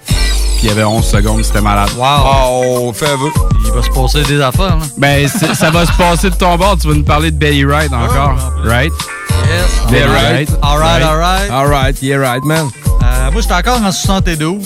Puis 0.06 0.64
il 0.64 0.68
y 0.68 0.70
avait 0.70 0.84
11 0.84 1.04
secondes, 1.04 1.44
c'était 1.44 1.60
malade. 1.60 1.90
Wow, 1.96 2.92
fais 2.92 3.06
aveu. 3.10 3.30
Il 3.66 3.72
va 3.72 3.82
se 3.82 3.90
passer 3.90 4.22
des 4.22 4.40
affaires, 4.40 4.76
là. 4.76 4.84
Ben, 4.96 5.28
c'est- 5.38 5.54
ça 5.54 5.70
va 5.70 5.84
se 5.86 5.92
passer 5.92 6.30
de 6.30 6.36
ton 6.36 6.56
bord. 6.56 6.76
Tu 6.80 6.86
vas 6.88 6.94
nous 6.94 7.02
parler 7.04 7.30
de 7.30 7.36
Betty 7.36 7.64
Wright 7.64 7.92
encore. 7.92 8.34
right? 8.64 8.92
Yes. 9.44 9.90
Betty 9.90 10.04
Alright. 10.04 10.48
Wright. 10.48 10.50
Alright, 10.62 11.02
alright. 11.02 11.50
Alright, 11.50 12.02
yeah, 12.02 12.18
right, 12.18 12.44
man. 12.44 12.68
Euh, 13.02 13.30
moi, 13.32 13.40
j'étais 13.42 13.54
encore 13.54 13.82
en 13.82 13.90
72. 13.90 14.62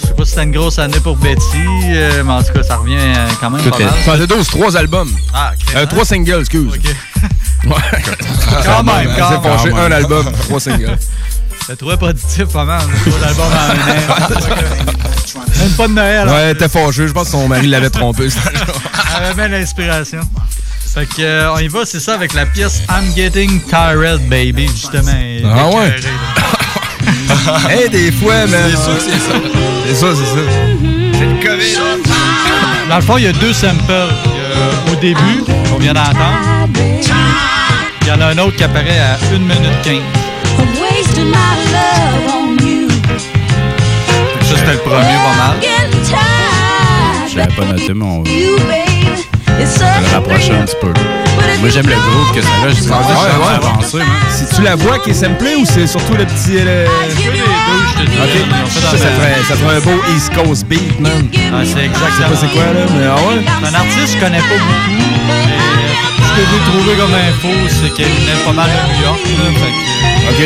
Je 0.00 0.06
sais 0.06 0.14
pas 0.14 0.24
si 0.24 0.30
c'était 0.30 0.44
une 0.44 0.52
grosse 0.52 0.78
année 0.78 1.00
pour 1.00 1.16
Betty, 1.16 1.40
euh, 1.88 2.22
mais 2.24 2.32
en 2.32 2.42
tout 2.42 2.52
cas, 2.52 2.62
ça 2.62 2.76
revient 2.76 2.94
euh, 2.98 3.28
quand 3.40 3.50
même 3.50 3.62
pas 3.62 3.78
mal. 3.78 3.88
72, 4.04 4.46
trois 4.46 4.76
albums. 4.76 5.10
Ah, 5.34 5.52
ok. 5.54 5.74
Euh, 5.76 5.86
trois 5.86 6.04
singles, 6.04 6.40
excuse. 6.40 6.72
Ouais. 7.64 7.76
Quand 8.64 8.82
même, 8.82 9.08
quand 9.16 9.30
même. 9.30 9.42
fâché, 9.42 9.70
un 9.72 9.92
album, 9.92 10.32
trois 10.32 10.60
singles. 10.60 10.98
Je 11.68 11.74
trouvé 11.74 11.96
positif 11.96 12.46
pas 12.46 12.64
mal. 12.64 12.82
Trois 13.06 13.28
albums 13.28 13.52
en 13.52 13.70
un. 13.70 13.74
Même 15.58 15.70
pas 15.76 15.88
de 15.88 15.92
Noël. 15.92 16.28
Ouais, 16.28 16.50
était 16.52 16.68
fâché. 16.68 17.06
Je 17.06 17.12
pense 17.12 17.26
que 17.26 17.30
son 17.32 17.48
mari 17.48 17.68
l'avait 17.68 17.90
trompé. 17.90 18.28
Elle 19.16 19.24
avait 19.24 19.34
bien 19.34 19.48
l'inspiration. 19.48 20.20
Fait 20.94 21.06
que, 21.06 21.22
euh, 21.22 21.54
on 21.54 21.58
y 21.58 21.68
va, 21.68 21.86
c'est 21.86 22.00
ça, 22.00 22.14
avec 22.14 22.34
la 22.34 22.44
pièce 22.44 22.82
I'm 22.90 23.14
Getting 23.16 23.62
Tired 23.62 24.28
Baby, 24.28 24.68
justement. 24.68 25.10
Ah 25.46 25.68
ouais? 25.68 25.96
hey, 27.70 27.88
des 27.88 28.12
fois, 28.12 28.46
man. 28.46 28.70
C'est 28.70 28.94
que 28.94 29.00
c'est 29.00 29.18
ça. 29.18 29.34
C'est 29.86 29.94
ça, 29.94 30.06
c'est 30.14 30.26
ça. 30.26 30.42
C'est 31.14 31.24
le 31.24 31.34
COVID. 31.42 31.78
Dans 32.90 32.96
le 32.96 33.02
fond, 33.02 33.16
il 33.16 33.24
y 33.24 33.28
a 33.28 33.32
deux 33.32 33.54
samples. 33.54 33.80
Il 33.88 34.32
y 34.32 34.92
a 34.92 34.92
au 34.92 34.96
début, 35.00 35.44
qu'on 35.70 35.78
vient 35.78 35.94
d'entendre. 35.94 36.68
Il 38.02 38.08
y 38.08 38.10
en 38.10 38.20
a 38.20 38.26
un 38.26 38.38
autre 38.38 38.56
qui 38.56 38.64
apparaît 38.64 38.98
à 38.98 39.16
1 39.34 39.38
minute 39.38 39.82
15. 39.82 39.94
I'm 39.94 40.68
wasting 40.80 41.26
my 41.26 41.54
love 41.72 42.34
on 42.34 42.56
you. 42.66 42.88
Fait 42.88 44.38
que 44.38 44.44
Ça, 44.44 44.56
c'était 44.56 44.72
le 44.72 44.78
premier, 44.78 45.16
pas 45.16 45.36
mal. 45.38 45.56
Je 47.30 47.38
l'avais 47.38 47.54
pas 47.54 47.64
noté, 47.64 47.94
mais 47.94 48.04
on 48.04 48.22
le 50.00 50.14
rapprocher 50.14 50.52
un 50.52 50.64
petit 50.64 50.76
peu. 50.80 50.92
Moi, 51.60 51.68
j'aime 51.70 51.86
le 51.86 51.94
groupe 51.94 52.34
que 52.34 52.42
ça 52.42 52.48
a. 52.48 52.74
Ça 52.74 52.96
ouais. 52.96 53.60
va 53.60 53.68
avancer, 53.68 53.98
man. 53.98 54.06
C'est-tu 54.28 54.62
la 54.62 54.74
voix 54.74 54.98
qui 54.98 55.10
est 55.10 55.14
samplée 55.14 55.54
ou 55.56 55.64
c'est 55.64 55.86
surtout 55.86 56.14
le 56.14 56.24
petit. 56.24 56.52
Le... 56.54 56.86
je 57.08 58.02
te 58.02 58.10
dis. 58.10 58.16
Ok. 58.16 58.30
Ils 58.34 58.62
ont 58.62 58.66
fait 58.66 58.80
Ça, 58.80 58.90
ça 58.90 59.08
ferait, 59.08 59.42
ça 59.48 59.54
ferait 59.54 59.76
un 59.76 59.80
beau 59.80 60.02
East 60.14 60.34
Coast 60.34 60.66
beat, 60.66 61.00
man. 61.00 61.28
Ah, 61.34 61.60
c'est 61.62 61.64
Je 61.64 61.74
sais 61.74 61.84
exactement. 61.84 62.28
pas 62.28 62.36
c'est 62.40 62.52
quoi, 62.52 62.64
là, 62.64 62.86
mais 62.98 63.06
ah 63.06 63.14
ouais. 63.28 63.44
C'est 63.44 63.68
un 63.68 63.74
artiste 63.74 64.14
que 64.14 64.20
je 64.20 64.24
connais 64.24 64.38
pas 64.38 64.44
beaucoup. 64.58 65.71
Que 66.44 66.50
j'ai 66.50 66.62
trouvé 66.70 66.94
comme 66.96 67.14
info, 67.14 67.48
c'est 67.68 67.92
qu'il 67.94 68.04
venait 68.04 68.40
pas 68.44 68.52
mal 68.52 68.68
de 68.68 68.94
New 68.94 69.02
York. 69.04 69.20
Là, 69.38 69.44
fait 69.60 69.72
que, 69.72 69.80
Ok. 70.30 70.40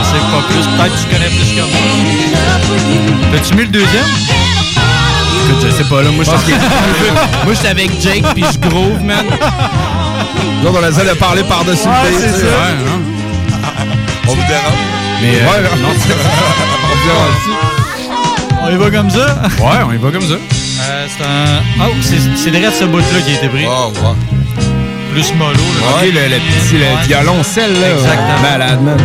on 0.00 0.04
sait 0.04 0.24
pas 0.30 0.42
plus. 0.48 0.64
Peut-être 0.66 0.94
que 0.94 1.00
tu 1.02 1.06
connais 1.14 1.30
plus 1.30 1.50
que 1.50 1.60
moi. 1.60 3.30
T'as-tu 3.32 3.54
mis 3.54 3.62
le 3.62 3.68
deuxième? 3.68 4.04
Écoute, 5.48 5.64
je 5.64 5.70
sais 5.70 5.84
pas, 5.88 6.02
là. 6.02 6.10
Moi, 6.10 6.24
je 6.24 6.30
Moi, 7.44 7.54
j'étais 7.54 7.68
avec 7.68 7.90
Jake, 8.00 8.24
puis 8.34 8.44
je 8.52 8.58
groove, 8.68 9.02
man. 9.02 9.24
Là, 10.64 10.70
on 10.72 10.88
essaie 10.88 11.04
de 11.08 11.14
parler 11.14 11.42
par-dessus 11.44 11.86
Ouais, 11.88 12.10
le 12.10 12.18
ça. 12.18 12.26
Ouais, 12.26 12.76
hein. 12.86 13.00
On 14.28 14.34
vous 14.34 14.42
dérange? 14.48 14.80
Mais, 15.20 15.34
euh, 15.34 15.46
Ouais, 15.46 15.62
non, 15.82 15.88
c'est- 15.98 16.12
on 16.92 16.96
vient 17.04 17.16
là-dessus. 17.24 17.56
On 18.64 18.70
y 18.70 18.76
va 18.76 18.90
comme 18.96 19.10
ça? 19.10 19.26
Ouais, 19.58 19.82
on 19.88 19.92
y 19.92 19.96
va 19.98 20.10
comme 20.12 20.22
ça. 20.22 20.34
Euh, 20.34 21.06
c'est 21.08 21.24
un. 21.24 21.84
Oh, 21.86 21.92
c'est 22.36 22.50
direct 22.50 22.74
ce 22.78 22.84
bout-là 22.84 23.20
qui 23.26 23.32
a 23.32 23.34
été 23.34 23.48
pris. 23.48 23.64
Oh, 23.68 23.92
ouais. 23.92 24.31
Plus 25.12 25.34
mollo. 25.34 25.52
Ok, 25.58 26.02
le, 26.04 26.08
le 26.08 26.38
petit 26.40 26.74
le 26.78 26.80
Ouais. 26.84 27.02
violoncelle, 27.06 27.72
là. 27.80 27.90
Exactement. 27.90 28.40
Malade, 28.42 28.82
man. 28.82 28.96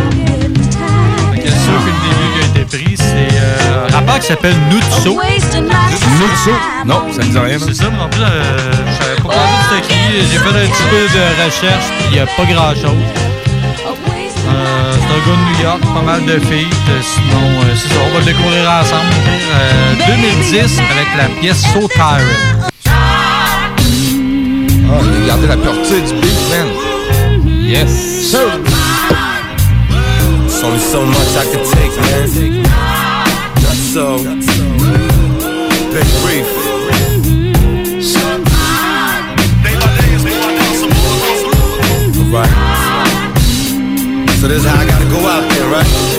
Que 1.34 1.48
sûr 1.50 1.78
que 1.84 1.90
le 1.90 2.00
début 2.08 2.28
qui 2.32 2.40
a 2.40 2.46
été 2.62 2.64
pris, 2.76 2.96
c'est. 2.96 3.36
Euh, 3.36 3.86
rappeur 3.92 4.18
qui 4.20 4.26
s'appelle 4.28 4.56
Nutso. 4.70 5.12
Nutso? 5.20 6.52
Non, 6.86 7.02
ça 7.12 7.22
me 7.24 7.30
dit 7.30 7.38
rien. 7.38 7.58
C'est 7.58 7.74
ça, 7.74 7.84
mais 7.90 8.00
en 8.02 8.08
plus, 8.08 8.22
euh, 8.22 8.72
je 8.72 9.04
savais 9.04 9.16
pas 9.22 9.34
c'était 9.70 9.94
écrit. 9.94 10.26
J'ai 10.32 10.38
fait 10.38 10.48
un 10.48 10.66
petit 10.66 10.88
peu 10.90 11.02
de 11.18 11.44
recherche, 11.44 11.84
puis 11.98 12.06
il 12.10 12.12
n'y 12.14 12.20
a 12.20 12.26
pas 12.26 12.44
grand-chose. 12.44 13.04
Euh, 14.50 14.92
c'est 14.94 15.12
un 15.14 15.20
gars 15.26 15.36
de 15.36 15.52
New 15.52 15.62
York, 15.62 15.80
pas 15.94 16.02
mal 16.02 16.24
de 16.24 16.38
filles. 16.40 16.66
Euh, 16.88 17.00
sinon, 17.02 17.44
euh, 17.60 17.74
c'est 17.76 17.88
ça, 17.88 18.00
on 18.08 18.12
va 18.14 18.18
le 18.20 18.24
découvrir 18.24 18.62
ensemble. 18.70 19.12
Euh, 19.52 19.94
2010 20.06 20.54
avec 20.78 21.08
la 21.18 21.28
pièce 21.40 21.62
So 21.74 21.86
Tired. 21.88 22.67
Ah, 24.90 25.00
a 25.00 25.26
gardé 25.26 25.46
la 25.46 25.56
pureté 25.56 26.00
du 26.00 26.14
beat, 26.20 26.40
man. 26.50 26.68
Yes. 27.46 27.90
Sir. 28.30 28.48
There's 30.46 30.64
only 30.64 30.78
so 30.78 31.04
much 31.04 31.36
I 31.36 31.44
could 31.50 31.64
take, 31.74 31.94
man. 32.00 32.62
Not 33.62 33.76
so. 33.92 34.18
Big 35.92 36.08
Reef. 36.24 36.48
Right. 42.30 42.48
So 44.40 44.48
this 44.48 44.58
is 44.58 44.66
how 44.66 44.80
I 44.80 44.86
gotta 44.86 45.08
go 45.10 45.26
out 45.26 45.48
there, 45.50 45.68
right? 45.70 46.17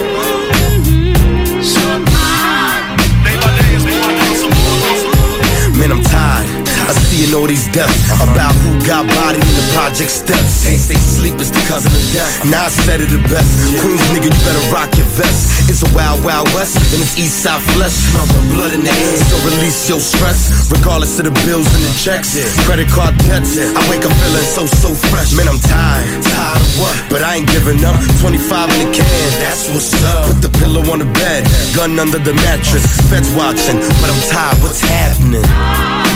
All 7.20 7.52
these 7.52 7.68
deaths 7.76 8.00
about 8.24 8.56
who 8.64 8.80
got 8.88 9.04
bodied 9.04 9.44
in 9.44 9.56
the 9.60 9.68
project 9.76 10.08
steps. 10.08 10.64
Can't 10.64 10.80
stay 10.80 10.96
sleep, 10.96 11.36
it's 11.36 11.52
the 11.52 11.60
cousin 11.68 11.92
of 11.92 12.04
death. 12.16 12.48
Now 12.48 12.68
I 12.68 12.72
said 12.72 13.04
it 13.04 13.12
the 13.12 13.20
best. 13.28 13.76
Queens 13.84 14.00
nigga, 14.16 14.32
you 14.32 14.40
better 14.48 14.64
rock 14.72 14.88
your 14.96 15.08
vest. 15.20 15.68
It's 15.68 15.84
a 15.84 15.92
wild, 15.92 16.24
wild 16.24 16.48
west, 16.56 16.80
and 16.80 17.04
it's 17.04 17.20
east 17.20 17.44
side 17.44 17.60
flesh. 17.76 17.92
Smell 17.92 18.24
the 18.24 18.40
blood 18.56 18.72
in 18.72 18.88
the 18.88 18.92
air, 18.96 19.20
so 19.20 19.36
release 19.52 19.92
your 19.92 20.00
stress. 20.00 20.72
Regardless 20.72 21.20
of 21.20 21.28
the 21.28 21.36
bills 21.44 21.68
and 21.68 21.84
the 21.84 21.94
checks, 22.00 22.40
credit 22.64 22.88
card 22.88 23.12
debts. 23.28 23.60
I 23.60 23.82
wake 23.92 24.08
up 24.08 24.16
feeling 24.16 24.48
so, 24.48 24.64
so 24.64 24.96
fresh. 25.12 25.36
Man, 25.36 25.52
I'm 25.52 25.60
tired. 25.60 26.08
Tired 26.24 26.64
of 26.64 26.72
what? 26.80 26.96
But 27.12 27.22
I 27.28 27.44
ain't 27.44 27.52
giving 27.52 27.84
up. 27.84 28.00
25 28.24 28.40
in 28.80 28.80
the 28.80 28.90
can, 28.96 29.32
that's 29.44 29.68
what's 29.76 29.92
up. 30.08 30.24
Put 30.28 30.40
the 30.40 30.52
pillow 30.56 30.88
on 30.88 31.04
the 31.04 31.10
bed, 31.20 31.44
gun 31.76 32.00
under 32.00 32.20
the 32.20 32.34
mattress. 32.48 32.88
Feds 33.12 33.28
watching, 33.36 33.80
but 34.00 34.08
I'm 34.08 34.24
tired. 34.32 34.58
What's 34.64 34.80
happening? 34.82 36.09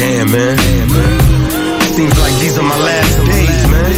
Damn, 0.00 0.32
man. 0.32 0.56
Seems 1.92 2.16
like 2.18 2.32
these 2.40 2.56
are 2.56 2.62
my 2.62 2.78
last 2.88 3.18
days, 3.28 3.62
man. 3.68 3.92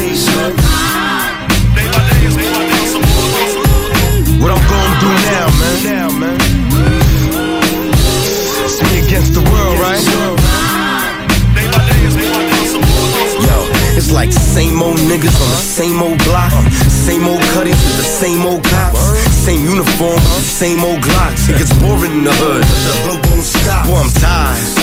What 4.43 4.51
I'm 4.51 4.59
gonna 4.67 4.99
do 4.99 5.11
now, 5.31 5.47
man? 5.63 6.39
It's 8.67 8.83
me 8.83 9.07
against 9.07 9.35
the 9.35 9.43
world, 9.47 9.79
right? 9.79 10.03
It's 13.97 14.11
like 14.11 14.33
same 14.33 14.83
old 14.83 14.99
niggas 14.99 15.39
on 15.39 15.51
the 15.55 15.63
same 15.63 16.03
old 16.03 16.19
block, 16.25 16.51
same 16.91 17.29
old 17.29 17.43
cutties 17.55 17.79
with 17.79 17.99
the 17.99 18.03
same 18.03 18.45
old 18.45 18.65
cops, 18.65 18.99
same 19.31 19.63
uniform 19.63 20.19
same 20.19 20.83
old 20.83 20.99
glocks. 20.99 21.49
It 21.49 21.59
gets 21.59 21.73
boring 21.79 22.11
in 22.11 22.25
the 22.25 22.33
hood, 22.33 22.63
the 22.63 22.95
hood 23.07 23.27
won't 23.31 23.45
stop. 23.45 23.87
Boy, 23.87 23.99
I'm 23.99 24.11
tired. 24.11 24.82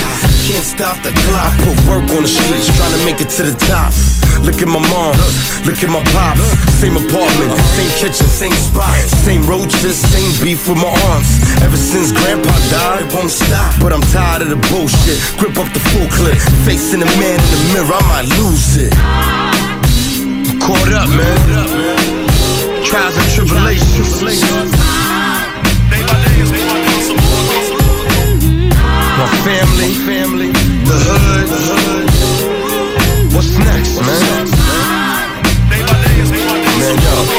Can't 0.49 0.65
stop 0.65 0.97
the 1.05 1.13
clock. 1.29 1.53
Put 1.61 1.77
work 1.85 2.09
on 2.17 2.25
the 2.25 2.27
streets, 2.27 2.73
trying 2.73 2.97
to 2.97 3.05
make 3.05 3.21
it 3.21 3.29
to 3.37 3.45
the 3.45 3.53
top. 3.69 3.93
Look 4.41 4.57
at 4.57 4.65
my 4.65 4.81
mom, 4.81 5.13
look 5.61 5.77
at 5.77 5.91
my 5.93 6.01
pops. 6.09 6.41
Same 6.81 6.97
apartment, 6.97 7.53
same 7.77 7.93
kitchen, 8.01 8.25
same 8.25 8.57
spot, 8.57 8.97
same 9.21 9.45
roaches, 9.45 10.01
same 10.01 10.33
beef 10.41 10.65
with 10.65 10.81
my 10.81 10.89
aunts. 11.13 11.37
Ever 11.61 11.77
since 11.77 12.09
grandpa 12.09 12.49
died, 12.73 13.05
it 13.05 13.13
won't 13.13 13.29
stop. 13.29 13.77
But 13.77 13.93
I'm 13.93 14.01
tired 14.09 14.41
of 14.41 14.49
the 14.49 14.57
bullshit. 14.73 15.21
Grip 15.37 15.53
up 15.53 15.69
the 15.69 15.83
full 15.93 16.09
clip, 16.17 16.41
facing 16.65 17.05
the 17.05 17.11
man 17.21 17.37
in 17.37 17.49
the 17.53 17.61
mirror, 17.69 17.93
I 17.93 18.01
might 18.09 18.27
lose 18.41 18.89
it. 18.89 18.93
I'm 18.97 20.57
caught 20.57 20.89
up, 20.97 21.13
man. 21.13 21.37
Trials 22.89 23.13
and 23.21 23.29
tribulations. 23.37 24.17
Family, 29.43 29.93
family, 30.05 30.51
the 30.51 30.97
hood, 31.07 31.47
the 31.47 31.59
hood. 31.69 33.33
What's 33.33 33.57
next, 33.57 33.95
man? 34.01 34.47
Man, 36.79 36.97
yo, 37.03 37.38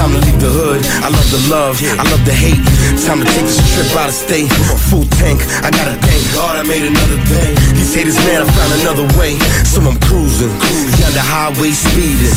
time 0.00 0.16
to 0.16 0.20
leave 0.24 0.40
the 0.40 0.48
hood. 0.48 0.80
I 1.04 1.12
love 1.12 1.28
the 1.28 1.42
love, 1.52 1.76
I 2.00 2.04
love 2.08 2.24
the 2.24 2.32
hate. 2.32 2.56
Time 3.04 3.20
to 3.20 3.28
take 3.28 3.44
this 3.44 3.60
trip 3.76 3.92
out 4.00 4.08
of 4.08 4.16
state. 4.16 4.48
Full 4.88 5.04
tank, 5.20 5.44
I 5.60 5.68
gotta 5.68 6.00
thank 6.00 6.20
God 6.32 6.56
I 6.56 6.64
made 6.64 6.88
another 6.88 7.20
day. 7.28 7.52
These 7.76 7.92
haters, 7.92 8.16
man, 8.24 8.40
I 8.40 8.48
found 8.48 8.72
another 8.80 9.04
way. 9.20 9.36
So 9.68 9.84
I'm 9.84 10.00
cruising 10.08 10.48
down 10.96 11.12
the 11.12 11.20
highway 11.20 11.76
speeding. 11.76 12.32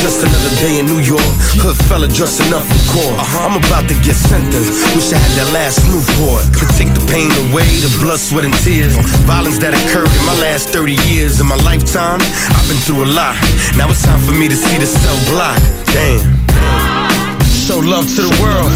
Just 0.00 0.24
another 0.24 0.52
day 0.64 0.80
in 0.80 0.88
New 0.88 1.04
York. 1.04 1.28
Hood 1.60 1.76
fella 1.92 2.08
dressing 2.08 2.48
up 2.56 2.64
for 2.64 2.80
court. 2.96 3.20
Uh-huh, 3.20 3.52
I'm 3.52 3.60
about 3.60 3.84
to 3.92 3.96
get 4.00 4.16
sentenced. 4.16 4.72
Wish 4.96 5.12
I 5.12 5.20
had 5.20 5.32
that 5.44 5.48
last 5.52 5.84
Newport. 5.92 6.40
Could 6.56 6.72
take 6.80 6.96
the 6.96 7.04
pain 7.12 7.28
away, 7.52 7.68
the 7.84 7.92
blood, 8.00 8.16
sweat, 8.16 8.48
and 8.48 8.56
tears. 8.64 8.96
Violence 9.28 9.60
that 9.60 9.76
occurred 9.76 10.08
in 10.08 10.24
my 10.24 10.36
last 10.40 10.72
30 10.72 10.96
years. 11.04 11.36
In 11.36 11.52
my 11.52 11.60
lifetime, 11.68 12.24
I've 12.24 12.64
been 12.64 12.80
through 12.88 13.04
a 13.04 13.10
lot. 13.12 13.36
Now 13.76 13.92
it's 13.92 14.00
time 14.00 14.24
for 14.24 14.32
me 14.32 14.48
to 14.48 14.56
see 14.56 14.80
the 14.80 14.88
cell 14.88 15.18
block. 15.28 15.60
Damn. 15.92 16.37
Show 17.78 17.84
love 17.84 18.06
to 18.16 18.22
the 18.22 18.42
world. 18.42 18.72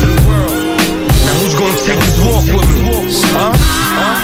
Now 1.27 1.35
who's 1.41 1.55
gonna 1.59 1.77
take 1.85 1.99
this 1.99 2.19
walk 2.23 2.45
with 2.47 2.71
me? 2.71 2.93
Huh? 3.35 3.51
Huh? 3.99 4.17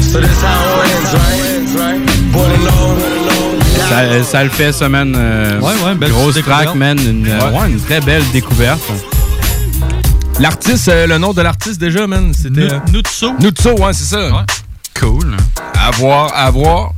So 0.00 0.20
this 0.20 0.40
how 0.40 0.82
it 0.82 0.90
ends, 0.94 1.74
right? 1.74 2.00
Born 2.32 2.50
alone. 2.52 3.00
Ça, 3.88 4.22
ça 4.22 4.44
le 4.44 4.50
fait, 4.50 4.72
ça, 4.72 4.88
man. 4.88 5.14
Euh, 5.16 5.58
Ouais, 5.60 5.72
ouais, 5.84 5.94
belle 5.96 6.12
Grosse 6.12 6.40
track, 6.42 6.74
man. 6.76 6.96
Une, 7.00 7.26
euh, 7.26 7.50
Ouais. 7.50 7.58
ouais, 7.58 7.68
une 7.70 7.80
très 7.80 8.00
belle 8.00 8.22
découverte. 8.32 8.80
L'artiste, 10.38 10.88
euh, 10.88 11.08
le 11.08 11.18
nom 11.18 11.32
de 11.32 11.42
l'artiste 11.42 11.80
déjà, 11.80 12.06
man, 12.06 12.32
c'était... 12.34 12.72
euh, 12.72 12.78
Nutso. 12.92 13.32
Nutso, 13.40 13.70
ouais, 13.72 13.92
c'est 13.92 14.14
ça. 14.14 14.44
Cool. 15.00 15.36
À 15.76 15.90
voir, 15.92 16.30
à 16.36 16.50
voir. 16.52 16.92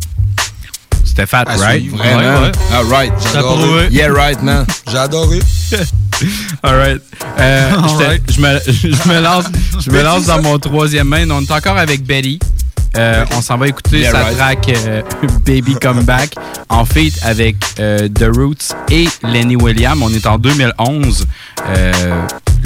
C'était 1.17 1.27
fat, 1.29 1.45
À 1.47 1.57
right? 1.57 1.81
suivre, 1.81 1.97
Vraiment. 1.97 2.19
Ouais, 2.21 2.47
ouais. 2.47 2.53
Ah, 2.75 2.83
right. 2.95 3.13
J'ai 3.33 3.39
adoré. 3.39 3.89
Yeah, 3.91 4.13
right, 4.13 4.43
man. 4.43 4.67
J'ai 4.91 4.99
adoré. 4.99 5.39
All 6.63 6.77
right. 6.77 7.01
Euh, 7.39 7.71
All 7.75 7.97
right. 8.07 8.23
Je, 8.31 8.39
me, 8.41 8.59
je 8.67 9.09
me 9.09 9.21
lance, 9.23 9.47
je 9.81 9.89
me 9.91 9.95
Betty, 9.95 10.05
lance 10.05 10.25
ça? 10.25 10.37
dans 10.37 10.43
mon 10.43 10.59
troisième 10.59 11.09
main. 11.09 11.29
On 11.31 11.41
est 11.41 11.51
encore 11.51 11.79
avec 11.79 12.05
Betty. 12.05 12.39
Euh, 12.99 13.25
on 13.35 13.41
s'en 13.41 13.57
va 13.57 13.69
écouter 13.69 14.01
Yeah, 14.01 14.13
sa 14.13 14.25
right. 14.25 14.37
track 14.37 14.69
euh, 14.87 15.03
Baby 15.47 15.75
Come 15.81 16.03
Back 16.03 16.35
en 16.69 16.85
feat 16.85 17.19
avec 17.23 17.57
euh, 17.81 18.09
The 18.09 18.27
Roots 18.37 18.75
et 18.91 19.09
Lenny 19.23 19.57
Williams. 19.57 20.01
On 20.03 20.13
est 20.13 20.27
en 20.27 20.37
2011. 20.37 21.27
Euh, 21.69 21.93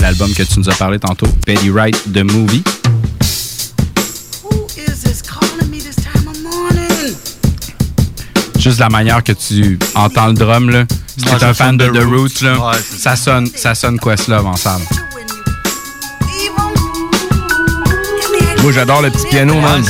L'album 0.00 0.32
que 0.34 0.42
tu 0.42 0.58
nous 0.58 0.68
as 0.68 0.74
parlé 0.74 0.98
tantôt, 0.98 1.26
Betty 1.46 1.70
Wright, 1.70 1.96
The 2.12 2.24
Movie. 2.24 2.64
Juste 8.70 8.78
la 8.78 8.88
manière 8.88 9.24
que 9.24 9.32
tu 9.32 9.80
entends 9.96 10.28
le 10.28 10.34
drum, 10.34 10.70
là. 10.70 10.84
Si 11.16 11.24
t'es 11.24 11.42
un 11.44 11.54
fan 11.54 11.76
de 11.76 11.86
The 11.86 12.04
Roots, 12.04 12.38
Roots. 12.38 12.42
là, 12.42 12.68
Ouais, 12.68 12.78
ça 12.98 13.16
sonne, 13.16 13.48
ça 13.52 13.74
sonne 13.74 13.98
Questlove 13.98 14.46
en 14.46 14.54
salle. 14.54 14.80
Moi, 18.62 18.70
j'adore 18.70 19.02
le 19.02 19.10
petit 19.10 19.26
piano, 19.26 19.54
man. 19.60 19.82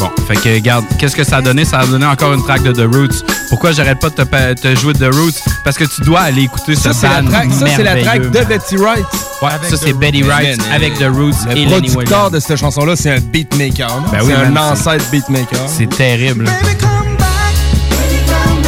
Bon, 0.00 0.10
fait 0.26 0.34
que 0.34 0.52
regarde, 0.52 0.84
qu'est-ce 0.98 1.14
que 1.14 1.22
ça 1.22 1.36
a 1.36 1.42
donné? 1.42 1.64
Ça 1.64 1.78
a 1.78 1.86
donné 1.86 2.04
encore 2.06 2.32
une 2.32 2.42
track 2.42 2.64
de 2.64 2.72
The 2.72 2.92
Roots. 2.92 3.24
Pourquoi 3.50 3.70
j'arrête 3.70 4.00
pas 4.00 4.10
de 4.10 4.54
te, 4.54 4.74
jouer 4.74 4.92
de 4.92 5.08
The 5.08 5.14
Roots? 5.14 5.40
Parce 5.62 5.78
que 5.78 5.84
tu 5.84 6.00
dois 6.00 6.22
aller 6.22 6.42
écouter 6.42 6.74
Ça, 6.74 6.92
ce 6.92 7.02
band 7.06 7.30
track, 7.30 7.52
ça, 7.52 7.66
c'est 7.76 7.84
la 7.84 8.02
track 8.02 8.32
de 8.32 8.36
man. 8.36 8.48
Betty 8.48 8.76
Wright. 8.78 9.06
Ouais, 9.42 9.50
ça, 9.70 9.76
c'est 9.76 9.92
Betty 9.92 10.24
Wright 10.24 10.58
Man, 10.58 10.66
avec 10.72 10.98
The 10.98 11.04
Roots 11.04 11.46
Le 11.46 11.56
et 11.56 11.66
Lenny 11.66 11.88
producteur 11.90 12.32
de 12.32 12.40
cette 12.40 12.56
chanson-là, 12.58 12.96
c'est 12.96 13.12
un 13.12 13.20
beatmaker. 13.20 14.02
Ben 14.10 14.22
oui, 14.24 14.32
c'est 14.36 14.44
un 14.44 14.56
ancêtre 14.56 15.08
beatmaker. 15.12 15.68
C'est 15.68 15.88
terrible. 15.88 16.46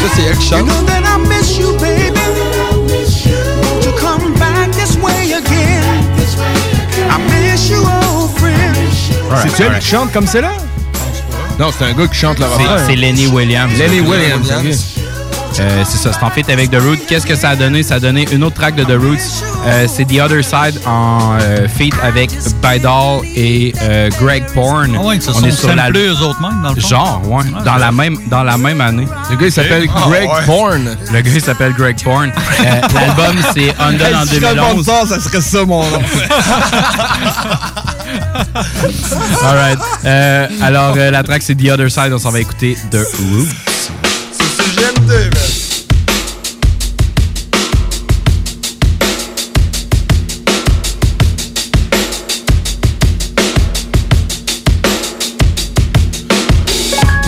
Ça, 0.07 0.13
c'est 0.15 0.23
elle 0.23 0.37
qui 0.39 0.47
chante. 0.49 0.69
that 0.87 1.03
I 1.05 1.19
miss 1.29 1.59
you, 1.59 1.73
baby. 1.79 2.13
Won't 3.63 3.85
you 3.85 3.93
come 3.99 4.33
back 4.35 4.71
this 4.73 4.97
way 4.99 5.33
again? 5.33 5.83
I 7.11 7.19
miss 7.31 7.69
you, 7.69 7.79
old 7.79 8.31
friend. 8.39 8.77
C'est-tu 9.43 9.63
elle 9.65 9.79
qui 9.81 9.87
chante 9.89 10.13
comme 10.13 10.27
c'est 10.27 10.41
là? 10.43 10.53
Non, 11.59 11.71
c'est 11.77 11.85
un 11.87 11.93
gars 11.93 12.07
qui 12.07 12.15
chante 12.15 12.39
le 12.39 12.45
C'est- 12.47 12.63
refrain. 12.63 12.79
c'est 12.87 12.97
Lenny 12.97 13.27
Williams. 13.27 13.73
Lenny 13.79 14.01
Williams. 14.01 14.49
Euh, 15.59 15.85
c'est 15.89 15.97
ça, 15.99 16.13
c'est 16.13 16.23
en 16.25 16.31
fait 16.31 16.51
avec 16.53 16.71
The 16.71 16.77
Roots. 16.81 17.07
Qu'est-ce 17.09 17.27
que 17.27 17.35
ça 17.35 17.51
a 17.51 17.57
donné? 17.57 17.83
Ça 17.83 17.95
a 17.95 18.01
donné 18.01 18.27
une 18.33 18.45
autre 18.45 18.57
track 18.57 18.75
de 18.75 18.85
The 18.85 19.01
Roots. 19.01 19.17
Euh, 19.67 19.87
c'est 19.89 20.05
The 20.05 20.21
Other 20.21 20.45
Side 20.45 20.81
en 20.87 21.37
euh, 21.41 21.67
feat 21.69 21.95
avec 22.03 22.31
Bydal 22.63 23.21
et 23.35 23.73
euh, 23.83 24.11
Greg 24.21 24.45
Porn. 24.53 24.95
Ah 24.99 25.03
ouais, 25.03 25.19
On 25.29 25.33
sont 25.33 25.43
est 25.45 25.51
sur 25.51 25.75
l'album. 25.75 26.03
eux 26.03 26.21
autres 26.23 26.41
mêmes, 26.43 26.61
dans 26.63 26.73
le 26.73 26.81
fond. 26.81 26.89
Genre, 26.89 27.23
ouais. 27.27 27.45
Ah, 27.59 27.63
dans, 27.63 27.77
la 27.77 27.91
même, 27.93 28.19
dans 28.29 28.43
la 28.45 28.59
même 28.59 28.81
année. 28.83 29.07
Le 29.31 29.37
gars, 29.37 29.47
il 29.47 29.53
s'appelle 29.53 29.87
Ah, 29.95 30.05
Greg 30.09 30.29
ouais. 30.29 30.45
Porn. 30.45 30.97
Le 31.13 31.21
gars, 31.21 31.31
il 31.35 31.41
s'appelle 31.41 31.73
Greg 31.73 32.03
Porn. 32.03 32.31
Euh, 32.31 32.81
L'album, 32.95 33.37
c'est 33.55 33.75
Undone 33.81 34.15
en 34.15 34.23
Hey, 34.23 34.29
si 34.29 34.35
je 34.37 34.41
2011. 34.41 34.87
ça 35.09 35.21
serait 35.21 35.41
ça 35.41 35.65
mon 35.65 35.83
nom. 35.83 36.03
All 39.43 39.57
right. 39.57 39.79
Euh, 40.05 40.47
alors, 40.63 40.95
euh, 40.97 41.11
la 41.11 41.23
track, 41.23 41.43
c'est 41.43 41.55
The 41.55 41.71
Other 41.71 41.91
Side. 41.91 42.13
On 42.13 42.19
s'en 42.19 42.31
va 42.31 42.41
écouter 42.41 42.77
The 42.91 42.97
Roots. 42.97 43.49
C'est 44.33 44.45
ce 44.45 44.57
que 44.59 44.65
j'aime 44.81 45.31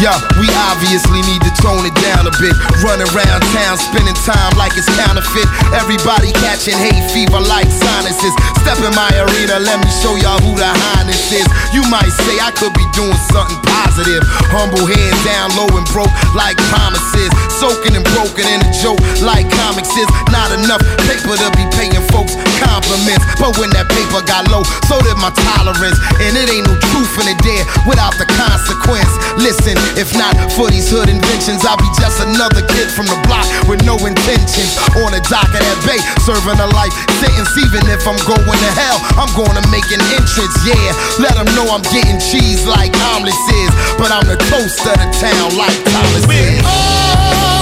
Yeah, 0.01 0.15
we 0.39 0.47
obviously 0.79 1.19
need 1.27 1.43
to 1.43 1.51
tone 1.59 1.83
it 1.83 1.95
down 1.99 2.23
a 2.23 2.35
bit. 2.39 2.55
Run 2.87 3.03
around 3.03 3.43
town, 3.51 3.75
spending 3.75 4.15
time 4.23 4.55
like 4.55 4.71
it's 4.79 4.87
counterfeit. 4.95 5.51
Everybody 5.75 6.31
catching 6.39 6.79
hate 6.79 7.03
fever 7.11 7.43
like 7.43 7.67
sinuses. 7.67 8.31
Step 8.63 8.79
in 8.87 8.95
my 8.95 9.11
arena, 9.19 9.59
let 9.59 9.83
me 9.83 9.91
show 9.99 10.15
y'all 10.15 10.39
who 10.39 10.55
the 10.55 10.71
highness 10.71 11.35
is. 11.35 11.51
You 11.75 11.83
might 11.91 12.15
say 12.23 12.39
I 12.39 12.55
could 12.55 12.71
be 12.79 12.87
doing 12.95 13.19
something 13.35 13.59
positive. 13.67 14.23
Humble 14.55 14.87
head 14.87 15.15
down 15.27 15.51
low 15.59 15.67
and 15.75 15.87
broke 15.91 16.15
like 16.39 16.55
promises. 16.71 17.35
Soaking 17.59 17.99
and 17.99 18.07
broken 18.15 18.47
in 18.47 18.63
a 18.63 18.71
joke 18.79 19.03
like 19.27 19.51
comics 19.51 19.91
is. 19.99 20.07
Not 20.31 20.55
enough 20.55 20.81
paper 21.11 21.35
to 21.35 21.49
be 21.59 21.67
paying 21.75 21.99
folks 22.15 22.39
compliments. 22.63 23.27
But 23.43 23.59
when 23.59 23.75
that 23.75 23.91
paper 23.91 24.23
got 24.23 24.47
low, 24.47 24.63
so 24.87 25.03
did 25.03 25.19
my 25.19 25.35
tolerance. 25.35 25.99
And 26.23 26.39
it 26.39 26.47
ain't 26.47 26.71
no 26.71 26.79
truth 26.95 27.19
in 27.19 27.35
it 27.35 27.41
there 27.43 27.67
without 27.83 28.15
the 28.15 28.31
consequence. 28.31 29.11
Listen, 29.35 29.75
if 29.99 30.15
not 30.15 30.39
for 30.55 30.68
these 30.69 30.89
hood 30.91 31.09
inventions, 31.09 31.65
I'll 31.65 31.81
be 31.81 31.89
just 31.99 32.21
another 32.21 32.63
kid 32.73 32.89
from 32.93 33.07
the 33.09 33.19
block 33.27 33.45
with 33.69 33.85
no 33.85 33.97
intentions. 34.05 34.77
On 35.01 35.11
the 35.13 35.23
dock 35.29 35.49
of 35.51 35.61
that 35.61 35.79
bay, 35.85 36.01
serving 36.25 36.61
a 36.61 36.69
life 36.77 36.95
sentence. 37.21 37.53
Even 37.59 37.85
if 37.91 38.05
I'm 38.07 38.19
going 38.29 38.61
to 38.61 38.73
hell, 38.77 38.99
I'm 39.19 39.31
gonna 39.35 39.65
make 39.73 39.89
an 39.91 40.03
entrance. 40.15 40.57
Yeah, 40.65 40.93
let 41.19 41.35
them 41.37 41.49
know 41.57 41.69
I'm 41.73 41.85
getting 41.91 42.21
cheese 42.21 42.65
like 42.67 42.93
omelets 43.15 43.37
is. 43.67 43.73
But 43.97 44.13
I'm 44.13 44.27
the 44.29 44.39
toast 44.49 44.85
of 44.87 44.97
the 44.97 45.09
town 45.17 45.57
like 45.57 45.77
Thomas 45.89 46.25
is. 46.31 47.58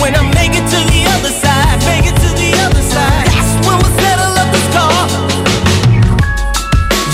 When 0.00 0.14
I 0.14 0.22
make 0.34 0.52
it 0.52 0.66
to 0.66 0.80
the 0.92 1.02
other 1.16 1.32
side, 1.32 1.78
make 1.86 2.06
it 2.06 2.16
to 2.16 2.30
the 2.36 2.52
other 2.64 2.82
side, 2.82 3.26
that's 3.32 3.52
when 3.64 3.76
we'll 3.78 3.96
settle 4.00 4.34
up 4.36 4.48
the 4.52 4.62
score. 4.70 5.04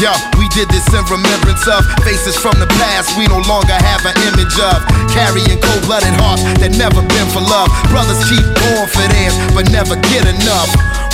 Yo, 0.03 0.11
we 0.35 0.51
did 0.51 0.67
this 0.75 0.83
in 0.91 1.05
remembrance 1.07 1.63
of 1.71 1.87
faces 2.03 2.35
from 2.35 2.59
the 2.59 2.67
past 2.83 3.15
we 3.15 3.23
no 3.31 3.39
longer 3.47 3.77
have 3.87 4.03
an 4.03 4.19
image 4.35 4.59
of. 4.59 4.83
Carrying 5.15 5.63
cold 5.63 5.83
blooded 5.87 6.11
hearts 6.19 6.43
that 6.59 6.75
never 6.75 7.07
been 7.07 7.29
for 7.31 7.39
love. 7.39 7.71
Brothers 7.87 8.19
keep 8.27 8.43
going 8.43 8.91
for 8.91 9.07
theirs, 9.15 9.37
but 9.55 9.71
never 9.71 9.95
get 10.11 10.27
enough. 10.27 10.71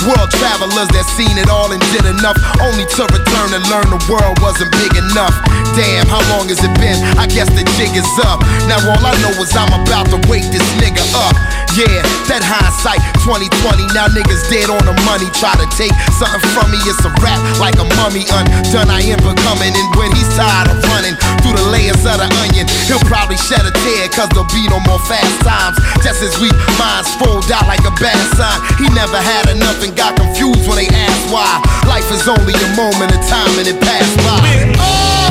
World 0.07 0.31
travelers 0.31 0.87
that 0.95 1.07
seen 1.19 1.35
it 1.35 1.51
all 1.51 1.75
and 1.75 1.83
did 1.91 2.07
enough, 2.07 2.39
only 2.63 2.87
to 2.95 3.03
return 3.11 3.51
and 3.51 3.65
learn 3.67 3.91
the 3.91 3.99
world 4.07 4.39
wasn't 4.39 4.71
big 4.79 4.95
enough. 4.95 5.35
Damn, 5.75 6.07
how 6.07 6.23
long 6.31 6.47
has 6.51 6.63
it 6.63 6.71
been? 6.79 6.99
I 7.19 7.27
guess 7.27 7.51
the 7.51 7.67
jig 7.75 7.91
is 7.99 8.07
up. 8.23 8.39
Now 8.71 8.79
all 8.79 9.03
I 9.03 9.15
know 9.19 9.35
is 9.43 9.51
I'm 9.59 9.75
about 9.75 10.07
to 10.15 10.19
wake 10.31 10.47
this 10.55 10.63
nigga 10.79 11.03
up. 11.19 11.35
Yeah, 11.75 12.03
that 12.31 12.43
hindsight 12.47 13.03
2020. 13.27 13.91
Now 13.95 14.07
niggas 14.11 14.47
dead 14.47 14.71
on 14.71 14.83
the 14.87 14.95
money. 15.03 15.27
Try 15.35 15.55
to 15.59 15.67
take 15.75 15.95
something 16.15 16.43
from 16.55 16.71
me, 16.71 16.79
it's 16.87 17.03
a 17.03 17.11
rap 17.19 17.39
like 17.59 17.79
a 17.83 17.87
mummy 17.99 18.23
undone. 18.31 18.91
I 18.91 19.03
am 19.03 19.19
becoming, 19.19 19.75
and 19.75 19.89
when 19.99 20.15
he's 20.15 20.31
tired 20.39 20.71
of 20.71 20.79
running 20.95 21.19
through 21.43 21.59
the 21.59 21.67
layers 21.75 22.03
of 22.07 22.23
the 22.23 22.29
onion, 22.47 22.71
he'll 22.87 23.03
probably 23.11 23.39
shed 23.39 23.67
a 23.67 23.75
tear, 23.83 24.07
cause 24.15 24.31
there'll 24.31 24.51
be 24.55 24.67
no 24.71 24.79
more 24.87 25.03
fast 25.11 25.43
times. 25.43 25.77
Just 26.09 26.23
as 26.23 26.41
we 26.41 26.49
minds 26.81 27.15
fold 27.17 27.53
out 27.53 27.69
like 27.69 27.85
a 27.85 27.93
bad 28.01 28.17
sign. 28.33 28.59
He 28.79 28.89
never 28.95 29.19
had 29.19 29.51
enough 29.51 29.85
and 29.85 29.95
got 29.95 30.17
confused 30.17 30.67
when 30.67 30.79
they 30.79 30.89
asked 30.89 31.31
why. 31.31 31.61
Life 31.87 32.11
is 32.11 32.27
only 32.27 32.55
a 32.55 32.77
moment 32.77 33.13
of 33.13 33.21
time 33.29 33.59
and 33.59 33.69
it 33.69 33.79
passed 33.79 34.17
by. 34.25 35.28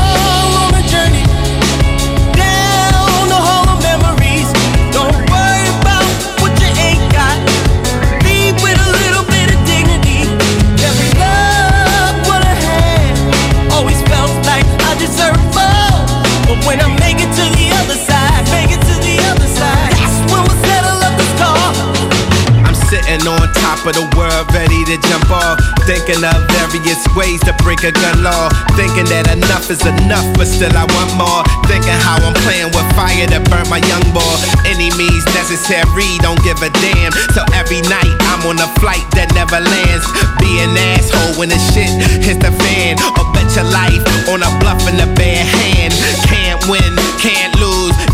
Of 23.88 23.96
the 23.96 24.08
world, 24.20 24.52
ready 24.52 24.84
to 24.84 25.00
jump 25.08 25.32
off. 25.32 25.56
Thinking 25.88 26.20
of 26.20 26.36
various 26.52 27.00
ways 27.16 27.40
to 27.48 27.56
break 27.64 27.88
a 27.88 27.92
gun 27.96 28.20
law. 28.20 28.52
Thinking 28.76 29.08
that 29.08 29.32
enough 29.32 29.72
is 29.72 29.80
enough, 29.88 30.28
but 30.36 30.48
still 30.48 30.74
I 30.76 30.84
want 30.92 31.12
more. 31.16 31.42
Thinking 31.72 31.96
how 32.04 32.20
I'm 32.20 32.36
playing 32.44 32.76
with 32.76 32.88
fire 33.00 33.28
to 33.32 33.40
burn 33.48 33.64
my 33.72 33.80
young 33.80 34.04
boy. 34.12 34.36
Any 34.68 34.92
means 35.00 35.24
necessary, 35.32 36.20
don't 36.20 36.40
give 36.44 36.60
a 36.60 36.72
damn. 36.84 37.16
So 37.32 37.48
every 37.56 37.80
night 37.88 38.12
I'm 38.28 38.44
on 38.52 38.60
a 38.60 38.68
flight 38.84 39.08
that 39.16 39.32
never 39.32 39.60
lands. 39.64 40.06
Be 40.44 40.60
an 40.60 40.76
asshole 40.76 41.40
when 41.40 41.48
the 41.48 41.60
shit 41.72 41.92
hits 42.20 42.44
the 42.44 42.52
fan. 42.52 43.00
Or 43.16 43.26
bet 43.32 43.48
your 43.56 43.68
life 43.72 44.04
on 44.28 44.44
a 44.44 44.52
bluff 44.60 44.84
in 44.92 45.00
a 45.00 45.08
bare 45.16 45.48
hand. 45.48 45.96
Can't 46.28 46.60
win, 46.68 46.92
can't 47.24 47.56
lose. 47.56 47.67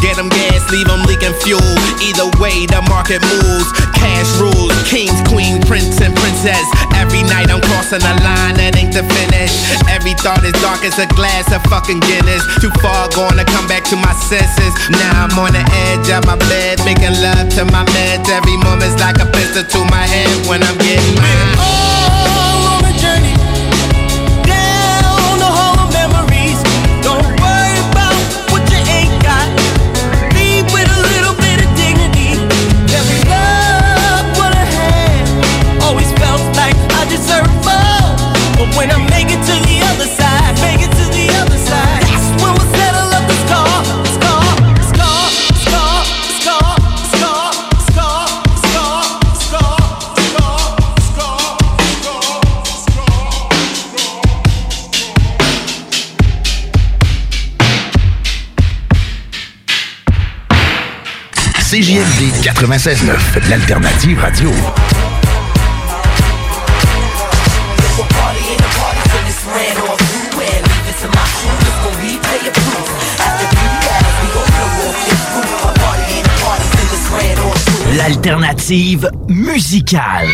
Get 0.03 0.19
them 0.19 0.27
gas, 0.27 0.67
leave 0.67 0.83
them 0.91 0.99
leaking 1.07 1.31
fuel. 1.39 1.63
Either 2.03 2.27
way, 2.35 2.67
the 2.67 2.83
market 2.91 3.23
moves. 3.23 3.71
Cash 3.95 4.35
rules, 4.35 4.75
kings, 4.83 5.15
queen, 5.31 5.63
prince, 5.63 6.03
and 6.03 6.11
princess. 6.11 6.67
Every 6.99 7.23
night 7.23 7.47
I'm 7.47 7.63
crossing 7.71 8.03
a 8.03 8.13
line 8.19 8.59
that 8.59 8.75
ain't 8.75 8.91
the 8.91 9.07
finish. 9.07 9.55
Every 9.87 10.11
thought 10.19 10.43
is 10.43 10.51
dark 10.59 10.83
as 10.83 10.99
a 10.99 11.07
glass 11.15 11.47
of 11.55 11.63
fucking 11.71 12.03
Guinness. 12.03 12.43
Too 12.59 12.67
far 12.83 13.07
gone 13.15 13.39
to 13.39 13.47
come 13.47 13.63
back 13.71 13.87
to 13.89 13.95
my 13.95 14.11
senses. 14.11 14.75
Now 14.91 15.23
I'm 15.23 15.39
on 15.39 15.55
the 15.55 15.63
edge 15.87 16.11
of 16.11 16.27
my 16.27 16.35
bed, 16.51 16.83
making 16.83 17.15
love 17.23 17.47
to 17.55 17.63
my 17.71 17.87
meds. 17.87 18.27
Every 18.27 18.59
moment's 18.59 18.99
like 18.99 19.23
a 19.23 19.27
pistol 19.31 19.63
to 19.63 19.79
my 19.87 20.03
head 20.03 20.35
when 20.51 20.59
I'm 20.67 20.75
getting 20.83 21.15
mad. 21.15 21.92
When 38.77 38.91
I 38.91 38.97
make 39.09 39.27
it 39.29 39.41
to 39.49 39.55
the 39.67 39.81
other 39.91 40.07
side, 40.07 40.53
make 40.61 40.81
it 40.81 40.91
to 40.91 41.05
the 41.13 41.27
other 41.41 41.57
side, 41.57 42.01
that's 42.03 42.29
when 42.41 42.53
we'll 42.53 42.71
settle 42.73 43.13
up 43.13 43.25
the 43.29 43.35
score. 43.45 43.83
Score, 44.13 44.45
score, 44.89 45.29
score, 45.63 46.01
score, 46.33 47.51
score, 47.87 48.27
score, 48.65 49.05
score, 50.31 50.57
score, 51.09 51.27
score. 51.27 51.53
CJMD 61.69 62.21
96.9, 62.43 63.47
l'alternative 63.49 64.19
radio. 64.21 65.12
L'alternative 78.05 79.09
musicale. 79.29 80.27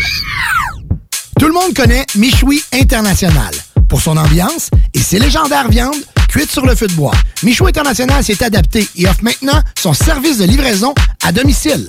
Tout 1.38 1.46
le 1.46 1.52
monde 1.52 1.72
connaît 1.72 2.04
Michoui 2.16 2.60
International 2.72 3.54
pour 3.88 4.00
son 4.00 4.16
ambiance 4.16 4.70
et 4.92 4.98
ses 4.98 5.20
légendaires 5.20 5.68
viandes 5.68 5.94
cuites 6.28 6.50
sur 6.50 6.66
le 6.66 6.74
feu 6.74 6.88
de 6.88 6.94
bois. 6.94 7.14
Michoui 7.44 7.68
International 7.68 8.24
s'est 8.24 8.42
adapté 8.42 8.88
et 8.96 9.06
offre 9.06 9.22
maintenant 9.22 9.60
son 9.80 9.92
service 9.92 10.38
de 10.38 10.46
livraison 10.46 10.96
à 11.24 11.30
domicile. 11.30 11.88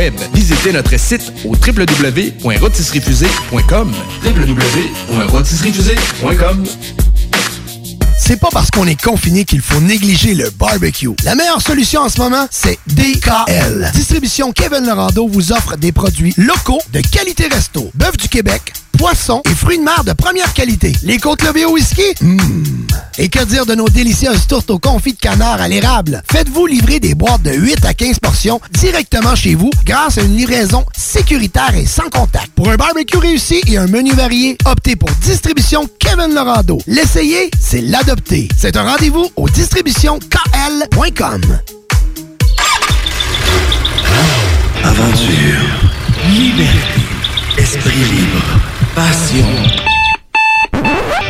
Visitez 0.33 0.73
notre 0.73 0.99
site 0.99 1.31
au 1.45 1.51
www.rotisseriefusée.com 1.51 3.91
www.rotisseriefusée.com 4.23 6.65
C'est 8.31 8.39
pas 8.39 8.47
parce 8.49 8.71
qu'on 8.71 8.87
est 8.87 8.95
confiné 8.95 9.43
qu'il 9.43 9.59
faut 9.59 9.81
négliger 9.81 10.35
le 10.35 10.49
barbecue. 10.51 11.09
La 11.25 11.35
meilleure 11.35 11.61
solution 11.61 11.99
en 11.99 12.07
ce 12.07 12.21
moment, 12.21 12.47
c'est 12.49 12.79
DKL. 12.87 13.91
Distribution 13.93 14.53
Kevin 14.53 14.85
Lorando 14.85 15.27
vous 15.27 15.51
offre 15.51 15.75
des 15.75 15.91
produits 15.91 16.33
locaux 16.37 16.79
de 16.93 17.01
qualité 17.01 17.47
resto. 17.47 17.91
Bœuf 17.93 18.15
du 18.15 18.29
Québec, 18.29 18.71
poissons 18.97 19.41
et 19.51 19.53
fruits 19.53 19.79
de 19.79 19.83
mer 19.83 20.05
de 20.05 20.13
première 20.13 20.53
qualité. 20.53 20.93
Les 21.03 21.17
côtes 21.17 21.43
levées 21.43 21.65
au 21.65 21.73
whisky? 21.73 22.03
Mmh. 22.21 22.37
Et 23.17 23.27
que 23.27 23.43
dire 23.43 23.65
de 23.65 23.75
nos 23.75 23.89
délicieuses 23.89 24.47
tourtes 24.47 24.69
au 24.69 24.79
confit 24.79 25.11
de 25.11 25.19
canard 25.19 25.59
à 25.59 25.67
l'érable? 25.67 26.23
Faites-vous 26.31 26.67
livrer 26.67 27.01
des 27.01 27.15
boîtes 27.15 27.41
de 27.41 27.51
8 27.51 27.83
à 27.83 27.93
15 27.93 28.19
portions 28.19 28.61
directement 28.79 29.35
chez 29.35 29.55
vous 29.55 29.71
grâce 29.83 30.17
à 30.17 30.21
une 30.21 30.37
livraison 30.37 30.85
sécuritaire 30.97 31.75
et 31.75 31.85
sans 31.85 32.09
contact. 32.09 32.51
Pour 32.55 32.69
un 32.69 32.77
barbecue 32.77 33.17
réussi 33.17 33.61
et 33.67 33.77
un 33.77 33.87
menu 33.87 34.13
varié, 34.13 34.57
optez 34.63 34.95
pour 34.95 35.09
Distribution 35.21 35.89
Kevin 35.99 36.33
Lorando. 36.33 36.77
L'essayer, 36.87 37.51
c'est 37.59 37.81
l'adopter. 37.81 38.20
C'est 38.57 38.77
un 38.77 38.83
rendez-vous 38.83 39.29
au 39.35 39.49
distributionkl.com. 39.49 41.41
Aventure, 44.83 45.59
liberté, 46.29 47.01
esprit 47.57 48.03
libre, 48.11 48.41
passion. 48.95 49.90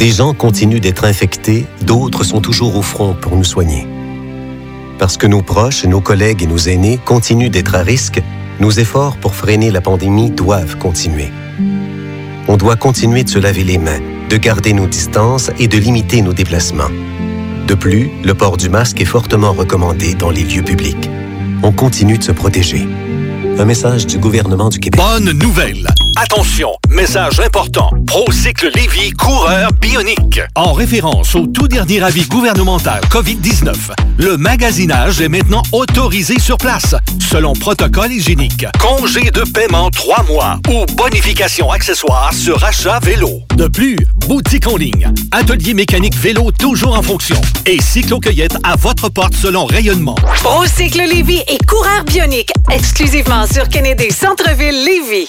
Des 0.00 0.12
gens 0.12 0.32
continuent 0.32 0.80
d'être 0.80 1.04
infectés, 1.04 1.66
d'autres 1.82 2.24
sont 2.24 2.40
toujours 2.40 2.74
au 2.74 2.80
front 2.80 3.12
pour 3.12 3.36
nous 3.36 3.44
soigner. 3.44 3.86
Parce 4.98 5.18
que 5.18 5.26
nos 5.26 5.42
proches, 5.42 5.84
nos 5.84 6.00
collègues 6.00 6.42
et 6.42 6.46
nos 6.46 6.56
aînés 6.56 6.98
continuent 7.04 7.50
d'être 7.50 7.74
à 7.74 7.82
risque, 7.82 8.22
nos 8.60 8.70
efforts 8.70 9.18
pour 9.18 9.34
freiner 9.34 9.70
la 9.70 9.82
pandémie 9.82 10.30
doivent 10.30 10.78
continuer. 10.78 11.28
On 12.48 12.56
doit 12.56 12.76
continuer 12.76 13.24
de 13.24 13.28
se 13.28 13.38
laver 13.38 13.62
les 13.62 13.76
mains, 13.76 14.00
de 14.30 14.38
garder 14.38 14.72
nos 14.72 14.86
distances 14.86 15.50
et 15.58 15.68
de 15.68 15.76
limiter 15.76 16.22
nos 16.22 16.32
déplacements. 16.32 16.90
De 17.66 17.74
plus, 17.74 18.08
le 18.24 18.32
port 18.32 18.56
du 18.56 18.70
masque 18.70 19.02
est 19.02 19.04
fortement 19.04 19.52
recommandé 19.52 20.14
dans 20.14 20.30
les 20.30 20.44
lieux 20.44 20.64
publics. 20.64 21.10
On 21.62 21.72
continue 21.72 22.16
de 22.16 22.24
se 22.24 22.32
protéger. 22.32 22.88
Un 23.58 23.66
message 23.66 24.06
du 24.06 24.16
gouvernement 24.16 24.70
du 24.70 24.78
Québec. 24.78 24.98
Bonne 24.98 25.32
nouvelle! 25.32 25.92
Attention, 26.16 26.72
message 26.88 27.40
important. 27.40 27.90
Procycle 28.06 28.70
Lévy 28.74 29.12
coureur 29.12 29.72
bionique. 29.72 30.40
En 30.54 30.72
référence 30.72 31.34
au 31.34 31.46
tout 31.46 31.68
dernier 31.68 32.02
avis 32.02 32.24
gouvernemental 32.26 33.00
COVID-19, 33.10 33.74
le 34.18 34.36
magasinage 34.36 35.20
est 35.20 35.28
maintenant 35.28 35.62
autorisé 35.72 36.38
sur 36.38 36.58
place, 36.58 36.94
selon 37.30 37.52
protocole 37.52 38.12
hygiénique. 38.12 38.66
Congé 38.78 39.30
de 39.30 39.42
paiement 39.52 39.90
3 39.90 40.24
mois 40.24 40.58
ou 40.68 40.84
bonification 40.94 41.70
accessoire 41.70 42.32
sur 42.34 42.62
achat 42.64 42.98
vélo. 43.00 43.42
De 43.56 43.68
plus, 43.68 43.96
boutique 44.26 44.66
en 44.66 44.76
ligne, 44.76 45.12
atelier 45.32 45.74
mécanique 45.74 46.16
vélo 46.16 46.50
toujours 46.50 46.98
en 46.98 47.02
fonction 47.02 47.40
et 47.66 47.80
cyclo-cueillette 47.80 48.56
à 48.64 48.76
votre 48.76 49.08
porte 49.08 49.34
selon 49.34 49.64
rayonnement. 49.64 50.16
Procycle 50.42 50.98
Lévy 50.98 51.42
et 51.48 51.58
coureur 51.66 52.04
bionique, 52.04 52.52
exclusivement 52.70 53.46
sur 53.46 53.68
Kennedy 53.68 54.10
Centre-ville 54.10 54.84
Lévy. 54.84 55.28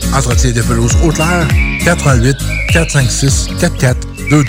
Entretien 0.13 0.51
de 0.51 0.61
pelouse 0.61 0.95
Haute-Lair 1.03 1.47
418 1.83 2.37
456 2.71 3.47
4422. 3.59 4.45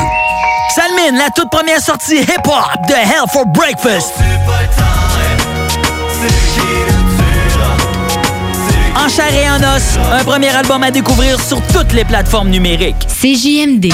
Salmine, 0.74 1.16
la 1.18 1.28
toute 1.34 1.50
première 1.50 1.80
sortie 1.80 2.18
hip-hop 2.20 2.88
de 2.88 2.94
Hell 2.94 3.26
for 3.32 3.46
Breakfast. 3.46 4.12
En 8.96 9.08
chair 9.08 9.32
et 9.34 9.48
en 9.50 9.56
os, 9.76 9.98
un 10.12 10.24
premier 10.24 10.48
album 10.48 10.82
à 10.82 10.90
découvrir 10.90 11.40
sur 11.40 11.60
toutes 11.68 11.92
les 11.92 12.04
plateformes 12.04 12.48
numériques. 12.50 13.06
CJMD. 13.08 13.92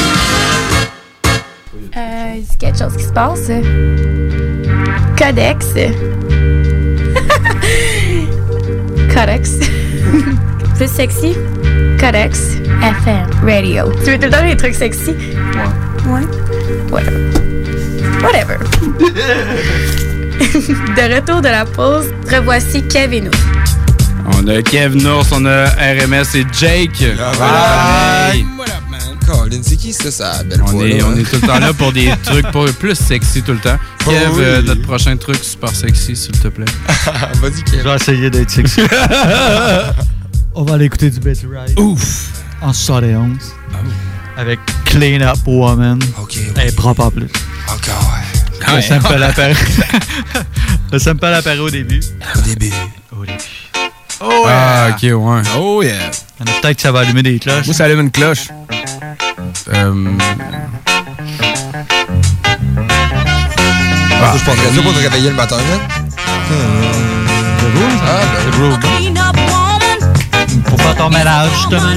Euh, 1.97 2.01
c'est 2.49 2.59
quelque 2.59 2.79
chose 2.79 2.97
qui 2.97 3.05
se 3.05 3.13
passe? 3.13 3.51
Codex. 5.17 5.67
Codex. 9.15 9.51
Plus 10.79 10.89
sexy? 10.89 11.35
Codex. 11.99 12.39
FM. 12.83 13.27
Radio. 13.45 13.93
Tu 14.05 14.13
veux 14.13 14.19
tout 14.19 14.25
le 14.27 14.31
temps 14.31 14.45
les 14.45 14.57
trucs 14.57 14.75
sexy? 14.77 15.11
Ouais. 16.07 16.13
Ouais. 16.13 16.23
Whatever. 16.91 17.27
Whatever. 18.23 18.59
de 20.39 21.15
retour 21.17 21.41
de 21.43 21.49
la 21.49 21.65
pause, 21.65 22.07
revoici 22.31 22.83
Kevin. 22.87 23.29
On 24.37 24.47
a 24.47 24.63
Kev 24.63 24.95
Nours, 24.95 25.27
on 25.33 25.45
a 25.47 25.67
RMS 25.67 26.37
et 26.37 26.45
Jake. 26.53 27.05
Bye. 27.39 28.45
Colin, 29.27 29.61
c'est 29.63 29.77
qui 29.77 29.93
ça, 29.93 30.11
ça 30.11 30.43
belle 30.45 30.63
On 30.63 30.71
voix, 30.71 30.87
est, 30.89 30.99
là, 30.99 31.05
on 31.07 31.11
hein? 31.11 31.17
est 31.19 31.25
tout 31.29 31.37
le 31.43 31.47
temps 31.47 31.59
là 31.59 31.73
pour 31.75 31.93
des 31.93 32.11
trucs 32.25 32.51
pour 32.51 32.67
plus 32.75 32.95
sexy 32.95 33.43
tout 33.43 33.53
le 33.53 33.59
temps. 33.59 33.77
Oh 34.07 34.11
Kev, 34.11 34.31
oui. 34.35 34.43
euh, 34.43 34.63
notre 34.63 34.83
prochain 34.83 35.17
truc 35.17 35.37
super 35.43 35.69
sexy, 35.71 36.15
s'il 36.17 36.39
te 36.39 36.49
plaît. 36.49 36.65
Vas-y, 37.43 37.63
Kev. 37.65 37.79
Je 37.83 37.89
vais 37.89 37.95
essayer 37.97 38.31
d'être 38.31 38.51
sexy. 38.51 38.81
On 40.61 40.65
va 40.65 40.75
aller 40.75 40.87
écouter 40.87 41.09
du 41.09 41.21
Betty 41.21 41.47
Wright. 41.47 41.79
Ouf! 41.79 42.31
En 42.61 42.73
71. 42.73 43.55
Avec 44.37 44.59
Clean 44.87 45.21
Up 45.21 45.39
Woman. 45.47 46.01
OK. 46.21 46.37
Elle 46.57 46.67
est 46.67 46.75
propre 46.77 47.05
en 47.05 47.11
plus. 47.13 47.29
Encore, 47.69 48.13
ouais. 48.13 48.75
Le 48.75 48.83
sample 48.83 49.23
apparaît. 49.23 49.55
Le 50.91 50.99
sample 50.99 51.27
apparaît 51.27 51.59
au 51.61 51.71
début. 51.71 52.01
Au 52.35 52.41
début. 52.41 52.73
Au 53.17 53.25
début. 53.25 53.39
Oh, 54.21 54.47
ah, 54.49 54.89
ok, 54.91 55.03
ouais. 55.05 55.43
Oh, 55.57 55.81
yeah. 55.81 56.11
Peut-être 56.39 56.75
que 56.75 56.83
ça 56.83 56.91
va 56.91 57.01
allumer 57.03 57.23
des 57.23 57.39
cloches. 57.39 57.67
Moi, 57.67 57.75
ça 57.75 57.85
allume 57.85 58.01
une 58.01 58.11
cloche. 58.11 58.49
Euh, 59.73 59.95
Ah, 64.21 64.35
je 64.37 64.43
prendrais 64.43 64.75
ça 64.75 64.83
pour 64.83 64.93
te 64.93 64.99
réveiller 64.99 65.31
le 65.31 65.37
matin, 65.37 65.57
là. 65.59 65.79
C'est 67.61 67.71
beau, 67.71 67.85
Ah, 68.03 68.23
ben, 68.35 68.79
Clean 68.81 69.68
woman, 70.71 70.87
va 70.87 70.95
ton 70.95 71.11
ménage, 71.11 71.51
justement. 71.55 71.89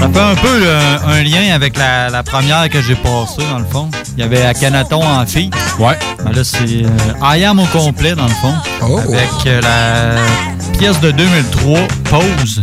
Ça 0.00 0.08
fait 0.08 0.18
un 0.18 0.34
peu 0.34 0.62
euh, 0.62 0.98
un 1.06 1.22
lien 1.22 1.54
avec 1.54 1.76
la, 1.76 2.08
la 2.08 2.22
première 2.22 2.68
que 2.70 2.80
j'ai 2.80 2.94
passée, 2.94 3.42
dans 3.50 3.58
le 3.58 3.66
fond. 3.66 3.90
Il 4.16 4.20
y 4.20 4.22
avait 4.22 4.42
Akhenaton 4.42 5.02
en 5.02 5.26
fille. 5.26 5.50
Ouais. 5.78 5.98
Ben 6.24 6.32
là, 6.32 6.42
c'est 6.42 6.84
euh, 6.84 6.88
I 7.36 7.44
Am 7.44 7.58
au 7.58 7.66
complet, 7.66 8.14
dans 8.14 8.24
le 8.24 8.30
fond. 8.30 8.54
Oh. 8.82 8.98
Avec 8.98 9.28
euh, 9.46 9.60
la 9.60 10.78
pièce 10.78 11.00
de 11.00 11.10
2003, 11.10 11.80
Pause. 12.04 12.62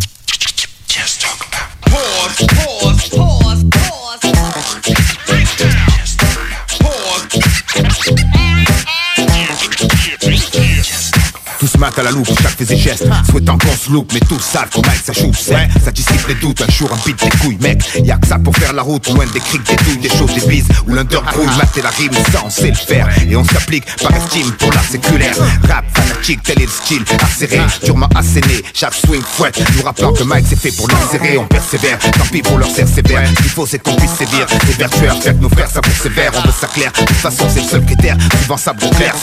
Tous 11.59 11.77
matent 11.77 11.99
à 11.99 12.03
la 12.03 12.11
loupe, 12.11 12.27
chaque 12.41 12.57
fait 12.57 12.65
ses 12.65 12.77
gestes. 12.77 13.07
Souhaitant 13.29 13.57
qu'on 13.57 13.75
se 13.75 13.91
loupe, 13.91 14.11
mais 14.13 14.19
tous 14.19 14.39
savent 14.39 14.69
qu'on 14.69 14.81
Mike 14.81 15.01
ça 15.03 15.13
joue 15.13 15.31
c'est 15.33 15.55
Ça 15.83 15.91
dissipe 15.91 16.27
les 16.27 16.35
doutes, 16.35 16.61
un 16.61 16.71
jour 16.71 16.89
un 16.93 16.97
beat 17.05 17.21
des 17.23 17.29
couilles 17.37 17.57
Mec, 17.61 17.81
y'a 18.03 18.17
que 18.17 18.27
ça 18.27 18.37
pour 18.37 18.55
faire 18.55 18.73
la 18.73 18.81
route 18.81 19.07
Loin 19.09 19.25
des 19.33 19.39
criques, 19.39 19.63
des 19.63 19.75
douilles, 19.83 19.97
des 19.97 20.09
choses, 20.09 20.33
des 20.33 20.45
bises 20.47 20.67
Où 20.87 20.93
l'underground 20.93 21.49
mater 21.57 21.81
la 21.81 21.89
rime, 21.89 22.13
ça 22.31 22.41
on 22.45 22.49
sait 22.49 22.69
le 22.69 22.75
faire 22.75 23.09
Et 23.29 23.35
on 23.35 23.43
s'applique 23.43 23.85
par 24.01 24.15
estime 24.15 24.51
pour 24.53 24.71
la 24.71 24.81
séculaire. 24.81 25.35
Rap 25.67 25.85
fanatique, 25.93 26.43
tel 26.43 26.61
est 26.61 26.65
le 26.65 26.71
style 26.71 27.03
Acéré, 27.23 27.59
durement 27.83 28.09
asséné 28.15 28.63
Chaque 28.73 28.93
swing 28.93 29.21
fouette, 29.21 29.59
nous 29.75 29.83
rappelant 29.83 30.13
que 30.13 30.23
Mike 30.23 30.45
c'est 30.49 30.59
fait 30.59 30.71
pour 30.71 30.87
l'insérer. 30.87 31.37
On 31.37 31.47
persévère, 31.47 31.97
tant 31.99 32.25
pis 32.31 32.41
pour 32.41 32.57
leur 32.57 32.69
serre 32.69 32.87
sévère 32.87 33.23
qu'il 33.33 33.49
faut 33.49 33.65
c'est 33.65 33.79
qu'on 33.79 33.95
puisse 33.95 34.13
sévir. 34.13 34.45
Les 34.67 34.73
vertueurs, 34.73 35.21
faire 35.21 35.33
que 35.33 35.41
nos 35.41 35.49
frères 35.49 35.69
savourent 35.69 36.01
sévère 36.01 36.31
On 36.35 36.41
veut 36.41 36.53
ça 36.59 36.67
clair, 36.67 36.91
de 36.91 37.05
toute 37.05 37.17
façon 37.17 37.45
c'est 37.53 37.61
le 37.61 37.67
seul 37.67 37.85
critère. 37.85 38.17
Souvent 38.41 38.57
ça 38.57 38.73
brûle 38.73 38.89
clair, 38.91 39.15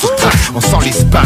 on 0.55 0.61
s'enlise 0.61 1.07
pas 1.11 1.23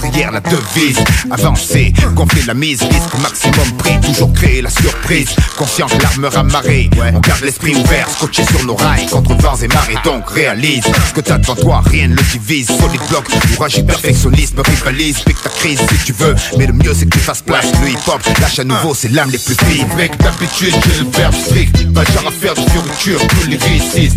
Fondrière, 0.00 0.30
la 0.30 0.40
devise, 0.56 0.98
avancer 1.30 1.92
Gonfler 2.14 2.42
la 2.46 2.54
mise, 2.54 2.82
risque 2.82 3.14
maximum 3.22 3.72
prix 3.78 4.00
Toujours 4.00 4.32
créer 4.32 4.62
la 4.62 4.70
surprise, 4.70 5.30
conscient 5.56 5.86
que 5.86 6.02
l'armeur 6.02 6.36
amarrée 6.36 6.90
On 7.14 7.20
garde 7.20 7.42
l'esprit 7.42 7.74
ouvert, 7.74 8.08
scotché 8.10 8.44
sur 8.44 8.64
nos 8.66 8.74
rails 8.74 9.06
Contre 9.06 9.34
vents 9.36 9.56
et 9.56 9.68
marées, 9.68 9.98
donc 10.04 10.28
réalise 10.30 10.84
Ce 11.08 11.12
que 11.14 11.20
t'as 11.20 11.38
devant 11.38 11.56
toi, 11.56 11.82
rien 11.84 12.08
ne 12.08 12.14
le 12.14 12.22
divise. 12.22 12.66
Solide 12.66 13.00
bloc, 13.08 13.24
courage 13.54 13.78
et 13.78 13.82
perfectionnisme 13.82 14.60
Rivalise, 14.60 15.20
pique 15.20 15.42
ta 15.42 15.48
crise 15.48 15.80
si 15.80 16.04
tu 16.06 16.12
veux. 16.12 16.34
Mais 16.58 16.66
le 16.66 16.72
mieux 16.72 16.94
c'est 16.94 17.06
que 17.06 17.16
tu 17.16 17.18
fasses 17.18 17.42
place, 17.42 17.66
le 17.82 17.90
hip-hop 17.90 18.20
Lâche 18.40 18.58
à 18.58 18.64
nouveau, 18.64 18.94
c'est 18.94 19.10
l'âme 19.10 19.30
les 19.30 19.38
plus 19.38 19.56
fines 19.66 19.86
Mec, 19.96 20.16
d'habitude 20.18 20.74
j'ai 20.86 21.04
le 21.04 21.10
verbe 21.10 21.34
strict. 21.34 21.92
Pas 21.92 22.04
genre 22.04 22.28
à 22.28 22.30
faire 22.30 22.54
de 22.54 22.60
fioriture, 22.70 23.20
tous 23.28 23.48
les 23.48 23.58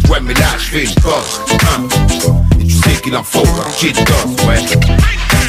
Ouais 0.09 0.19
mais 0.21 0.33
là 0.33 0.47
je 0.57 0.63
fais 0.63 0.83
une 0.83 0.95
pause 0.95 1.41
hein. 1.51 1.83
Et 2.59 2.65
tu 2.65 2.75
sais 2.75 3.01
qu'il 3.01 3.15
en 3.15 3.23
faut 3.23 3.39
un 3.39 3.69
petit 3.71 3.93
dose, 3.93 4.45
ouais. 4.47 4.59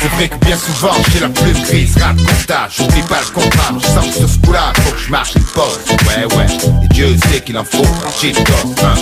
C'est 0.01 0.09
vrai 0.09 0.29
que 0.29 0.45
bien 0.45 0.57
souvent 0.57 0.76
j'ai 1.13 1.21
la 1.21 1.29
plume 1.29 1.63
grise 1.63 1.97
Rap 1.97 2.17
constat, 2.17 2.69
j'oublie 2.71 3.03
pas 3.03 3.21
le 3.21 3.33
contrat 3.33 3.75
Je 3.81 3.87
sens 3.87 4.07
que 4.07 4.13
sur 4.13 4.29
ce 4.29 4.39
coup-là, 4.39 4.73
faut 4.81 4.93
que 4.93 4.99
je 4.99 5.11
marque 5.11 5.35
une 5.35 5.45
pause 5.45 5.79
Ouais 6.07 6.37
ouais, 6.37 6.47
et 6.85 6.89
Dieu 6.89 7.17
sait 7.31 7.41
qu'il 7.41 7.57
en 7.57 7.65
faut 7.65 7.83
petit 7.83 8.33
dose 8.33 8.75
hein. 8.83 8.95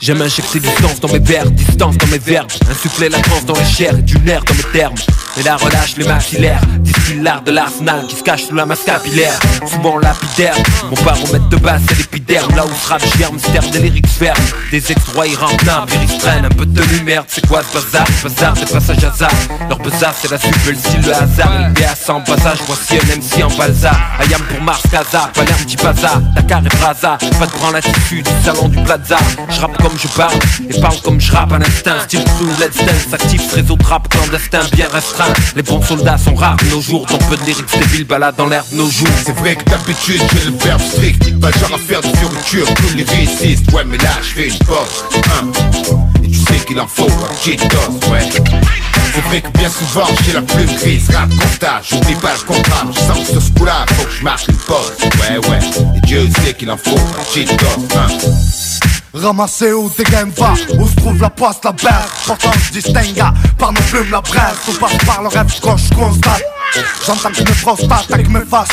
J'aime 0.00 0.22
injecter 0.22 0.60
distance 0.60 0.98
dans 0.98 1.08
mes 1.08 1.18
vers, 1.18 1.50
distance 1.50 1.98
dans 1.98 2.06
mes 2.06 2.18
verbes. 2.18 2.50
Insuffler 2.70 3.10
la 3.10 3.18
transe 3.18 3.44
dans 3.44 3.54
les 3.54 3.66
chairs 3.66 3.98
et 3.98 4.02
du 4.02 4.18
nerf 4.20 4.42
dans 4.44 4.54
mes 4.54 4.72
termes. 4.72 4.94
Et 5.36 5.42
la 5.42 5.56
relâche 5.56 5.96
les 5.98 6.06
maxillaires. 6.06 6.62
Distille 6.78 7.20
l'art 7.20 7.42
de 7.42 7.50
l'arsenal 7.50 8.06
qui 8.08 8.16
se 8.16 8.22
cache 8.22 8.44
sous 8.44 8.54
la 8.54 8.64
masse 8.64 8.82
capillaire. 8.84 9.38
Souvent 9.70 9.98
lapidaire, 9.98 10.56
mon 10.84 11.02
baromètre 11.04 11.48
de 11.50 11.56
base 11.56 11.82
c'est 11.86 11.98
l'épiderme. 11.98 12.56
Là 12.56 12.64
où 12.64 12.70
ce 12.82 12.88
rap 12.88 13.02
germe, 13.18 13.38
sterne 13.38 13.70
des 13.72 13.80
lyrics 13.80 14.06
fermes. 14.06 14.42
Des 14.70 14.90
extroits 14.90 15.26
irremplains, 15.26 15.84
lyrics 15.92 16.18
traînent. 16.18 16.46
Un 16.46 16.48
peu 16.48 16.64
de 16.64 16.82
merde 17.04 17.26
C'est 17.28 17.46
quoi 17.46 17.62
ce 17.62 17.74
bazar? 17.74 18.06
Bazar 18.22 18.54
c'est 18.58 18.72
passage 18.72 19.04
hasard 19.04 19.30
Leur 19.68 19.78
bazar 19.80 20.14
c'est 20.18 20.30
la 20.30 20.38
suite, 20.38 20.66
le 20.66 20.74
style 20.76 21.02
le 21.02 21.14
hasard. 21.14 21.68
LB 21.68 21.78
à 21.84 21.94
100 21.94 22.22
passage, 22.22 22.58
voici 22.66 22.94
un 22.94 23.16
MC 23.16 23.44
en 23.44 23.54
balsa. 23.54 23.92
Ayam 24.18 24.40
pour 24.48 24.62
Mars, 24.62 24.82
Casa, 24.90 25.30
Palerme, 25.34 25.60
petit 25.64 25.76
bazar. 25.76 26.20
Dakar 26.34 26.62
et 26.64 26.76
Braza, 26.76 27.18
pas 27.38 27.46
de 27.46 27.52
branle 27.52 27.76
attitude 27.76 28.24
du 28.24 28.44
salon 28.44 28.68
du 28.68 28.82
plaza. 28.82 29.18
Je 29.50 29.60
je 29.96 30.08
parle 30.08 30.38
et 30.68 30.80
parle 30.80 31.00
comme 31.02 31.20
je 31.20 31.32
rappe 31.32 31.52
à 31.52 31.58
l'instinct 31.58 32.00
Style 32.04 32.24
sous 32.38 32.46
let's 32.62 32.76
dance, 32.84 33.12
actif 33.12 33.52
réseau 33.52 33.76
de 33.76 33.84
rap 33.84 34.08
clandestin 34.08 34.60
bien 34.72 34.88
restreint. 34.92 35.32
Les 35.56 35.62
bons 35.62 35.82
soldats 35.82 36.18
sont 36.18 36.34
rares 36.34 36.56
nos 36.70 36.80
jours 36.80 37.06
Tant 37.06 37.18
peu 37.18 37.36
de 37.36 37.44
lyrics 37.44 37.66
débiles 37.78 38.04
baladent 38.04 38.36
dans 38.36 38.46
l'air 38.46 38.64
de 38.70 38.76
nos 38.76 38.90
jours. 38.90 39.08
C'est 39.24 39.36
vrai 39.36 39.56
que 39.56 39.64
d'habitude 39.64 40.20
j'ai 40.32 40.50
le 40.50 40.56
verbe 40.56 40.80
strict 40.80 41.40
Pas 41.40 41.50
genre 41.52 41.74
à 41.74 41.78
faire 41.78 42.00
de 42.00 42.16
fioriture, 42.16 42.66
tous 42.74 42.96
les 42.96 43.04
réussissent 43.04 43.62
Ouais 43.72 43.84
mais 43.84 43.98
là 43.98 44.10
je 44.22 44.28
fais 44.28 44.48
une 44.48 44.58
pause 44.58 45.04
hein. 45.14 45.46
Et 46.22 46.28
tu 46.28 46.38
sais 46.38 46.58
qu'il 46.66 46.80
en 46.80 46.86
faut 46.86 47.04
un 47.04 47.34
petit 47.34 47.56
dose, 47.56 48.10
ouais. 48.10 48.28
C'est 49.14 49.20
vrai 49.22 49.40
que 49.40 49.58
bien 49.58 49.68
souvent 49.68 50.06
j'ai 50.24 50.32
la 50.32 50.42
plume 50.42 50.66
grise 50.76 51.10
Rap 51.10 51.28
constat, 51.30 51.80
j'oublie 51.88 52.14
pas 52.16 52.34
le 52.34 52.46
contrat 52.46 52.86
Je 52.94 52.98
sens 53.00 53.18
que 53.18 53.32
sur 53.32 53.42
ce 53.42 53.50
coup-là, 53.52 53.86
faut 53.94 54.04
que 54.04 54.12
je 54.12 54.24
marque 54.24 54.48
une 54.48 54.56
pause 54.56 54.92
Ouais 55.20 55.48
ouais, 55.48 55.58
et 55.96 56.00
Dieu 56.06 56.28
sait 56.44 56.54
qu'il 56.54 56.70
en 56.70 56.76
faut 56.76 56.96
un 56.96 57.40
dose, 57.40 57.96
hein. 57.96 58.99
Ramassé 59.12 59.72
des 59.96 60.04
games 60.04 60.30
va, 60.36 60.54
où 60.78 60.88
se 60.88 60.94
trouve 60.94 61.20
la 61.20 61.30
poisse, 61.30 61.60
la 61.64 61.72
berge. 61.72 62.10
Pourtant 62.26 62.52
je 62.52 62.72
distingue 62.72 63.22
par 63.58 63.72
nos 63.72 63.80
plumes 63.82 64.10
la 64.10 64.22
On 64.68 64.72
passe 64.74 64.96
par 65.04 65.22
le 65.22 65.28
rêve 65.28 65.52
je 65.52 65.60
constate. 65.94 66.42
J'entends 67.04 67.30
que 67.30 67.42
mes 67.42 67.54
prostate 67.62 68.12
avec 68.12 68.28
mes 68.28 68.44
faces 68.44 68.68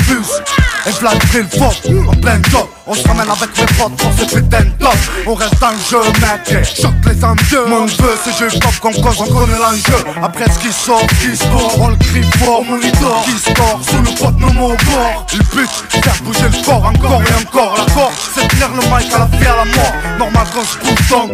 Et 0.87 0.91
v'là 0.91 1.11
le 1.13 1.43
faux, 1.49 2.09
en 2.09 2.15
plein 2.15 2.41
job 2.49 2.65
On 2.85 2.93
se 2.93 3.05
ramène 3.05 3.27
avec 3.29 3.49
mes 3.57 3.65
potes 3.75 3.97
pour 3.97 4.11
ces 4.17 4.25
putains 4.25 4.61
de 4.61 4.69
top 4.79 4.95
On 5.25 5.33
reste 5.33 5.59
dans 5.59 5.71
jeu 5.89 5.99
mec, 6.21 6.65
choque 6.65 6.93
les 7.05 7.25
envieux. 7.25 7.65
Mon 7.67 7.81
neveu 7.81 8.17
c'est 8.23 8.37
jeu 8.37 8.59
pop 8.59 8.73
qu'on 8.79 8.93
cause, 8.93 9.19
on 9.19 9.25
connaît 9.25 9.59
l'enjeu. 9.59 10.05
Après 10.23 10.45
ce 10.45 10.59
qui 10.59 10.71
sort, 10.71 11.05
qui 11.19 11.35
sort, 11.35 11.75
on 11.81 11.89
le 11.89 11.95
crie 11.97 12.23
fort. 12.39 12.63
Mon 12.63 12.77
monitor 12.77 13.25
qui 13.25 13.31
sort, 13.31 13.81
sous 13.85 13.97
le 13.97 14.17
pot 14.17 14.31
nos 14.39 14.53
mots 14.53 14.71
au 14.71 14.85
bord. 14.85 15.27
Le 15.33 15.43
but, 15.53 15.69
faire 16.01 16.23
bouger 16.23 16.43
le 16.43 16.63
corps 16.63 16.85
encore 16.85 17.21
et 17.21 17.45
encore. 17.45 17.75
L'accord, 17.77 18.11
c'est 18.33 18.47
tenir 18.47 18.69
le 18.69 18.81
mic 18.83 19.13
à 19.13 19.19
la 19.19 19.25
vie 19.25 19.45
à 19.45 19.55
la 19.57 19.65
mort. 19.65 19.93
Normal 20.17 20.47
qu'on 20.53 20.63
se 20.63 20.77
pousse 20.77 21.09
donc 21.09 21.31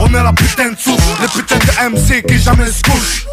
On 0.00 0.06
est 0.06 0.22
la 0.22 0.32
putain 0.32 0.70
de 0.70 0.78
souche, 0.78 0.94
les 1.20 1.28
putains 1.28 1.58
de 1.58 1.90
MC 1.90 2.24
qui 2.26 2.38
jamais 2.38 2.72
se 2.72 2.82
couchent. 2.82 3.26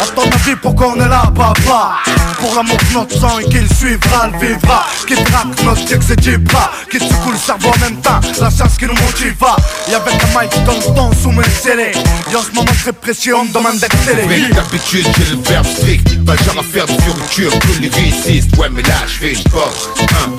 À 0.00 0.06
ton 0.06 0.22
avis 0.22 0.56
pourquoi 0.62 0.94
on 0.96 0.96
est 0.96 1.08
là 1.08 1.30
papa? 1.36 1.96
Pour 2.40 2.54
l'amour 2.54 2.76
de 2.76 2.94
notre 2.94 3.20
sang 3.20 3.38
et 3.40 3.44
qu'il 3.44 3.68
suivra, 3.74 4.28
le 4.28 4.38
vivra 4.38 4.86
Qui 5.18 5.24
traque 5.24 5.64
notre 5.64 5.84
dick 5.84 5.98
c'est 6.06 6.22
Jibra 6.22 6.70
Qui 6.90 6.98
secoue 6.98 7.32
le 7.32 7.38
cerveau 7.38 7.70
en 7.74 7.78
même 7.78 8.00
temps, 8.00 8.20
la 8.40 8.50
chance 8.50 8.76
qui 8.78 8.86
nous 8.86 8.94
motiva 8.94 9.56
avec 9.88 10.14
un 10.14 10.40
mic 10.40 10.64
dans 10.64 10.72
le 10.72 10.94
temps 10.94 11.10
sous 11.20 11.32
mes 11.32 11.42
scellés. 11.44 11.92
Et 12.30 12.36
en 12.36 12.42
ce 12.42 12.52
moment 12.52 12.70
très 12.82 12.92
précieux 12.92 13.34
on 13.36 13.44
me 13.44 13.52
demande 13.52 13.78
d'être 13.78 13.96
télé 14.04 14.48
que 14.48 14.54
d'habitude 14.54 15.06
j'ai 15.18 15.34
le 15.34 15.42
verbe 15.42 15.66
strict. 15.66 16.24
Pas 16.24 16.36
genre 16.36 16.58
à 16.58 16.62
faire 16.62 16.86
de 16.86 16.92
fioriture, 17.02 17.58
tous 17.58 17.80
les 17.80 17.88
réussissent 17.88 18.46
Ouais 18.58 18.68
mais 18.70 18.82
là 18.82 18.94
je 19.06 19.12
fais 19.12 19.32
une 19.32 19.42
pause 19.44 19.88
hein. 20.00 20.30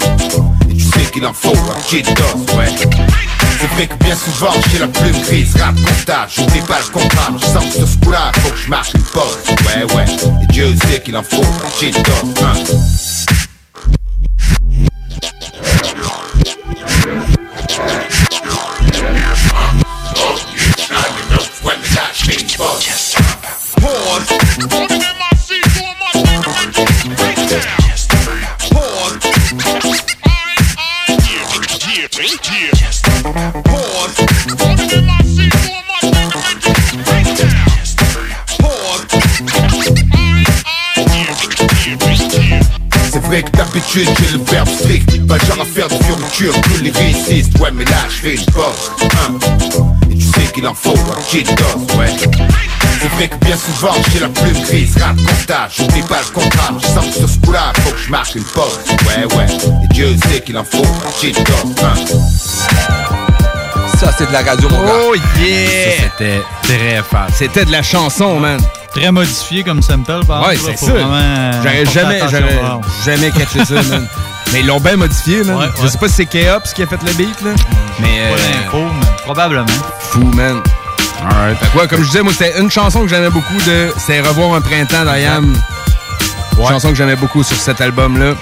Et 0.70 0.76
tu 0.76 0.86
sais 0.86 1.12
qu'il 1.12 1.26
en 1.26 1.34
faut 1.34 1.50
un 1.50 1.82
petit 1.82 2.04
dose, 2.04 2.58
ouais. 2.58 2.68
C'est 3.60 3.68
vrai 3.76 3.88
que 3.88 4.04
bien 4.04 4.16
souvent 4.16 4.54
j'ai 4.72 4.80
la 4.80 4.88
plume 4.88 5.22
grise. 5.24 5.56
Rap 5.58 5.76
constat, 5.76 6.28
j'oublie 6.34 6.62
pas 6.62 6.80
le 6.80 7.38
Je 7.40 7.46
sens 7.46 7.66
que 7.66 7.80
sur 7.80 7.88
ce 7.88 7.98
coup-là, 7.98 8.32
faut 8.42 8.52
que 8.52 8.58
je 8.58 8.70
marque 8.70 8.94
une 8.94 9.02
pause 9.02 9.38
Ouais 9.66 9.96
ouais, 9.96 10.06
et 10.44 10.48
Dieu 10.54 10.74
sait 10.88 11.02
qu'il 11.02 11.18
en 11.18 11.24
faut 11.24 11.42
petit 11.78 11.92
dose, 11.92 12.44
hein. 12.44 12.54
Que 43.94 44.00
d'habitude 44.00 44.26
j'ai 44.30 44.38
le 44.38 44.44
verbe 44.44 44.70
strict 44.70 45.28
Pas 45.28 45.38
genre 45.40 45.62
à 45.62 45.66
faire 45.66 45.88
de 45.88 46.04
fioriture, 46.04 46.54
tous 46.62 46.84
les 46.84 46.92
réussissent 46.92 47.50
Ouais 47.60 47.72
mais 47.74 47.86
là 47.86 47.98
je 48.10 48.16
fais 48.16 48.36
une 48.36 48.46
pause 48.46 48.92
hein. 49.02 49.34
Et 50.12 50.16
tu 50.16 50.26
sais 50.26 50.52
qu'il 50.54 50.68
en 50.68 50.74
faut 50.74 50.92
un 50.92 51.22
petit 51.22 51.44
dose, 51.44 51.98
ouais 51.98 52.08
C'est 53.02 53.08
vrai 53.16 53.28
que 53.28 53.46
bien 53.46 53.58
souvent 53.58 53.94
j'ai 54.12 54.20
la 54.20 54.30
plume 54.30 54.62
grise 54.64 54.98
Rap 54.98 55.16
constat, 55.18 55.70
j'oublie 55.76 56.02
pas 56.04 56.20
le 56.22 56.34
contrat 56.34 56.74
Je 56.82 56.88
sens 56.88 57.06
que 57.06 57.14
sur 57.14 57.30
ce 57.30 57.40
coup-là, 57.40 57.74
faut 57.80 57.92
que 57.92 58.00
je 58.00 58.10
marque 58.10 58.36
une 58.36 58.44
pause 58.44 58.80
Ouais 59.08 59.26
ouais, 59.36 59.48
et 59.84 59.94
Dieu 59.94 60.16
sait 60.30 60.42
qu'il 60.42 60.58
en 60.58 60.64
faut 60.64 60.84
un 60.84 61.12
petit 61.12 61.32
dose, 61.32 61.84
hein. 61.84 61.94
Ça, 64.00 64.14
c'est 64.18 64.28
de 64.28 64.32
la 64.32 64.44
radio, 64.44 64.70
mon 64.70 64.82
gars. 64.82 64.94
Oh 65.10 65.16
yeah! 65.38 65.92
Ça, 65.92 66.04
c'était 66.04 66.42
très 66.64 67.04
fast. 67.04 67.34
C'était 67.36 67.66
de 67.66 67.72
la 67.74 67.84
chanson, 67.84 68.40
man. 68.40 68.58
Très 68.94 69.12
modifié 69.12 69.64
comme 69.64 69.82
sample, 69.82 70.26
par 70.26 70.48
Ouais, 70.48 70.56
c'est 70.58 70.78
ça. 70.78 70.92
vraiment, 70.92 71.14
euh, 71.14 71.52
J'aurais 71.64 71.86
jamais, 71.86 72.20
j'aurais 72.30 72.60
Wow. 72.62 72.82
jamais 73.06 73.32
catché 73.32 73.64
ça, 73.66 73.76
man. 73.90 74.08
Mais 74.52 74.62
ils 74.62 74.66
l'ont 74.68 74.80
bien 74.80 74.96
modifié, 74.98 75.44
man. 75.44 75.58
Ouais, 75.58 75.66
Je 75.78 75.84
ouais. 75.84 75.90
sais 75.90 75.98
pas 76.00 76.08
si 76.08 76.16
c'est 76.16 76.26
K-Ops 76.26 76.74
qui 76.74 76.82
a 76.84 76.88
fait 76.88 77.02
le 77.06 77.14
beat, 77.14 77.42
là. 77.42 77.52
Mais. 78.00 78.30
Pas 78.32 78.36
d'info, 78.38 78.78
mais 79.00 79.06
probablement. 79.24 79.66
Fou, 80.00 80.24
man. 80.36 80.62
Alright. 81.22 81.58
Ouais, 81.76 81.88
comme 81.88 82.02
je 82.02 82.08
disais, 82.08 82.24
moi, 82.24 82.34
c'était 82.34 82.60
une 82.60 82.72
chanson 82.72 83.02
que 83.02 83.08
j'aimais 83.10 83.30
beaucoup 83.30 83.58
de. 83.68 83.90
C'était 83.98 84.22
Revoir 84.22 84.56
un 84.56 84.62
printemps 84.62 85.06
d'Ayam. 85.06 85.54
Chanson 86.68 86.90
que 86.90 86.96
j'aimais 86.96 87.16
beaucoup 87.16 87.44
sur 87.44 87.58
cet 87.58 87.80
album-là. 87.82 88.34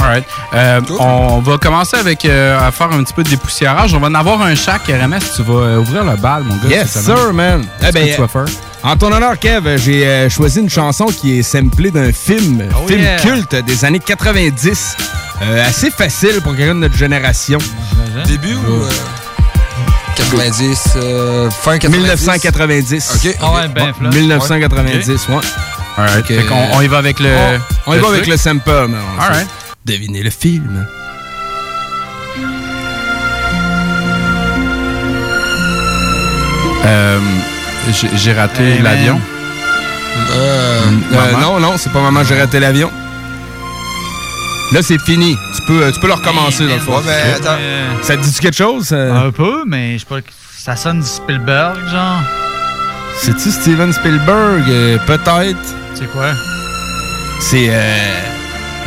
Alright. 0.00 0.24
Euh, 0.54 0.80
on 0.98 1.40
va 1.40 1.58
commencer 1.58 1.96
avec 1.96 2.24
euh, 2.24 2.58
à 2.60 2.70
faire 2.72 2.90
un 2.92 3.02
petit 3.04 3.12
peu 3.12 3.22
de 3.22 3.28
dépoussiérage. 3.30 3.94
On 3.94 4.00
va 4.00 4.08
en 4.08 4.14
avoir 4.14 4.40
un 4.42 4.54
chaque. 4.54 4.86
RMS, 4.86 5.18
tu 5.36 5.42
vas 5.42 5.52
euh, 5.54 5.76
ouvrir 5.78 6.04
le 6.04 6.16
bal, 6.16 6.42
mon 6.44 6.56
gars. 6.56 6.68
Yes, 6.76 6.90
sir, 7.04 7.32
man. 7.32 7.64
Qu'est-ce 7.80 7.88
Eh 7.90 7.92
ben, 7.92 8.08
que 8.08 8.14
tu 8.16 8.20
vas 8.20 8.28
faire? 8.28 8.44
En 8.84 8.96
ton 8.96 9.12
honneur, 9.12 9.38
Kev, 9.38 9.76
j'ai 9.78 10.04
euh, 10.06 10.28
choisi 10.28 10.58
une 10.58 10.68
chanson 10.68 11.06
qui 11.06 11.38
est 11.38 11.42
samplée 11.42 11.92
d'un 11.92 12.12
film, 12.12 12.64
Oh 12.76 12.86
film 12.88 13.00
yeah. 13.00 13.16
culte 13.16 13.54
des 13.64 13.84
années 13.84 14.00
90. 14.00 14.96
Euh, 15.42 15.64
assez 15.68 15.90
facile 15.90 16.40
pour 16.42 16.56
quelqu'un 16.56 16.74
de 16.74 16.80
notre 16.80 16.96
génération. 16.96 17.58
Début 18.26 18.54
ou. 18.56 18.82
euh, 18.82 18.90
90, 20.16 20.80
euh, 20.96 21.50
fin 21.50 21.78
90. 21.78 21.96
1990. 21.96 23.10
OK. 23.24 23.36
Ah 23.40 23.52
ouais, 23.52 23.68
ben 23.68 23.92
flot. 23.94 24.10
1990, 24.10 25.28
ouais. 25.28 25.36
Alright. 25.96 26.26
Fait 26.26 26.42
qu'on- 26.44 26.68
on 26.76 26.80
y 26.80 26.88
va 26.88 26.98
avec 26.98 27.20
le. 27.20 27.28
On, 27.86 27.92
on 27.92 27.94
y 27.94 27.96
le 27.96 28.02
va 28.02 28.08
avec 28.08 28.26
le 28.26 28.36
sample, 28.36 28.68
man. 28.88 28.96
Alright. 29.20 29.46
Devinez 29.84 30.22
le 30.22 30.30
film. 30.30 30.86
Euh, 36.84 37.18
J'ai 37.90 38.32
raté 38.32 38.62
Hey, 38.62 38.74
man. 38.80 38.84
l'avion. 38.84 39.20
Euh, 40.34 40.80
Maman? 41.10 41.40
non, 41.40 41.60
non, 41.60 41.72
c'est 41.76 41.90
pas 41.92 42.00
maman, 42.00 42.22
j'ai 42.24 42.38
raté 42.38 42.60
l'avion. 42.60 42.90
Là, 44.72 44.80
c'est 44.82 45.00
fini. 45.00 45.36
Tu 45.56 45.62
peux, 45.66 45.82
euh, 45.82 45.90
tu 45.90 46.00
peux 46.00 46.06
le 46.06 46.14
recommencer, 46.14 46.66
dans 46.66 46.74
le 46.74 46.80
fond. 46.80 46.96
Ouais, 46.96 47.02
mais 47.06 47.32
attends. 47.34 47.58
Ça 48.02 48.16
te 48.16 48.22
dit 48.22 48.32
quelque 48.40 48.56
chose? 48.56 48.88
euh? 48.92 49.26
Un 49.26 49.30
peu, 49.30 49.64
mais 49.66 49.94
je 49.94 49.98
sais 50.00 50.06
pas. 50.08 50.16
Ça 50.56 50.76
sonne 50.76 51.00
du 51.00 51.06
Spielberg, 51.06 51.76
genre. 51.90 52.20
C'est-tu 53.18 53.50
Steven 53.50 53.92
Spielberg? 53.92 54.62
Euh, 54.68 54.98
Peut-être? 55.06 55.56
C'est 55.94 56.10
quoi? 56.10 56.30
C'est 57.40 57.66
euh, 57.70 58.20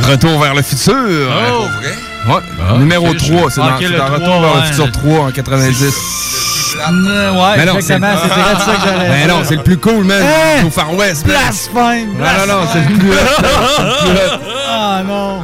Retour 0.09 0.39
vers 0.41 0.55
le 0.55 0.61
futur. 0.61 0.93
Oh, 0.95 1.65
vrai? 1.81 1.93
Ouais, 2.27 2.41
Ah, 2.69 2.77
numéro 2.77 3.07
ok, 3.09 3.17
3. 3.17 3.49
C'est 3.51 3.61
dans, 3.61 3.67
ok, 3.67 3.73
c'est 3.79 3.87
le 3.89 3.97
dans 3.97 4.05
3, 4.05 4.15
Retour 4.17 4.41
vers 4.41 4.53
le 4.55 4.59
ouais. 4.61 4.65
futur 4.67 4.91
3 4.91 5.19
en 5.19 5.31
90. 5.31 5.83
Euh, 6.77 7.31
ouais, 7.31 7.39
Mais 7.57 7.65
non, 7.65 7.75
exactement. 7.75 8.11
direct 8.13 8.59
ça 8.59 8.75
que 8.75 8.81
j'allais 8.83 9.09
Mais 9.09 9.27
non, 9.27 9.41
c'est 9.45 9.55
le 9.55 9.63
plus 9.63 9.77
cool, 9.77 10.03
man. 10.03 10.21
Hein? 10.21 10.65
Au 10.65 10.69
Far 10.69 10.93
West. 10.93 11.25
Blasphème! 11.25 12.09
Non, 12.17 12.25
non, 12.47 12.53
non, 12.61 12.67
c'est 12.73 12.89
le 12.89 12.97
plus 12.97 13.11
hot, 13.11 14.13
là. 14.13 14.39
Ah 14.69 15.01
non! 15.05 15.43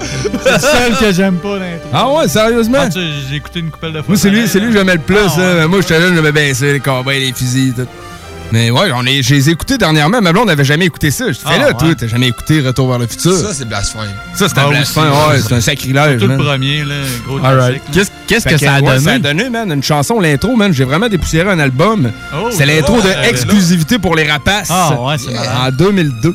C'est 0.00 0.52
le 0.52 0.58
seul 0.58 0.96
que 1.00 1.12
j'aime 1.12 1.36
pas 1.36 1.58
l'intro. 1.58 1.88
Ah 1.92 2.08
ouais, 2.10 2.28
sérieusement? 2.28 2.78
Ah, 2.82 2.88
J'ai 3.28 3.36
écouté 3.36 3.60
une 3.60 3.70
couple 3.70 3.88
de 3.92 3.92
fois. 3.94 4.04
Moi, 4.08 4.16
c'est 4.16 4.30
lui, 4.30 4.46
c'est 4.46 4.60
lui 4.60 4.68
que 4.68 4.74
là. 4.74 4.80
j'aimais 4.80 4.94
le 4.94 5.00
plus. 5.00 5.16
Ah, 5.38 5.40
hein. 5.62 5.66
Moi, 5.68 5.80
j'étais 5.80 6.00
jeune, 6.00 6.14
j'aimais 6.14 6.32
bien 6.32 6.54
ça, 6.54 6.66
les 6.66 6.80
cowboys, 6.80 7.18
les 7.18 7.32
fusils, 7.32 7.74
tout. 7.74 7.86
Mais 8.50 8.70
ouais, 8.70 8.90
on 8.94 9.04
est, 9.04 9.22
je 9.22 9.34
les 9.34 9.48
ai 9.50 9.52
écoutés 9.52 9.76
dernièrement. 9.76 10.22
Ma 10.22 10.32
blonde 10.32 10.46
n'avait 10.46 10.64
jamais 10.64 10.86
écouté 10.86 11.10
ça. 11.10 11.28
Je 11.28 11.32
fais 11.34 11.40
Ah, 11.44 11.58
là, 11.58 11.66
ouais. 11.68 11.74
toi, 11.74 11.94
t'as 11.94 12.06
jamais 12.06 12.28
écouté 12.28 12.60
Retour 12.62 12.88
vers 12.88 12.98
le 12.98 13.06
futur. 13.06 13.32
Ça, 13.36 13.52
c'est 13.52 13.66
blasphème. 13.68 14.02
Ça, 14.34 14.48
c'est 14.48 14.58
un 14.58 14.62
Ah, 14.66 14.68
blasphème. 14.70 15.04
Ouais, 15.04 15.40
c'est 15.46 15.52
un 15.54 15.60
sacrilège. 15.60 16.18
Surtout 16.20 16.32
le 16.34 16.38
premier, 16.44 16.82
là, 16.84 16.94
gros 17.26 17.38
right. 17.38 17.82
Qu'est-ce 17.92 18.10
qu'est-ce 18.26 18.48
Fait 18.48 18.54
que 18.54 18.60
ça 18.60 18.74
a 18.76 18.80
ouais, 18.80 18.86
donné? 18.86 19.00
Ça 19.04 19.10
a 19.12 19.18
donné, 19.18 19.50
man, 19.50 19.70
une 19.70 19.82
chanson, 19.82 20.18
l'intro, 20.18 20.56
man. 20.56 20.72
J'ai 20.72 20.84
vraiment 20.84 21.08
dépoussiéré 21.10 21.50
un 21.50 21.58
album. 21.58 22.10
Oh, 22.34 22.48
c'est 22.50 22.64
l'intro 22.64 23.00
de 23.02 23.28
Exclusivité 23.28 23.98
pour 23.98 24.16
les 24.16 24.30
rapaces. 24.30 24.68
Ah, 24.70 24.98
ouais, 24.98 25.16
c'est. 25.18 25.36
En 25.38 25.70
2002. 25.70 26.34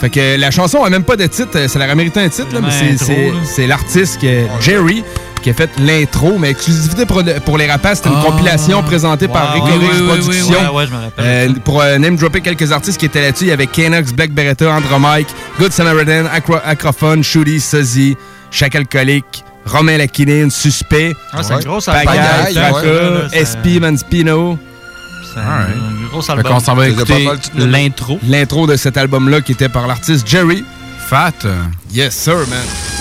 Fait 0.00 0.10
que 0.10 0.36
la 0.38 0.52
chanson 0.52 0.84
a 0.84 0.90
même 0.90 1.02
pas 1.02 1.16
de 1.16 1.26
titre. 1.26 1.66
Ça 1.68 1.78
aurait 1.80 1.94
mérité 1.96 2.20
un 2.20 2.28
titre, 2.28 2.54
là, 2.54 2.60
mais 2.62 2.96
c'est- 3.44 3.66
l'artiste 3.66 4.20
que- 4.20 4.44
Jerry 4.60 5.02
qui 5.40 5.50
a 5.50 5.54
fait 5.54 5.70
l'intro. 5.78 6.36
Mais 6.38 6.50
Exclusivité 6.50 7.06
pour, 7.06 7.22
le- 7.22 7.40
pour 7.40 7.58
les 7.58 7.70
rapaces, 7.70 8.00
c'est 8.02 8.08
une 8.08 8.16
Ah. 8.18 8.24
compilation 8.26 8.82
présentée 8.82 9.28
par. 9.28 9.52
Rick 9.54 9.62
Oui, 9.64 9.70
oui, 9.80 10.06
Productions. 10.06 10.32
oui, 10.32 10.42
oui. 10.48 10.54
Ouais, 10.66 10.74
ouais, 10.74 10.86
je 10.86 10.92
me 10.92 11.02
rappelle. 11.02 11.24
Euh, 11.26 11.52
pour 11.64 11.80
euh, 11.82 11.98
name 11.98 12.16
dropper 12.16 12.40
quelques 12.40 12.70
artistes 12.72 12.98
qui 12.98 13.06
étaient 13.06 13.22
là-dessus, 13.22 13.44
il 13.44 13.48
y 13.50 13.52
avait 13.52 13.66
Kenox, 13.66 14.12
Black 14.12 14.30
Beretta, 14.32 14.70
Andromike, 14.70 15.28
Good 15.58 15.72
Samaritan, 15.72 16.26
Acro 16.32 16.56
Acrophone, 16.64 17.22
Shooty, 17.22 17.60
Suzzy, 17.60 18.16
Chac 18.50 18.74
Alcoolique, 18.74 19.44
Romain 19.66 19.98
Lakinine, 19.98 20.50
Suspect, 20.50 21.14
Ah, 21.32 21.42
c'est 21.42 21.64
gros 21.64 21.80
Pagaille, 21.80 22.54
SP, 23.34 23.78
Manspino. 23.80 24.58
C'est 25.34 25.40
un 25.40 26.08
gros 26.10 26.30
album. 26.30 26.52
qu'on 26.54 26.60
s'en 26.60 26.74
va 26.74 26.88
écouter 26.88 27.28
l'intro. 27.54 28.18
L'intro 28.26 28.66
de 28.66 28.76
cet 28.76 28.96
album-là 28.96 29.40
qui 29.42 29.52
était 29.52 29.68
par 29.68 29.86
l'artiste 29.86 30.26
Jerry. 30.26 30.64
Fat. 31.08 31.32
Yes, 31.92 32.14
sir, 32.14 32.36
man. 32.50 32.97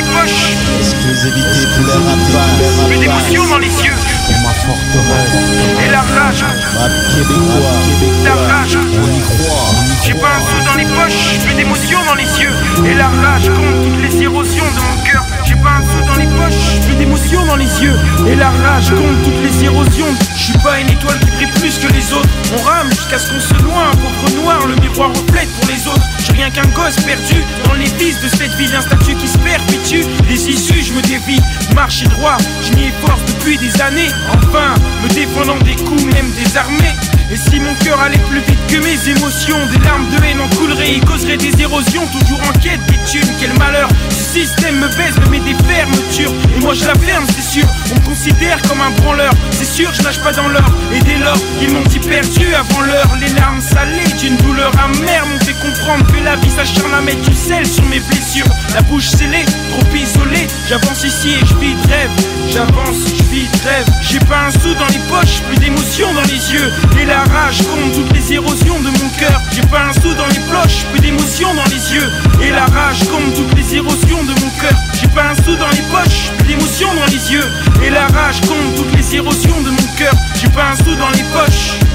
Les 0.00 0.06
poches, 0.12 0.56
Exclusivité 0.80 1.66
pour 1.76 1.86
les 1.86 1.92
rappeurs. 1.92 2.88
plus 2.88 2.98
d'émotion 2.98 3.46
dans 3.48 3.58
les 3.58 3.66
yeux. 3.84 3.98
Pour 4.26 4.38
ma 4.40 4.54
forteresse. 4.54 5.84
Et 5.84 5.90
la 5.90 6.00
rage, 6.00 6.44
Rap 6.44 6.92
québécois. 7.12 7.78
la 8.24 8.34
rage. 8.34 8.78
On 8.80 9.08
y 9.08 9.20
croit. 9.20 9.70
J'ai 10.04 10.14
pas 10.14 10.32
un 10.38 10.40
sou 10.40 10.64
dans 10.64 10.76
les 10.76 10.84
poches, 10.86 11.38
plus 11.44 11.54
d'émotion 11.54 11.98
dans 12.06 12.14
les 12.14 12.30
yeux. 12.40 12.54
Et 12.90 12.94
la 12.94 13.08
rage 13.08 13.48
compte 13.48 13.78
toutes 13.84 14.02
les 14.02 14.22
érosions 14.22 14.64
de 14.76 14.80
mon 14.80 15.04
cœur. 15.04 15.24
J'ai 15.44 15.56
pas 15.56 15.74
un 15.80 15.82
sou 15.82 16.06
dans 16.06 16.18
les 16.18 16.19
poches, 16.40 16.80
plus 16.86 16.94
d'émotion 16.96 17.44
dans 17.46 17.56
les 17.56 17.70
yeux. 17.82 17.96
Et 18.26 18.36
la 18.36 18.50
rage 18.50 18.90
compte 18.90 19.22
toutes 19.24 19.42
les 19.42 19.64
érosions. 19.64 20.12
Je 20.36 20.42
suis 20.42 20.58
pas 20.58 20.80
une 20.80 20.90
étoile 20.90 21.18
qui 21.20 21.26
brille 21.46 21.60
plus 21.60 21.78
que 21.78 21.92
les 21.92 22.12
autres. 22.12 22.28
On 22.56 22.62
rame 22.62 22.88
jusqu'à 22.90 23.18
ce 23.18 23.30
qu'on 23.30 23.40
se 23.40 23.54
noie, 23.62 23.84
un 23.92 23.96
pauvre 23.96 24.42
noir, 24.42 24.66
le 24.66 24.76
miroir 24.76 25.10
reflète 25.10 25.48
pour 25.60 25.68
les 25.68 25.86
autres. 25.86 26.06
Suis 26.18 26.32
rien 26.32 26.50
qu'un 26.50 26.66
gosse 26.68 26.96
perdu 26.96 27.44
dans 27.64 27.74
les 27.74 27.90
vices 27.98 28.20
de 28.22 28.28
cette 28.28 28.54
ville, 28.56 28.74
un 28.74 28.80
statut 28.80 29.14
qui 29.14 29.28
se 29.28 29.38
perpétue. 29.38 30.04
Les 30.28 30.48
issues, 30.48 30.82
je 30.82 30.92
me 30.92 31.02
dévie, 31.02 31.40
marcher 31.74 32.06
droit, 32.06 32.36
je 32.62 32.76
m'y 32.76 32.88
efforce 32.88 33.20
depuis 33.26 33.58
des 33.58 33.80
années. 33.80 34.10
Enfin, 34.28 34.74
me 35.02 35.08
défendant 35.08 35.58
des 35.58 35.76
coups, 35.76 36.04
même 36.04 36.30
des 36.32 36.56
armées. 36.56 36.94
Et 37.32 37.36
si 37.36 37.60
mon 37.60 37.74
cœur 37.76 38.00
allait 38.00 38.18
plus 38.28 38.40
vite 38.40 38.58
que 38.66 38.78
mes 38.78 39.08
émotions, 39.08 39.58
des 39.72 39.78
larmes 39.84 40.08
de 40.10 40.24
haine 40.24 40.40
en 40.40 40.48
couleraient, 40.56 40.94
il 40.94 41.04
causerait 41.04 41.36
des 41.36 41.62
érosions, 41.62 42.02
toujours 42.18 42.40
en 42.40 42.58
quête 42.58 42.80
bitume. 42.88 43.28
Quel 43.38 43.52
malheur, 43.56 43.88
ce 44.08 44.40
système 44.40 44.80
me 44.80 44.88
baise, 44.88 45.14
me 45.20 45.30
met 45.30 45.38
des 45.38 45.54
fermetures. 45.64 46.32
Et 46.56 46.60
moi 46.60 46.74
je 46.74 46.84
la 46.86 46.94
ferme, 46.94 47.24
c'est 47.28 47.58
sûr. 47.58 47.66
On 47.94 48.00
considère 48.00 48.60
comme 48.62 48.80
un 48.80 48.90
branleur, 49.02 49.32
c'est 49.52 49.64
sûr, 49.64 49.92
je 49.94 50.02
nage 50.02 50.20
pas 50.22 50.32
dans 50.32 50.48
l'or. 50.48 50.68
Et 50.92 51.00
dès 51.00 51.18
lors, 51.18 51.38
ils 51.62 51.70
m'ont 51.70 51.82
dit 51.82 52.00
perdu 52.00 52.52
avant 52.54 52.80
l'heure. 52.80 53.10
Les 53.20 53.28
larmes 53.34 53.60
salées 53.60 54.10
d'une 54.18 54.36
douleur 54.38 54.72
amère 54.82 55.24
m'ont 55.26 55.38
fait 55.40 55.54
comprendre 55.54 56.04
que 56.12 56.24
la 56.24 56.34
vie 56.36 56.50
s'acharne 56.50 56.94
à 56.94 57.00
mettre 57.00 57.22
du 57.28 57.36
sel 57.36 57.64
sur 57.64 57.84
mes 57.84 58.00
blessures. 58.00 58.50
La 58.74 58.82
bouche 58.82 59.08
scellée, 59.08 59.44
trop 59.70 59.94
isolée. 59.94 60.46
J'avance 60.68 61.04
ici 61.04 61.34
et 61.40 61.46
je 61.46 61.54
vis 61.56 61.76
rêve. 61.88 62.10
J'avance, 62.52 62.98
je 63.06 63.22
vis 63.30 63.48
rêve. 63.64 63.86
J'ai 64.02 64.18
pas 64.20 64.46
un 64.46 64.50
sou 64.50 64.74
dans 64.74 64.86
les 64.88 65.02
poches, 65.08 65.42
plus 65.48 65.58
d'émotion 65.58 66.12
dans 66.14 66.22
les 66.22 66.52
yeux. 66.52 66.72
Et 67.00 67.04
la 67.24 67.32
rage 67.32 67.58
compte 67.62 67.92
toutes 67.92 68.12
les 68.14 68.32
érosions 68.32 68.80
de 68.80 68.88
mon 68.88 69.08
cœur. 69.18 69.40
J'ai 69.52 69.62
pas 69.62 69.88
un 69.88 69.92
sou 69.92 70.14
dans 70.14 70.26
les 70.28 70.40
cloches, 70.48 70.84
plus 70.90 71.00
d'émotion 71.00 71.52
dans 71.54 71.64
les 71.64 71.94
yeux. 71.94 72.08
Et 72.42 72.50
la 72.50 72.64
rage 72.66 73.00
compte 73.08 73.34
toutes 73.34 73.54
les 73.56 73.76
érosions 73.76 74.22
de 74.24 74.40
mon 74.40 74.50
cœur. 74.60 74.78
J'ai 74.98 75.08
pas 75.08 75.30
un 75.30 75.34
sou 75.34 75.54
dans 75.56 75.68
les 75.70 75.84
poches, 75.92 76.30
plus 76.38 76.48
d'émotion 76.48 76.88
dans 76.94 77.06
les 77.06 77.32
yeux. 77.32 77.44
Et 77.84 77.90
la 77.90 78.06
rage 78.06 78.40
compte 78.42 78.74
toutes 78.76 78.96
les 78.96 79.16
érosions 79.16 79.60
de 79.62 79.70
mon 79.70 79.88
cœur. 79.98 80.14
J'ai 80.40 80.48
pas 80.48 80.70
un 80.72 80.76
sou 80.76 80.94
dans 80.96 81.10
les 81.10 81.24
poches. 81.34 81.89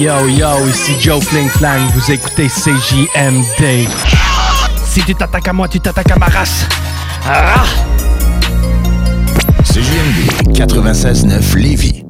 Yo 0.00 0.26
yo, 0.28 0.66
ici 0.66 0.96
Joe 0.98 1.22
Fling 1.22 1.48
Flang, 1.48 1.90
vous 1.94 2.10
écoutez 2.10 2.48
CJMD. 2.48 3.86
Si 4.86 5.02
tu 5.02 5.14
t'attaques 5.14 5.48
à 5.48 5.52
moi, 5.52 5.68
tu 5.68 5.78
t'attaques 5.78 6.10
à 6.10 6.16
ma 6.16 6.26
race. 6.26 6.66
Ah! 7.26 7.64
CJMD 9.62 10.56
96.9 10.56 11.56
Lévis. 11.56 12.09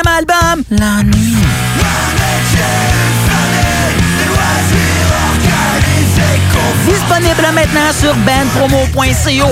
album, 0.07 0.63
La 0.69 1.03
Nuit. 1.03 1.37
Disponible 6.91 7.47
maintenant 7.53 7.93
sur 7.97 8.13
bandpromo.co. 8.15 9.47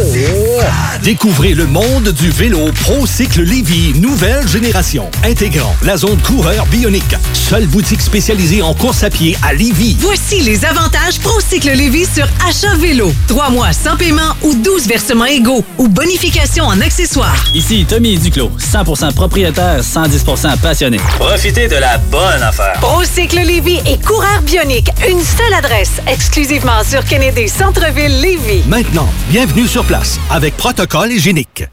Découvrez 1.03 1.53
le 1.53 1.67
monde 1.67 2.09
du 2.09 2.29
vélo 2.31 2.69
ProCycle 2.83 3.43
Lévy, 3.43 3.93
nouvelle 3.97 4.45
génération, 4.45 5.09
intégrant 5.23 5.73
la 5.83 5.95
zone 5.95 6.17
coureur 6.21 6.65
bionique. 6.65 7.15
Seule 7.31 7.65
boutique 7.67 8.01
spécialisée 8.01 8.61
en 8.61 8.73
course 8.73 9.03
à 9.03 9.09
pied 9.09 9.37
à 9.41 9.53
Lévy. 9.53 9.95
Voici 10.01 10.41
les 10.41 10.65
avantages 10.65 11.17
ProCycle 11.19 11.71
Lévis 11.71 12.07
sur 12.13 12.27
achat 12.45 12.75
vélo. 12.75 13.13
3 13.29 13.51
mois 13.51 13.71
sans 13.71 13.95
paiement 13.95 14.35
ou 14.41 14.53
12 14.55 14.87
versements 14.87 15.23
égaux 15.23 15.63
ou 15.77 15.87
bonification 15.87 16.65
en 16.65 16.81
accessoires. 16.81 17.41
Ici 17.55 17.85
Tommy 17.87 18.17
Duclos, 18.17 18.51
100% 18.59 19.13
propriétaire, 19.13 19.79
110% 19.79 20.57
passionné. 20.57 20.97
Profitez 21.17 21.69
de 21.69 21.77
la 21.77 21.97
bonne 21.97 22.43
affaire. 22.43 22.73
ProCycle 22.81 23.39
Lévis 23.39 23.79
et 23.87 23.97
Coureur 23.97 24.41
Bionique. 24.41 24.89
Une 25.09 25.23
seule 25.23 25.53
adresse, 25.53 26.01
exclusivement 26.05 26.83
sur 26.83 27.05
Kennedy 27.05 27.28
Centre-Ville 27.29 28.21
Lévis. 28.21 28.63
Maintenant, 28.67 29.07
bienvenue 29.29 29.67
sur 29.67 29.85
place 29.85 30.19
avec 30.31 30.57
protocole 30.57 31.11
hygiénique. 31.11 31.63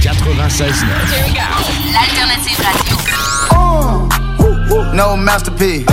96 0.00 0.84
L'alternative 1.92 2.60
radio. 2.62 2.96
No 4.94 5.16
masterpiece. 5.16 5.84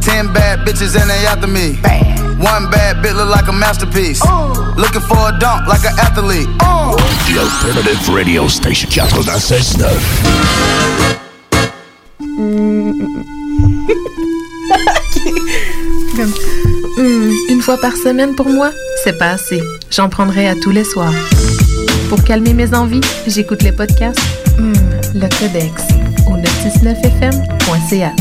Ten 0.00 0.28
bad 0.32 0.64
bitches 0.64 0.94
and 0.96 1.10
they 1.10 1.26
after 1.26 1.48
me. 1.48 1.76
One 2.38 2.70
bad 2.70 3.02
bit 3.02 3.14
look 3.14 3.30
like 3.34 3.48
a 3.48 3.52
masterpiece. 3.52 4.22
Looking 4.76 5.02
for 5.02 5.30
a 5.30 5.32
dunk 5.40 5.66
like 5.66 5.84
an 5.84 5.98
athlete. 5.98 6.46
The 7.26 7.40
Alternative 7.40 8.08
Radio 8.14 8.46
Station 8.46 8.88
96.9. 8.90 11.23
fois 17.64 17.78
par 17.80 17.92
semaine 17.96 18.34
pour 18.34 18.48
moi, 18.48 18.70
c'est 19.02 19.16
pas 19.18 19.30
assez. 19.30 19.60
J'en 19.90 20.08
prendrai 20.08 20.48
à 20.48 20.54
tous 20.54 20.70
les 20.70 20.84
soirs. 20.84 21.12
Pour 22.08 22.22
calmer 22.24 22.52
mes 22.52 22.74
envies, 22.74 23.00
j'écoute 23.26 23.62
les 23.62 23.72
podcasts 23.72 24.20
Hmm, 24.58 24.72
Le 25.14 25.28
Codex 25.38 25.82
au 26.28 26.36
969fm.ca. 26.36 28.12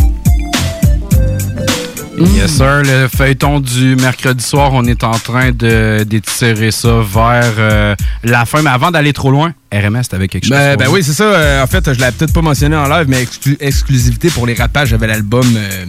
Yes, 2.17 2.51
sir. 2.51 2.81
Le 2.83 3.07
feuilleton 3.07 3.59
du 3.59 3.95
mercredi 3.97 4.43
soir, 4.43 4.71
on 4.73 4.85
est 4.85 5.03
en 5.03 5.11
train 5.11 5.51
de 5.51 6.03
d'étirer 6.03 6.71
ça 6.71 7.01
vers 7.01 7.53
euh, 7.57 7.95
la 8.23 8.45
fin. 8.45 8.61
Mais 8.61 8.69
avant 8.69 8.91
d'aller 8.91 9.13
trop 9.13 9.29
loin, 9.31 9.53
RMS, 9.73 10.03
t'avais 10.09 10.27
quelque 10.27 10.43
chose. 10.45 10.51
Ben, 10.57 10.75
ben 10.77 10.87
oui, 10.89 11.03
c'est 11.03 11.13
ça. 11.13 11.23
Euh, 11.25 11.63
en 11.63 11.67
fait, 11.67 11.91
je 11.93 11.99
l'avais 11.99 12.11
peut-être 12.13 12.33
pas 12.33 12.41
mentionné 12.41 12.75
en 12.75 12.87
live, 12.87 13.05
mais 13.09 13.23
exclu- 13.23 13.57
exclusivité 13.59 14.29
pour 14.29 14.45
les 14.47 14.53
rapages, 14.53 14.89
j'avais 14.89 15.07
l'album. 15.07 15.45
euh, 15.55 15.85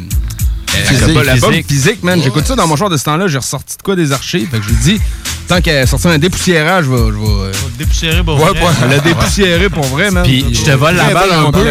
Physique. 0.83 1.01
l'album- 1.07 1.23
L'album 1.25 1.51
Physique. 1.53 1.67
physique, 1.69 2.03
man. 2.03 2.21
J'écoute 2.23 2.47
ça 2.47 2.55
dans 2.57 2.67
mon 2.67 2.77
genre 2.77 2.91
de 2.91 2.97
ce 2.97 3.05
temps-là. 3.05 3.27
J'ai 3.29 3.39
ressorti 3.39 3.77
de 3.77 3.83
quoi 3.83 3.97
des 3.97 4.13
archives. 4.13 4.49
Fait 4.51 4.59
que 4.59 4.65
je 4.65 4.69
lui 4.71 4.77
dis, 4.77 5.01
tant 5.49 5.61
qu'à 5.61 5.87
sortir 5.87 6.11
un 6.11 6.19
dépoussiérage, 6.19 6.85
je 6.87 6.91
vais. 6.91 6.97
Je 6.97 7.13
vais 7.13 7.29
euh, 7.49 7.53
Dépoussiérer 7.79 8.23
pour 8.23 8.37
ouais, 8.39 8.51
vrai. 8.51 8.61
ouais, 8.61 8.97
le 8.97 9.01
dépoussiérer 9.09 9.69
pour 9.69 9.85
vrai, 9.87 10.11
man. 10.11 10.25
Puis 10.25 10.45
je 10.55 10.63
te 10.63 10.71
vole 10.73 10.97
la 10.97 11.13
balle 11.15 11.33
un 11.33 11.51
peu. 11.51 11.65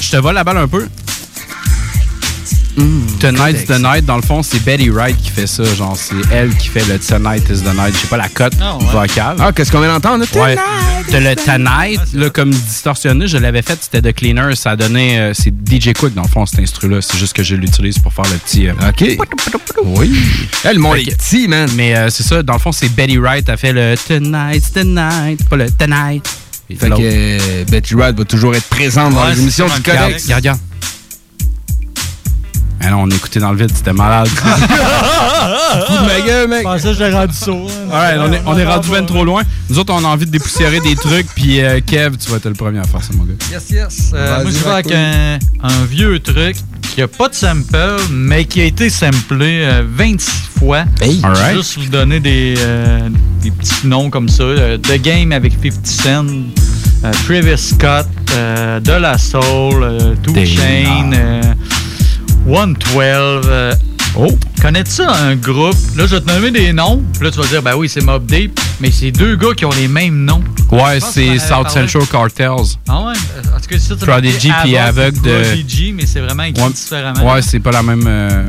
Je 0.00 0.10
te 0.10 0.16
vole 0.16 0.34
la 0.34 0.44
balle 0.44 0.58
un 0.58 0.68
peu. 0.68 0.86
Tonight's 3.20 3.64
the 3.64 3.78
Night, 3.80 4.04
dans 4.04 4.16
le 4.16 4.22
fond, 4.22 4.42
c'est 4.42 4.62
Betty 4.62 4.90
Wright 4.90 5.16
qui 5.16 5.30
fait 5.30 5.46
ça. 5.46 5.64
Genre, 5.64 5.96
c'est 5.96 6.14
elle 6.30 6.54
qui 6.56 6.68
fait 6.68 6.84
le 6.86 6.98
Tonight 6.98 7.44
is 7.48 7.62
the 7.62 7.74
Night. 7.74 7.94
Je 7.94 8.00
sais 8.00 8.06
pas 8.06 8.18
la 8.18 8.28
cote 8.28 8.52
vocale. 8.92 9.36
Ah, 9.40 9.50
qu'est-ce 9.52 9.72
qu'on 9.72 9.80
vient 9.80 9.92
d'entendre? 9.98 10.24
Ouais. 10.34 10.56
T'as 11.10 11.20
le 11.20 11.34
Tonight, 11.34 12.00
là, 12.14 12.28
comme 12.30 12.50
distorsionné, 12.50 13.26
je 13.28 13.38
l'avais 13.38 13.62
fait, 13.62 13.78
c'était 13.80 14.02
de 14.02 14.10
Cleaner. 14.10 14.54
Ça 14.56 14.72
a 14.72 14.76
donné. 14.76 15.18
euh, 15.18 15.32
c'est 15.34 15.50
DJ 15.50 15.92
Quick, 15.94 16.14
dans 16.14 16.22
le 16.22 16.28
fond, 16.28 16.44
cet 16.46 16.60
instru-là. 16.60 17.00
C'est 17.00 17.16
juste 17.16 17.32
que 17.34 17.42
je 17.42 17.54
l'utilise 17.56 17.98
pour 17.98 18.12
faire 18.12 18.26
le 18.30 18.36
petit. 18.38 18.68
euh, 18.68 18.72
OK. 18.88 19.16
Oui. 19.84 20.12
Elle, 20.64 20.76
le 20.76 20.82
monde 20.82 20.96
que- 20.96 21.10
est 21.10 21.16
petit, 21.16 21.48
man. 21.48 21.68
Mais 21.76 21.96
euh, 21.96 22.10
c'est 22.10 22.22
ça, 22.24 22.42
dans 22.42 22.54
le 22.54 22.58
fond, 22.58 22.72
c'est 22.72 22.88
Betty 22.94 23.16
Wright. 23.18 23.48
Elle 23.48 23.56
fait 23.56 23.72
le 23.72 23.94
Tonight's 24.06 24.72
the 24.72 24.84
Night, 24.84 25.48
pas 25.48 25.56
le 25.56 25.70
Tonight. 25.70 26.26
Fait 26.68 26.88
que 26.88 26.94
euh, 26.98 27.64
Betty 27.70 27.94
Wright 27.94 28.16
va 28.18 28.24
toujours 28.24 28.54
être 28.54 28.66
présente 28.68 29.14
dans 29.14 29.26
les 29.28 29.40
émissions 29.40 29.66
du 29.66 29.80
Codex. 29.82 30.24
Regarde, 30.24 30.36
regarde. 30.40 30.58
Non, 32.82 33.02
on 33.02 33.10
écoutait 33.10 33.40
dans 33.40 33.50
le 33.52 33.58
vide, 33.58 33.72
c'était 33.74 33.92
malade. 33.92 34.28
Fous 35.86 35.92
de 35.92 36.06
ma 36.06 36.20
gueule, 36.26 36.48
mec. 36.48 36.58
Je 36.60 36.64
pensais 36.64 36.88
que 36.88 36.94
j'ai 36.94 37.10
rendu 37.10 37.34
sourd. 37.34 37.70
On 37.90 38.32
est, 38.32 38.40
on 38.46 38.58
est 38.58 38.64
rendu 38.64 38.88
bien 38.90 39.02
trop 39.04 39.24
loin. 39.24 39.42
Nous 39.68 39.78
autres, 39.78 39.92
on 39.92 40.04
a 40.04 40.08
envie 40.08 40.26
de 40.26 40.30
dépoussiérer 40.30 40.80
des 40.80 40.94
trucs, 40.94 41.26
puis 41.34 41.60
euh, 41.62 41.80
Kev, 41.84 42.16
tu 42.16 42.30
vas 42.30 42.36
être 42.36 42.48
le 42.48 42.54
premier 42.54 42.78
à 42.78 42.84
faire 42.84 43.02
ça, 43.02 43.10
mon 43.14 43.24
gars. 43.24 43.32
Yes, 43.50 43.70
yes. 43.70 44.12
Euh, 44.14 44.42
moi, 44.42 44.50
je 44.50 44.58
vais 44.64 44.70
avec 44.70 44.92
un, 44.92 45.38
un 45.62 45.84
vieux 45.86 46.18
truc 46.20 46.56
qui 46.94 47.02
a 47.02 47.08
pas 47.08 47.28
de 47.28 47.34
sample, 47.34 47.76
mais 48.10 48.44
qui 48.44 48.60
a 48.60 48.64
été 48.64 48.88
samplé 48.88 49.62
euh, 49.64 49.82
26 49.88 50.30
fois. 50.58 50.84
Alright. 51.22 51.56
Juste 51.56 51.78
vous 51.78 51.88
donner 51.88 52.20
des, 52.20 52.54
euh, 52.58 53.08
des 53.42 53.50
petits 53.50 53.86
noms 53.86 54.10
comme 54.10 54.28
ça. 54.28 54.44
Euh, 54.44 54.78
The 54.78 55.00
Game 55.02 55.32
avec 55.32 55.52
50 55.62 55.86
Cent, 55.86 56.26
euh, 57.04 57.12
Travis 57.26 57.58
Scott, 57.58 58.06
euh, 58.34 58.80
De 58.80 58.92
La 58.92 59.18
Soul, 59.18 59.42
euh, 59.82 60.14
Two. 60.22 60.34
Chain, 60.34 61.12
euh, 61.12 61.40
112. 62.46 62.86
euh, 63.48 63.74
oh! 64.16 64.28
Connais-tu 64.62 64.90
ça, 64.92 65.12
un 65.12 65.36
groupe? 65.36 65.76
Là, 65.96 66.06
je 66.06 66.16
vais 66.16 66.20
te 66.20 66.32
nommer 66.32 66.50
des 66.50 66.72
noms. 66.72 67.02
Puis 67.14 67.24
là, 67.24 67.30
tu 67.30 67.38
vas 67.40 67.46
dire, 67.46 67.62
ben 67.62 67.74
oui, 67.76 67.88
c'est 67.88 68.02
Mob 68.02 68.24
Deep. 68.26 68.58
Mais 68.80 68.90
c'est 68.90 69.10
deux 69.10 69.36
gars 69.36 69.52
qui 69.56 69.64
ont 69.64 69.70
les 69.70 69.88
mêmes 69.88 70.24
noms. 70.24 70.42
Ouais, 70.70 71.00
c'est 71.00 71.38
South. 71.38 71.68
Central 71.70 72.06
Cartels. 72.10 72.76
Ah 72.88 73.00
ouais? 73.06 73.12
En 73.54 73.60
tout 73.60 73.66
cas, 73.68 73.78
ça, 73.78 73.94
c'est 73.98 74.06
Prodigy 74.06 74.50
puis 74.62 74.74
ou 74.74 75.20
de- 75.22 75.42
Prodigy, 75.42 75.92
mais 75.92 76.06
c'est 76.06 76.20
vraiment 76.20 76.42
écrit 76.44 76.62
Ouais, 76.62 76.70
différemment. 76.70 77.32
ouais 77.34 77.42
c'est 77.42 77.60
pas 77.60 77.70
la 77.72 77.82
même. 77.82 78.04
euh. 78.06 78.44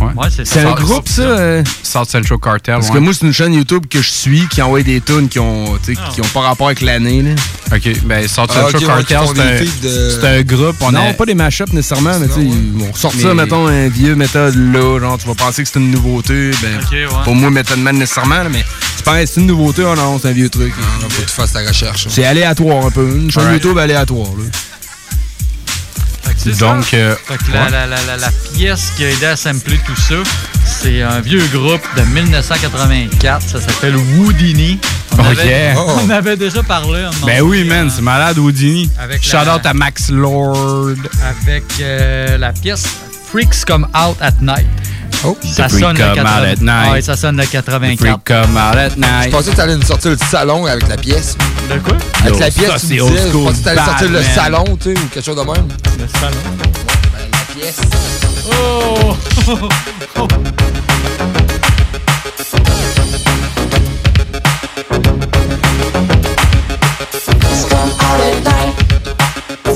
Ouais, 0.00 0.08
Ouais, 0.14 0.28
c'est 0.44 0.60
un 0.60 0.72
groupe, 0.74 1.08
ça? 1.08 1.22
euh? 1.22 1.62
South 1.82 2.10
Central 2.10 2.38
Cartel. 2.38 2.74
Parce 2.74 2.88
ouais. 2.88 2.94
que 2.94 2.98
moi, 2.98 3.12
c'est 3.14 3.24
une 3.26 3.32
chaîne 3.32 3.54
YouTube 3.54 3.86
que 3.88 4.02
je 4.02 4.10
suis 4.10 4.46
qui 4.48 4.60
envoie 4.60 4.82
des 4.82 5.00
tunes 5.00 5.28
qui 5.28 5.38
ont, 5.38 5.76
tu 5.82 5.94
sais, 5.94 6.00
qui 6.14 6.20
ont 6.20 6.28
pas 6.34 6.40
rapport 6.40 6.66
avec 6.66 6.82
l'année. 6.82 7.22
là. 7.22 7.30
Ok, 7.74 8.02
ben 8.04 8.28
South 8.28 8.50
Ah, 8.54 8.70
Central 8.70 9.04
Cartel, 9.04 9.68
c'est 9.80 10.24
un, 10.26 10.36
de- 10.38 10.42
groupe. 10.42 10.76
On 10.82 10.92
non, 10.92 11.10
a- 11.10 11.14
pas 11.14 11.24
des 11.26 11.34
mashups 11.34 11.72
nécessairement, 11.72 12.18
mais 12.20 12.28
tu 12.28 12.34
sais, 12.34 12.40
ils 12.44 12.78
vont 12.78 12.92
ressortir, 12.92 13.34
Mais- 13.34 13.42
mettons, 13.44 13.66
un 13.66 13.88
vieux 13.88 14.14
méthode 14.14 14.54
là, 14.54 15.00
genre, 15.00 15.18
tu 15.18 15.26
vas 15.26 15.34
penser 15.34 15.62
que 15.64 15.68
c'est 15.72 15.78
une 15.80 15.90
nouveauté. 15.90 16.50
Ben, 16.62 16.78
Ok, 16.82 16.92
ouais. 16.92 17.06
Pour 17.24 17.34
moi, 17.34 17.50
Method 17.50 17.78
Man 17.78 17.96
nécessairement, 17.98 18.42
là, 18.42 18.48
mais 18.50 18.64
tu 18.98 19.02
penses 19.02 19.18
que 19.20 19.26
c'est 19.26 19.40
une 19.40 19.46
nouveauté, 19.46 19.82
oh 19.84 19.94
non, 19.96 20.18
c'est 20.20 20.28
un 20.28 20.32
vieux 20.32 20.48
truc. 20.50 20.72
Faut 21.00 21.08
que 21.08 21.14
tu 21.26 21.34
fasses 21.34 21.52
ta 21.52 21.60
recherche. 21.66 22.06
C'est 22.10 22.24
aléatoire 22.24 22.86
un 22.86 22.90
peu. 22.90 23.08
Une 23.16 23.30
chaîne. 23.30 23.50
YouTube 23.52 23.78
aléatoire. 23.78 24.28
Là. 24.38 24.44
Donc, 26.58 26.92
euh, 26.94 27.14
Fait 27.26 27.36
que 27.38 27.52
la, 27.52 27.64
ouais. 27.64 27.70
la, 27.70 27.86
la, 27.86 27.96
la, 28.06 28.16
la 28.16 28.30
pièce 28.54 28.92
qui 28.96 29.04
a 29.04 29.10
aidé 29.10 29.26
à 29.26 29.36
sampler 29.36 29.78
tout 29.86 29.96
ça, 29.96 30.14
c'est 30.64 31.02
un 31.02 31.20
vieux 31.20 31.44
groupe 31.52 31.82
de 31.96 32.02
1984. 32.02 33.42
Ça 33.48 33.60
s'appelle 33.60 33.96
Houdini. 33.96 34.78
On, 35.12 35.16
Oh, 35.18 35.24
avait, 35.24 35.46
yeah. 35.46 35.74
on 35.78 36.10
avait 36.10 36.36
déjà 36.36 36.62
parlé. 36.62 37.00
un 37.00 37.10
moment 37.12 37.26
Ben 37.26 37.40
oui, 37.42 37.64
man, 37.64 37.86
euh, 37.86 37.90
c'est 37.94 38.02
malade, 38.02 38.38
Houdini. 38.38 38.90
Avec 39.00 39.22
Shout 39.24 39.48
out 39.48 39.64
à 39.64 39.72
Max 39.72 40.10
Lord. 40.10 40.96
Avec 41.24 41.64
euh, 41.80 42.36
la 42.36 42.52
pièce 42.52 42.84
Freaks 43.30 43.64
Come 43.66 43.86
Out 43.96 44.16
at 44.20 44.34
Night. 44.42 44.66
Oh, 45.24 45.36
ça 45.42 45.68
sonne 45.68 45.94
de 45.94 45.98
Come 46.00 46.10
Out 46.10 46.16
80 46.16 46.42
at 46.44 46.54
Night. 46.60 46.92
Ouais, 46.92 47.02
ça 47.02 47.16
sonne 47.16 47.36
de 47.36 47.44
84. 47.44 47.98
Freak 47.98 48.24
come 48.24 48.56
out 48.56 48.76
at 48.76 48.90
Je 49.24 49.30
pensais 49.30 49.50
que 49.50 49.56
t'allais 49.56 49.76
nous 49.76 49.82
sortir 49.82 50.10
le 50.12 50.16
salon 50.30 50.66
avec 50.66 50.88
la 50.88 50.96
pièce. 50.96 51.36
De 51.72 51.78
quoi? 51.78 51.96
Avec 52.20 52.34
Yo, 52.34 52.38
la 52.40 52.50
pièce, 52.50 52.70
ça, 52.70 52.78
tu 52.78 52.86
c'est 52.86 52.94
me 52.94 53.08
disais. 53.08 53.28
Je 53.32 53.38
pensais 53.38 53.58
que 53.58 53.64
t'allais 53.64 53.76
bad, 53.76 53.86
sortir 53.86 54.08
le 54.08 54.20
man. 54.20 54.30
salon, 54.34 54.64
tu 54.80 54.94
sais, 54.94 55.00
ou 55.00 55.06
quelque 55.08 55.24
chose 55.24 55.36
de 55.36 55.42
même. 55.42 55.68
Le 55.98 56.08
salon. 56.20 56.36
Ben, 57.12 57.28
la 57.32 57.54
pièce. 57.54 57.80
Oh! 58.52 59.16
Freaks 67.24 67.68
come 67.68 67.90
out 68.00 68.20
at 68.20 68.42
night. 68.44 68.74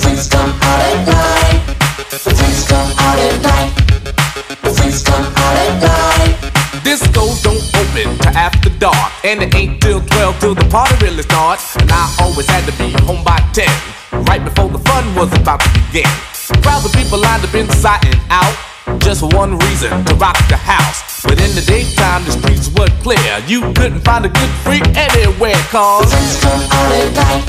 Freaks 0.01 0.29
come 0.29 0.51
out 0.63 0.81
at 0.81 1.07
night. 1.07 1.61
Freaks 4.91 5.05
come 5.07 5.23
out 5.23 5.57
at 5.57 5.75
night. 5.87 6.35
Discos 6.83 7.45
don't 7.47 7.63
open 7.79 8.19
till 8.19 8.35
after 8.35 8.71
dark, 8.83 9.13
and 9.23 9.41
it 9.41 9.55
ain't 9.55 9.81
till 9.81 10.01
12 10.01 10.41
till 10.41 10.55
the 10.57 10.67
party 10.67 10.97
really 11.07 11.23
starts. 11.23 11.77
And 11.77 11.89
I 11.93 12.11
always 12.19 12.51
had 12.51 12.67
to 12.67 12.75
be 12.75 12.91
home 13.07 13.23
by 13.23 13.39
10, 13.55 13.71
right 14.27 14.43
before 14.43 14.69
the 14.69 14.81
fun 14.91 15.07
was 15.15 15.31
about 15.39 15.61
to 15.61 15.71
begin. 15.79 16.11
Crowds 16.67 16.87
of 16.87 16.93
people 16.93 17.21
lined 17.23 17.45
up 17.45 17.55
inside 17.55 18.03
and 18.03 18.19
out. 18.35 18.51
Just 18.99 19.23
one 19.23 19.57
reason, 19.71 19.95
to 20.07 20.15
rock 20.17 20.35
the 20.49 20.59
house. 20.59 21.23
But 21.23 21.39
in 21.39 21.55
the 21.55 21.63
daytime, 21.63 22.25
the 22.25 22.33
streets 22.33 22.67
were 22.75 22.91
clear. 23.07 23.39
You 23.47 23.73
couldn't 23.79 24.03
find 24.03 24.27
a 24.27 24.29
good 24.29 24.53
freak 24.67 24.83
anywhere, 24.99 25.63
cause. 25.71 26.11
The 26.11 26.19
freaks 26.19 26.43
come 26.43 26.63
out 26.67 26.91
at 26.99 27.15
night. 27.15 27.47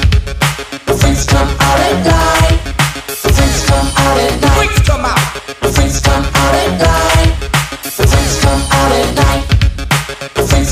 The 0.86 0.94
freaks 0.94 1.26
come 1.26 1.50
out 1.58 1.80
at 1.90 2.06
night. 2.06 2.62
The 3.10 3.34
freaks 3.34 3.66
come 3.66 3.90
out 3.98 4.18
at 4.30 4.42
night. 4.46 4.58
Freaks 4.62 4.82
come 4.86 5.06
out. 5.10 5.18
The 5.58 5.70
freaks 5.74 6.00
come 6.02 6.22
out 6.22 6.54
at 6.54 6.78
night. 6.78 7.01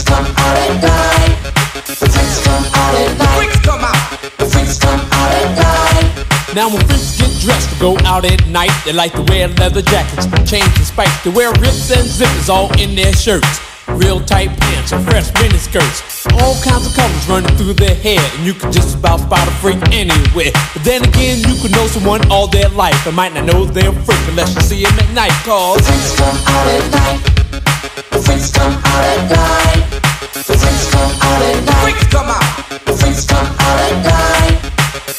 Come 0.10 0.26
out 0.26 0.57
at 0.57 0.76
night. 0.81 1.38
The 1.86 2.10
freaks 2.10 2.41
come 2.41 2.65
out 2.81 2.94
at 2.98 3.11
night. 3.18 3.38
Freaks 3.38 3.60
come 3.61 3.84
out. 3.86 4.03
The 4.41 4.45
freaks 4.49 4.77
come 4.80 5.02
out 5.14 5.31
at 5.38 5.49
night. 5.53 6.56
Now 6.56 6.68
when 6.73 6.81
freaks 6.90 7.18
get 7.22 7.31
dressed 7.45 7.69
to 7.69 7.77
go 7.80 7.98
out 8.10 8.26
at 8.26 8.41
night, 8.48 8.73
they 8.86 8.94
like 8.94 9.14
to 9.14 9.23
wear 9.30 9.48
leather 9.61 9.84
jackets, 9.84 10.26
chains 10.49 10.73
and 10.81 10.86
spikes. 10.86 11.23
They 11.23 11.30
wear 11.30 11.53
rips 11.61 11.94
and 11.94 12.07
zippers 12.10 12.49
all 12.49 12.73
in 12.81 12.95
their 12.95 13.14
shirts. 13.14 13.61
Real 13.88 14.19
tight 14.22 14.49
pants 14.60 14.91
and 14.91 15.03
fresh 15.06 15.34
mini 15.41 15.57
skirts. 15.57 16.26
All 16.41 16.56
kinds 16.61 16.86
of 16.88 16.94
colors 16.94 17.26
running 17.30 17.56
through 17.57 17.73
their 17.73 17.95
hair, 17.95 18.22
and 18.36 18.45
you 18.45 18.53
can 18.53 18.72
just 18.72 18.98
about 18.98 19.19
spot 19.19 19.48
a 19.48 19.52
freak 19.61 19.81
anywhere. 19.94 20.53
But 20.73 20.84
then 20.84 21.03
again, 21.03 21.40
you 21.48 21.56
could 21.61 21.72
know 21.72 21.88
someone 21.88 22.22
all 22.31 22.48
their 22.48 22.69
life 22.69 23.06
and 23.06 23.15
might 23.15 23.34
not 23.34 23.45
know 23.45 23.65
they're 23.65 23.90
a 23.90 24.06
freak 24.06 24.23
unless 24.30 24.56
you 24.56 24.61
see 24.61 24.84
them 24.84 24.98
at 24.99 25.10
night. 25.14 25.36
Cause 25.45 25.81
freaks 25.86 26.15
come 26.18 26.38
out 26.53 26.68
at 26.68 26.91
night. 26.91 27.69
Freaks 28.00 28.52
come 28.52 28.72
out 28.72 29.04
at 29.04 29.30
night. 29.30 29.92
The 30.32 30.56
freaks 30.56 30.88
come 30.90 31.12
out 31.20 31.42
at 31.44 31.60
night. 31.68 32.00
Come 32.10 32.30
out. 32.32 32.48
The 32.88 32.96
come 33.28 33.48
out 33.60 33.80
at 33.84 33.96
night. 34.08 34.56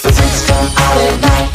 Freaks 0.00 0.46
come 0.48 0.64
out 0.80 0.96
at 0.96 1.20
night. 1.20 1.52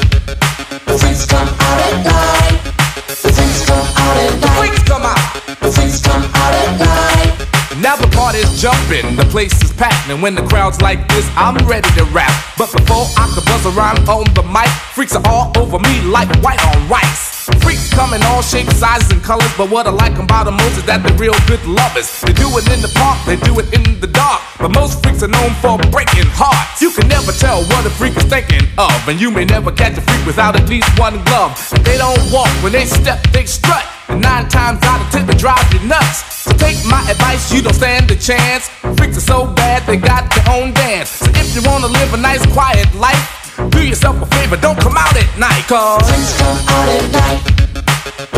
The 0.86 0.94
freaks 1.00 1.26
come 1.26 1.50
out 1.50 1.82
at 1.82 2.06
night. 2.06 2.62
Freaks 3.10 3.66
come 3.66 3.88
out 3.98 4.18
at 4.22 4.38
night. 4.38 4.58
Freaks 4.62 4.84
come 4.86 5.02
out. 5.02 5.18
The 5.62 6.02
come 6.06 6.26
out 6.30 6.54
at 6.54 6.78
night. 6.78 7.82
Now 7.82 7.96
the 7.96 8.08
party's 8.16 8.62
jumping, 8.62 9.16
the 9.16 9.26
place 9.26 9.60
is 9.64 9.74
packed, 9.74 10.08
and 10.10 10.22
when 10.22 10.36
the 10.36 10.44
crowd's 10.44 10.80
like 10.80 11.08
this, 11.10 11.28
I'm 11.36 11.58
ready 11.68 11.90
to 11.98 12.04
rap. 12.14 12.32
But 12.56 12.72
before 12.72 13.08
I 13.18 13.26
can 13.34 13.44
buzz 13.46 13.66
around 13.66 14.08
on 14.08 14.32
the 14.36 14.44
mic, 14.44 14.70
freaks 14.94 15.16
are 15.16 15.26
all 15.26 15.52
over 15.58 15.80
me 15.80 16.02
like 16.02 16.30
white 16.44 16.64
on 16.66 16.88
rice. 16.88 17.35
Freaks 17.76 17.94
come 17.94 18.14
in 18.14 18.24
all 18.32 18.42
shapes, 18.42 18.78
sizes, 18.78 19.12
and 19.12 19.22
colors, 19.22 19.52
but 19.58 19.70
what 19.70 19.86
I 19.86 19.92
like 19.92 20.16
about 20.16 20.46
them 20.46 20.56
most 20.56 20.80
is 20.80 20.86
that 20.88 21.04
they're 21.04 21.20
real 21.20 21.36
good 21.44 21.60
lovers. 21.68 22.08
They 22.24 22.32
do 22.32 22.48
it 22.56 22.64
in 22.72 22.80
the 22.80 22.88
park, 22.96 23.20
they 23.28 23.36
do 23.36 23.52
it 23.60 23.68
in 23.76 24.00
the 24.00 24.08
dark, 24.08 24.40
but 24.64 24.72
most 24.72 25.04
freaks 25.04 25.24
are 25.24 25.28
known 25.28 25.52
for 25.60 25.76
breaking 25.92 26.24
hearts. 26.32 26.80
You 26.80 26.88
can 26.96 27.12
never 27.12 27.36
tell 27.36 27.68
what 27.68 27.84
a 27.84 27.92
freak 27.92 28.16
is 28.16 28.24
thinking 28.32 28.64
of, 28.80 28.96
and 29.12 29.20
you 29.20 29.28
may 29.30 29.44
never 29.44 29.76
catch 29.76 29.98
a 29.98 30.02
freak 30.08 30.24
without 30.24 30.56
at 30.56 30.70
least 30.72 30.88
one 30.96 31.20
glove. 31.28 31.52
They 31.84 32.00
don't 32.00 32.24
walk 32.32 32.48
when 32.64 32.72
they 32.72 32.86
step, 32.88 33.20
they 33.36 33.44
strut. 33.44 33.84
And 34.08 34.22
nine 34.22 34.48
times 34.48 34.80
out 34.88 35.04
of 35.04 35.12
ten, 35.12 35.28
they 35.28 35.36
drive 35.36 35.68
you 35.76 35.84
nuts. 35.84 36.24
So 36.48 36.56
take 36.56 36.80
my 36.88 37.04
advice, 37.12 37.52
you 37.52 37.60
don't 37.60 37.76
stand 37.76 38.08
a 38.08 38.16
chance. 38.16 38.72
Freaks 38.96 39.20
are 39.20 39.28
so 39.28 39.52
bad, 39.52 39.84
they 39.84 39.98
got 40.00 40.32
their 40.32 40.48
own 40.48 40.72
dance. 40.72 41.10
So 41.10 41.28
if 41.28 41.52
you 41.52 41.62
wanna 41.68 41.92
live 41.92 42.14
a 42.14 42.18
nice, 42.24 42.46
quiet 42.56 42.88
life, 42.96 43.45
do 43.70 43.86
yourself 43.86 44.22
a 44.22 44.26
favor, 44.36 44.58
don't 44.58 44.80
come 44.80 44.98
out 44.98 45.16
at 45.16 45.38
night, 45.40 45.64
cause 45.68 46.04
freaks 46.10 46.38
come 46.38 46.58
out 46.68 46.90
at 46.90 47.12
night. 47.12 47.56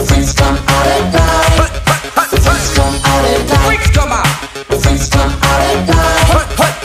Freaks 0.07 0.33
come 0.33 0.57
out 0.57 0.87
at 0.87 1.13
night. 1.13 1.57
Freaks 2.13 2.73
come 2.75 2.93
out 3.05 3.25
at 3.25 3.49
night. 3.49 3.65
Freaks 3.65 3.89
come 3.91 4.11
out. 4.11 4.25
The 4.69 4.77
freaks 4.77 5.09
come 5.09 5.31
out 5.31 5.61
at 5.61 5.87
night. 5.87 6.76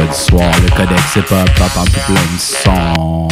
Mercredi 0.00 0.24
soir, 0.24 0.50
le 0.62 0.70
codex 0.70 1.02
hip-hop 1.16 1.50
pop 1.56 1.70
en 1.76 1.84
tout 1.84 2.00
plein 2.06 2.14
de 2.14 2.38
son. 2.38 3.28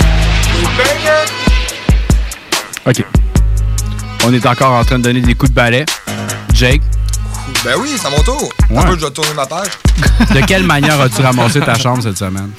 OK. 2.87 3.05
On 4.27 4.35
est 4.35 4.45
encore 4.47 4.73
en 4.73 4.85
train 4.85 4.99
de 4.99 5.05
donner 5.05 5.23
des 5.23 5.35
coups 5.35 5.51
de 5.51 5.55
balai. 5.55 5.87
Jake, 6.53 6.83
Ben 7.65 7.75
oui, 7.79 7.89
c'est 7.99 8.07
à 8.07 8.11
mon 8.11 8.23
tour. 8.23 8.51
Ouais. 8.69 8.79
Un 8.79 8.83
peu, 8.83 8.97
je 8.97 9.01
dois 9.01 9.11
tourner 9.11 9.33
ma 9.35 9.47
page. 9.47 9.69
de 10.35 10.41
quelle 10.45 10.65
manière 10.65 11.01
as-tu 11.01 11.23
ramassé 11.23 11.61
ta 11.61 11.75
chambre 11.75 12.03
cette 12.03 12.19
semaine? 12.19 12.51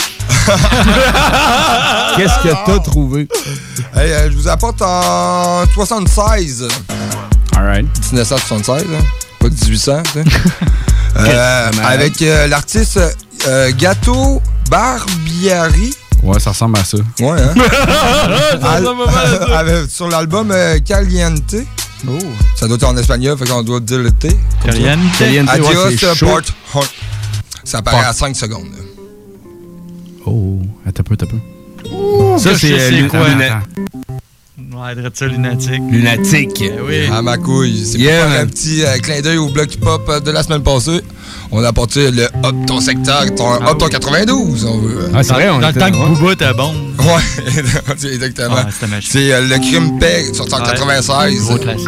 Qu'est-ce 2.18 2.40
que 2.42 2.66
t'as 2.66 2.80
trouvé? 2.80 3.28
Hey, 3.96 4.12
euh, 4.12 4.32
je 4.32 4.38
vous 4.38 4.48
apporte 4.48 4.82
en 4.82 5.66
76. 5.72 6.68
Alright. 7.56 7.86
1976, 8.12 8.86
hein? 8.92 9.04
pas 9.40 9.50
1800. 9.50 10.04
tu 10.04 10.12
sais. 10.12 10.24
Euh, 11.18 11.72
avec 11.84 12.22
euh, 12.22 12.48
l'artiste 12.48 13.00
euh, 13.48 13.72
Gato 13.78 14.42
Barbieri. 14.70 15.94
Ouais, 16.24 16.40
ça 16.40 16.50
ressemble 16.52 16.78
à 16.80 16.84
ça. 16.84 16.98
Ouais, 17.22 17.42
hein? 17.42 17.54
Ça 18.62 18.72
Al- 18.72 18.84
ressemble 18.86 19.06
pas 19.06 19.12
mal 19.12 19.26
à 19.26 19.48
ça. 19.48 19.60
avec- 19.60 19.90
sur 19.90 20.10
l'album 20.10 20.52
euh, 20.52 20.80
Caliente. 20.80 21.56
Ça 22.56 22.68
doit 22.68 22.76
être 22.76 22.84
en 22.88 22.96
espagnol, 22.98 23.38
fait 23.38 23.46
qu'on 23.48 23.62
doit 23.64 23.80
dire 23.80 24.00
le 24.00 24.12
T. 24.12 24.30
Caliente? 24.66 25.00
Caliente, 25.18 25.48
ouais, 25.48 25.54
Adios, 25.54 25.90
c'est 25.98 26.06
euh, 26.06 26.16
chaud. 26.16 26.28
Port. 26.72 26.86
Ça 27.64 27.80
apparaît 27.80 27.98
Port- 27.98 28.08
à 28.08 28.14
5 28.14 28.36
secondes. 28.36 28.68
là. 28.72 28.84
Oh, 30.26 30.60
attends 30.86 31.02
un 31.02 31.04
peu, 31.04 31.14
attends 31.14 31.26
un 31.26 31.30
peu. 31.30 32.40
Ça, 32.40 32.58
c'est 32.58 32.74
euh, 32.74 33.08
quoi. 33.08 33.20
Luna- 34.60 34.80
Ouais, 34.82 35.12
ça, 35.14 35.26
lunatique. 35.28 35.82
lunatique. 35.92 36.60
Ben 36.60 36.80
oui. 36.88 37.08
À 37.12 37.22
ma 37.22 37.38
couille. 37.38 37.84
C'est 37.86 37.98
Yeah, 37.98 38.22
pour 38.24 38.32
faire 38.32 38.42
un 38.42 38.46
petit 38.48 38.84
euh, 38.84 38.98
clin 39.00 39.22
d'œil 39.22 39.38
au 39.38 39.50
bloc 39.50 39.74
hip-hop 39.74 40.06
euh, 40.10 40.20
de 40.20 40.32
la 40.32 40.44
semaine 40.44 40.64
passée. 40.64 41.02
On 41.52 41.64
a 41.64 41.68
apporté 41.70 42.12
le 42.12 42.26
Hop 42.44 42.56
ton 42.68 42.80
secteur, 42.80 43.24
ton 43.36 43.54
Hop 43.56 43.78
ton 43.80 43.88
92, 43.88 44.66
on 44.66 44.78
veut. 44.80 45.10
Ah, 45.14 45.24
c'est 45.24 45.34
vrai, 45.34 45.50
on 45.50 45.60
Dans 45.60 45.68
le 45.70 45.74
temps 45.74 45.90
que. 45.92 45.96
Booba 46.20 46.34
était 46.34 46.54
bon. 46.54 46.74
Ouais, 47.00 47.54
exactement. 48.14 48.56
Ouais, 48.56 48.88
magique. 48.90 49.10
c'est 49.12 49.32
euh, 49.34 49.42
le 49.42 49.56
Crime 49.58 49.98
Paix, 50.00 50.26
sorti 50.34 50.54
en 50.54 50.58
Ouais. 50.60 50.64
96. 50.66 51.42
Gros 51.46 51.58
classique. 51.58 51.88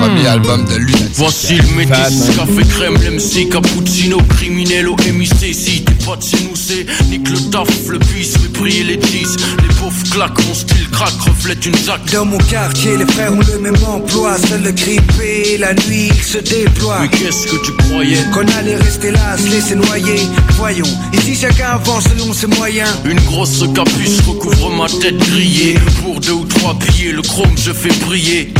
Premier 0.00 0.26
album 0.26 0.64
de 0.64 0.76
Lunatic. 0.76 1.10
Voici 1.14 1.56
le 1.56 1.76
métis, 1.76 2.30
café 2.36 2.62
crème, 2.68 2.94
l'MC, 2.94 3.48
cappuccino, 3.50 4.18
criminel 4.28 4.88
au 4.88 4.96
MIC. 5.12 5.54
Si 5.54 5.84
chez 6.16 6.42
nous, 6.44 6.56
c'est 6.56 6.86
nique 7.10 7.28
le 7.28 7.38
taf, 7.50 7.68
le 7.88 7.98
bis, 7.98 8.32
fait 8.38 8.48
briller 8.48 8.84
les 8.84 8.96
10. 8.96 9.36
Les 9.62 9.74
pauvres 9.74 10.10
claquent, 10.10 10.46
mon 10.46 10.54
style 10.54 10.88
craque, 10.90 11.20
reflète 11.20 11.66
une 11.66 11.76
zac. 11.76 12.00
Dans 12.12 12.24
mon 12.24 12.38
quartier, 12.38 12.96
les 12.96 13.04
frères 13.04 13.32
ont 13.32 13.40
le 13.40 13.58
même 13.58 13.76
emploi. 13.86 14.36
Seul 14.38 14.62
le 14.62 14.72
grippé, 14.72 15.58
la 15.58 15.74
nuit, 15.74 16.08
il 16.10 16.22
se 16.22 16.38
déploie. 16.38 17.00
Mais 17.02 17.08
qu'est-ce 17.08 17.46
que 17.46 17.56
tu 17.64 17.72
croyais? 17.72 18.24
Qu'on 18.32 18.46
allait 18.58 18.76
rester 18.76 19.10
là, 19.10 19.36
se 19.36 19.50
laisser 19.50 19.74
noyer. 19.74 20.20
Voyons, 20.56 20.86
ici 21.12 21.34
chacun 21.34 21.72
avance 21.74 22.04
selon 22.04 22.32
ses 22.32 22.46
moyens. 22.46 22.90
Une 23.04 23.20
grosse 23.20 23.62
capuce 23.74 24.20
recouvre 24.26 24.70
ma 24.70 24.86
tête 24.86 25.18
grillée. 25.18 25.74
Pour 26.02 26.20
deux 26.20 26.32
ou 26.32 26.44
trois 26.46 26.74
billets, 26.74 27.12
le 27.12 27.22
chrome 27.22 27.54
je 27.56 27.72
fais 27.72 27.92
briller. 28.06 28.52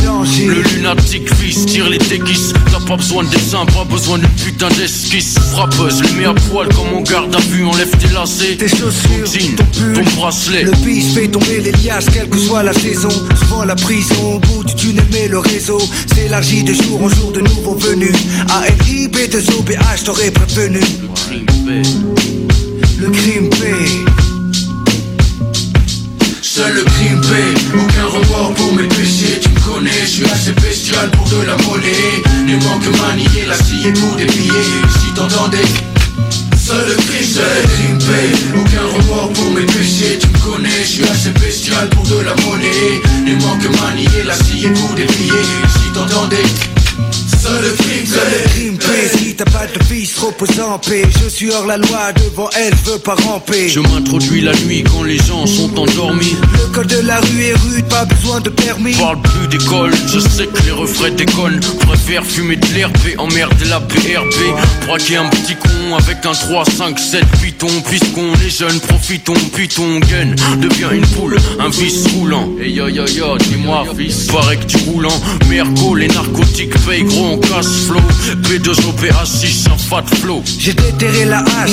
Le 0.45 0.61
lunatique 0.75 1.33
fils 1.35 1.65
tire 1.65 1.89
les 1.89 1.97
déguises. 1.97 2.53
T'as 2.71 2.85
pas 2.85 2.95
besoin 2.95 3.23
de 3.23 3.29
dessin, 3.29 3.65
pas 3.65 3.85
besoin 3.85 4.19
de 4.19 4.27
putain 4.43 4.69
d'esquisse. 4.69 5.35
Frappeuse, 5.51 6.01
le 6.03 6.19
mets 6.19 6.25
à 6.25 6.33
poil 6.33 6.67
comme 6.69 6.93
on 6.95 7.01
garde 7.01 7.38
enlève 7.63 7.95
tes 7.97 8.13
lacets. 8.13 8.57
Tes 8.57 8.67
chaussures, 8.67 9.25
ton 9.25 9.31
jean, 9.31 9.55
ton 9.55 9.65
pull. 9.65 9.93
ton 9.93 10.19
bracelet. 10.19 10.63
Le 10.63 10.71
bis 10.83 11.13
fait 11.13 11.27
tomber 11.27 11.59
les 11.61 11.71
liasses, 11.71 12.05
quelle 12.13 12.29
que 12.29 12.37
soit 12.37 12.63
la 12.63 12.73
saison. 12.73 13.09
Souvent 13.39 13.63
la 13.63 13.75
prison, 13.75 14.35
au 14.35 14.39
bout 14.39 14.63
du 14.63 14.75
tunnel, 14.75 15.05
mais 15.11 15.27
le 15.27 15.39
réseau 15.39 15.79
s'élargit 16.13 16.63
de 16.63 16.73
jour 16.73 17.03
en 17.03 17.09
jour 17.09 17.31
de 17.31 17.41
nouveaux 17.41 17.75
venus. 17.75 18.15
ALIB, 18.49 19.15
2OBH, 19.15 20.03
t'aurais 20.05 20.31
prévenu. 20.31 20.79
Le 22.99 23.09
crime 23.09 23.49
paie. 23.49 24.05
Seul 26.41 26.73
le 26.73 26.83
crime 26.83 27.21
paie, 27.21 27.77
aucun 27.77 28.05
remords 28.05 28.53
pour 28.55 28.73
mes 28.73 28.87
péchés 28.87 29.39
Tu 29.41 29.49
me 29.49 29.59
connais, 29.59 30.01
je 30.01 30.07
suis 30.07 30.25
assez 30.25 30.51
bestial 30.51 31.09
pour 31.11 31.25
de 31.29 31.45
la 31.45 31.55
monnaie 31.57 32.21
Ne 32.45 32.55
manque 32.55 32.99
manier 32.99 33.45
la 33.47 33.55
scie 33.55 33.91
pour 33.93 34.15
des 34.17 34.25
billets 34.25 34.51
Si 34.99 35.13
t'entendais 35.13 35.57
Seul 36.69 36.95
crime 36.97 37.97
paie 37.97 38.31
Aucun 38.53 38.85
remords 38.95 39.33
pour 39.33 39.49
mes 39.53 39.65
péchés. 39.65 40.19
Tu 40.19 40.27
me 40.27 40.37
connais, 40.37 40.69
je 40.69 40.87
suis 40.87 41.03
assez 41.03 41.31
bestial 41.31 41.89
pour 41.89 42.03
de 42.03 42.19
la 42.21 42.35
monnaie. 42.45 43.01
Ne 43.25 43.33
manque 43.41 43.81
manier 43.81 44.21
la 44.23 44.35
scie 44.35 44.67
pour 44.67 44.93
des 44.93 45.05
billets. 45.05 45.49
Si 45.65 45.91
t'entendais 45.95 46.43
Seul 47.39 47.61
le 47.61 47.71
crime, 47.71 48.05
Seul 48.05 48.31
le 48.31 48.49
crime 48.49 48.77
t'as 49.39 49.45
pas 49.45 49.67
de 49.67 49.83
fils, 49.85 50.17
repose 50.17 50.59
en 50.59 50.77
paix. 50.79 51.03
Je 51.23 51.29
suis 51.29 51.49
hors 51.49 51.65
la 51.65 51.77
loi, 51.77 52.11
devant 52.13 52.49
elle, 52.57 52.73
je 52.83 52.91
veux 52.91 52.99
pas 52.99 53.15
ramper. 53.15 53.69
Je 53.69 53.79
m'introduis 53.79 54.41
la 54.41 54.53
nuit 54.65 54.83
quand 54.83 55.03
les 55.03 55.17
gens 55.17 55.45
sont 55.45 55.71
endormis 55.79 56.35
L'école 56.53 56.87
de 56.87 56.99
la 57.07 57.21
rue 57.21 57.43
est 57.43 57.53
rude, 57.53 57.85
pas 57.87 58.03
besoin 58.03 58.41
de 58.41 58.49
permis. 58.49 58.93
Parle 58.95 59.21
plus 59.21 59.47
d'école, 59.47 59.91
je 60.07 60.19
sais 60.19 60.47
que 60.47 60.61
les 60.65 60.71
refrains 60.71 61.11
déconnent. 61.11 61.61
Préfère 61.87 62.25
fumer 62.25 62.57
de 62.57 62.65
l'herbe 62.73 62.97
et 63.07 63.17
emmerder 63.17 63.65
la 63.69 63.79
BRB. 63.79 64.85
Braquer 64.85 65.17
un 65.17 65.29
petit 65.29 65.55
con 65.55 65.95
avec 65.95 66.25
un 66.25 66.33
3, 66.33 66.65
5, 66.65 66.99
7 66.99 67.23
python. 67.41 67.67
Puisqu'on 67.87 68.33
est 68.45 68.49
jeune, 68.49 68.79
profitons, 68.81 69.33
python, 69.55 69.99
gun. 70.01 70.35
Devient 70.59 70.89
une 70.91 71.07
poule, 71.07 71.37
un 71.59 71.69
vice 71.69 72.07
roulant. 72.13 72.49
Et 72.61 72.69
yo 72.69 72.89
yo 72.89 73.05
yo, 73.07 73.37
dis-moi, 73.37 73.85
fils, 73.97 74.27
paraît 74.27 74.57
que 74.57 74.65
tu 74.65 74.77
roulant. 74.89 75.21
Merco, 75.49 75.95
les 75.95 76.09
narcotiques 76.09 76.77
payent 76.85 77.03
gros 77.03 77.28
en 77.29 77.37
cash 77.37 77.65
flow. 77.87 78.01
B2O, 78.43 79.25
6 79.25 79.67
un 79.71 79.77
fat 79.77 80.03
flow. 80.21 80.41
J'ai 80.45 80.73
déterré 80.73 81.25
la 81.25 81.39
hache. 81.39 81.71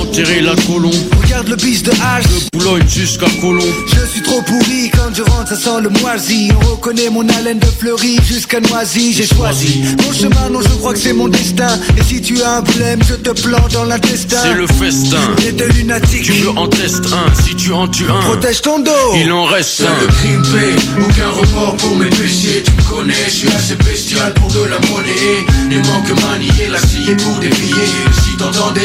Enterré 0.00 0.40
la 0.40 0.54
colombe. 0.66 0.94
Regarde 1.22 1.48
le 1.48 1.56
bis 1.56 1.82
de 1.82 1.90
hache. 1.92 2.24
De 2.24 2.58
Boulogne 2.58 2.88
jusqu'à 2.88 3.26
Colombe. 3.40 3.62
Je 3.94 4.06
suis 4.12 4.22
trop 4.22 4.42
pourri 4.42 4.90
quand 4.92 5.14
je 5.14 5.22
rentre, 5.22 5.48
ça 5.50 5.56
sent 5.56 5.80
le 5.82 5.90
moisi. 6.00 6.50
On 6.54 6.70
reconnaît 6.70 7.10
mon 7.10 7.28
haleine 7.28 7.58
de 7.58 7.66
fleurie 7.66 8.18
jusqu'à 8.24 8.60
Noisy. 8.60 9.12
J'ai 9.12 9.26
choisi 9.26 9.82
mon 10.04 10.12
chemin, 10.12 10.48
non, 10.50 10.60
je 10.60 10.68
crois 10.68 10.92
que 10.92 10.98
c'est 10.98 11.12
mon 11.12 11.28
destin. 11.28 11.78
Et 11.98 12.02
si 12.02 12.20
tu 12.20 12.40
as 12.42 12.56
un 12.56 12.62
problème, 12.62 13.00
je 13.08 13.14
te 13.14 13.30
plante 13.42 13.72
dans 13.72 13.84
l'intestin. 13.84 14.38
C'est 14.42 14.54
le 14.54 14.66
festin. 14.66 15.34
T'es 15.36 15.52
de 15.52 15.64
lunatique. 15.64 16.22
Tu 16.22 16.32
veux 16.32 16.50
en 16.50 16.68
tester 16.68 17.08
un, 17.12 17.42
si 17.42 17.54
tu 17.54 17.72
en 17.72 17.86
tues 17.88 18.06
un. 18.08 18.20
Protège 18.22 18.62
ton 18.62 18.78
dos. 18.80 18.90
Il 19.14 19.30
en 19.32 19.44
reste 19.44 19.82
un. 19.82 20.04
de 20.04 20.10
crime 20.12 20.42
paix, 20.42 21.00
aucun 21.00 21.30
remords 21.30 21.76
pour 21.76 21.96
mes 21.96 22.10
péchés 22.10 22.62
Tu 22.64 22.72
me 22.72 22.82
connais, 22.82 23.14
je 23.26 23.30
suis 23.30 23.48
assez 23.48 23.76
bestial 23.76 24.32
pour 24.34 24.50
de 24.52 24.64
la 24.64 24.78
monnaie 24.96 25.46
Ne 25.68 25.78
manque 25.78 26.22
manier 26.22 26.68
la 26.70 26.78
pour 27.16 27.38
déplier 27.38 27.86
Si 28.24 28.36
t'entendais 28.36 28.80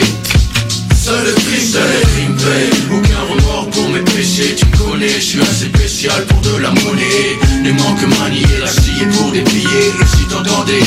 Seul 0.96 1.26
le 1.26 1.32
crime, 1.32 1.68
seul 1.68 1.82
le 1.82 2.02
crime 2.08 2.36
paix, 2.36 2.70
aucun 2.94 3.22
remords 3.34 3.70
pour 3.72 3.90
mes 3.90 4.02
péchés 4.02 4.56
Tu 4.56 4.66
me 4.68 4.78
connais, 4.78 5.10
je 5.10 5.20
suis 5.20 5.42
assez 5.42 5.66
spécial 5.66 6.26
pour 6.26 6.40
de 6.42 6.58
la 6.58 6.70
monnaie. 6.70 7.38
Ne 7.64 7.72
manque 7.72 8.20
manier 8.20 8.46
la 8.60 8.68
scie 8.68 9.06
pour 9.18 9.32
déplier 9.32 9.94
Si 10.16 10.26
t'entendais 10.26 10.84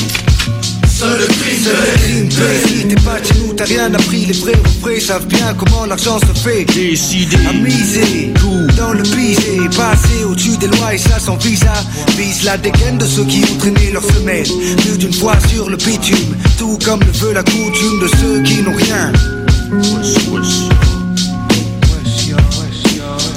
Seul 1.05 1.20
le 1.20 2.66
Si 2.66 2.89
t'es 2.89 2.94
pas 2.97 3.22
chez 3.22 3.39
nous, 3.40 3.52
t'as 3.52 3.64
rien 3.64 3.93
appris. 3.93 4.24
Les 4.26 4.32
vrais 4.32 4.52
refrains 4.52 5.01
savent 5.01 5.26
bien 5.26 5.55
comment 5.59 5.85
l'argent 5.85 6.18
se 6.18 6.39
fait. 6.40 6.64
Décidé, 6.64 7.36
à 7.47 7.52
miser 7.52 8.32
tout 8.35 8.66
dans 8.78 8.93
le 8.94 9.02
pisé. 9.02 9.60
Passer 9.76 10.24
au-dessus 10.24 10.56
des 10.56 10.68
lois 10.68 10.94
et 10.94 10.98
ça 10.98 11.18
sans 11.18 11.36
visa. 11.36 11.74
Vise 12.16 12.44
la 12.44 12.56
dégaine 12.56 12.97
de 12.97 13.05
ceux 13.05 13.24
qui 13.24 13.44
ont 13.52 13.59
traîné 13.59 13.90
leur 13.93 14.05
semelle. 14.05 14.47
Plus 14.78 14.98
d'une 14.98 15.12
fois 15.12 15.36
sur 15.48 15.68
le 15.68 15.76
bitume. 15.76 16.36
Tout 16.59 16.78
comme 16.85 17.01
le 17.01 17.12
veut 17.12 17.35
la 17.35 17.43
coutume 17.43 18.01
de 18.01 18.09
ceux 18.20 18.43
qui 18.43 18.62
n'ont 18.62 18.76
rien. 18.76 19.12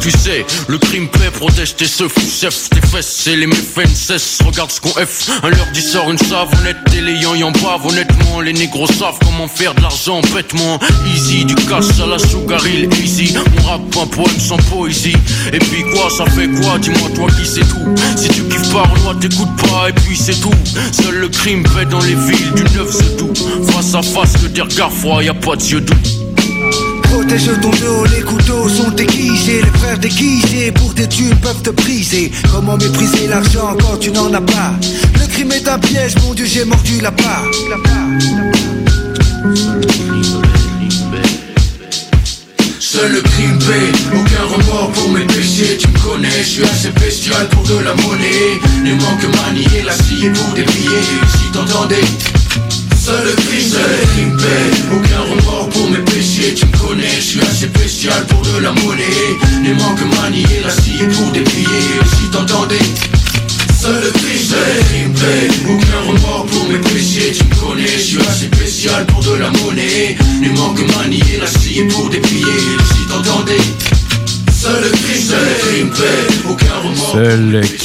Tu 0.07 0.17
sais, 0.17 0.45
le 0.69 0.77
crime 0.77 1.09
paix 1.09 1.29
protège 1.33 1.75
tes 1.75 1.85
seufs, 1.85 2.13
chef, 2.39 2.69
tes 2.69 2.79
fesses 2.79 3.27
et 3.27 3.35
les 3.35 3.45
méfaits 3.45 3.89
ne 3.89 3.93
cessent. 3.93 4.39
Regarde 4.45 4.71
ce 4.71 4.79
qu'on 4.79 4.91
F, 4.91 5.29
un 5.43 5.49
leur 5.49 5.67
dit 5.73 5.81
sort 5.81 6.09
une 6.09 6.17
savonnette 6.17 6.77
et 6.95 7.01
les 7.01 7.11
yan 7.11 7.35
yan 7.35 7.51
bavent. 7.51 7.87
Honnêtement, 7.87 8.39
les 8.39 8.53
négros 8.53 8.87
savent 8.87 9.17
comment 9.25 9.49
faire 9.49 9.75
de 9.75 9.81
l'argent 9.81 10.21
bêtement. 10.33 10.79
Easy, 11.13 11.43
du 11.43 11.55
cash 11.55 11.99
à 12.01 12.05
la 12.05 12.17
sugar 12.19 12.65
hill, 12.65 12.87
easy. 13.03 13.35
On 13.35 13.63
rappe 13.63 13.97
un 14.01 14.07
poème 14.07 14.39
sans 14.39 14.55
poésie. 14.55 15.17
Et 15.51 15.59
puis 15.59 15.83
quoi, 15.91 16.09
ça 16.09 16.25
fait 16.27 16.47
quoi? 16.61 16.79
Dis-moi 16.79 17.09
toi 17.13 17.27
qui 17.37 17.45
sais 17.45 17.65
tout. 17.65 17.93
Si 18.15 18.29
tu 18.29 18.43
kiffes 18.43 18.71
pas, 18.71 18.83
Renoir, 18.83 19.19
t'écoutes 19.19 19.57
pas 19.57 19.89
et 19.89 19.93
puis 19.93 20.15
c'est 20.15 20.39
tout. 20.39 20.55
Seul 20.93 21.15
le 21.15 21.27
crime 21.27 21.63
paix 21.63 21.83
dans 21.83 21.99
les 21.99 22.15
villes 22.15 22.53
du 22.55 22.63
9 22.63 22.89
c'est 22.89 23.17
tout. 23.17 23.33
Face 23.73 23.93
à 23.93 24.01
face, 24.01 24.37
que 24.41 24.47
des 24.47 24.61
regards 24.61 24.93
froids, 24.93 25.21
y 25.21 25.27
a 25.27 25.33
pas 25.33 25.57
de 25.57 25.63
yeux 25.63 25.81
doux. 25.81 26.26
Protège 27.17 27.49
ton 27.63 27.71
dos, 27.71 28.05
les 28.15 28.21
couteaux 28.21 28.69
sont 28.69 28.95
aiguisés, 28.95 29.63
les 29.63 29.79
frères 29.79 29.97
déguisés 29.97 30.71
pour 30.71 30.93
des 30.93 31.07
thunes 31.07 31.35
peuvent 31.41 31.63
te 31.63 31.71
briser. 31.71 32.31
Comment 32.53 32.77
mépriser 32.77 33.25
l'argent 33.25 33.75
quand 33.81 33.97
tu 33.97 34.11
n'en 34.11 34.31
as 34.35 34.41
pas? 34.41 34.75
Le 35.19 35.25
crime 35.25 35.51
est 35.51 35.67
un 35.67 35.79
piège, 35.79 36.13
mon 36.21 36.35
Dieu, 36.35 36.45
j'ai 36.45 36.63
mordu 36.63 37.01
la 37.01 37.11
part. 37.11 37.43
Seul 42.79 43.11
le 43.11 43.21
crime 43.21 43.57
paie, 43.59 43.91
aucun 44.13 44.55
remords 44.55 44.91
pour 44.91 45.09
mes 45.09 45.25
péchés. 45.25 45.77
Tu 45.79 45.87
me 45.87 45.97
connais, 45.97 46.29
je 46.37 46.43
suis 46.43 46.63
assez 46.63 46.89
bestial 46.91 47.47
pour 47.49 47.63
de 47.63 47.79
la 47.83 47.95
monnaie. 47.95 48.59
Ne 48.83 48.93
manque 48.93 49.25
manier 49.35 49.81
la 49.83 49.93
scie 49.93 50.29
pour 50.35 50.53
déplier 50.53 51.01
Si 51.35 51.51
t'entendais 51.51 51.95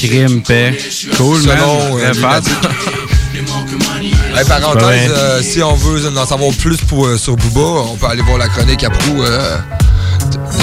crime 0.08 0.42
paix. 0.42 0.76
Cool, 1.16 1.40
man. 1.42 1.56
Selon, 1.58 1.98
euh, 1.98 2.12
Très 2.12 2.20
fat. 2.20 2.40
Hey, 4.36 4.44
parenthèse, 4.46 4.84
Ouais. 4.84 5.08
euh, 5.16 5.42
si 5.42 5.62
on 5.62 5.74
veut 5.74 6.06
en 6.18 6.26
savoir 6.26 6.52
plus 6.58 6.76
pour, 6.78 7.06
euh, 7.06 7.16
sur 7.18 7.36
Booba, 7.36 7.82
on 7.92 7.96
peut 7.96 8.06
aller 8.06 8.22
voir 8.22 8.38
la 8.38 8.48
chronique 8.48 8.82
à 8.84 8.90
Prou 8.90 9.22
euh, 9.22 9.56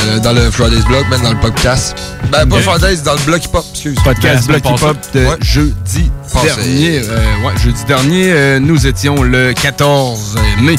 euh, 0.07 0.20
dans 0.20 0.34
le 0.34 0.49
Friday's 0.52 0.84
Blog, 0.86 1.06
même 1.10 1.22
dans 1.22 1.32
le 1.34 1.40
podcast. 1.40 1.95
Ben, 2.32 2.48
pas. 2.48 2.60
Friday's, 2.61 3.02
dans 3.03 3.14
le 3.14 3.20
Bloc 3.20 3.45
Hip 3.45 3.56
Hop, 3.56 3.66
excuse. 3.72 3.98
Podcast 4.03 4.48
Block 4.48 4.64
Hip 4.66 4.84
Hop 4.84 4.98
de 5.14 5.20
Ouais. 5.26 5.38
jeudi 5.41 6.11
dernier. 6.44 7.02
Euh, 7.03 7.18
ouais, 7.45 7.53
jeudi 7.64 7.84
dernier, 7.88 8.32
euh, 8.32 8.60
nous 8.60 8.86
étions 8.88 9.22
le 9.24 9.53
14 9.53 10.36
mai. 10.61 10.76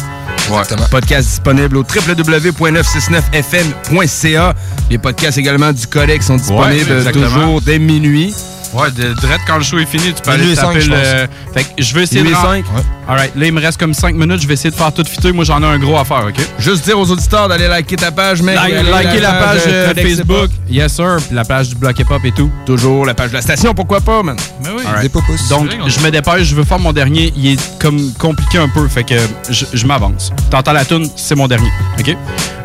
Ouais. 0.50 0.62
Podcast 0.90 1.28
disponible 1.28 1.76
au 1.76 1.84
www.969fm.ca. 1.84 4.54
Les 4.90 4.98
podcasts 4.98 5.38
également 5.38 5.72
du 5.72 5.86
Codex 5.86 6.26
sont 6.26 6.34
disponibles 6.34 6.90
Ouais, 6.90 7.12
toujours 7.12 7.60
dès 7.60 7.78
minuit. 7.78 8.34
Ouais, 8.72 8.90
de, 8.92 9.12
direct 9.14 9.40
quand 9.46 9.56
le 9.58 9.64
show 9.64 9.78
est 9.78 9.86
fini, 9.86 10.12
tu 10.14 10.22
peux 10.22 10.30
aller 10.30 10.54
taper 10.54 10.84
le. 10.84 11.26
Fait 11.52 11.64
que 11.64 11.82
je 11.82 11.94
vais 11.94 12.02
essayer 12.04 12.22
de. 12.22 12.28
et 12.30 12.34
rend- 12.34 12.42
cinq, 12.42 12.64
ouais. 12.76 12.82
Alright, 13.08 13.34
là, 13.34 13.46
il 13.46 13.52
me 13.52 13.60
reste 13.60 13.80
comme 13.80 13.92
5 13.92 14.14
minutes, 14.14 14.40
je 14.42 14.46
vais 14.46 14.54
essayer 14.54 14.70
de 14.70 14.76
faire 14.76 14.92
tout 14.92 15.04
fitter. 15.04 15.32
Moi, 15.32 15.44
j'en 15.44 15.60
ai 15.62 15.66
un 15.66 15.78
gros 15.78 15.98
à 15.98 16.04
faire, 16.04 16.24
OK? 16.28 16.36
Juste 16.60 16.84
dire 16.84 16.96
aux 16.96 17.10
auditeurs 17.10 17.48
d'aller 17.48 17.66
liker 17.66 17.96
ta 17.96 18.12
page, 18.12 18.40
mec. 18.40 18.54
Like- 18.54 18.88
liker 18.88 19.20
la 19.20 19.32
page 19.32 19.64
de 19.66 19.70
euh, 19.70 19.94
Facebook. 19.94 20.50
Yes, 20.68 20.94
sir. 20.94 21.16
Puis 21.26 21.34
la 21.34 21.44
page 21.44 21.70
du 21.70 21.74
Bloc 21.74 21.98
Hip 21.98 22.06
Hop 22.10 22.24
et 22.24 22.30
tout. 22.30 22.48
Toujours 22.64 23.04
la 23.04 23.14
page 23.14 23.30
de 23.30 23.34
la 23.34 23.42
station, 23.42 23.74
pourquoi 23.74 24.00
pas, 24.00 24.22
man? 24.22 24.36
Mais 24.62 24.68
oui. 24.76 24.84
Alright. 24.86 25.12
Donc, 25.48 25.68
je 25.88 26.00
me 26.00 26.10
dépêche, 26.10 26.44
je 26.44 26.54
veux 26.54 26.62
faire 26.64 26.78
mon 26.78 26.92
dernier. 26.92 27.32
Il 27.36 27.46
est 27.48 27.78
comme 27.80 28.12
compliqué 28.14 28.58
un 28.58 28.68
peu, 28.68 28.86
fait 28.86 29.02
que 29.02 29.16
je, 29.50 29.64
je 29.72 29.86
m'avance. 29.86 30.30
T'entends 30.48 30.72
la 30.72 30.84
tune, 30.84 31.08
c'est 31.16 31.34
mon 31.34 31.48
dernier. 31.48 31.70
OK? 31.98 32.16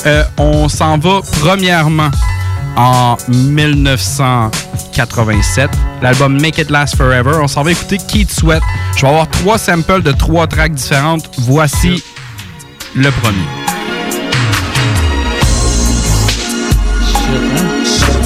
Euh, 0.05 0.23
on 0.37 0.69
s'en 0.69 0.99
va 0.99 1.21
premièrement 1.41 2.11
en 2.75 3.17
1987. 3.27 5.69
L'album 6.01 6.39
Make 6.39 6.59
It 6.59 6.69
Last 6.69 6.95
Forever. 6.95 7.39
On 7.41 7.47
s'en 7.47 7.63
va 7.63 7.71
écouter 7.71 7.97
Keith 7.97 8.31
Sweat. 8.31 8.61
Je 8.95 9.01
vais 9.01 9.07
avoir 9.07 9.27
trois 9.29 9.57
samples 9.57 10.01
de 10.01 10.11
trois 10.11 10.47
tracks 10.47 10.73
différentes. 10.73 11.29
Voici 11.39 12.03
le 12.95 13.09
premier. 13.11 13.45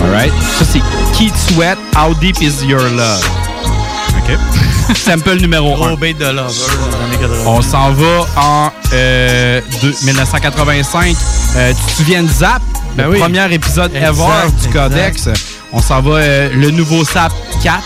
Alright. 0.03 0.34
Ça, 0.57 0.65
c'est 0.65 0.81
Keith 1.17 1.35
Sweat, 1.35 1.77
How 1.95 2.13
Deep 2.15 2.41
Is 2.41 2.65
Your 2.65 2.81
Love. 2.81 3.26
OK. 4.17 4.38
Sample 4.95 5.36
numéro 5.36 5.74
1. 5.74 5.88
Gros 5.88 5.98
bait 5.98 6.14
de 6.14 6.26
Lover 6.26 6.34
dans 6.91 6.98
les 6.99 7.06
années 7.06 7.18
80. 7.20 7.44
On 7.45 7.61
s'en 7.61 7.91
va 7.94 8.26
en 8.38 8.72
euh, 8.94 9.61
deux- 9.82 9.95
1985. 10.03 11.16
Euh, 11.56 11.74
tu 11.74 11.91
te 11.91 11.98
souviens 11.98 12.24
de 12.24 12.30
Zap? 12.30 12.61
Ben 12.95 13.06
le 13.06 13.11
oui. 13.11 13.20
premier 13.20 13.53
épisode 13.53 13.91
Exact, 13.95 14.10
ever 14.10 14.49
du 14.61 14.68
exact. 14.68 14.74
Codex. 14.74 15.30
On 15.72 15.82
s'en 15.82 16.02
va 16.02 16.11
euh, 16.18 16.49
le 16.53 16.72
nouveau 16.72 17.03
Zap 17.03 17.32
4. 17.64 17.82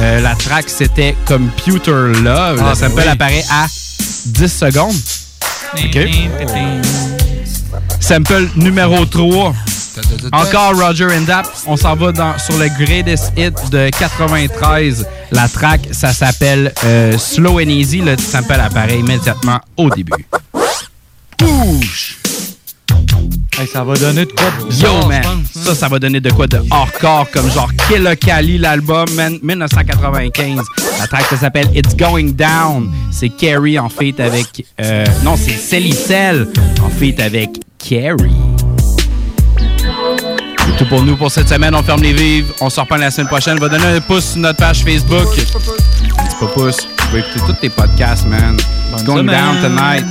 Euh, 0.00 0.20
la 0.20 0.34
track, 0.34 0.64
c'était 0.68 1.16
Computer 1.26 1.90
Love. 2.22 2.62
Ah, 2.64 2.70
le 2.70 2.74
sample 2.74 2.94
ben 2.96 3.02
oui. 3.04 3.08
apparaît 3.08 3.44
à 3.50 3.66
10 4.26 4.48
secondes. 4.48 4.94
OK. 5.76 5.98
Sample 8.00 8.48
numéro 8.56 9.04
3. 9.04 9.52
Encore 10.32 10.76
Roger 10.78 11.06
and 11.06 11.22
Dap. 11.22 11.46
On 11.66 11.76
s'en 11.76 11.94
va 11.94 12.12
dans, 12.12 12.38
sur 12.38 12.56
le 12.58 12.68
Greatest 12.84 13.32
Hit 13.36 13.70
de 13.70 13.90
93. 13.98 15.06
La 15.32 15.48
track, 15.48 15.80
ça 15.92 16.12
s'appelle 16.12 16.72
euh, 16.84 17.16
Slow 17.18 17.58
and 17.60 17.68
Easy. 17.68 18.00
Le 18.00 18.16
sample 18.16 18.52
apparaît 18.52 18.98
immédiatement 18.98 19.60
au 19.76 19.90
début. 19.90 20.26
Bouge! 21.38 22.16
Hey, 23.58 23.66
ça 23.66 23.82
va 23.82 23.94
donner 23.96 24.24
de 24.24 24.30
quoi 24.30 24.50
de 24.68 24.72
Yo, 24.72 25.08
man! 25.08 25.22
pense. 25.22 25.64
Ça, 25.64 25.74
ça 25.74 25.88
va 25.88 25.98
donner 25.98 26.20
de 26.20 26.30
quoi 26.30 26.46
de 26.46 26.60
hardcore, 26.70 27.26
comme 27.32 27.50
genre 27.50 27.70
Killer 27.88 28.16
Cali, 28.16 28.56
l'album, 28.56 29.06
man, 29.16 29.36
1995. 29.42 30.60
La 31.00 31.06
track, 31.08 31.24
ça 31.28 31.36
s'appelle 31.38 31.68
It's 31.74 31.96
Going 31.96 32.30
Down. 32.34 32.92
C'est 33.10 33.30
Carrie 33.30 33.78
en 33.78 33.88
feat 33.88 34.20
avec... 34.20 34.64
euh, 34.80 35.04
non, 35.24 35.34
c'est 35.36 35.56
Celicel 35.56 36.46
en 36.84 36.88
feat 36.88 37.18
avec 37.18 37.50
Carrie. 37.78 38.30
Tout 40.78 40.86
pour 40.86 41.02
nous 41.02 41.16
pour 41.16 41.30
cette 41.30 41.48
semaine. 41.48 41.74
On 41.74 41.82
ferme 41.82 42.02
les 42.02 42.12
vives. 42.12 42.52
On 42.60 42.70
se 42.70 42.80
reprend 42.80 42.96
la 42.96 43.10
semaine 43.10 43.26
prochaine. 43.26 43.58
Va 43.58 43.68
donner 43.68 43.96
un 43.96 44.00
pouce 44.00 44.32
sur 44.32 44.40
notre 44.40 44.58
page 44.58 44.84
Facebook. 44.84 45.26
Un 45.26 46.24
petit 46.24 46.36
peu 46.38 46.46
pouce. 46.48 46.88
Tu 46.98 47.06
peux 47.10 47.18
écouter 47.18 47.40
tous 47.46 47.52
tes 47.54 47.68
podcasts, 47.68 48.26
man. 48.26 48.56
It's 48.92 49.02
going 49.02 49.26
down 49.26 49.60
tonight. 49.60 50.04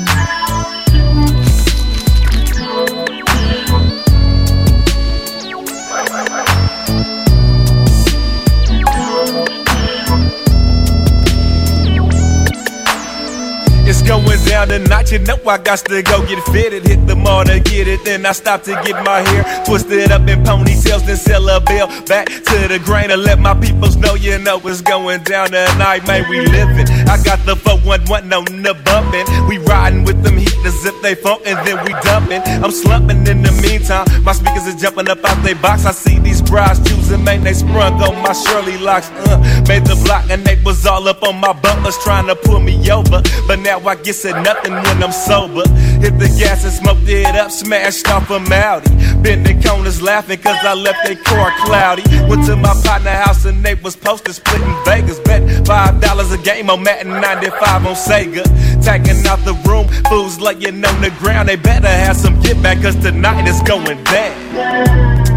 Down 14.58 14.70
tonight, 14.70 15.12
you 15.12 15.20
know 15.20 15.38
I 15.46 15.60
got 15.60 15.86
to 15.86 16.02
go 16.02 16.26
get 16.26 16.44
fitted. 16.46 16.88
Hit 16.88 17.06
the 17.06 17.16
mall 17.16 17.46
to 17.46 17.60
get 17.60 17.88
it, 17.88 18.04
then 18.04 18.26
I 18.26 18.32
stop 18.32 18.64
to 18.64 18.72
get 18.84 19.06
my 19.06 19.22
hair 19.22 19.44
twisted 19.68 20.12
up 20.12 20.28
in 20.28 20.42
ponytails, 20.42 21.06
then 21.06 21.16
sell 21.16 21.48
a 21.48 21.62
bill 21.62 21.86
back 22.08 22.26
to 22.26 22.68
the 22.68 22.82
grain 22.84 23.12
and 23.12 23.22
let 23.22 23.38
my 23.38 23.54
peoples 23.54 23.98
know 23.98 24.16
you 24.16 24.40
know 24.40 24.58
what's 24.58 24.82
going 24.82 25.22
down 25.22 25.50
tonight, 25.52 26.08
man. 26.08 26.28
We 26.28 26.40
living. 26.42 26.88
I 27.06 27.22
got 27.22 27.46
the 27.46 27.56
411 27.56 28.34
on 28.34 28.46
the 28.64 28.74
bumpin'. 28.74 29.28
We 29.48 29.60
riding 29.60 30.04
with 30.06 30.24
them 30.24 30.38
heaters 30.38 30.84
if 30.84 31.00
they 31.04 31.14
funk 31.14 31.44
and 31.46 31.60
then 31.62 31.78
we 31.86 31.94
dumping. 32.02 32.42
I'm 32.42 32.72
slumping 32.72 33.28
in 33.28 33.44
the 33.44 33.52
meantime. 33.62 34.08
My 34.24 34.32
speakers 34.32 34.66
is 34.66 34.82
jumping 34.82 35.08
up 35.08 35.24
out 35.24 35.38
they 35.44 35.54
box. 35.54 35.86
I 35.86 35.92
see 35.92 36.18
these 36.18 36.42
brides 36.42 36.82
choosing, 36.90 37.24
man. 37.24 37.44
They 37.44 37.54
sprung 37.54 38.02
on 38.02 38.16
my 38.24 38.34
Shirley 38.34 38.80
locks. 38.80 39.12
Uh, 39.30 39.38
made 39.68 39.86
the 39.86 40.02
block 40.04 40.26
and 40.32 40.44
they 40.44 40.60
was 40.66 40.88
all 40.88 41.08
up 41.08 41.22
on 41.22 41.40
my 41.40 41.54
bumpers 41.54 41.98
trying 42.00 42.26
to 42.26 42.36
pull 42.36 42.60
me 42.60 42.90
over. 42.90 43.22
But 43.48 43.60
now 43.60 43.80
I 43.86 43.94
guess 43.96 44.26
it 44.26 44.47
nothing 44.48 44.74
when 44.74 45.04
I'm 45.04 45.12
sober. 45.12 45.68
Hit 46.00 46.16
the 46.24 46.30
gas 46.40 46.64
and 46.64 46.72
smoked 46.72 47.10
it 47.10 47.36
up, 47.36 47.52
smashed 47.52 48.08
off 48.08 48.30
a 48.30 48.40
Maudi. 48.40 48.88
Been 49.22 49.44
the 49.44 49.54
corners 49.62 50.02
laughing 50.02 50.40
cause 50.40 50.62
I 50.64 50.74
left 50.74 51.00
their 51.06 51.22
car 51.30 51.52
cloudy. 51.66 52.04
Went 52.30 52.46
to 52.46 52.56
my 52.56 52.74
partner 52.86 53.12
house 53.12 53.44
and 53.44 53.64
they 53.66 53.76
was 53.76 53.96
posted 53.98 54.36
splitting 54.36 54.76
Vegas. 54.86 55.20
Bet 55.20 55.68
five 55.68 56.00
dollars 56.00 56.32
a 56.32 56.38
game 56.38 56.70
on 56.70 56.82
Madden 56.82 57.12
95 57.12 57.86
on 57.86 57.96
Sega. 57.96 58.44
Tagging 58.86 59.28
out 59.28 59.44
the 59.44 59.56
room, 59.68 59.88
fools 60.10 60.40
laying 60.40 60.86
on 60.86 61.02
the 61.02 61.12
ground. 61.20 61.50
They 61.50 61.58
better 61.58 61.88
have 62.06 62.16
some 62.16 62.40
get 62.40 62.62
back 62.64 62.82
cause 62.82 62.96
tonight 62.96 63.48
is 63.48 63.62
going 63.64 64.02
down. 64.06 65.28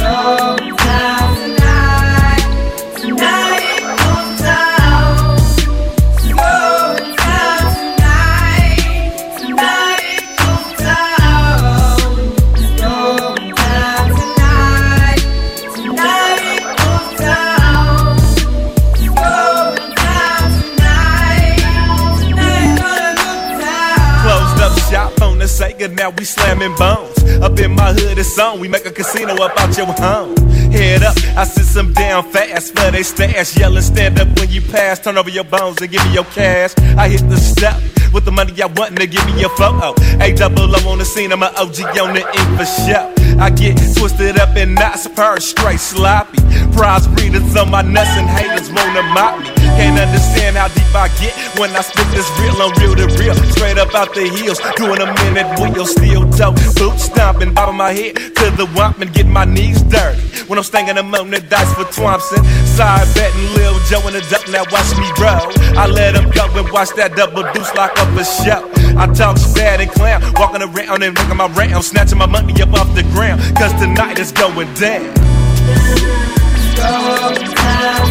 Closed 0.00 1.09
on 25.82 25.94
now 25.94 26.10
we 26.10 26.24
slamming 26.24 26.74
bones. 26.76 27.16
Up 27.42 27.58
in 27.58 27.74
my 27.74 27.92
hood, 27.92 28.18
it's 28.18 28.38
on. 28.38 28.60
We 28.60 28.68
make 28.68 28.86
a 28.86 28.90
casino 28.90 29.34
up 29.34 29.58
out 29.60 29.76
your 29.76 29.86
home. 29.86 30.36
Head 30.70 31.02
up, 31.02 31.16
I 31.36 31.44
sit 31.44 31.64
some 31.64 31.92
down 31.92 32.30
fast 32.30 32.76
for 32.76 32.90
they 32.90 33.02
stash. 33.02 33.56
Yelling, 33.56 33.82
stand 33.82 34.18
up 34.18 34.28
when 34.38 34.50
you 34.50 34.60
pass. 34.60 35.00
Turn 35.00 35.16
over 35.16 35.30
your 35.30 35.44
bones 35.44 35.80
and 35.80 35.90
give 35.90 36.04
me 36.06 36.14
your 36.14 36.24
cash. 36.24 36.74
I 36.96 37.08
hit 37.08 37.28
the 37.28 37.36
step 37.36 37.80
with 38.12 38.24
the 38.24 38.32
money 38.32 38.60
I 38.62 38.66
want 38.66 38.96
to 38.96 39.06
give 39.06 39.24
me 39.26 39.40
your 39.40 39.50
photo. 39.50 39.94
A 40.20 40.32
double 40.32 40.74
O 40.74 40.88
on 40.90 40.98
the 40.98 41.04
scene, 41.04 41.32
I'm 41.32 41.42
an 41.42 41.54
OG 41.56 41.80
on 41.98 42.14
the 42.14 42.22
ink 42.22 42.58
for 42.58 42.66
show. 42.66 43.29
I 43.40 43.48
get 43.48 43.74
twisted 43.96 44.38
up 44.38 44.54
and 44.54 44.74
knots, 44.74 45.08
purr 45.08 45.40
straight 45.40 45.80
sloppy. 45.80 46.38
Prize 46.76 47.06
breeders 47.08 47.56
on 47.56 47.70
my 47.70 47.80
nuts 47.80 48.10
and 48.20 48.28
haters 48.28 48.68
wanna 48.70 49.02
mock 49.14 49.40
me. 49.40 49.48
Can't 49.80 49.98
understand 49.98 50.58
how 50.58 50.68
deep 50.68 50.94
I 50.94 51.08
get 51.16 51.32
when 51.58 51.70
I 51.74 51.80
spit 51.80 52.06
this 52.12 52.28
real 52.38 52.60
on 52.60 52.76
real 52.76 52.94
to 52.96 53.06
real. 53.16 53.34
Straight 53.56 53.78
up 53.78 53.94
out 53.94 54.12
the 54.14 54.28
heels, 54.28 54.60
doing 54.76 55.00
a 55.00 55.08
minute 55.24 55.48
wheel, 55.58 55.86
steel 55.86 56.28
toe, 56.32 56.52
boot 56.76 57.00
stomping, 57.00 57.54
bobbing 57.54 57.78
my 57.78 57.92
head 57.92 58.16
to 58.16 58.50
the 58.60 58.68
wump 58.76 59.00
and 59.00 59.10
getting 59.14 59.32
my 59.32 59.46
knees 59.46 59.80
dirty. 59.84 60.20
When 60.46 60.58
I'm 60.58 60.64
stanging 60.64 60.96
them 60.96 61.14
on 61.14 61.30
the 61.30 61.40
dice 61.40 61.72
for 61.72 61.84
Thompson, 61.84 62.44
side 62.66 63.08
betting 63.14 63.54
Lil 63.56 63.78
Joe 63.88 64.06
in 64.08 64.12
the 64.12 64.26
duck, 64.28 64.46
now 64.52 64.64
watch 64.70 64.92
me 65.00 65.08
roll. 65.16 65.48
I 65.80 65.86
let 65.86 66.14
him 66.14 66.28
go 66.30 66.44
and 66.60 66.70
watch 66.70 66.90
that 66.96 67.16
double 67.16 67.44
deuce 67.54 67.72
lock 67.74 67.96
up 67.96 68.12
a 68.20 68.24
show. 68.24 68.79
I 68.96 69.06
talk 69.12 69.36
bad 69.54 69.80
and 69.80 69.90
clown, 69.90 70.22
walking 70.36 70.62
around 70.62 71.02
and 71.02 71.14
making 71.14 71.36
my 71.36 71.46
round, 71.48 71.84
snatching 71.84 72.18
my 72.18 72.26
money 72.26 72.60
up 72.62 72.72
off 72.72 72.94
the 72.94 73.02
ground, 73.14 73.40
cause 73.56 73.72
tonight 73.80 74.18
is 74.18 74.32
going 74.32 74.72
down. 74.74 75.14
Shot 76.76 78.09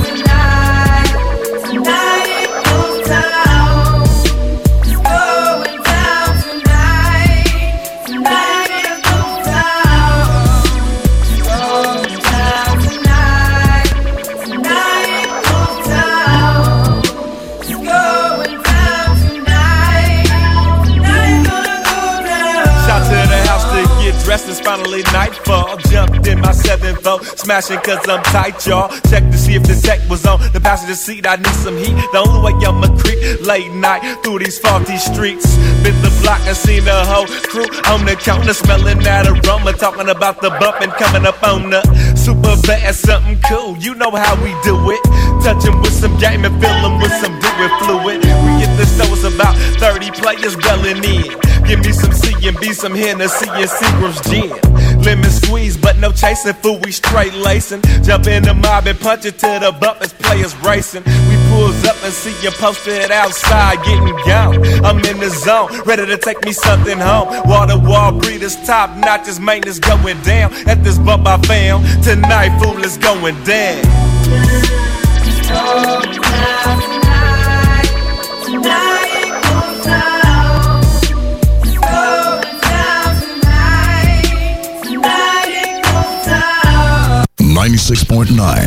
nightfall. 25.13 25.77
Jumped 25.89 26.27
in 26.27 26.39
my 26.39 26.51
7 26.51 26.95
smashing 27.38 27.80
cause 27.80 28.07
I'm 28.07 28.23
tight, 28.23 28.65
y'all. 28.65 28.89
Check 29.09 29.23
to 29.31 29.38
see 29.38 29.55
if 29.55 29.63
the 29.63 29.76
tech 29.76 29.99
was 30.09 30.26
on 30.26 30.39
the 30.53 30.59
passenger 30.59 30.95
seat. 30.95 31.26
I 31.27 31.35
need 31.35 31.57
some 31.63 31.77
heat. 31.77 31.95
The 32.11 32.23
only 32.26 32.39
way 32.41 32.53
I'ma 32.65 32.88
creep 32.97 33.41
late 33.41 33.71
night 33.73 34.01
through 34.23 34.39
these 34.39 34.59
faulty 34.59 34.97
streets. 34.97 35.57
Bit 35.84 35.95
the 36.01 36.11
block 36.21 36.41
and 36.47 36.55
seen 36.55 36.85
the 36.85 37.05
whole 37.05 37.27
crew 37.51 37.69
on 37.91 38.05
the 38.05 38.15
counter, 38.15 38.53
smelling 38.53 38.99
that 38.99 39.27
aroma. 39.27 39.73
Talking 39.73 40.09
about 40.09 40.41
the 40.41 40.49
bumping 40.59 40.91
coming 40.91 41.26
up 41.26 41.41
on 41.43 41.69
the 41.69 41.81
super 42.15 42.55
bad, 42.67 42.93
something 42.95 43.39
cool. 43.47 43.77
You 43.77 43.95
know 43.95 44.11
how 44.11 44.35
we 44.43 44.51
do 44.63 44.76
it. 44.91 45.01
Touching 45.43 45.80
with 45.81 45.93
some 45.93 46.17
game 46.19 46.43
and 46.45 46.55
filling 46.61 46.99
with 46.99 47.13
some 47.21 47.34
dewy 47.39 47.67
fluid. 47.80 48.19
We 48.23 48.59
the 48.97 49.05
stores 49.05 49.23
about 49.23 49.55
30 49.79 50.11
players 50.11 50.55
belling 50.55 51.03
in. 51.03 51.23
Give 51.65 51.79
me 51.79 51.91
some 51.91 52.11
C 52.11 52.33
and 52.47 52.59
B, 52.59 52.73
some 52.73 52.95
Hennessy 52.95 53.49
and 53.49 53.69
Seagram's 53.69 54.21
gin. 54.29 54.49
Lemon 55.03 55.29
squeeze, 55.29 55.77
but 55.77 55.97
no 55.97 56.11
chasing 56.11 56.53
food, 56.53 56.83
we 56.85 56.91
straight 56.91 57.33
lacing. 57.33 57.81
Jump 58.03 58.27
in 58.27 58.43
the 58.43 58.53
mob 58.53 58.87
and 58.87 58.99
punch 58.99 59.25
it 59.25 59.37
to 59.39 59.59
the 59.61 59.71
bumpers, 59.79 60.13
players 60.13 60.55
racing. 60.57 61.03
We 61.03 61.35
pulls 61.49 61.83
up 61.85 61.95
and 62.03 62.13
see 62.13 62.35
you 62.43 62.51
posted 62.51 63.11
outside, 63.11 63.77
getting 63.85 64.15
gone. 64.25 64.85
I'm 64.85 64.99
in 65.05 65.19
the 65.19 65.29
zone, 65.29 65.69
ready 65.83 66.05
to 66.05 66.17
take 66.17 66.43
me 66.43 66.51
something 66.51 66.97
home. 66.97 67.27
Water 67.47 67.77
wall 67.77 68.11
breeders, 68.11 68.55
top 68.65 68.89
notch. 68.97 69.05
notches, 69.05 69.39
maintenance 69.39 69.79
going 69.79 70.21
down. 70.21 70.53
At 70.67 70.83
this 70.83 70.97
bump 70.97 71.27
I 71.27 71.37
found, 71.41 71.85
tonight 72.03 72.57
fool 72.59 72.83
is 72.83 72.97
going 72.97 73.41
down. 73.43 73.85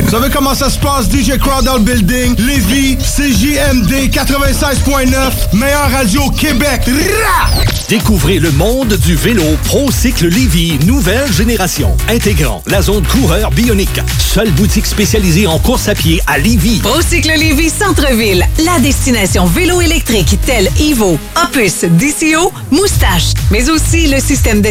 Vous 0.04 0.10
savez 0.10 0.28
comment 0.28 0.54
ça 0.54 0.68
se 0.68 0.78
passe, 0.78 1.06
DJ 1.10 1.38
Crowd 1.38 1.64
dans 1.64 1.76
le 1.76 1.80
building, 1.80 2.36
Lévis, 2.38 2.98
CJMD 2.98 4.10
96.9, 4.10 5.54
meilleure 5.54 5.90
radio 5.90 6.24
au 6.24 6.30
Québec. 6.30 6.82
Rah! 6.86 7.62
Découvrez 7.88 8.38
le 8.38 8.50
monde 8.52 8.94
du 8.96 9.16
vélo 9.16 9.42
ProCycle 9.64 10.28
Lévy, 10.28 10.78
nouvelle 10.86 11.30
génération, 11.32 11.94
intégrant 12.08 12.62
la 12.66 12.82
zone 12.82 13.06
coureur 13.06 13.50
bionique. 13.50 14.00
Seule 14.18 14.50
boutique 14.52 14.86
spécialisée 14.86 15.46
en 15.46 15.58
course 15.58 15.88
à 15.88 15.94
pied 15.94 16.20
à 16.26 16.38
Lévy. 16.38 16.78
Procycle 16.80 17.32
Lévis 17.38 17.70
Centre-Ville, 17.70 18.46
la 18.64 18.78
destination 18.80 19.44
vélo 19.46 19.80
électrique 19.80 20.38
telle 20.46 20.70
Evo, 20.80 21.18
Opus, 21.42 21.84
DCO, 21.84 22.52
Moustache, 22.70 23.32
mais 23.50 23.68
aussi 23.68 24.06
le 24.08 24.20
système 24.20 24.62
de 24.62 24.70